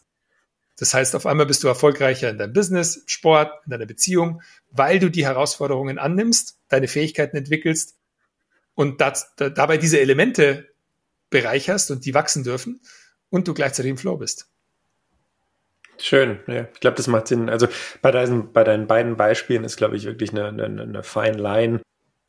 Das 0.77 0.93
heißt, 0.93 1.15
auf 1.15 1.25
einmal 1.25 1.45
bist 1.45 1.63
du 1.63 1.67
erfolgreicher 1.67 2.29
in 2.29 2.37
deinem 2.37 2.53
Business, 2.53 3.03
Sport, 3.05 3.51
in 3.65 3.71
deiner 3.71 3.85
Beziehung, 3.85 4.41
weil 4.71 4.99
du 4.99 5.09
die 5.09 5.25
Herausforderungen 5.25 5.99
annimmst, 5.99 6.59
deine 6.67 6.87
Fähigkeiten 6.87 7.37
entwickelst 7.37 7.97
und 8.73 9.01
das, 9.01 9.35
da, 9.35 9.49
dabei 9.49 9.77
diese 9.77 9.99
Elemente 9.99 10.69
bereicherst 11.29 11.91
und 11.91 12.05
die 12.05 12.13
wachsen 12.13 12.43
dürfen 12.43 12.81
und 13.29 13.47
du 13.47 13.53
gleichzeitig 13.53 13.91
im 13.91 13.97
Flow 13.97 14.17
bist. 14.17 14.49
Schön, 15.99 16.39
ja. 16.47 16.67
Ich 16.73 16.79
glaube, 16.79 16.97
das 16.97 17.07
macht 17.07 17.27
Sinn. 17.27 17.49
Also 17.49 17.67
bei 18.01 18.11
deinen, 18.11 18.51
bei 18.51 18.63
deinen 18.63 18.87
beiden 18.87 19.15
Beispielen 19.15 19.63
ist, 19.63 19.77
glaube 19.77 19.95
ich, 19.95 20.05
wirklich 20.05 20.31
eine, 20.31 20.47
eine, 20.47 20.81
eine 20.81 21.03
fine 21.03 21.37
Line, 21.37 21.81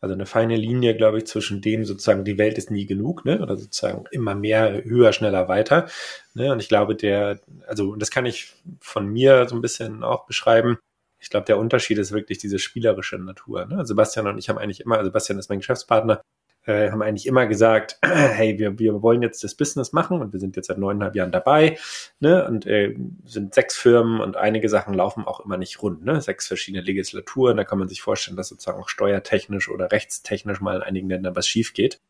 also 0.05 0.15
eine 0.15 0.27
feine 0.27 0.57
Linie, 0.57 0.95
glaube 0.95 1.19
ich, 1.19 1.27
zwischen 1.27 1.63
dem 1.63 1.85
sozusagen, 1.85 2.25
die 2.25 2.39
Welt 2.39 2.59
ist 2.59 2.71
nie 2.71 2.87
genug, 2.87 3.25
ne? 3.25 3.41
Oder 3.41 3.57
sozusagen 3.57 4.05
immer 4.11 4.35
mehr, 4.35 4.85
höher, 4.85 5.13
schneller, 5.13 5.49
weiter. 5.49 5.89
Ne? 6.35 6.53
Und 6.53 6.61
ich 6.61 6.69
glaube, 6.69 6.95
der, 6.95 7.41
also 7.67 7.97
das 7.97 8.11
kann 8.11 8.27
ich 8.27 8.53
von 8.81 9.09
mir 9.09 9.49
so 9.49 9.57
ein 9.57 9.63
bisschen 9.63 10.05
auch 10.05 10.27
beschreiben. 10.27 10.79
Ich 11.19 11.31
glaube, 11.31 11.47
der 11.47 11.59
Unterschied 11.59 11.97
ist 11.99 12.13
wirklich 12.13 12.39
diese 12.39 12.59
spielerische 12.59 13.19
Natur. 13.19 13.65
Ne? 13.65 13.87
Sebastian 13.87 14.27
und 14.27 14.37
ich 14.37 14.51
haben 14.51 14.59
eigentlich 14.59 14.81
immer, 14.81 14.97
also 14.97 15.07
Sebastian 15.09 15.39
ist 15.39 15.49
mein 15.49 15.61
Geschäftspartner, 15.61 16.21
äh, 16.65 16.91
haben 16.91 17.03
eigentlich 17.03 17.27
immer 17.27 17.47
gesagt, 17.47 17.99
hey, 18.05 18.59
wir, 18.59 18.79
wir 18.79 19.03
wollen 19.03 19.23
jetzt 19.23 19.45
das 19.45 19.55
Business 19.55 19.93
machen 19.93 20.21
und 20.21 20.33
wir 20.33 20.41
sind 20.41 20.57
jetzt 20.57 20.69
seit 20.69 20.79
neuneinhalb 20.79 21.15
Jahren 21.15 21.33
dabei 21.33 21.79
ne, 22.21 22.47
und 22.47 22.67
äh, 22.67 22.95
sind 23.25 23.55
sechs 23.55 23.77
Firmen 23.77 24.21
und 24.21 24.37
einige 24.37 24.69
Sachen 24.69 24.95
laufen 24.95 25.25
auch 25.25 25.41
immer 25.41 25.57
nicht 25.57 25.83
rund. 25.83 26.05
Ne? 26.05 26.21
Sechs 26.21 26.47
verschiedene 26.47 26.83
Legislaturen, 26.83 27.57
da 27.57 27.65
kann 27.65 27.79
man 27.79 27.89
sich 27.89 28.03
vorstellen, 28.03 28.37
dass 28.37 28.49
sozusagen 28.49 28.81
auch 28.81 28.89
steuertechnisch 28.89 29.69
oder 29.69 29.93
rechtstechnisch 29.93 30.61
mal 30.61 30.77
in 30.77 30.83
einigen 30.83 31.09
Ländern 31.09 31.37
was 31.37 31.47
schief 31.47 31.75
geht. 31.75 32.01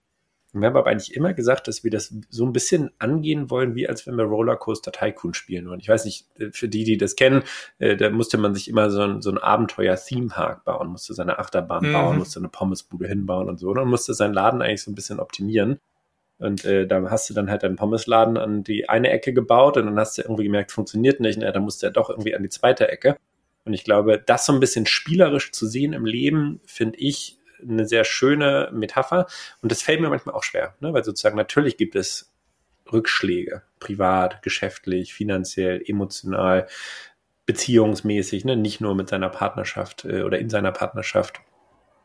Wir 0.61 0.69
haben 0.69 0.77
aber 0.77 0.91
eigentlich 0.91 1.15
immer 1.15 1.35
gesagt, 1.35 1.67
dass 1.67 1.83
wir 1.83 1.91
das 1.91 2.15
so 2.31 2.47
ein 2.47 2.53
bisschen 2.53 2.91
angehen 2.99 3.51
wollen, 3.51 3.75
wie 3.75 3.89
als 3.89 4.07
wenn 4.07 4.17
wir 4.17 4.25
Rollercoaster 4.25 4.93
Tycoon 4.93 5.35
spielen. 5.35 5.69
Und 5.69 5.81
ich 5.81 5.89
weiß 5.89 6.05
nicht, 6.05 6.27
äh, 6.39 6.51
für 6.53 6.69
die, 6.69 6.85
die 6.85 6.97
das 6.97 7.17
kennen, 7.17 7.43
äh, 7.79 7.97
da 7.97 8.11
musste 8.11 8.39
man 8.39 8.55
sich 8.55 8.69
immer 8.69 8.91
so 8.91 9.03
ein, 9.03 9.21
so 9.21 9.31
ein 9.31 9.39
Abenteuer-Theme-Park 9.39 10.65
bauen, 10.65 10.89
musste 10.89 11.15
seine 11.15 11.39
Achterbahn 11.39 11.89
mhm. 11.89 11.93
bauen, 11.93 12.19
musste 12.19 12.39
eine 12.39 12.49
Pommesbude 12.49 13.09
hinbauen 13.09 13.49
und 13.49 13.59
so. 13.59 13.71
Und 13.71 13.89
musste 13.89 14.15
seinen 14.15 14.35
Laden 14.35 14.63
eigentlich 14.63 14.83
so 14.83 14.91
ein 14.91 14.95
bisschen 14.95 15.19
optimieren. 15.19 15.81
Und 16.39 16.65
äh, 16.65 16.87
da 16.87 17.11
hast 17.11 17.29
du 17.31 17.35
dann 17.35 17.51
halt 17.51 17.63
deinen 17.63 17.77
Pommesladen 17.77 18.37
an 18.37 18.65
die 18.65 18.89
eine 18.89 19.11
Ecke 19.11 19.33
gebaut 19.33 19.77
und 19.77 19.87
dann 19.87 19.99
hast 19.99 20.19
du 20.19 20.23
irgendwie 20.23 20.45
gemerkt, 20.45 20.73
funktioniert 20.73 21.21
nicht. 21.21 21.37
Und 21.37 21.45
dann 21.45 21.63
musste 21.63 21.87
er 21.87 21.93
doch 21.93 22.11
irgendwie 22.11 22.35
an 22.35 22.43
die 22.43 22.49
zweite 22.49 22.89
Ecke. 22.89 23.17
Und 23.65 23.73
ich 23.73 23.85
glaube, 23.85 24.23
das 24.25 24.47
so 24.47 24.53
ein 24.53 24.61
bisschen 24.61 24.87
spielerisch 24.87 25.53
zu 25.53 25.67
sehen 25.67 25.93
im 25.95 26.05
Leben, 26.05 26.61
finde 26.67 26.99
ich 26.99 27.39
eine 27.69 27.87
sehr 27.87 28.05
schöne 28.05 28.71
Metapher. 28.73 29.27
Und 29.63 29.73
das 29.73 29.83
fällt 29.83 30.01
mir 30.01 30.09
manchmal 30.09 30.35
auch 30.35 30.43
schwer, 30.43 30.75
ne? 30.81 30.93
weil 30.93 31.05
sozusagen 31.05 31.37
natürlich 31.37 31.77
gibt 31.77 31.97
es 31.97 32.33
Rückschläge, 32.93 33.63
privat, 33.81 34.43
geschäftlich, 34.43 35.15
finanziell, 35.15 35.83
emotional, 35.87 36.67
beziehungsmäßig, 37.47 38.45
ne? 38.45 38.57
nicht 38.57 38.81
nur 38.81 38.95
mit 38.95 39.09
seiner 39.09 39.31
Partnerschaft 39.31 40.05
äh, 40.05 40.23
oder 40.23 40.39
in 40.39 40.51
seiner 40.51 40.73
Partnerschaft, 40.73 41.41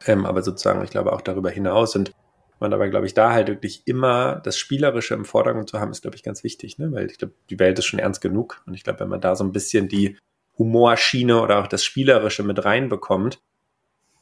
ähm, 0.06 0.26
aber 0.26 0.42
sozusagen, 0.42 0.84
ich 0.84 0.90
glaube, 0.90 1.14
auch 1.14 1.22
darüber 1.22 1.50
hinaus. 1.50 1.96
Und 1.96 2.14
man 2.60 2.74
aber, 2.74 2.90
glaube 2.90 3.06
ich, 3.06 3.14
da 3.14 3.32
halt 3.32 3.48
wirklich 3.48 3.84
immer 3.86 4.36
das 4.44 4.58
Spielerische 4.58 5.14
im 5.14 5.26
Vordergrund 5.26 5.70
zu 5.70 5.80
haben, 5.80 5.92
ist, 5.92 6.02
glaube 6.02 6.16
ich, 6.16 6.24
ganz 6.24 6.44
wichtig, 6.44 6.78
ne? 6.78 6.92
weil 6.92 7.10
ich 7.10 7.18
glaube, 7.18 7.34
die 7.50 7.60
Welt 7.60 7.80
ist 7.80 7.86
schon 7.86 8.00
ernst 8.00 8.22
genug. 8.22 8.62
Und 8.66 8.74
ich 8.74 8.84
glaube, 8.84 9.00
wenn 9.02 9.10
man 9.10 9.22
da 9.22 9.36
so 9.36 9.44
ein 9.44 9.52
bisschen 9.52 9.88
die 9.88 10.18
Humorschiene 10.58 11.42
oder 11.42 11.60
auch 11.60 11.68
das 11.68 11.84
Spielerische 11.84 12.44
mit 12.44 12.64
reinbekommt, 12.64 13.40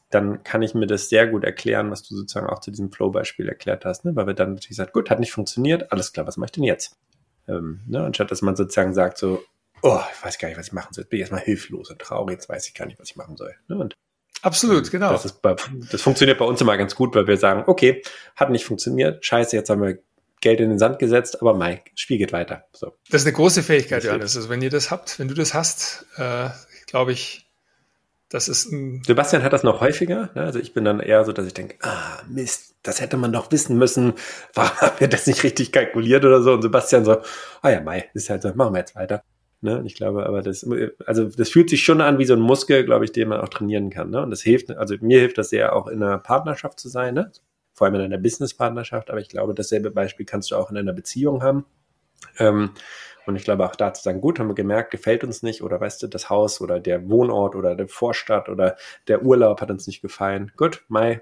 dann 0.10 0.44
kann 0.44 0.62
ich 0.62 0.74
mir 0.74 0.88
das 0.88 1.10
sehr 1.10 1.28
gut 1.28 1.44
erklären, 1.44 1.92
was 1.92 2.04
du 2.04 2.16
sozusagen 2.16 2.48
auch 2.48 2.60
zu 2.60 2.72
diesem 2.72 2.92
Flow-Beispiel 2.92 3.48
erklärt 3.48 3.86
hast, 3.86 4.06
ne? 4.06 4.16
weil 4.16 4.28
wir 4.28 4.34
dann 4.34 4.54
natürlich 4.54 4.78
sagt, 4.78 4.94
gut, 4.94 5.10
hat 5.10 5.20
nicht 5.20 5.32
funktioniert, 5.32 5.92
alles 5.92 6.14
klar, 6.14 6.26
was 6.26 6.38
mache 6.38 6.48
ich 6.48 6.52
denn 6.54 6.64
jetzt? 6.64 6.98
Ähm, 7.48 7.82
ne? 7.88 8.04
Anstatt 8.04 8.32
dass 8.32 8.42
man 8.42 8.56
sozusagen 8.56 8.94
sagt 8.94 9.18
so, 9.18 9.44
oh, 9.82 10.00
ich 10.14 10.26
weiß 10.26 10.38
gar 10.38 10.48
nicht, 10.48 10.58
was 10.58 10.68
ich 10.68 10.74
machen 10.74 10.94
soll, 10.94 11.04
jetzt 11.04 11.10
bin 11.10 11.18
ich 11.18 11.22
erstmal 11.22 11.42
hilflos 11.42 11.90
und 11.90 12.00
traurig, 12.00 12.36
jetzt 12.36 12.50
weiß 12.50 12.68
ich 12.68 12.74
gar 12.74 12.86
nicht, 12.86 13.00
was 13.00 13.10
ich 13.10 13.16
machen 13.16 13.36
soll. 13.36 13.54
Ne? 13.68 13.78
Und 13.78 13.96
Absolut, 14.42 14.86
ähm, 14.86 14.92
genau. 14.92 15.12
Das, 15.12 15.26
ist 15.26 15.42
bei, 15.42 15.56
das 15.92 16.02
funktioniert 16.02 16.38
bei 16.38 16.46
uns 16.46 16.62
immer 16.62 16.78
ganz 16.78 16.96
gut, 16.96 17.16
weil 17.16 17.28
wir 17.28 17.38
sagen, 17.38 17.64
okay, 17.68 18.02
hat 18.36 18.50
nicht 18.50 18.66
funktioniert, 18.66 19.26
scheiße, 19.26 19.56
jetzt 19.56 19.70
haben 19.70 19.82
wir 19.82 20.00
Geld 20.40 20.60
in 20.60 20.70
den 20.70 20.80
Sand 20.80 21.00
gesetzt, 21.00 21.42
aber 21.42 21.56
mein 21.56 21.80
Spiel 21.96 22.20
geht 22.20 22.32
weiter. 22.32 22.66
So. 22.72 22.94
Das 23.10 23.22
ist 23.22 23.28
eine 23.28 23.36
große 23.36 23.64
Fähigkeit, 23.64 24.04
Johannes. 24.04 24.36
Also 24.36 24.50
wenn 24.50 24.62
ihr 24.62 24.70
das 24.70 24.92
habt, 24.92 25.18
wenn 25.18 25.28
du 25.28 25.34
das 25.34 25.54
hast, 25.54 26.06
äh, 26.18 26.50
glaube 26.86 27.12
ich, 27.12 27.47
das 28.30 28.50
ist 28.50 28.72
ein 28.72 29.02
Sebastian 29.06 29.44
hat 29.44 29.54
das 29.54 29.64
noch 29.64 29.82
häufiger. 29.82 30.30
Ne? 30.36 30.44
Also 30.44 30.60
ich 30.60 30.74
bin 30.74 30.84
dann 30.84 31.00
eher 31.00 31.24
so, 31.24 31.32
dass 31.32 31.46
ich 31.46 31.54
denke, 31.54 31.76
ah, 31.82 32.20
Mist, 32.28 32.76
das 32.84 33.00
hätte 33.02 33.18
man 33.18 33.32
doch 33.32 33.52
wissen 33.52 33.78
müssen. 33.78 34.14
Warum 34.54 34.78
haben 34.78 35.00
wir 35.00 35.08
das 35.08 35.28
nicht 35.28 35.44
richtig 35.44 35.72
kalkuliert 35.72 36.26
oder 36.26 36.42
so? 36.42 36.54
Und 36.54 36.62
Sebastian 36.62 37.06
so, 37.06 37.22
ah 37.62 37.70
ja, 37.70 37.82
Mai, 37.82 38.10
ist 38.14 38.30
halt 38.30 38.42
so, 38.42 38.54
machen 38.54 38.74
wir 38.74 38.80
jetzt 38.80 38.96
weiter. 38.96 39.24
Ne? 39.62 39.82
Ich 39.86 39.96
glaube, 39.96 40.26
aber 40.26 40.42
das, 40.42 40.68
also 41.06 41.26
das 41.26 41.50
fühlt 41.50 41.70
sich 41.70 41.84
schon 41.84 42.02
an 42.02 42.20
wie 42.20 42.26
so 42.26 42.34
ein 42.34 42.40
Muskel, 42.40 42.86
glaube 42.86 43.06
ich, 43.06 43.12
den 43.12 43.30
man 43.30 43.40
auch 43.40 43.50
trainieren 43.50 43.90
kann. 43.90 44.10
Ne? 44.10 44.22
Und 44.22 44.30
das 44.30 44.42
hilft, 44.42 44.70
also 44.72 44.96
mir 45.00 45.20
hilft 45.20 45.38
das 45.38 45.50
sehr 45.50 45.76
auch 45.76 45.88
in 45.88 46.04
einer 46.04 46.18
Partnerschaft 46.18 46.80
zu 46.80 46.90
sein, 46.90 47.14
ne? 47.14 47.32
vor 47.74 47.86
allem 47.86 47.96
in 47.96 48.02
einer 48.02 48.18
Business-Partnerschaft, 48.18 49.12
aber 49.12 49.20
ich 49.20 49.30
glaube, 49.30 49.54
dasselbe 49.54 49.92
Beispiel 49.92 50.26
kannst 50.26 50.50
du 50.52 50.56
auch 50.56 50.72
in 50.72 50.78
einer 50.78 50.94
Beziehung 50.94 51.44
haben. 51.44 51.66
Ähm, 52.40 52.72
und 53.28 53.36
ich 53.36 53.44
glaube 53.44 53.66
auch 53.66 53.76
da 53.76 53.94
zu 53.94 54.04
sagen, 54.04 54.22
gut, 54.22 54.40
haben 54.40 54.48
wir 54.48 54.56
gemerkt, 54.56 54.92
gefällt 54.92 55.24
uns 55.24 55.44
nicht 55.44 55.62
oder 55.62 55.80
weißt 55.80 56.04
du, 56.04 56.08
das 56.08 56.30
Haus 56.30 56.62
oder 56.62 56.80
der 56.80 57.10
Wohnort 57.10 57.56
oder 57.56 57.76
der 57.76 57.88
Vorstadt 57.88 58.50
oder 58.50 58.78
der 59.08 59.24
Urlaub 59.24 59.62
hat 59.62 59.70
uns 59.70 59.88
nicht 59.88 60.02
gefallen. 60.02 60.52
Gut, 60.56 60.84
Mai, 60.88 61.22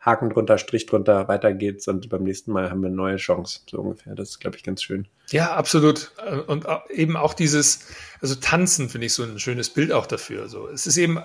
Haken 0.00 0.30
drunter, 0.30 0.58
Strich 0.58 0.86
drunter, 0.86 1.26
weiter 1.28 1.52
geht's 1.52 1.88
und 1.88 2.08
beim 2.08 2.22
nächsten 2.22 2.52
Mal 2.52 2.70
haben 2.70 2.80
wir 2.80 2.88
eine 2.88 2.96
neue 2.96 3.16
Chance, 3.16 3.60
so 3.68 3.80
ungefähr. 3.80 4.14
Das 4.14 4.30
ist, 4.30 4.38
glaube 4.38 4.56
ich, 4.56 4.62
ganz 4.62 4.82
schön. 4.82 5.08
Ja, 5.30 5.54
absolut. 5.54 6.12
Und 6.46 6.66
eben 6.90 7.16
auch 7.16 7.34
dieses, 7.34 7.86
also 8.20 8.36
Tanzen 8.36 8.88
finde 8.88 9.06
ich 9.06 9.14
so 9.14 9.24
ein 9.24 9.38
schönes 9.38 9.70
Bild 9.70 9.92
auch 9.92 10.06
dafür. 10.06 10.42
Also 10.42 10.68
es 10.68 10.86
ist 10.86 10.96
eben 10.96 11.20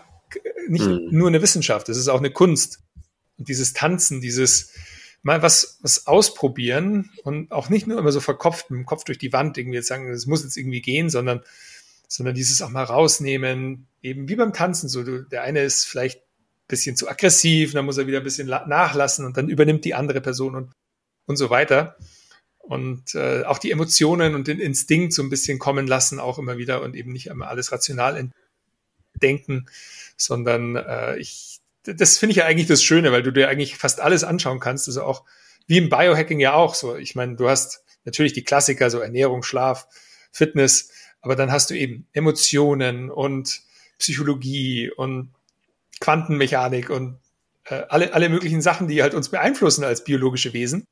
nicht 0.68 0.86
hm. 0.86 1.10
nur 1.12 1.28
eine 1.28 1.42
Wissenschaft, 1.42 1.90
es 1.90 1.98
ist 1.98 2.08
auch 2.08 2.20
eine 2.20 2.32
Kunst. 2.32 2.80
Und 3.38 3.50
dieses 3.50 3.74
Tanzen, 3.74 4.22
dieses, 4.22 4.74
mal 5.24 5.41
was, 5.41 5.80
was 5.82 6.07
ausprobieren 6.07 7.11
und 7.24 7.51
auch 7.51 7.69
nicht 7.69 7.88
nur 7.88 7.99
immer 7.99 8.11
so 8.11 8.19
verkopft 8.19 8.72
mit 8.72 8.80
dem 8.80 8.86
Kopf 8.86 9.03
durch 9.03 9.17
die 9.17 9.34
Wand 9.34 9.57
irgendwie 9.57 9.78
jetzt 9.78 9.88
sagen, 9.88 10.09
es 10.09 10.26
muss 10.26 10.43
jetzt 10.43 10.57
irgendwie 10.57 10.82
gehen, 10.82 11.09
sondern, 11.09 11.41
sondern 12.07 12.36
dieses 12.36 12.61
auch 12.61 12.69
mal 12.69 12.84
rausnehmen, 12.84 13.88
eben 14.01 14.28
wie 14.28 14.36
beim 14.36 14.53
Tanzen, 14.53 14.89
so 14.89 15.03
du, 15.03 15.24
der 15.24 15.43
eine 15.43 15.61
ist 15.61 15.86
vielleicht 15.86 16.19
ein 16.19 16.67
bisschen 16.67 16.95
zu 16.95 17.09
aggressiv, 17.09 17.74
dann 17.74 17.86
muss 17.86 17.97
er 17.97 18.07
wieder 18.07 18.19
ein 18.19 18.24
bisschen 18.24 18.47
nachlassen 18.47 19.26
und 19.26 19.38
dann 19.38 19.49
übernimmt 19.49 19.86
die 19.86 19.93
andere 19.93 20.22
Person 20.22 20.55
und, 20.55 20.72
und 21.28 21.36
so 21.36 21.49
weiter. 21.49 21.97
Und 22.57 23.15
äh, 23.15 23.43
auch 23.43 23.57
die 23.57 23.72
Emotionen 23.72 24.36
und 24.36 24.47
den 24.47 24.59
Instinkt 24.59 25.13
so 25.13 25.24
ein 25.24 25.30
bisschen 25.30 25.59
kommen 25.59 25.88
lassen, 25.88 26.19
auch 26.19 26.39
immer 26.39 26.57
wieder 26.57 26.82
und 26.82 26.95
eben 26.95 27.11
nicht 27.11 27.28
immer 27.28 27.47
alles 27.47 27.72
rational 27.72 28.30
denken, 29.22 29.65
sondern 30.15 30.76
äh, 30.76 31.17
ich 31.17 31.51
das 31.84 32.18
finde 32.18 32.32
ich 32.32 32.38
ja 32.38 32.46
eigentlich 32.46 32.68
das 32.68 32.84
Schöne, 32.84 33.12
weil 33.12 33.24
du 33.24 33.32
dir 33.32 33.50
eigentlich 33.50 33.78
fast 33.78 34.02
alles 34.02 34.24
anschauen 34.24 34.60
kannst. 34.60 34.88
Also 34.88 35.04
auch 35.04 35.24
wie 35.68 35.78
im 35.78 35.90
Biohacking 35.90 36.40
ja 36.40 36.54
auch 36.54 36.76
so. 36.76 36.96
Ich 36.96 37.16
meine, 37.16 37.36
du 37.36 37.50
hast 37.50 37.84
natürlich 38.06 38.34
die 38.34 38.44
Klassiker, 38.44 38.90
so 38.90 39.00
Ernährung, 39.00 39.44
Schlaf, 39.44 39.88
Fitness, 40.32 40.92
aber 41.22 41.36
dann 41.36 41.52
hast 41.52 41.70
du 41.70 41.76
eben 41.76 42.08
Emotionen 42.14 43.10
und 43.10 43.62
Psychologie 44.00 44.92
und 44.92 45.34
Quantenmechanik 46.00 46.90
und 46.90 47.20
äh, 47.66 47.84
alle, 47.90 48.14
alle 48.14 48.30
möglichen 48.30 48.62
Sachen, 48.62 48.88
die 48.88 49.04
halt 49.04 49.14
uns 49.14 49.30
beeinflussen 49.30 49.84
als 49.84 50.04
biologische 50.04 50.54
Wesen. 50.54 50.86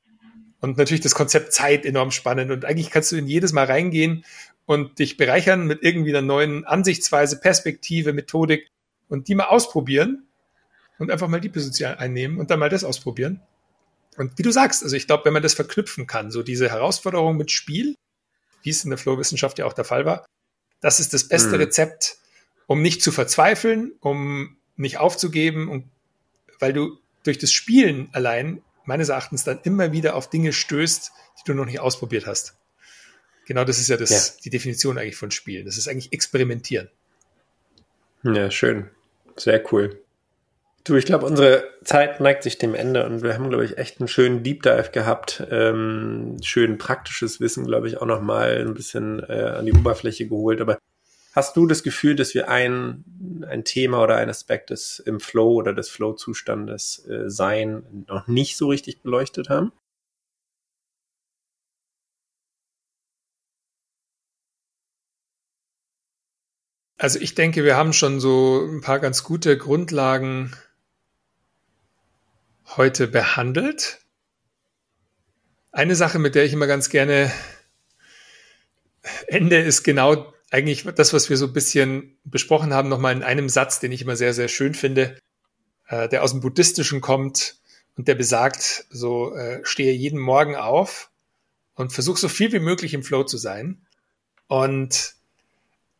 Und 0.62 0.78
natürlich 0.78 1.02
das 1.02 1.16
Konzept 1.16 1.54
Zeit 1.54 1.86
enorm 1.86 2.12
spannend. 2.12 2.52
Und 2.52 2.66
eigentlich 2.66 2.92
kannst 2.92 3.12
du 3.12 3.16
in 3.16 3.28
jedes 3.28 3.54
Mal 3.54 3.66
reingehen 3.66 4.26
und 4.66 5.00
dich 5.00 5.18
bereichern 5.18 5.66
mit 5.66 5.84
irgendwie 5.84 6.10
einer 6.10 6.22
neuen 6.22 6.66
Ansichtsweise, 6.66 7.40
Perspektive, 7.40 8.14
Methodik 8.14 8.68
und 9.08 9.30
die 9.30 9.36
mal 9.36 9.46
ausprobieren 9.46 10.29
und 11.00 11.10
einfach 11.10 11.28
mal 11.28 11.42
die 11.42 11.50
Position 11.50 11.94
einnehmen 11.94 12.38
und 12.38 12.52
dann 12.52 12.60
mal 12.60 12.70
das 12.70 12.84
ausprobieren. 12.84 13.42
Und 14.18 14.38
wie 14.38 14.44
du 14.44 14.52
sagst, 14.52 14.84
also 14.84 14.96
ich 14.96 15.08
glaube, 15.08 15.26
wenn 15.26 15.34
man 15.34 15.42
das 15.42 15.54
verknüpfen 15.54 16.06
kann, 16.06 16.30
so 16.30 16.44
diese 16.44 16.70
Herausforderung 16.70 17.38
mit 17.38 17.52
Spiel, 17.52 17.96
wie 18.64 18.70
es 18.70 18.84
in 18.84 18.90
der 18.90 19.00
Flow-Wissenschaft 19.00 19.58
ja 19.58 19.66
auch 19.66 19.74
der 19.74 19.86
Fall 19.86 20.06
war, 20.06 20.26
das 20.82 21.00
ist 21.00 21.14
das 21.14 21.28
beste 21.28 21.56
mhm. 21.56 21.64
Rezept, 21.64 22.18
um 22.68 22.82
nicht 22.82 23.02
zu 23.02 23.12
verzweifeln, 23.12 23.94
um 24.02 24.58
nicht 24.76 24.98
aufzugeben 24.98 25.70
und 25.70 25.86
weil 26.60 26.74
du 26.74 27.00
durch 27.24 27.38
das 27.38 27.52
Spielen 27.52 28.10
allein 28.12 28.62
meines 28.86 29.10
Erachtens 29.10 29.44
dann 29.44 29.60
immer 29.64 29.92
wieder 29.92 30.16
auf 30.16 30.30
Dinge 30.30 30.52
stößt, 30.52 31.12
die 31.40 31.44
du 31.46 31.54
noch 31.54 31.66
nicht 31.66 31.80
ausprobiert 31.80 32.28
hast. 32.28 32.58
Genau 33.46 33.64
das 33.64 33.80
ist 33.80 33.88
ja, 33.88 33.98
das, 33.98 34.10
ja. 34.10 34.42
die 34.44 34.50
Definition 34.50 34.98
eigentlich 34.98 35.16
von 35.16 35.32
Spielen. 35.32 35.66
Das 35.66 35.78
ist 35.78 35.88
eigentlich 35.88 36.14
Experimentieren. 36.14 36.90
Ja, 38.24 38.52
schön. 38.52 38.90
Sehr 39.36 39.64
cool. 39.72 40.02
Du, 40.84 40.96
ich 40.96 41.06
glaube, 41.06 41.26
unsere 41.26 41.68
Zeit 41.84 42.20
neigt 42.20 42.44
sich 42.44 42.58
dem 42.58 42.74
Ende 42.74 43.06
und 43.06 43.22
wir 43.22 43.34
haben, 43.34 43.50
glaube 43.50 43.66
ich, 43.66 43.78
echt 43.78 44.00
einen 44.00 44.08
schönen 44.08 44.44
Deep 44.44 44.64
Dive 44.64 44.90
gehabt. 44.92 45.44
Ähm, 45.52 46.38
schön 46.42 46.78
praktisches 46.78 47.40
Wissen, 47.40 47.66
glaube 47.66 47.88
ich, 47.88 47.98
auch 48.02 48.06
nochmal 48.06 48.58
ein 48.62 48.74
bisschen 48.74 49.20
äh, 49.28 49.56
an 49.58 49.66
die 49.66 49.74
Oberfläche 49.74 50.28
geholt. 50.28 50.62
Aber 50.62 50.80
hast 51.36 51.58
du 51.58 51.68
das 51.68 51.84
Gefühl, 51.84 52.16
dass 52.16 52.34
wir 52.34 52.50
ein, 52.50 53.04
ein 53.48 53.66
Thema 53.66 54.02
oder 54.04 54.16
ein 54.18 54.30
Aspekt 54.30 54.70
des 54.72 55.00
im 55.00 55.20
Flow 55.20 55.54
oder 55.56 55.74
des 55.74 55.90
Flow-Zustandes 55.90 57.06
äh, 57.08 57.30
Sein 57.30 58.06
noch 58.08 58.28
nicht 58.28 58.58
so 58.58 58.70
richtig 58.70 59.02
beleuchtet 59.02 59.50
haben? 59.50 59.72
Also 66.98 67.20
ich 67.20 67.34
denke, 67.34 67.64
wir 67.64 67.78
haben 67.78 67.94
schon 67.94 68.20
so 68.20 68.66
ein 68.70 68.82
paar 68.82 69.00
ganz 69.00 69.24
gute 69.24 69.58
Grundlagen 69.58 70.54
heute 72.78 73.08
behandelt. 73.08 74.00
Eine 75.72 75.96
Sache, 75.96 76.20
mit 76.20 76.36
der 76.36 76.46
ich 76.46 76.54
immer 76.54 76.68
ganz 76.68 76.90
gerne 76.90 77.32
ende, 79.28 79.58
ist 79.58 79.84
genau 79.84 80.34
eigentlich 80.52 80.84
das, 80.96 81.14
was 81.14 81.30
wir 81.30 81.38
so 81.38 81.48
ein 81.48 81.54
bisschen 81.54 82.18
besprochen 82.24 82.74
haben, 82.74 82.90
nochmal 82.90 83.16
in 83.16 83.24
einem 83.24 83.50
Satz, 83.50 83.80
den 83.80 83.92
ich 83.92 84.02
immer 84.02 84.16
sehr, 84.16 84.34
sehr 84.34 84.48
schön 84.48 84.74
finde, 84.74 85.18
äh, 85.88 86.10
der 86.10 86.24
aus 86.24 86.32
dem 86.32 86.42
Buddhistischen 86.42 87.02
kommt 87.02 87.58
und 87.96 88.08
der 88.08 88.16
besagt, 88.16 88.86
so 88.90 89.36
äh, 89.36 89.60
stehe 89.64 89.94
jeden 89.94 90.20
Morgen 90.20 90.56
auf 90.56 91.12
und 91.76 91.94
versuch 91.94 92.18
so 92.18 92.30
viel 92.30 92.52
wie 92.52 92.60
möglich 92.60 92.94
im 92.94 93.04
Flow 93.04 93.24
zu 93.24 93.38
sein. 93.38 93.86
Und 94.48 95.16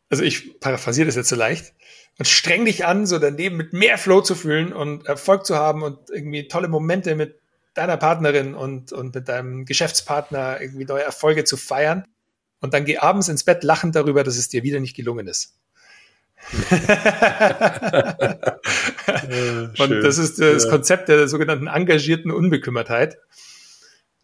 also 0.08 0.24
ich 0.24 0.58
paraphrasiere 0.58 1.06
das 1.06 1.16
jetzt 1.16 1.28
so 1.28 1.36
leicht, 1.36 1.72
und 2.20 2.26
streng 2.26 2.66
dich 2.66 2.84
an, 2.84 3.06
so 3.06 3.18
daneben 3.18 3.56
mit 3.56 3.72
mehr 3.72 3.96
Flow 3.96 4.20
zu 4.20 4.34
fühlen 4.34 4.74
und 4.74 5.06
Erfolg 5.06 5.46
zu 5.46 5.56
haben 5.56 5.82
und 5.82 6.10
irgendwie 6.10 6.48
tolle 6.48 6.68
Momente 6.68 7.14
mit 7.14 7.40
deiner 7.72 7.96
Partnerin 7.96 8.54
und, 8.54 8.92
und 8.92 9.14
mit 9.14 9.26
deinem 9.26 9.64
Geschäftspartner 9.64 10.60
irgendwie 10.60 10.84
neue 10.84 11.02
Erfolge 11.02 11.44
zu 11.44 11.56
feiern. 11.56 12.04
Und 12.60 12.74
dann 12.74 12.84
geh 12.84 12.98
abends 12.98 13.28
ins 13.28 13.42
Bett 13.44 13.64
lachend 13.64 13.96
darüber, 13.96 14.22
dass 14.22 14.36
es 14.36 14.50
dir 14.50 14.62
wieder 14.62 14.80
nicht 14.80 14.94
gelungen 14.94 15.28
ist. 15.28 15.54
und 19.78 20.02
das 20.02 20.18
ist 20.18 20.38
das 20.38 20.68
Konzept 20.68 21.08
der 21.08 21.26
sogenannten 21.26 21.68
engagierten 21.68 22.30
Unbekümmertheit. 22.30 23.16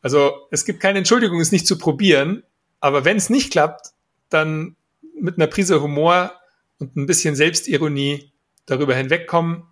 Also 0.03 0.34
es 0.51 0.66
gibt 0.66 0.80
keine 0.80 0.99
Entschuldigung, 0.99 1.40
es 1.40 1.51
nicht 1.51 1.66
zu 1.66 1.78
probieren. 1.78 2.42
Aber 2.78 3.07
wenn 3.07 3.16
es 3.16 3.30
nicht 3.30 3.53
klappt, 3.53 3.92
dann 4.28 4.76
mit 5.18 5.38
einer 5.38 5.47
Prise 5.47 5.80
Humor 5.80 6.34
und 6.79 6.97
ein 6.97 7.07
bisschen 7.07 7.35
Selbstironie 7.35 8.33
darüber 8.66 8.95
hinwegkommen 8.95 9.64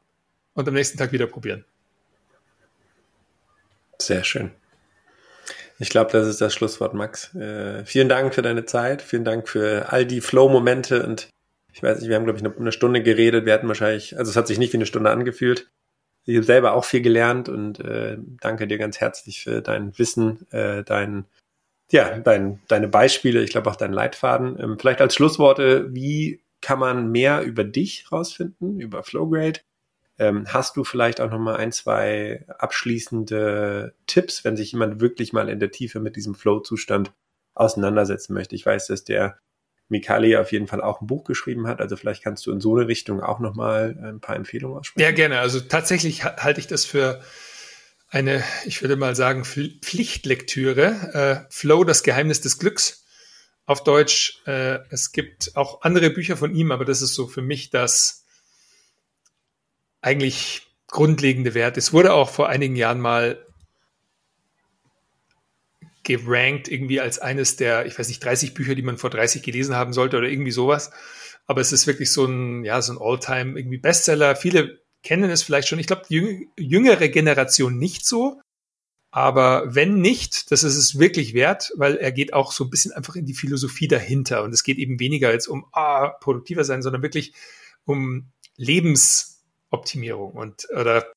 und 0.55 0.69
am 0.69 0.75
nächsten 0.75 0.99
Tag 0.99 1.13
wieder 1.13 1.27
probieren. 1.27 1.65
Sehr 4.01 4.25
schön. 4.25 4.51
Ich 5.79 5.89
glaube, 5.89 6.13
das 6.13 6.27
ist 6.29 6.41
das 6.41 6.55
Schlusswort, 6.55 6.95
Max. 6.95 7.35
Äh, 7.35 7.85
vielen 7.85 8.09
Dank 8.09 8.35
für 8.35 8.43
deine 8.43 8.65
Zeit. 8.65 9.03
Vielen 9.03 9.25
Dank 9.25 9.49
für 9.49 9.93
all 9.93 10.07
die 10.07 10.21
Flow-Momente. 10.21 11.05
Und 11.05 11.29
ich 11.73 11.83
weiß 11.83 11.99
nicht, 11.99 12.09
wir 12.09 12.17
haben, 12.17 12.25
glaube 12.25 12.39
ich, 12.39 12.45
eine, 12.45 12.55
eine, 12.57 12.73
Stunde 12.73 13.03
geredet. 13.03 13.45
Wir 13.45 13.53
hatten 13.53 13.69
wahrscheinlich, 13.69 14.17
also 14.17 14.31
es 14.31 14.37
hat 14.37 14.47
sich 14.47 14.59
nicht 14.59 14.73
wie 14.73 14.77
eine 14.77 14.87
Stunde 14.87 15.11
angefühlt. 15.11 15.71
Ich 16.27 16.37
habe 16.37 16.45
selber 16.45 16.73
auch 16.75 16.85
viel 16.85 17.03
gelernt 17.03 17.49
und 17.49 17.81
äh, 17.81 18.17
danke 18.41 18.67
dir 18.67 18.79
ganz 18.79 19.01
herzlich 19.01 19.43
für 19.43 19.61
dein 19.61 19.99
Wissen, 19.99 20.51
äh, 20.53 20.83
dein, 20.83 21.27
ja, 21.91 22.19
dein, 22.19 22.63
deine 22.69 22.89
Beispiele, 22.89 23.43
ich 23.43 23.51
glaube 23.51 23.69
auch 23.69 23.77
deinen 23.77 23.93
Leitfaden. 23.93 24.59
Ähm, 24.59 24.79
vielleicht 24.79 25.03
als 25.03 25.15
Schlussworte, 25.15 25.93
wie 25.93 26.41
kann 26.65 26.79
man 26.79 27.12
mehr 27.12 27.43
über 27.43 27.62
dich 27.62 28.11
rausfinden, 28.11 28.81
über 28.81 29.03
Flowgrade? 29.03 29.61
Ähm, 30.19 30.47
hast 30.49 30.77
du 30.77 30.85
vielleicht 30.85 31.21
auch 31.21 31.31
nochmal 31.31 31.57
ein, 31.57 31.73
zwei 31.73 32.47
abschließende 32.59 33.95
Tipps, 34.07 34.45
wenn 34.45 34.57
sich 34.57 34.73
jemand 34.73 34.99
wirklich 34.99 35.35
mal 35.35 35.51
in 35.51 35.61
der 35.61 35.73
Tiefe 35.73 36.01
mit 36.01 36.17
diesem 36.17 36.35
Flow-Zustand 36.35 37.12
auseinandersetzen 37.53 38.33
möchte? 38.33 38.55
Ich 38.55 38.65
weiß, 38.65 38.87
dass 38.87 39.05
der 39.05 39.39
Mikali 39.91 40.39
auf 40.39 40.53
jeden 40.53 40.67
Fall 40.67 40.81
auch 40.81 41.03
ein 41.03 41.07
Buch 41.07 41.25
geschrieben 41.25 41.67
hat. 41.67 41.83
Also 41.83 41.97
vielleicht 41.97 42.25
kannst 42.25 42.47
du 42.47 42.53
in 42.53 42.61
so 42.61 42.75
eine 42.75 42.89
Richtung 42.89 43.21
auch 43.21 43.41
nochmal 43.41 43.99
ein 44.03 44.21
paar 44.21 44.37
Empfehlungen 44.37 44.79
aussprechen. 44.79 45.05
Ja, 45.05 45.12
gerne. 45.12 45.41
Also 45.41 45.61
tatsächlich 45.61 46.25
halte 46.25 46.61
ich 46.61 46.67
das 46.67 46.87
für 46.87 47.21
eine, 48.09 48.43
ich 48.65 48.81
würde 48.81 48.97
mal 48.97 49.15
sagen, 49.15 49.45
Pflichtlektüre. 49.45 51.45
Äh, 51.45 51.47
Flow, 51.51 51.85
das 51.85 52.03
Geheimnis 52.03 52.41
des 52.41 52.59
Glücks. 52.59 53.04
Auf 53.67 53.83
Deutsch. 53.83 54.43
Äh, 54.47 54.81
es 54.91 55.12
gibt 55.12 55.57
auch 55.57 55.83
andere 55.83 56.11
Bücher 56.11 56.37
von 56.37 56.55
ihm, 56.55 56.71
aber 56.71 56.85
das 56.85 57.03
ist 57.03 57.15
so 57.15 57.27
für 57.27 57.43
mich 57.43 57.71
das 57.71 58.25
eigentlich 60.01 60.67
grundlegende 60.87 61.55
Wert. 61.55 61.77
Es 61.77 61.93
wurde 61.93 62.12
auch 62.12 62.29
vor 62.29 62.49
einigen 62.49 62.77
Jahren 62.77 63.01
mal 63.01 63.45
gerankt 66.05 66.69
irgendwie 66.69 67.01
als 67.01 67.19
eines 67.19 67.57
der, 67.57 67.87
ich 67.87 67.99
weiß 67.99 68.09
nicht, 68.09 68.23
30 68.23 68.55
Bücher, 68.55 68.75
die 68.75 68.83
man 68.83 68.99
vor 68.99 69.11
30 69.11 69.43
gelesen 69.43 69.75
haben 69.75 69.93
sollte 69.93 70.19
oder 70.19 70.29
irgendwie 70.29 70.53
sowas. 70.53 70.91
Aber 71.47 71.61
es 71.61 71.73
ist 71.73 71.87
wirklich 71.87 72.12
so 72.12 72.27
ein, 72.27 72.65
ja, 72.65 72.81
so 72.83 72.93
ein 72.93 72.99
Alltime 73.01 73.59
irgendwie 73.59 73.79
Bestseller. 73.79 74.37
Viele 74.37 74.81
kennen 75.03 75.31
es 75.31 75.43
vielleicht 75.43 75.69
schon. 75.69 75.79
Ich 75.79 75.87
glaube, 75.87 76.03
die 76.09 76.49
jüngere 76.59 77.09
Generation 77.09 77.79
nicht 77.79 78.07
so. 78.07 78.41
Aber 79.15 79.73
wenn 79.73 80.01
nicht, 80.01 80.51
das 80.51 80.65
ist 80.65 80.75
es 80.75 80.99
wirklich 80.99 81.35
wert, 81.35 81.71
weil 81.77 81.95
er 81.99 82.11
geht 82.11 82.33
auch 82.33 82.51
so 82.51 82.65
ein 82.65 82.71
bisschen 82.71 82.91
einfach 82.91 83.15
in 83.15 83.27
die 83.27 83.35
Philosophie 83.35 83.87
dahinter. 83.87 84.43
Und 84.43 84.53
es 84.53 84.65
geht 84.65 84.77
eben 84.77 84.99
weniger 84.99 85.31
jetzt 85.31 85.47
um 85.47 85.67
ah, 85.71 86.09
produktiver 86.09 86.65
sein, 86.65 86.83
sondern 86.83 87.03
wirklich 87.03 87.33
um 87.85 88.33
Lebens, 88.57 89.45
Optimierung 89.71 90.33
und 90.33 90.67
oder 90.77 91.12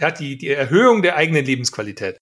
ja, 0.00 0.10
die, 0.10 0.36
die 0.36 0.48
Erhöhung 0.48 1.02
der 1.02 1.14
eigenen 1.14 1.44
Lebensqualität. 1.44 2.18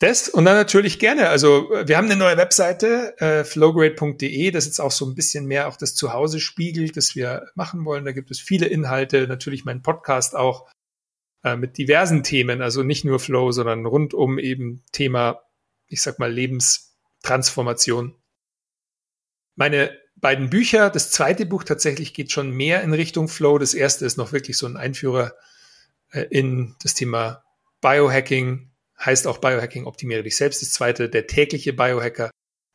Das 0.00 0.28
und 0.28 0.44
dann 0.44 0.56
natürlich 0.56 0.98
gerne. 0.98 1.28
Also 1.28 1.70
wir 1.70 1.96
haben 1.96 2.06
eine 2.06 2.16
neue 2.16 2.38
Webseite, 2.38 3.20
äh, 3.20 3.44
flowgrade.de, 3.44 4.50
das 4.50 4.66
jetzt 4.66 4.80
auch 4.80 4.90
so 4.90 5.06
ein 5.06 5.14
bisschen 5.14 5.46
mehr 5.46 5.68
auch 5.68 5.76
das 5.76 5.94
Zuhause 5.94 6.40
spiegelt, 6.40 6.96
das 6.96 7.14
wir 7.14 7.46
machen 7.54 7.84
wollen. 7.84 8.04
Da 8.04 8.10
gibt 8.10 8.32
es 8.32 8.40
viele 8.40 8.66
Inhalte, 8.66 9.28
natürlich 9.28 9.64
mein 9.64 9.82
Podcast 9.82 10.34
auch 10.34 10.68
äh, 11.44 11.56
mit 11.56 11.78
diversen 11.78 12.22
Themen, 12.22 12.62
also 12.62 12.82
nicht 12.82 13.04
nur 13.04 13.20
Flow, 13.20 13.52
sondern 13.52 13.86
rund 13.86 14.14
um 14.14 14.38
eben 14.38 14.82
Thema, 14.92 15.42
ich 15.86 16.02
sag 16.02 16.18
mal, 16.18 16.32
Lebenstransformation. 16.32 18.14
Meine 19.54 19.96
beiden 20.20 20.50
Bücher. 20.50 20.90
Das 20.90 21.10
zweite 21.10 21.46
Buch 21.46 21.64
tatsächlich 21.64 22.14
geht 22.14 22.32
schon 22.32 22.50
mehr 22.50 22.82
in 22.82 22.92
Richtung 22.92 23.28
Flow. 23.28 23.58
Das 23.58 23.74
erste 23.74 24.04
ist 24.04 24.16
noch 24.16 24.32
wirklich 24.32 24.56
so 24.56 24.66
ein 24.66 24.76
Einführer 24.76 25.34
äh, 26.10 26.22
in 26.30 26.74
das 26.82 26.94
Thema 26.94 27.44
Biohacking. 27.80 28.70
Heißt 28.98 29.26
auch 29.26 29.38
Biohacking, 29.38 29.86
optimiere 29.86 30.22
dich 30.22 30.36
selbst. 30.36 30.62
Das 30.62 30.72
zweite, 30.72 31.08
der 31.08 31.26
tägliche 31.26 31.72
Biohacker. 31.72 32.30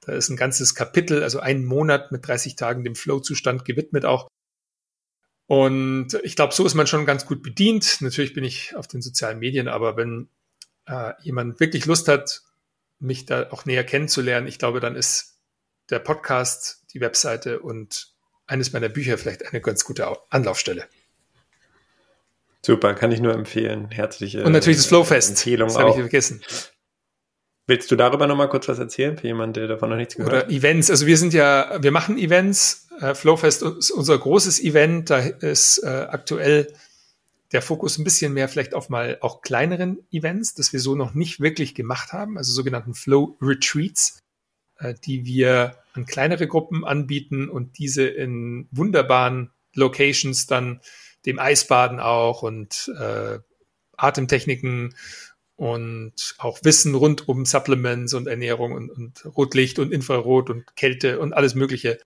Da 0.05 0.13
ist 0.13 0.29
ein 0.29 0.37
ganzes 0.37 0.75
Kapitel, 0.75 1.23
also 1.23 1.39
einen 1.39 1.65
Monat 1.65 2.11
mit 2.11 2.27
30 2.27 2.55
Tagen 2.55 2.83
dem 2.83 2.95
Flow-Zustand 2.95 3.65
gewidmet 3.65 4.05
auch. 4.05 4.27
Und 5.47 6.19
ich 6.23 6.35
glaube, 6.35 6.53
so 6.53 6.65
ist 6.65 6.73
man 6.73 6.87
schon 6.87 7.05
ganz 7.05 7.25
gut 7.25 7.43
bedient. 7.43 7.97
Natürlich 8.01 8.33
bin 8.33 8.43
ich 8.43 8.75
auf 8.75 8.87
den 8.87 9.01
sozialen 9.01 9.39
Medien, 9.39 9.67
aber 9.67 9.97
wenn 9.97 10.29
äh, 10.85 11.13
jemand 11.21 11.59
wirklich 11.59 11.85
Lust 11.85 12.07
hat, 12.07 12.41
mich 12.99 13.25
da 13.25 13.49
auch 13.51 13.65
näher 13.65 13.83
kennenzulernen, 13.83 14.47
ich 14.47 14.57
glaube, 14.57 14.79
dann 14.79 14.95
ist 14.95 15.39
der 15.89 15.99
Podcast 15.99 16.85
die 16.93 17.01
Webseite 17.01 17.59
und 17.59 18.13
eines 18.47 18.73
meiner 18.73 18.89
Bücher 18.89 19.17
vielleicht 19.17 19.45
eine 19.45 19.61
ganz 19.61 19.83
gute 19.83 20.07
Anlaufstelle. 20.29 20.87
Super, 22.65 22.93
kann 22.93 23.11
ich 23.11 23.19
nur 23.19 23.33
empfehlen. 23.33 23.89
Herzliche 23.91 24.43
Und 24.43 24.53
natürlich 24.53 24.77
das 24.77 24.85
Flowfest. 24.85 25.31
Empfehlung 25.31 25.67
das 25.67 25.77
habe 25.77 25.89
ich 25.89 25.95
vergessen. 25.95 26.41
Willst 27.67 27.91
du 27.91 27.95
darüber 27.95 28.27
nochmal 28.27 28.49
kurz 28.49 28.67
was 28.67 28.79
erzählen 28.79 29.17
für 29.17 29.27
jemanden, 29.27 29.53
der 29.53 29.67
davon 29.67 29.89
noch 29.89 29.95
nichts 29.97 30.15
gehört 30.15 30.33
hat? 30.33 30.45
Oder 30.45 30.53
Events. 30.53 30.89
Also 30.89 31.05
wir 31.05 31.17
sind 31.17 31.33
ja, 31.33 31.77
wir 31.81 31.91
machen 31.91 32.17
Events. 32.17 32.82
Äh, 32.99 33.15
Flowfest 33.15 33.63
ist 33.63 33.91
unser 33.91 34.17
großes 34.17 34.61
Event. 34.61 35.09
Da 35.09 35.19
ist 35.19 35.79
äh, 35.79 36.07
aktuell 36.09 36.73
der 37.51 37.61
Fokus 37.61 37.97
ein 37.97 38.03
bisschen 38.03 38.33
mehr 38.33 38.49
vielleicht 38.49 38.73
auf 38.73 38.89
mal 38.89 39.17
auch 39.21 39.41
kleineren 39.41 39.99
Events, 40.11 40.55
das 40.55 40.73
wir 40.73 40.79
so 40.79 40.95
noch 40.95 41.13
nicht 41.13 41.39
wirklich 41.39 41.75
gemacht 41.75 42.11
haben, 42.11 42.37
also 42.37 42.51
sogenannten 42.51 42.95
Flow 42.95 43.37
Retreats. 43.41 44.19
Äh, 44.83 44.95
die 45.05 45.25
wir 45.25 45.77
an 45.93 46.05
kleinere 46.05 46.47
Gruppen 46.47 46.83
anbieten 46.83 47.49
und 47.49 47.77
diese 47.77 48.07
in 48.07 48.67
wunderbaren 48.71 49.51
Locations 49.75 50.47
dann 50.47 50.81
dem 51.25 51.39
Eisbaden 51.39 51.99
auch 51.99 52.41
und 52.41 52.91
äh, 52.99 53.39
Atemtechniken 53.95 54.95
und 55.55 56.35
auch 56.39 56.59
Wissen 56.63 56.95
rund 56.95 57.29
um 57.29 57.45
Supplements 57.45 58.13
und 58.13 58.27
Ernährung 58.27 58.73
und, 58.73 58.89
und 58.89 59.25
Rotlicht 59.37 59.79
und 59.79 59.93
Infrarot 59.93 60.49
und 60.49 60.75
Kälte 60.75 61.19
und 61.19 61.33
alles 61.33 61.55
Mögliche 61.55 61.99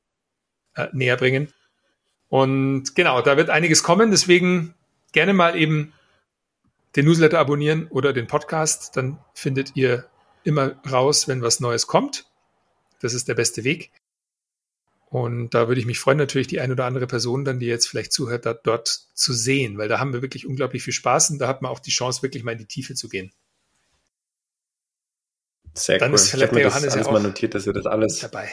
äh, 0.77 0.87
näher 0.93 1.17
bringen. 1.17 1.53
Und 2.29 2.95
genau, 2.95 3.21
da 3.21 3.37
wird 3.37 3.49
einiges 3.49 3.83
kommen. 3.83 4.11
Deswegen 4.11 4.73
gerne 5.11 5.33
mal 5.33 5.55
eben 5.55 5.93
den 6.95 7.05
Newsletter 7.05 7.39
abonnieren 7.39 7.87
oder 7.87 8.13
den 8.13 8.27
Podcast. 8.27 8.95
Dann 8.95 9.19
findet 9.33 9.75
ihr 9.75 10.05
immer 10.43 10.75
raus, 10.89 11.27
wenn 11.27 11.41
was 11.41 11.59
Neues 11.59 11.87
kommt. 11.87 12.25
Das 13.01 13.13
ist 13.13 13.27
der 13.27 13.35
beste 13.35 13.63
Weg. 13.63 13.91
Und 15.09 15.51
da 15.53 15.69
würde 15.69 15.79
ich 15.79 15.87
mich 15.87 15.99
freuen, 15.99 16.17
natürlich 16.17 16.47
die 16.47 16.59
ein 16.59 16.71
oder 16.71 16.85
andere 16.85 17.07
Person 17.07 17.45
dann, 17.45 17.59
die 17.59 17.65
jetzt 17.65 17.87
vielleicht 17.87 18.11
zuhört, 18.11 18.45
da, 18.45 18.53
dort 18.53 18.87
zu 18.87 19.33
sehen, 19.33 19.77
weil 19.77 19.87
da 19.87 19.99
haben 19.99 20.11
wir 20.11 20.21
wirklich 20.21 20.45
unglaublich 20.45 20.83
viel 20.83 20.91
Spaß 20.93 21.29
und 21.29 21.39
da 21.39 21.47
hat 21.47 21.61
man 21.61 21.71
auch 21.71 21.79
die 21.79 21.91
Chance, 21.91 22.23
wirklich 22.23 22.43
mal 22.43 22.51
in 22.51 22.57
die 22.57 22.65
Tiefe 22.65 22.93
zu 22.93 23.07
gehen. 23.07 23.31
Sehr 25.73 25.97
dann 25.97 26.11
cool. 26.11 26.15
Ist 26.15 26.31
vielleicht 26.31 26.51
ich 26.51 26.63
das 26.63 26.75
alles 26.75 26.95
ja 26.95 27.11
mal 27.11 27.21
notiert, 27.21 27.55
dass 27.55 27.65
ihr 27.65 27.73
das 27.73 27.85
alles 27.85 28.19
dabei. 28.19 28.49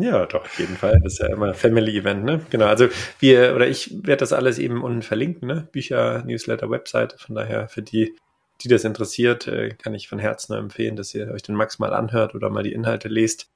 Ja, 0.00 0.26
doch, 0.26 0.42
auf 0.42 0.58
jeden 0.58 0.76
Fall. 0.76 1.00
Das 1.02 1.14
ist 1.14 1.18
ja 1.20 1.28
immer 1.28 1.54
Family 1.54 1.98
Event, 1.98 2.24
ne? 2.24 2.40
Genau. 2.50 2.66
Also 2.66 2.88
wir 3.18 3.54
oder 3.54 3.68
ich 3.68 3.92
werde 4.04 4.18
das 4.18 4.32
alles 4.32 4.58
eben 4.58 4.82
unten 4.82 5.02
verlinken, 5.02 5.48
ne? 5.48 5.68
Bücher, 5.72 6.22
Newsletter, 6.24 6.70
Website. 6.70 7.14
Von 7.18 7.34
daher 7.34 7.68
für 7.68 7.82
die, 7.82 8.16
die 8.62 8.68
das 8.68 8.84
interessiert, 8.84 9.46
äh, 9.46 9.70
kann 9.70 9.94
ich 9.94 10.08
von 10.08 10.18
Herzen 10.18 10.52
nur 10.52 10.60
empfehlen, 10.60 10.96
dass 10.96 11.14
ihr 11.14 11.30
euch 11.30 11.42
den 11.42 11.54
Max 11.54 11.78
mal 11.78 11.92
anhört 11.92 12.34
oder 12.34 12.50
mal 12.50 12.62
die 12.62 12.72
Inhalte 12.72 13.08
lest. 13.08 13.50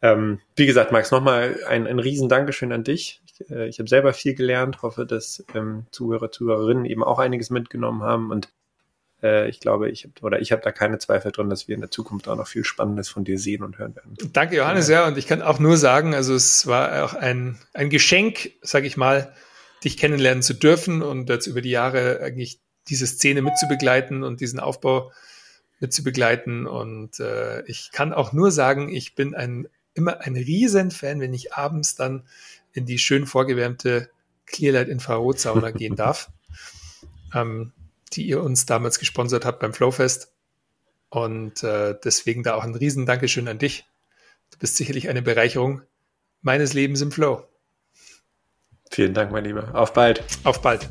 Ähm, 0.00 0.40
wie 0.54 0.66
gesagt, 0.66 0.92
Max, 0.92 1.10
nochmal 1.10 1.56
ein, 1.66 1.86
ein 1.86 1.98
riesen 1.98 2.28
Dankeschön 2.28 2.72
an 2.72 2.84
dich. 2.84 3.20
Ich, 3.26 3.50
äh, 3.50 3.68
ich 3.68 3.78
habe 3.80 3.88
selber 3.88 4.12
viel 4.12 4.34
gelernt, 4.34 4.82
hoffe, 4.82 5.06
dass 5.06 5.44
ähm, 5.54 5.86
Zuhörer, 5.90 6.30
Zuhörerinnen 6.30 6.84
eben 6.84 7.02
auch 7.02 7.18
einiges 7.18 7.50
mitgenommen 7.50 8.02
haben 8.02 8.30
und 8.30 8.48
äh, 9.22 9.48
ich 9.48 9.60
glaube, 9.60 9.90
ich 9.90 10.04
hab, 10.04 10.22
oder 10.22 10.40
ich 10.40 10.52
habe 10.52 10.62
da 10.62 10.72
keine 10.72 10.98
Zweifel 10.98 11.32
drin, 11.32 11.50
dass 11.50 11.68
wir 11.68 11.74
in 11.74 11.80
der 11.80 11.90
Zukunft 11.90 12.28
auch 12.28 12.36
noch 12.36 12.46
viel 12.46 12.64
Spannendes 12.64 13.08
von 13.08 13.24
dir 13.24 13.38
sehen 13.38 13.62
und 13.62 13.78
hören 13.78 13.94
werden. 13.96 14.16
Danke, 14.32 14.56
Johannes, 14.56 14.88
ja, 14.88 15.06
und 15.06 15.18
ich 15.18 15.26
kann 15.26 15.42
auch 15.42 15.58
nur 15.58 15.76
sagen, 15.76 16.14
also 16.14 16.34
es 16.34 16.66
war 16.66 17.04
auch 17.04 17.14
ein, 17.14 17.58
ein 17.74 17.90
Geschenk, 17.90 18.52
sage 18.62 18.86
ich 18.86 18.96
mal, 18.96 19.32
dich 19.84 19.96
kennenlernen 19.96 20.42
zu 20.42 20.54
dürfen 20.54 21.02
und 21.02 21.28
jetzt 21.28 21.46
über 21.46 21.60
die 21.60 21.70
Jahre 21.70 22.20
eigentlich 22.22 22.60
diese 22.88 23.06
Szene 23.06 23.42
mitzubegleiten 23.42 24.24
und 24.24 24.40
diesen 24.40 24.60
Aufbau 24.60 25.12
mitzubegleiten. 25.80 26.66
Und 26.66 27.20
äh, 27.20 27.62
ich 27.66 27.90
kann 27.92 28.12
auch 28.12 28.32
nur 28.32 28.50
sagen, 28.50 28.88
ich 28.88 29.14
bin 29.14 29.34
ein 29.34 29.68
immer 29.94 30.20
ein 30.20 30.36
Riesenfan, 30.36 31.20
wenn 31.20 31.34
ich 31.34 31.54
abends 31.54 31.96
dann 31.96 32.22
in 32.72 32.86
die 32.86 32.98
schön 32.98 33.26
vorgewärmte 33.26 34.10
Clearlight 34.46 34.88
Infrarotsauna 34.88 35.72
gehen 35.72 35.96
darf, 35.96 36.30
ähm, 37.34 37.72
die 38.10 38.26
ihr 38.26 38.42
uns 38.42 38.66
damals 38.66 38.98
gesponsert 38.98 39.44
habt 39.44 39.60
beim 39.60 39.72
Flowfest. 39.72 40.32
Und 41.10 41.62
äh, 41.62 41.94
deswegen 42.04 42.42
da 42.42 42.54
auch 42.54 42.64
ein 42.64 42.74
riesen 42.74 43.06
Dankeschön 43.06 43.48
an 43.48 43.58
dich. 43.58 43.86
Du 44.50 44.58
bist 44.58 44.76
sicherlich 44.76 45.08
eine 45.08 45.22
Bereicherung 45.22 45.82
meines 46.42 46.74
Lebens 46.74 47.00
im 47.00 47.12
Flow. 47.12 47.46
Vielen 48.90 49.14
Dank, 49.14 49.32
mein 49.32 49.44
Lieber. 49.44 49.74
Auf 49.74 49.92
bald. 49.92 50.24
Auf 50.44 50.62
bald. 50.62 50.88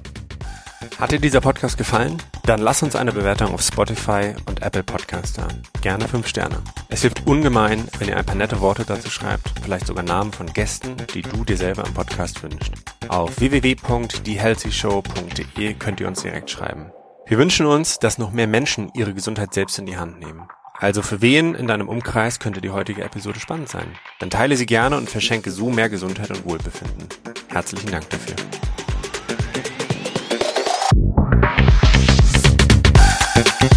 Hat 0.99 1.11
dir 1.11 1.19
dieser 1.19 1.41
Podcast 1.41 1.77
gefallen? 1.77 2.22
Dann 2.45 2.61
lass 2.61 2.84
uns 2.84 2.95
eine 2.95 3.11
Bewertung 3.11 3.53
auf 3.53 3.61
Spotify 3.61 4.34
und 4.45 4.61
Apple 4.61 4.84
Podcast 4.84 5.38
da. 5.38 5.49
Gerne 5.81 6.07
fünf 6.07 6.27
Sterne. 6.27 6.64
Es 6.89 7.02
hilft 7.02 7.27
ungemein, 7.27 7.85
wenn 7.99 8.07
ihr 8.10 8.18
ein 8.18 8.26
paar 8.26 8.35
nette 8.35 8.61
Worte 8.61 8.85
dazu 8.85 9.10
schreibt, 9.10 9.52
vielleicht 9.61 9.88
sogar 9.88 10.03
Namen 10.03 10.31
von 10.31 10.48
Gästen, 10.48 10.95
die 11.14 11.23
du 11.23 11.44
dir 11.44 11.57
selber 11.57 11.85
im 11.85 11.94
Podcast 11.94 12.41
wünschst. 12.44 12.72
Auf 13.10 13.38
www.thehealthyshow.de 13.39 15.73
könnt 15.76 15.99
ihr 15.99 16.07
uns 16.07 16.22
direkt 16.22 16.49
schreiben. 16.49 16.89
Wir 17.30 17.38
wünschen 17.38 17.66
uns, 17.66 17.99
dass 17.99 18.18
noch 18.18 18.32
mehr 18.32 18.48
Menschen 18.48 18.90
ihre 18.94 19.14
Gesundheit 19.14 19.54
selbst 19.54 19.78
in 19.78 19.86
die 19.86 19.98
Hand 19.98 20.18
nehmen. 20.20 20.48
Also 20.80 21.02
für 21.02 21.22
wen 21.22 21.56
in 21.56 21.68
deinem 21.68 21.90
Umkreis 21.90 22.40
könnte 22.40 22.62
die 22.62 22.70
heutige 22.70 23.04
Episode 23.04 23.41
spannend 23.41 23.68
sein? 23.68 23.91
Dann 24.20 24.30
teile 24.30 24.56
sie 24.56 24.66
gerne 24.66 24.95
und 24.95 25.10
verschenke 25.10 25.52
so 25.52 25.70
mehr 25.70 25.90
Gesundheit 25.90 26.30
und 26.30 26.45
Wohlbefinden. 26.45 27.10
Herzlichen 27.49 27.91
Dank 27.91 28.10
dafür. 28.10 28.36
Thank. 33.60 33.77